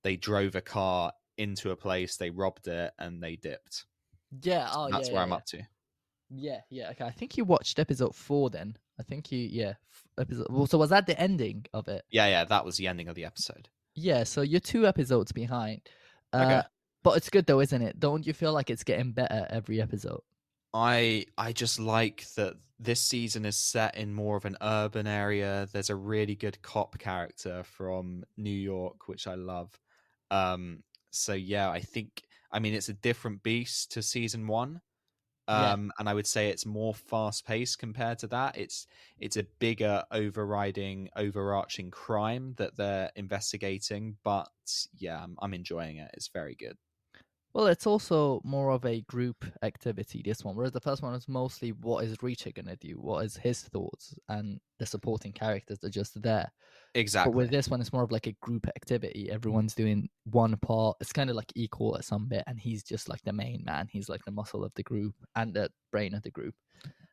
they 0.04 0.16
drove 0.16 0.56
a 0.56 0.62
car 0.62 1.14
into 1.38 1.72
a 1.72 1.76
place, 1.76 2.18
they 2.18 2.30
robbed 2.30 2.68
it, 2.68 2.92
and 3.00 3.22
they 3.22 3.36
dipped. 3.36 3.86
Yeah, 4.42 4.70
oh 4.74 4.90
That's 4.92 5.10
yeah, 5.10 5.14
where 5.14 5.22
yeah, 5.22 5.24
I'm 5.24 5.30
yeah. 5.30 5.36
up 5.36 5.46
to. 5.46 5.68
Yeah, 6.30 6.60
yeah. 6.70 6.90
Okay, 6.92 7.06
I 7.06 7.12
think 7.12 7.38
you 7.38 7.46
watched 7.46 7.80
episode 7.80 8.16
four 8.16 8.50
then. 8.50 8.78
I 9.00 9.04
think 9.04 9.32
you, 9.32 9.40
yeah, 9.40 9.74
episode. 10.20 10.48
Well, 10.50 10.68
so 10.68 10.78
was 10.78 10.90
that 10.90 11.08
the 11.08 11.20
ending 11.20 11.66
of 11.74 11.88
it? 11.88 12.04
Yeah, 12.12 12.28
yeah, 12.28 12.44
that 12.46 12.66
was 12.66 12.78
the 12.78 12.88
ending 12.88 13.08
of 13.08 13.16
the 13.16 13.26
episode. 13.26 13.70
Yeah, 13.96 14.24
so 14.26 14.42
you're 14.42 14.60
two 14.60 14.86
episodes 14.88 15.32
behind. 15.32 15.82
Uh, 16.34 16.44
Okay. 16.44 16.62
But 17.04 17.18
it's 17.18 17.30
good 17.30 17.46
though, 17.46 17.62
isn't 17.62 17.82
it? 17.82 18.00
Don't 18.00 18.28
you 18.28 18.34
feel 18.34 18.52
like 18.52 18.70
it's 18.70 18.84
getting 18.84 19.14
better 19.14 19.48
every 19.50 19.82
episode? 19.82 20.22
I 20.74 21.26
I 21.38 21.54
just 21.54 21.80
like 21.80 22.26
that 22.36 22.56
this 22.80 23.02
season 23.02 23.46
is 23.46 23.56
set 23.56 23.96
in 23.96 24.14
more 24.14 24.36
of 24.38 24.46
an 24.46 24.58
urban 24.62 25.08
area. 25.08 25.68
There's 25.72 25.90
a 25.90 25.96
really 25.96 26.36
good 26.36 26.62
cop 26.62 26.98
character 27.00 27.64
from 27.64 28.24
New 28.36 28.50
York, 28.52 29.08
which 29.08 29.26
I 29.28 29.36
love. 29.36 29.72
Um, 30.30 30.84
so 31.18 31.34
yeah, 31.34 31.70
I 31.70 31.80
think 31.80 32.24
I 32.52 32.60
mean 32.60 32.74
it's 32.74 32.90
a 32.90 32.94
different 32.94 33.44
beast 33.44 33.92
to 33.94 34.02
season 34.02 34.48
one. 34.48 34.82
Yeah. 35.50 35.72
Um, 35.72 35.94
and 35.98 36.10
I 36.10 36.14
would 36.14 36.28
say 36.28 36.50
it's 36.50 36.66
more 36.66 36.94
fast 36.94 37.46
paced 37.46 37.80
compared 37.80 38.20
to 38.20 38.28
that. 38.28 38.58
It's 38.58 38.86
it's 39.18 39.38
a 39.38 39.46
bigger 39.60 40.04
overriding, 40.12 41.10
overarching 41.16 41.90
crime 41.90 42.54
that 42.58 42.76
they're 42.76 43.12
investigating. 43.16 44.18
But 44.26 44.50
yeah, 44.98 45.24
I'm, 45.24 45.38
I'm 45.42 45.54
enjoying 45.54 45.98
it. 45.98 46.12
It's 46.14 46.28
very 46.28 46.56
good. 46.56 46.78
Well, 47.54 47.68
it's 47.68 47.88
also 47.88 48.42
more 48.44 48.70
of 48.72 48.86
a 48.86 49.02
group 49.02 49.44
activity, 49.64 50.22
this 50.24 50.44
one, 50.44 50.56
whereas 50.56 50.74
the 50.74 50.82
first 50.82 51.02
one 51.02 51.16
is 51.16 51.28
mostly 51.28 51.72
what 51.72 52.04
is 52.04 52.16
Reacher 52.18 52.54
gonna 52.54 52.76
do, 52.76 53.00
what 53.00 53.26
is 53.26 53.36
his 53.38 53.64
thoughts, 53.64 54.14
and 54.30 54.60
the 54.78 54.86
supporting 54.86 55.32
characters 55.32 55.84
are 55.84 55.90
just 55.90 56.22
there. 56.22 56.52
Exactly. 56.98 57.32
But 57.32 57.38
with 57.38 57.52
this 57.52 57.70
one, 57.70 57.80
it's 57.80 57.94
more 57.94 58.02
of 58.02 58.12
like 58.12 58.26
a 58.26 58.36
group 58.42 58.68
activity. 58.68 59.30
Everyone's 59.32 59.76
doing 59.76 60.10
one 60.24 60.58
part. 60.58 60.98
It's 61.00 61.14
kind 61.14 61.30
of 61.30 61.36
like 61.36 61.52
equal 61.56 61.96
at 61.96 62.04
some 62.04 62.28
bit, 62.28 62.44
and 62.48 62.60
he's 62.60 62.82
just 62.82 63.08
like 63.08 63.22
the 63.22 63.34
main 63.34 63.64
man. 63.64 63.88
He's 63.92 64.10
like 64.10 64.26
the 64.26 64.32
muscle 64.32 64.64
of 64.64 64.74
the 64.74 64.82
group 64.82 65.14
and 65.36 65.54
the 65.54 65.70
brain 65.92 66.16
of 66.16 66.24
the 66.24 66.32
group. 66.32 66.56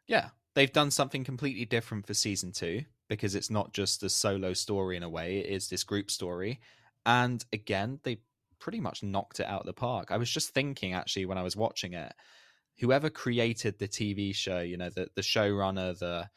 Yeah, 0.09 0.31
they've 0.55 0.73
done 0.73 0.90
something 0.90 1.23
completely 1.23 1.66
different 1.66 2.06
for 2.06 2.15
season 2.15 2.51
two 2.51 2.82
because 3.09 3.35
it's 3.35 3.51
not 3.51 3.74
just 3.74 4.02
a 4.02 4.09
solo 4.09 4.55
story 4.55 4.97
in 4.97 5.02
a 5.02 5.09
way, 5.09 5.39
it 5.39 5.51
is 5.51 5.69
this 5.69 5.85
group 5.85 6.11
story. 6.11 6.61
And 7.05 7.44
again, 7.52 8.01
they 8.05 8.20
pretty 8.61 8.81
much 8.81 9.02
knocked 9.02 9.40
it 9.40 9.47
out 9.47 9.61
of 9.61 9.66
the 9.66 9.74
park. 9.74 10.11
I 10.11 10.16
was 10.16 10.31
just 10.31 10.55
thinking 10.55 10.94
actually 10.94 11.27
when 11.27 11.36
I 11.36 11.43
was 11.43 11.56
watching 11.56 11.93
it, 11.93 12.15
whoever 12.78 13.11
created 13.11 13.78
the 13.78 13.89
TV 13.89 14.35
show, 14.35 14.61
you 14.61 14.78
know, 14.78 14.89
the, 14.89 15.09
the 15.15 15.20
showrunner, 15.20 15.98
the 15.98 16.31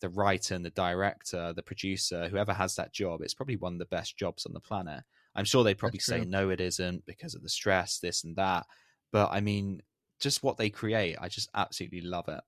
the 0.00 0.08
writer 0.08 0.54
and 0.54 0.64
the 0.64 0.70
director, 0.70 1.52
the 1.52 1.62
producer, 1.62 2.28
whoever 2.28 2.52
has 2.52 2.76
that 2.76 2.92
job, 2.92 3.20
it's 3.22 3.34
probably 3.34 3.56
one 3.56 3.74
of 3.74 3.78
the 3.78 3.84
best 3.86 4.16
jobs 4.16 4.46
on 4.46 4.52
the 4.52 4.60
planet. 4.60 5.02
I'm 5.34 5.44
sure 5.44 5.62
they'd 5.62 5.78
probably 5.78 6.00
say 6.00 6.24
no, 6.24 6.50
it 6.50 6.60
isn't 6.60 7.06
because 7.06 7.34
of 7.34 7.42
the 7.42 7.48
stress, 7.48 7.98
this 7.98 8.24
and 8.24 8.36
that. 8.36 8.66
But 9.12 9.30
I 9.30 9.40
mean, 9.40 9.82
just 10.18 10.42
what 10.42 10.56
they 10.56 10.70
create, 10.70 11.16
I 11.20 11.28
just 11.28 11.48
absolutely 11.54 12.00
love 12.02 12.28
it. 12.28 12.40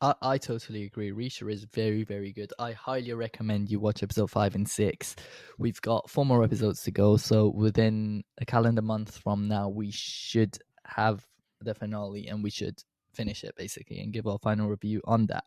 I, 0.00 0.14
I 0.20 0.38
totally 0.38 0.84
agree. 0.84 1.10
Reacher 1.10 1.50
is 1.50 1.64
very, 1.64 2.04
very 2.04 2.32
good. 2.32 2.52
I 2.58 2.72
highly 2.72 3.12
recommend 3.14 3.70
you 3.70 3.80
watch 3.80 4.02
episode 4.02 4.30
five 4.30 4.54
and 4.54 4.68
six. 4.68 5.16
We've 5.58 5.80
got 5.80 6.10
four 6.10 6.26
more 6.26 6.44
episodes 6.44 6.82
to 6.82 6.90
go, 6.90 7.16
so 7.16 7.48
within 7.48 8.22
a 8.38 8.44
calendar 8.44 8.82
month 8.82 9.16
from 9.18 9.48
now, 9.48 9.68
we 9.68 9.90
should 9.90 10.58
have 10.84 11.24
the 11.62 11.74
finale 11.74 12.28
and 12.28 12.42
we 12.42 12.50
should 12.50 12.82
finish 13.14 13.42
it 13.42 13.54
basically 13.56 13.98
and 14.00 14.12
give 14.12 14.26
our 14.26 14.38
final 14.38 14.68
review 14.68 15.00
on 15.04 15.26
that. 15.26 15.44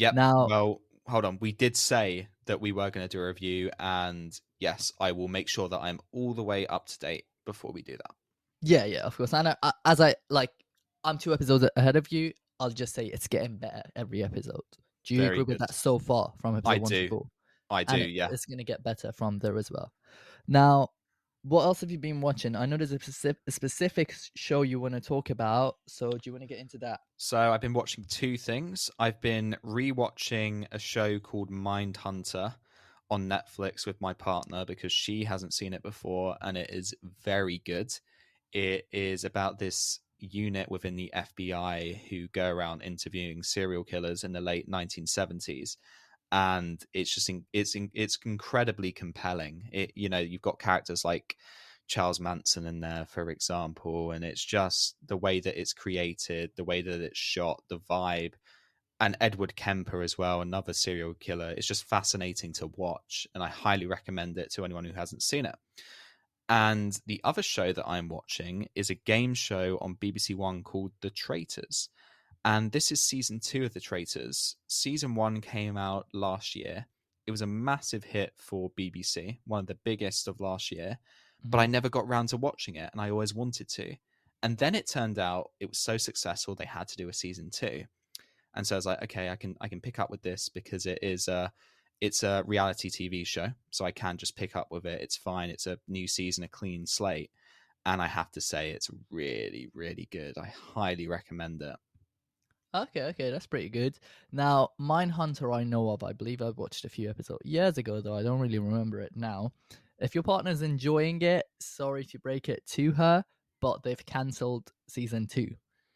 Yep. 0.00 0.14
Now, 0.14 0.46
Well, 0.48 0.80
hold 1.06 1.24
on. 1.24 1.38
We 1.40 1.52
did 1.52 1.76
say 1.76 2.28
that 2.46 2.60
we 2.60 2.72
were 2.72 2.90
going 2.90 3.06
to 3.06 3.16
do 3.16 3.22
a 3.22 3.26
review, 3.26 3.70
and 3.78 4.38
yes, 4.58 4.92
I 4.98 5.12
will 5.12 5.28
make 5.28 5.48
sure 5.48 5.68
that 5.68 5.78
I'm 5.78 6.00
all 6.12 6.34
the 6.34 6.42
way 6.42 6.66
up 6.66 6.86
to 6.86 6.98
date 6.98 7.24
before 7.44 7.70
we 7.72 7.82
do 7.82 7.92
that. 7.92 8.14
Yeah, 8.62 8.84
yeah, 8.86 9.00
of 9.00 9.16
course. 9.16 9.34
And 9.34 9.48
I, 9.48 9.56
I, 9.62 9.72
as 9.84 10.00
I 10.00 10.14
like, 10.28 10.50
I'm 11.04 11.18
two 11.18 11.32
episodes 11.32 11.66
ahead 11.76 11.96
of 11.96 12.10
you. 12.10 12.32
I'll 12.58 12.70
just 12.70 12.94
say 12.94 13.06
it's 13.06 13.28
getting 13.28 13.56
better 13.56 13.82
every 13.96 14.22
episode. 14.22 14.60
Do 15.04 15.14
you 15.14 15.22
Very 15.22 15.34
agree 15.40 15.54
with 15.54 15.58
that 15.58 15.74
so 15.74 15.98
far 15.98 16.32
from 16.40 16.56
episode 16.56 16.70
I 16.70 16.78
one 16.78 16.88
do. 16.88 17.02
to 17.02 17.08
four? 17.08 17.26
I 17.70 17.84
do, 17.84 17.94
And 17.96 18.10
yeah. 18.12 18.28
It's 18.30 18.44
gonna 18.44 18.64
get 18.64 18.82
better 18.82 19.12
from 19.12 19.38
there 19.38 19.56
as 19.56 19.70
well. 19.70 19.92
Now, 20.46 20.88
what 21.42 21.64
else 21.64 21.80
have 21.80 21.90
you 21.90 21.98
been 21.98 22.20
watching? 22.20 22.54
I 22.54 22.66
know 22.66 22.76
there's 22.76 22.92
a 22.92 22.98
specific, 22.98 23.42
a 23.46 23.50
specific 23.50 24.14
show 24.36 24.62
you 24.62 24.78
want 24.78 24.94
to 24.94 25.00
talk 25.00 25.30
about. 25.30 25.76
So, 25.86 26.10
do 26.10 26.18
you 26.24 26.32
want 26.32 26.42
to 26.42 26.46
get 26.46 26.58
into 26.58 26.78
that? 26.78 27.00
So 27.16 27.38
I've 27.38 27.60
been 27.60 27.72
watching 27.72 28.04
two 28.08 28.36
things. 28.36 28.90
I've 28.98 29.20
been 29.20 29.56
rewatching 29.64 30.66
a 30.72 30.78
show 30.78 31.18
called 31.18 31.50
Mindhunter 31.50 32.54
on 33.10 33.28
Netflix 33.28 33.86
with 33.86 34.00
my 34.00 34.12
partner 34.12 34.64
because 34.64 34.92
she 34.92 35.24
hasn't 35.24 35.54
seen 35.54 35.72
it 35.72 35.82
before, 35.82 36.36
and 36.42 36.56
it 36.56 36.70
is 36.70 36.94
very 37.24 37.62
good. 37.64 37.92
It 38.52 38.86
is 38.92 39.24
about 39.24 39.58
this 39.58 40.00
unit 40.18 40.70
within 40.70 40.96
the 40.96 41.10
FBI 41.14 42.08
who 42.08 42.28
go 42.28 42.50
around 42.50 42.82
interviewing 42.82 43.42
serial 43.42 43.84
killers 43.84 44.24
in 44.24 44.32
the 44.32 44.40
late 44.40 44.70
1970s 44.70 45.76
and 46.32 46.84
it's 46.92 47.14
just 47.14 47.28
in, 47.28 47.44
it's 47.52 47.74
in, 47.74 47.90
it's 47.94 48.18
incredibly 48.24 48.92
compelling. 48.92 49.68
It 49.72 49.92
you 49.94 50.08
know 50.08 50.18
you've 50.18 50.42
got 50.42 50.58
characters 50.58 51.04
like 51.04 51.36
Charles 51.86 52.20
Manson 52.20 52.66
in 52.66 52.80
there 52.80 53.06
for 53.08 53.30
example 53.30 54.12
and 54.12 54.24
it's 54.24 54.44
just 54.44 54.96
the 55.06 55.16
way 55.16 55.40
that 55.40 55.60
it's 55.60 55.72
created 55.72 56.52
the 56.56 56.64
way 56.64 56.82
that 56.82 57.00
it's 57.00 57.18
shot 57.18 57.62
the 57.68 57.80
vibe 57.80 58.34
and 59.00 59.16
Edward 59.20 59.56
Kemper 59.56 60.02
as 60.02 60.16
well 60.16 60.40
another 60.40 60.72
serial 60.72 61.14
killer. 61.14 61.54
It's 61.56 61.66
just 61.66 61.88
fascinating 61.88 62.52
to 62.54 62.70
watch 62.76 63.26
and 63.34 63.42
I 63.42 63.48
highly 63.48 63.86
recommend 63.86 64.38
it 64.38 64.52
to 64.52 64.64
anyone 64.64 64.84
who 64.84 64.92
hasn't 64.92 65.22
seen 65.22 65.46
it. 65.46 65.56
And 66.48 67.00
the 67.06 67.20
other 67.24 67.42
show 67.42 67.72
that 67.72 67.88
I'm 67.88 68.08
watching 68.08 68.68
is 68.74 68.90
a 68.90 68.96
game 68.96 69.34
show 69.34 69.78
on 69.80 69.94
BBC 69.94 70.34
One 70.34 70.64
called 70.64 70.90
The 71.00 71.10
Traitors. 71.10 71.88
And 72.44 72.72
this 72.72 72.90
is 72.90 73.02
season 73.02 73.40
two 73.40 73.64
of 73.64 73.74
The 73.74 73.80
Traitors. 73.80 74.56
Season 74.66 75.14
one 75.14 75.40
came 75.40 75.76
out 75.76 76.06
last 76.14 76.56
year. 76.56 76.86
It 77.26 77.30
was 77.30 77.42
a 77.42 77.46
massive 77.46 78.04
hit 78.04 78.32
for 78.38 78.70
BBC, 78.70 79.38
one 79.46 79.60
of 79.60 79.66
the 79.66 79.78
biggest 79.84 80.26
of 80.26 80.40
last 80.40 80.72
year. 80.72 80.98
But 81.44 81.58
mm-hmm. 81.58 81.62
I 81.62 81.66
never 81.66 81.88
got 81.88 82.08
round 82.08 82.30
to 82.30 82.38
watching 82.38 82.76
it, 82.76 82.90
and 82.92 83.00
I 83.00 83.10
always 83.10 83.34
wanted 83.34 83.68
to. 83.70 83.94
And 84.42 84.56
then 84.56 84.74
it 84.74 84.88
turned 84.88 85.18
out 85.18 85.50
it 85.60 85.68
was 85.68 85.78
so 85.78 85.98
successful 85.98 86.54
they 86.54 86.64
had 86.64 86.88
to 86.88 86.96
do 86.96 87.08
a 87.08 87.12
season 87.12 87.50
two. 87.50 87.84
And 88.54 88.66
so 88.66 88.74
I 88.74 88.78
was 88.78 88.86
like, 88.86 89.02
okay, 89.04 89.28
I 89.28 89.36
can 89.36 89.56
I 89.60 89.68
can 89.68 89.80
pick 89.80 89.98
up 89.98 90.10
with 90.10 90.22
this 90.22 90.48
because 90.48 90.86
it 90.86 90.98
is 91.02 91.28
a 91.28 91.52
it's 92.00 92.22
a 92.22 92.42
reality 92.46 92.88
TV 92.88 93.26
show, 93.26 93.48
so 93.70 93.84
I 93.84 93.90
can 93.90 94.16
just 94.16 94.34
pick 94.34 94.56
up 94.56 94.68
with 94.70 94.86
it. 94.86 95.02
It's 95.02 95.16
fine. 95.16 95.50
It's 95.50 95.66
a 95.66 95.78
new 95.86 96.08
season, 96.08 96.44
a 96.44 96.48
clean 96.48 96.86
slate, 96.86 97.30
and 97.84 98.00
I 98.00 98.06
have 98.06 98.32
to 98.32 98.40
say 98.40 98.70
it's 98.70 98.90
really 99.10 99.68
really 99.74 100.08
good. 100.10 100.38
I 100.38 100.46
highly 100.46 101.06
recommend 101.06 101.62
it. 101.62 101.76
Okay, 102.72 103.02
okay, 103.02 103.30
that's 103.30 103.46
pretty 103.46 103.68
good. 103.68 103.98
Now, 104.30 104.70
Mindhunter, 104.80 105.54
I 105.54 105.64
know 105.64 105.90
of. 105.90 106.04
I 106.04 106.12
believe 106.12 106.40
I 106.40 106.50
watched 106.50 106.84
a 106.84 106.88
few 106.88 107.10
episodes 107.10 107.44
years 107.44 107.78
ago, 107.78 108.00
though 108.00 108.14
I 108.14 108.22
don't 108.22 108.40
really 108.40 108.58
remember 108.58 109.00
it 109.00 109.12
now. 109.16 109.52
If 109.98 110.14
your 110.14 110.22
partner's 110.22 110.62
enjoying 110.62 111.20
it, 111.22 111.46
sorry 111.60 112.04
to 112.04 112.18
break 112.20 112.48
it 112.48 112.64
to 112.68 112.92
her, 112.92 113.24
but 113.60 113.82
they've 113.82 114.04
cancelled 114.06 114.72
season 114.88 115.26
two 115.26 115.48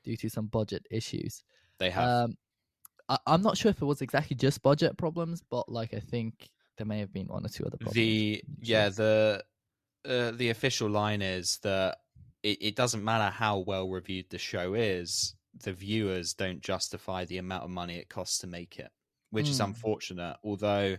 due 0.03 0.17
to 0.17 0.29
some 0.29 0.47
budget 0.47 0.87
issues. 0.91 1.45
They 1.79 1.91
have 1.91 2.09
Um, 2.09 2.37
I, 3.09 3.19
I'm 3.27 3.43
not 3.43 3.57
sure 3.57 3.71
if 3.71 3.81
it 3.81 3.87
was 3.87 4.03
exactly 4.03 4.37
just 4.37 4.63
budget 4.63 4.97
problems, 4.97 5.43
but 5.49 5.69
like 5.69 5.95
I 5.95 6.01
think 6.01 6.51
there 6.77 6.87
may 6.87 6.99
have 6.99 7.13
been 7.13 7.29
one 7.29 7.47
or 7.47 7.49
two 7.49 7.65
other 7.65 7.77
problems. 7.77 7.95
the 7.95 8.43
yeah 8.61 8.89
the 8.89 9.45
uh, 10.05 10.33
the 10.33 10.51
official 10.51 10.91
line 10.91 11.23
is 11.23 11.59
that 11.63 11.99
it, 12.43 12.59
it 12.61 12.77
doesn't 12.77 13.03
matter 13.03 13.31
how 13.31 13.59
well 13.59 13.89
reviewed 13.89 14.27
the 14.29 14.39
show 14.39 14.75
is 14.75 15.35
the 15.63 15.73
viewers 15.73 16.35
don't 16.35 16.61
justify 16.61 17.25
the 17.25 17.39
amount 17.39 17.65
of 17.65 17.71
money 17.71 17.97
it 17.99 18.09
costs 18.09 18.39
to 18.39 18.47
make 18.47 18.79
it 18.79 18.91
which 19.31 19.51
is 19.51 19.61
Mm. 19.61 19.61
unfortunate 19.61 20.37
although 20.45 20.97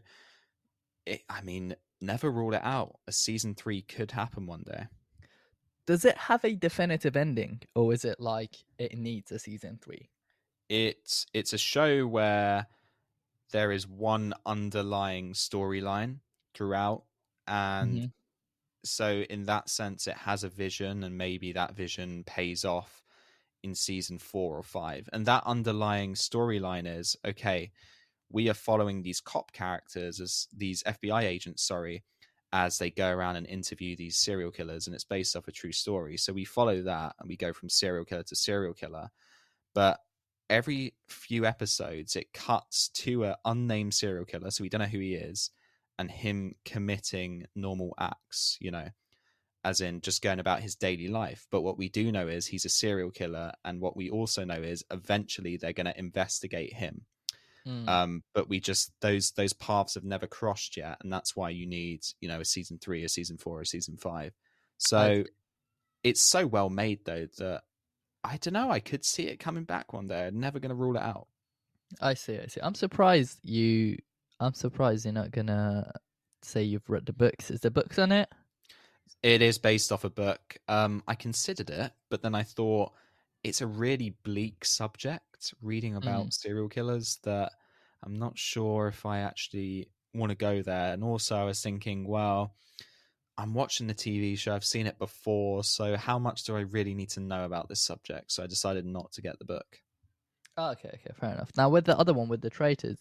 it, 1.05 1.23
i 1.29 1.41
mean 1.41 1.75
never 2.01 2.29
rule 2.31 2.53
it 2.53 2.61
out 2.63 2.99
a 3.07 3.11
season 3.11 3.55
three 3.55 3.81
could 3.81 4.11
happen 4.11 4.45
one 4.45 4.63
day 4.63 4.87
Does 5.87 6.05
it 6.05 6.15
have 6.17 6.45
a 6.45 6.55
definitive 6.55 7.15
ending, 7.15 7.61
or 7.73 7.91
is 7.91 8.05
it 8.05 8.19
like 8.19 8.65
it 8.77 8.95
needs 8.99 9.31
a 9.31 9.39
season 9.39 9.79
three? 9.79 10.11
it's 10.69 11.25
it's 11.33 11.53
a 11.53 11.57
show 11.57 12.07
where 12.07 12.67
there 13.51 13.71
is 13.71 13.87
one 13.87 14.33
underlying 14.45 15.33
storyline 15.33 16.19
throughout 16.55 17.05
and 17.47 18.01
Mhm. 18.01 18.13
so 18.85 19.23
in 19.29 19.45
that 19.45 19.69
sense 19.69 20.07
it 20.07 20.17
has 20.17 20.43
a 20.45 20.49
vision 20.49 21.03
and 21.05 21.17
maybe 21.17 21.53
that 21.53 21.75
vision 21.75 22.23
pays 22.25 22.65
off 22.65 23.04
in 23.65 23.75
season 23.75 24.17
4 24.17 24.57
or 24.57 24.63
5 24.63 25.09
and 25.11 25.25
that 25.25 25.43
underlying 25.45 26.13
storyline 26.13 26.87
is 26.87 27.15
okay 27.25 27.71
we 28.29 28.49
are 28.49 28.53
following 28.53 29.01
these 29.01 29.21
cop 29.21 29.51
characters 29.51 30.19
as 30.19 30.47
these 30.55 30.83
FBI 30.83 31.23
agents 31.23 31.63
sorry 31.63 32.03
as 32.53 32.77
they 32.77 32.89
go 32.89 33.09
around 33.09 33.35
and 33.35 33.47
interview 33.47 33.95
these 33.95 34.15
serial 34.15 34.49
killers 34.51 34.87
and 34.87 34.95
it's 34.95 35.03
based 35.03 35.35
off 35.35 35.47
a 35.49 35.51
true 35.51 35.73
story. 35.73 36.15
So 36.15 36.31
we 36.31 36.45
follow 36.45 36.81
that 36.83 37.15
and 37.19 37.27
we 37.27 37.35
go 37.35 37.51
from 37.51 37.67
serial 37.67 38.05
killer 38.05 38.23
to 38.23 38.35
serial 38.35 38.73
killer. 38.73 39.09
But 39.73 39.99
every 40.49 40.93
few 41.07 41.45
episodes 41.45 42.15
it 42.15 42.31
cuts 42.33 42.89
to 42.89 43.25
an 43.25 43.35
unnamed 43.45 43.93
serial 43.93 44.25
killer 44.25 44.51
so 44.51 44.63
we 44.63 44.69
don't 44.69 44.81
know 44.81 44.87
who 44.87 44.99
he 44.99 45.15
is 45.15 45.49
and 45.97 46.11
him 46.11 46.53
committing 46.65 47.45
normal 47.55 47.95
acts 47.99 48.57
you 48.61 48.69
know 48.69 48.87
as 49.65 49.81
in 49.81 49.99
just 49.99 50.21
going 50.21 50.39
about 50.39 50.61
his 50.61 50.75
daily 50.75 51.09
life 51.09 51.45
but 51.51 51.61
what 51.61 51.77
we 51.77 51.89
do 51.89 52.11
know 52.11 52.27
is 52.27 52.45
he's 52.47 52.63
a 52.63 52.69
serial 52.69 53.11
killer 53.11 53.51
and 53.65 53.81
what 53.81 53.97
we 53.97 54.09
also 54.09 54.45
know 54.45 54.61
is 54.61 54.85
eventually 54.91 55.57
they're 55.57 55.73
going 55.73 55.85
to 55.85 55.99
investigate 55.99 56.73
him 56.73 57.01
Mm. 57.67 57.89
um 57.89 58.23
but 58.35 58.47
we 58.47 58.59
just 58.59 58.91
those 59.01 59.31
those 59.31 59.53
paths 59.53 59.95
have 59.95 60.03
never 60.03 60.27
crossed 60.27 60.77
yet 60.77 60.97
and 61.01 61.11
that's 61.11 61.35
why 61.35 61.49
you 61.49 61.65
need 61.65 62.01
you 62.21 62.27
know 62.27 62.39
a 62.39 62.45
season 62.45 62.77
3 62.77 63.03
a 63.03 63.09
season 63.09 63.37
4 63.39 63.61
a 63.61 63.65
season 63.65 63.97
5 63.97 64.33
so 64.77 65.23
it's 66.03 66.21
so 66.21 66.45
well 66.45 66.69
made 66.69 66.99
though 67.05 67.25
that 67.39 67.63
i 68.23 68.37
don't 68.37 68.53
know 68.53 68.69
i 68.69 68.79
could 68.79 69.03
see 69.03 69.23
it 69.23 69.39
coming 69.39 69.63
back 69.63 69.93
one 69.93 70.05
day 70.07 70.27
i'm 70.27 70.39
never 70.39 70.59
going 70.59 70.69
to 70.69 70.75
rule 70.75 70.95
it 70.95 71.01
out 71.01 71.27
I 72.01 72.13
see. 72.15 72.37
I 72.37 72.47
see. 72.47 72.59
I'm 72.61 72.75
surprised 72.75 73.39
you. 73.43 73.97
I'm 74.39 74.53
surprised 74.53 75.05
you're 75.05 75.13
not 75.13 75.31
gonna 75.31 75.91
say 76.41 76.63
you've 76.63 76.89
read 76.89 77.05
the 77.05 77.13
books. 77.13 77.49
Is 77.51 77.61
there 77.61 77.71
books 77.71 77.97
on 77.99 78.11
it? 78.11 78.29
It 79.23 79.41
is 79.41 79.57
based 79.57 79.91
off 79.91 80.03
a 80.03 80.09
book. 80.09 80.57
Um, 80.67 81.03
I 81.07 81.15
considered 81.15 81.69
it, 81.69 81.91
but 82.09 82.21
then 82.21 82.35
I 82.35 82.43
thought 82.43 82.93
it's 83.43 83.61
a 83.61 83.67
really 83.67 84.15
bleak 84.23 84.65
subject 84.65 85.53
reading 85.61 85.95
about 85.95 86.33
serial 86.33 86.69
killers 86.69 87.19
that 87.23 87.51
I'm 88.03 88.17
not 88.17 88.37
sure 88.37 88.87
if 88.87 89.05
I 89.05 89.19
actually 89.19 89.89
want 90.13 90.29
to 90.31 90.35
go 90.35 90.61
there. 90.61 90.93
And 90.93 91.03
also, 91.03 91.35
I 91.35 91.43
was 91.43 91.61
thinking, 91.61 92.07
well, 92.07 92.55
I'm 93.37 93.53
watching 93.53 93.87
the 93.87 93.93
TV 93.93 94.37
show, 94.37 94.55
I've 94.55 94.63
seen 94.65 94.87
it 94.87 94.97
before, 94.97 95.63
so 95.63 95.97
how 95.97 96.17
much 96.17 96.43
do 96.45 96.55
I 96.55 96.61
really 96.61 96.93
need 96.93 97.09
to 97.11 97.19
know 97.19 97.45
about 97.45 97.67
this 97.67 97.81
subject? 97.81 98.31
So 98.31 98.43
I 98.43 98.47
decided 98.47 98.85
not 98.85 99.11
to 99.13 99.21
get 99.21 99.37
the 99.39 99.45
book. 99.45 99.81
Oh, 100.57 100.71
okay. 100.71 100.87
Okay. 100.93 101.13
Fair 101.19 101.33
enough. 101.33 101.51
Now 101.57 101.69
with 101.69 101.85
the 101.85 101.97
other 101.97 102.13
one 102.13 102.29
with 102.29 102.41
the 102.41 102.49
traitors, 102.49 102.97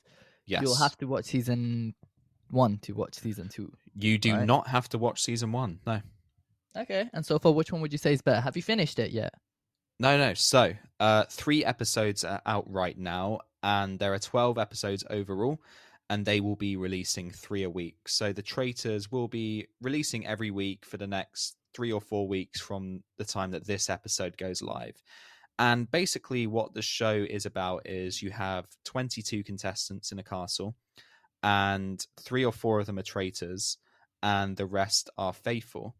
Yes. 0.46 0.60
you'll 0.62 0.74
have 0.74 0.96
to 0.98 1.06
watch 1.06 1.26
season 1.26 1.94
one 2.54 2.78
to 2.82 2.92
watch 2.92 3.16
season 3.16 3.48
two. 3.48 3.72
You 3.96 4.18
do 4.18 4.32
right? 4.32 4.46
not 4.46 4.68
have 4.68 4.88
to 4.90 4.98
watch 4.98 5.22
season 5.22 5.52
one. 5.52 5.80
No. 5.86 6.00
Okay. 6.76 7.08
And 7.12 7.24
so 7.24 7.38
far, 7.38 7.52
which 7.52 7.70
one 7.70 7.80
would 7.82 7.92
you 7.92 7.98
say 7.98 8.12
is 8.12 8.22
better? 8.22 8.40
Have 8.40 8.56
you 8.56 8.62
finished 8.62 8.98
it 8.98 9.10
yet? 9.10 9.34
No, 10.00 10.16
no. 10.18 10.34
So, 10.34 10.72
uh, 10.98 11.24
three 11.30 11.64
episodes 11.64 12.24
are 12.24 12.42
out 12.46 12.70
right 12.70 12.98
now, 12.98 13.40
and 13.62 13.98
there 13.98 14.12
are 14.12 14.18
12 14.18 14.58
episodes 14.58 15.04
overall, 15.08 15.60
and 16.10 16.24
they 16.24 16.40
will 16.40 16.56
be 16.56 16.76
releasing 16.76 17.30
three 17.30 17.62
a 17.62 17.70
week. 17.70 17.96
So, 18.08 18.32
the 18.32 18.42
Traitors 18.42 19.12
will 19.12 19.28
be 19.28 19.68
releasing 19.80 20.26
every 20.26 20.50
week 20.50 20.84
for 20.84 20.96
the 20.96 21.06
next 21.06 21.56
three 21.74 21.92
or 21.92 22.00
four 22.00 22.26
weeks 22.26 22.60
from 22.60 23.02
the 23.18 23.24
time 23.24 23.52
that 23.52 23.66
this 23.66 23.88
episode 23.88 24.36
goes 24.36 24.62
live. 24.62 25.00
And 25.58 25.88
basically, 25.90 26.48
what 26.48 26.74
the 26.74 26.82
show 26.82 27.24
is 27.28 27.46
about 27.46 27.86
is 27.86 28.20
you 28.20 28.30
have 28.30 28.66
22 28.84 29.44
contestants 29.44 30.10
in 30.10 30.18
a 30.18 30.24
castle, 30.24 30.74
and 31.44 32.04
three 32.18 32.44
or 32.44 32.52
four 32.52 32.80
of 32.80 32.86
them 32.86 32.98
are 32.98 33.02
traitors, 33.02 33.78
and 34.20 34.56
the 34.56 34.66
rest 34.66 35.10
are 35.16 35.32
faithful. 35.32 35.94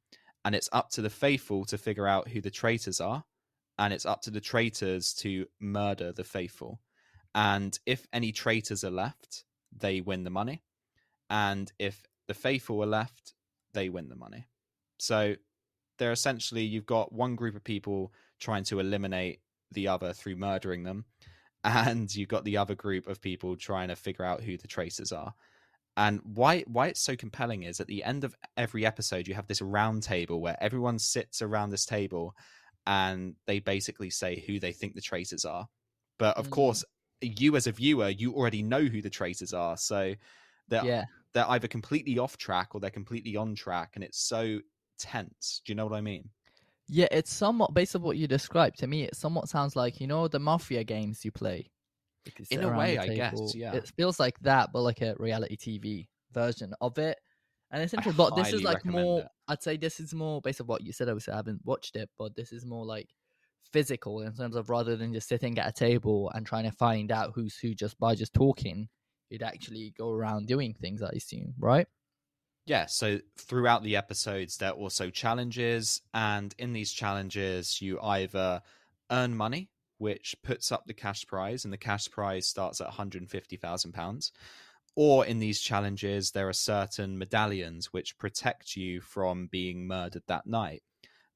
And 0.44 0.56
it's 0.56 0.68
up 0.72 0.90
to 0.90 1.02
the 1.02 1.10
faithful 1.10 1.64
to 1.66 1.78
figure 1.78 2.08
out 2.08 2.28
who 2.28 2.40
the 2.40 2.50
traitors 2.50 3.00
are 3.00 3.24
and 3.78 3.92
it's 3.92 4.06
up 4.06 4.22
to 4.22 4.30
the 4.30 4.40
traitors 4.40 5.12
to 5.14 5.46
murder 5.60 6.12
the 6.12 6.24
faithful. 6.24 6.80
And 7.34 7.76
if 7.86 8.06
any 8.12 8.32
traitors 8.32 8.84
are 8.84 8.90
left, 8.90 9.44
they 9.76 10.00
win 10.00 10.24
the 10.24 10.30
money. 10.30 10.62
And 11.28 11.72
if 11.78 12.06
the 12.28 12.34
faithful 12.34 12.82
are 12.82 12.86
left, 12.86 13.34
they 13.72 13.88
win 13.88 14.08
the 14.08 14.16
money. 14.16 14.46
So 14.98 15.34
they're 15.98 16.12
essentially, 16.12 16.62
you've 16.62 16.86
got 16.86 17.12
one 17.12 17.34
group 17.34 17.56
of 17.56 17.64
people 17.64 18.12
trying 18.38 18.64
to 18.64 18.78
eliminate 18.78 19.40
the 19.72 19.88
other 19.88 20.12
through 20.12 20.36
murdering 20.36 20.84
them. 20.84 21.04
And 21.64 22.14
you've 22.14 22.28
got 22.28 22.44
the 22.44 22.58
other 22.58 22.74
group 22.74 23.06
of 23.06 23.20
people 23.22 23.56
trying 23.56 23.88
to 23.88 23.96
figure 23.96 24.24
out 24.24 24.42
who 24.42 24.56
the 24.58 24.68
traitors 24.68 25.12
are. 25.12 25.34
And 25.96 26.20
why 26.24 26.62
why 26.62 26.88
it's 26.88 27.00
so 27.02 27.16
compelling 27.16 27.62
is 27.62 27.80
at 27.80 27.86
the 27.86 28.02
end 28.04 28.24
of 28.24 28.34
every 28.56 28.84
episode 28.84 29.28
you 29.28 29.34
have 29.34 29.46
this 29.46 29.62
round 29.62 30.02
table 30.02 30.40
where 30.40 30.56
everyone 30.62 30.98
sits 30.98 31.40
around 31.42 31.70
this 31.70 31.86
table 31.86 32.34
and 32.86 33.36
they 33.46 33.60
basically 33.60 34.10
say 34.10 34.40
who 34.40 34.58
they 34.60 34.72
think 34.72 34.94
the 34.94 35.00
traitors 35.00 35.44
are. 35.44 35.68
But 36.18 36.36
of 36.36 36.50
Mm. 36.50 36.50
course, 36.50 36.84
you 37.20 37.56
as 37.56 37.66
a 37.68 37.72
viewer, 37.72 38.08
you 38.08 38.34
already 38.34 38.62
know 38.62 38.84
who 38.84 39.02
the 39.02 39.10
traitors 39.10 39.52
are. 39.52 39.76
So 39.76 40.14
they're 40.68 40.86
Yeah. 40.86 41.04
they're 41.32 41.50
either 41.50 41.68
completely 41.68 42.18
off 42.18 42.36
track 42.36 42.74
or 42.74 42.80
they're 42.80 42.90
completely 42.90 43.36
on 43.36 43.54
track, 43.54 43.92
and 43.94 44.04
it's 44.04 44.18
so 44.18 44.60
tense. 44.98 45.62
Do 45.64 45.72
you 45.72 45.76
know 45.76 45.86
what 45.86 45.96
I 45.96 46.00
mean? 46.00 46.30
Yeah. 46.88 47.08
It's 47.10 47.32
somewhat 47.32 47.74
based 47.74 47.96
on 47.96 48.02
what 48.02 48.16
you 48.16 48.26
described. 48.26 48.78
To 48.78 48.86
me, 48.86 49.04
it 49.04 49.16
somewhat 49.16 49.48
sounds 49.48 49.76
like 49.76 50.00
you 50.00 50.06
know 50.06 50.28
the 50.28 50.38
mafia 50.38 50.84
games 50.84 51.24
you 51.24 51.32
play. 51.32 51.70
You 52.26 52.32
In 52.50 52.64
a 52.64 52.76
way, 52.76 52.96
I 52.98 53.08
guess, 53.08 53.54
yeah. 53.54 53.74
It 53.74 53.92
feels 53.96 54.18
like 54.18 54.38
that, 54.40 54.70
but 54.72 54.80
like 54.80 55.02
a 55.02 55.14
reality 55.18 55.56
TV 55.56 56.06
version 56.32 56.72
of 56.80 56.98
it. 56.98 57.18
And 57.70 57.82
it's 57.82 57.92
interesting, 57.92 58.16
but 58.16 58.36
this 58.36 58.52
is 58.52 58.62
like 58.62 58.84
more. 58.84 59.20
it. 59.20 59.26
I'd 59.48 59.62
say 59.62 59.76
this 59.76 60.00
is 60.00 60.14
more 60.14 60.40
based 60.40 60.60
on 60.60 60.66
what 60.66 60.82
you 60.82 60.92
said. 60.92 61.08
Obviously, 61.08 61.32
I 61.32 61.36
haven't 61.36 61.60
watched 61.64 61.96
it, 61.96 62.08
but 62.16 62.34
this 62.36 62.52
is 62.52 62.64
more 62.64 62.86
like 62.86 63.08
physical 63.72 64.20
in 64.20 64.32
terms 64.32 64.54
of 64.54 64.70
rather 64.70 64.96
than 64.96 65.12
just 65.12 65.28
sitting 65.28 65.58
at 65.58 65.68
a 65.68 65.72
table 65.72 66.30
and 66.34 66.46
trying 66.46 66.64
to 66.64 66.70
find 66.70 67.10
out 67.10 67.32
who's 67.34 67.56
who 67.56 67.74
just 67.74 67.98
by 67.98 68.14
just 68.14 68.32
talking. 68.32 68.88
You'd 69.28 69.42
actually 69.42 69.92
go 69.98 70.10
around 70.10 70.46
doing 70.46 70.74
things. 70.74 71.02
I 71.02 71.10
assume, 71.10 71.54
right? 71.58 71.88
Yeah, 72.66 72.86
so 72.86 73.18
throughout 73.38 73.82
the 73.82 73.96
episodes, 73.96 74.56
there 74.56 74.70
are 74.70 74.74
also 74.74 75.10
challenges, 75.10 76.00
and 76.14 76.54
in 76.58 76.72
these 76.72 76.92
challenges, 76.92 77.80
you 77.82 78.00
either 78.00 78.62
earn 79.10 79.36
money, 79.36 79.70
which 79.98 80.34
puts 80.42 80.72
up 80.72 80.86
the 80.86 80.94
cash 80.94 81.26
prize, 81.26 81.64
and 81.64 81.72
the 81.72 81.78
cash 81.78 82.08
prize 82.10 82.48
starts 82.48 82.80
at 82.80 82.86
£150,000, 82.86 84.32
or 84.96 85.26
in 85.26 85.40
these 85.40 85.60
challenges, 85.60 86.30
there 86.30 86.48
are 86.48 86.52
certain 86.54 87.18
medallions 87.18 87.92
which 87.92 88.16
protect 88.16 88.76
you 88.76 89.00
from 89.02 89.46
being 89.48 89.86
murdered 89.86 90.22
that 90.26 90.46
night. 90.46 90.82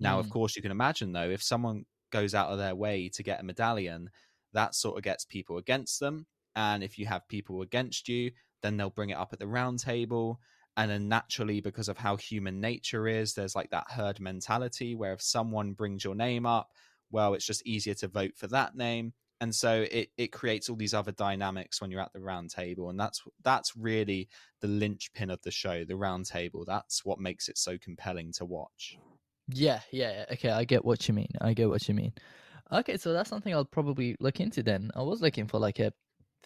Now, 0.01 0.19
of 0.19 0.29
Mm. 0.29 0.31
course, 0.31 0.57
you 0.57 0.63
can 0.63 0.71
imagine, 0.71 1.13
though, 1.13 1.29
if 1.31 1.43
someone 1.43 1.85
goes 2.11 2.35
out 2.35 2.51
of 2.51 2.59
their 2.59 2.75
way 2.75 3.09
to 3.11 3.23
get 3.23 3.41
a 3.41 3.45
medallion, 3.45 4.11
that 4.53 4.75
sort 4.75 4.97
of 4.97 5.03
gets 5.05 5.25
people 5.25 5.59
against 5.59 6.01
them. 6.01 6.27
And 6.57 6.83
if 6.83 6.99
you 6.99 7.07
have 7.07 7.29
people 7.29 7.63
against 7.63 8.09
you, 8.09 8.33
then 8.63 8.77
they'll 8.77 8.91
bring 8.91 9.11
it 9.11 9.15
up 9.19 9.33
at 9.33 9.39
the 9.39 9.47
round 9.47 9.79
table 9.81 10.41
and 10.79 10.91
then 10.91 11.09
naturally 11.09 11.61
because 11.61 11.89
of 11.89 11.99
how 11.99 12.17
human 12.17 12.61
nature 12.61 13.07
is 13.07 13.35
there's 13.35 13.55
like 13.55 13.69
that 13.71 13.91
herd 13.91 14.19
mentality 14.21 14.95
where 14.95 15.13
if 15.13 15.21
someone 15.21 15.73
brings 15.73 16.03
your 16.03 16.15
name 16.15 16.47
up 16.47 16.71
well 17.11 17.35
it's 17.35 17.45
just 17.45 17.67
easier 17.67 17.95
to 17.95 18.09
vote 18.09 18.33
for 18.37 18.47
that 18.47 18.75
name 18.75 19.13
and 19.41 19.55
so 19.55 19.87
it, 19.91 20.09
it 20.17 20.33
creates 20.33 20.69
all 20.69 20.77
these 20.77 20.95
other 20.95 21.13
dynamics 21.13 21.81
when 21.81 21.91
you're 21.91 22.01
at 22.01 22.13
the 22.13 22.21
round 22.21 22.49
table 22.49 22.89
and 22.91 22.99
that's 22.99 23.23
that's 23.43 23.77
really 23.77 24.29
the 24.61 24.69
linchpin 24.69 25.31
of 25.31 25.43
the 25.43 25.51
show 25.51 25.85
the 25.85 25.97
round 25.97 26.25
table 26.25 26.65
that's 26.65 27.05
what 27.05 27.21
makes 27.21 27.49
it 27.49 27.59
so 27.59 27.77
compelling 27.79 28.33
to 28.33 28.45
watch 28.45 28.97
Yeah, 29.49 29.81
yeah. 29.91 30.13
yeah. 30.13 30.35
Okay, 30.35 30.51
I 30.51 30.65
get 30.65 30.85
what 30.85 31.09
you 31.09 31.15
mean. 31.15 31.31
I 31.41 31.55
get 31.55 31.69
what 31.69 31.89
you 31.89 31.95
mean. 31.95 32.13
Okay, 32.71 32.99
so 32.99 33.13
that's 33.13 33.31
something 33.31 33.55
I'll 33.55 33.65
probably 33.65 34.15
look 34.21 34.41
into 34.41 34.63
then. 34.63 34.91
I 34.95 35.03
was 35.03 35.23
looking 35.23 35.47
for 35.47 35.59
like 35.59 35.79
a 35.79 35.93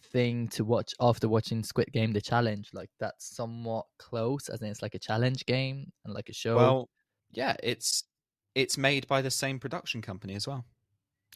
thing 0.03 0.49
to 0.49 0.65
watch 0.65 0.95
after 1.01 1.29
watching 1.29 1.63
Squid 1.63 1.93
Game 1.93 2.13
the 2.13 2.21
challenge, 2.21 2.71
like 2.73 2.91
that's 2.99 3.35
somewhat 3.37 3.87
close, 3.99 4.49
as 4.49 4.61
in 4.63 4.69
it's 4.69 4.83
like 4.83 4.95
a 4.95 4.99
challenge 4.99 5.47
game 5.47 5.93
and 6.05 6.15
like 6.15 6.29
a 6.29 6.33
show. 6.35 6.57
well 6.57 6.89
yeah 7.33 7.57
it's 7.63 8.05
it's 8.55 8.77
made 8.77 9.07
by 9.09 9.23
the 9.23 9.31
same 9.31 9.59
production 9.59 10.03
company 10.03 10.35
as 10.35 10.47
well 10.47 10.65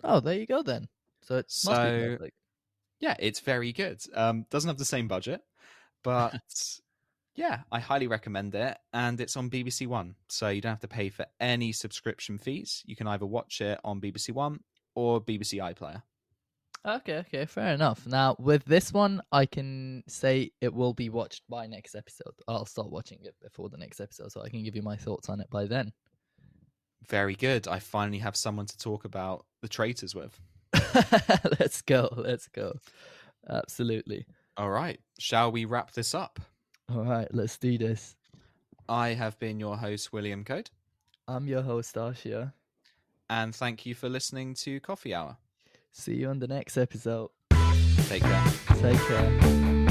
oh, 0.05 0.21
there 0.21 0.35
you 0.35 0.47
go 0.47 0.63
then. 0.63 0.87
So 1.23 1.37
it 1.37 1.47
must 1.47 1.65
be 1.67 1.71
So- 1.71 2.29
yeah, 3.01 3.15
it's 3.19 3.41
very 3.41 3.73
good. 3.73 4.03
Um, 4.15 4.45
doesn't 4.51 4.69
have 4.69 4.79
the 4.79 4.85
same 4.85 5.09
budget, 5.09 5.41
but 6.03 6.35
yeah, 7.35 7.61
I 7.73 7.79
highly 7.81 8.07
recommend 8.07 8.55
it. 8.55 8.77
And 8.93 9.21
it's 9.21 9.37
on 9.37 9.51
BBC 9.51 9.87
One, 9.87 10.15
so 10.29 10.49
you 10.49 10.61
don't 10.61 10.73
have 10.73 10.81
to 10.81 10.89
pay 10.89 11.09
for 11.09 11.27
any 11.41 11.73
subscription 11.73 12.39
fees. 12.39 12.83
You 12.87 12.97
can 12.97 13.07
either 13.07 13.27
watch 13.27 13.61
it 13.61 13.79
on 13.85 14.01
BBC 14.01 14.33
One 14.33 14.61
or 14.95 15.21
BBC 15.21 15.61
iPlayer. 15.61 16.03
Okay, 16.87 17.17
okay, 17.17 17.47
fair 17.47 17.75
enough. 17.75 18.07
Now 18.07 18.37
with 18.39 18.65
this 18.65 18.93
one, 18.93 19.21
I 19.33 19.45
can 19.45 20.05
say 20.07 20.53
it 20.61 20.73
will 20.73 20.95
be 20.95 21.09
watched 21.09 21.43
by 21.49 21.67
next 21.67 21.97
episode. 21.97 22.35
I'll 22.47 22.65
start 22.65 22.91
watching 22.91 23.19
it 23.25 23.35
before 23.43 23.69
the 23.69 23.77
next 23.77 24.01
episode, 24.01 24.31
so 24.31 24.41
I 24.43 24.49
can 24.49 24.63
give 24.63 24.77
you 24.77 24.83
my 24.83 24.97
thoughts 24.97 25.29
on 25.29 25.41
it 25.41 25.51
by 25.51 25.67
then. 25.67 25.93
Very 27.09 27.35
good. 27.35 27.67
I 27.67 27.81
finally 27.81 28.19
have 28.19 28.37
someone 28.37 28.67
to 28.67 28.79
talk 28.79 29.05
about 29.05 29.47
the 29.63 29.69
traitors 29.69 30.15
with. 30.15 30.39
let's 31.59 31.83
go. 31.83 32.09
Let's 32.17 32.47
go. 32.49 32.77
Absolutely. 33.49 34.25
All 34.57 34.71
right, 34.71 35.01
shall 35.19 35.51
we 35.51 35.65
wrap 35.65 35.93
this 35.93 36.15
up? 36.15 36.41
All 36.89 37.05
right, 37.05 37.29
let's 37.33 37.59
do 37.59 37.77
this. 37.77 38.15
I 38.89 39.09
have 39.09 39.39
been 39.41 39.59
your 39.59 39.77
host, 39.77 40.13
William 40.13 40.45
Code, 40.45 40.71
I'm 41.27 41.49
your 41.49 41.63
host, 41.63 41.97
Arshiya. 41.97 42.53
and 43.29 43.53
thank 43.55 43.85
you 43.85 43.95
for 43.97 44.09
listening 44.09 44.55
to 44.55 44.79
Coffee 44.81 45.13
Hour. 45.13 45.37
See 45.99 46.17
you 46.17 46.29
on 46.29 46.41
the 46.41 46.47
next 46.47 46.77
episode. 46.77 47.31
Take 48.09 48.23
care. 48.23 48.45
Take 48.83 49.01
care. 49.01 49.86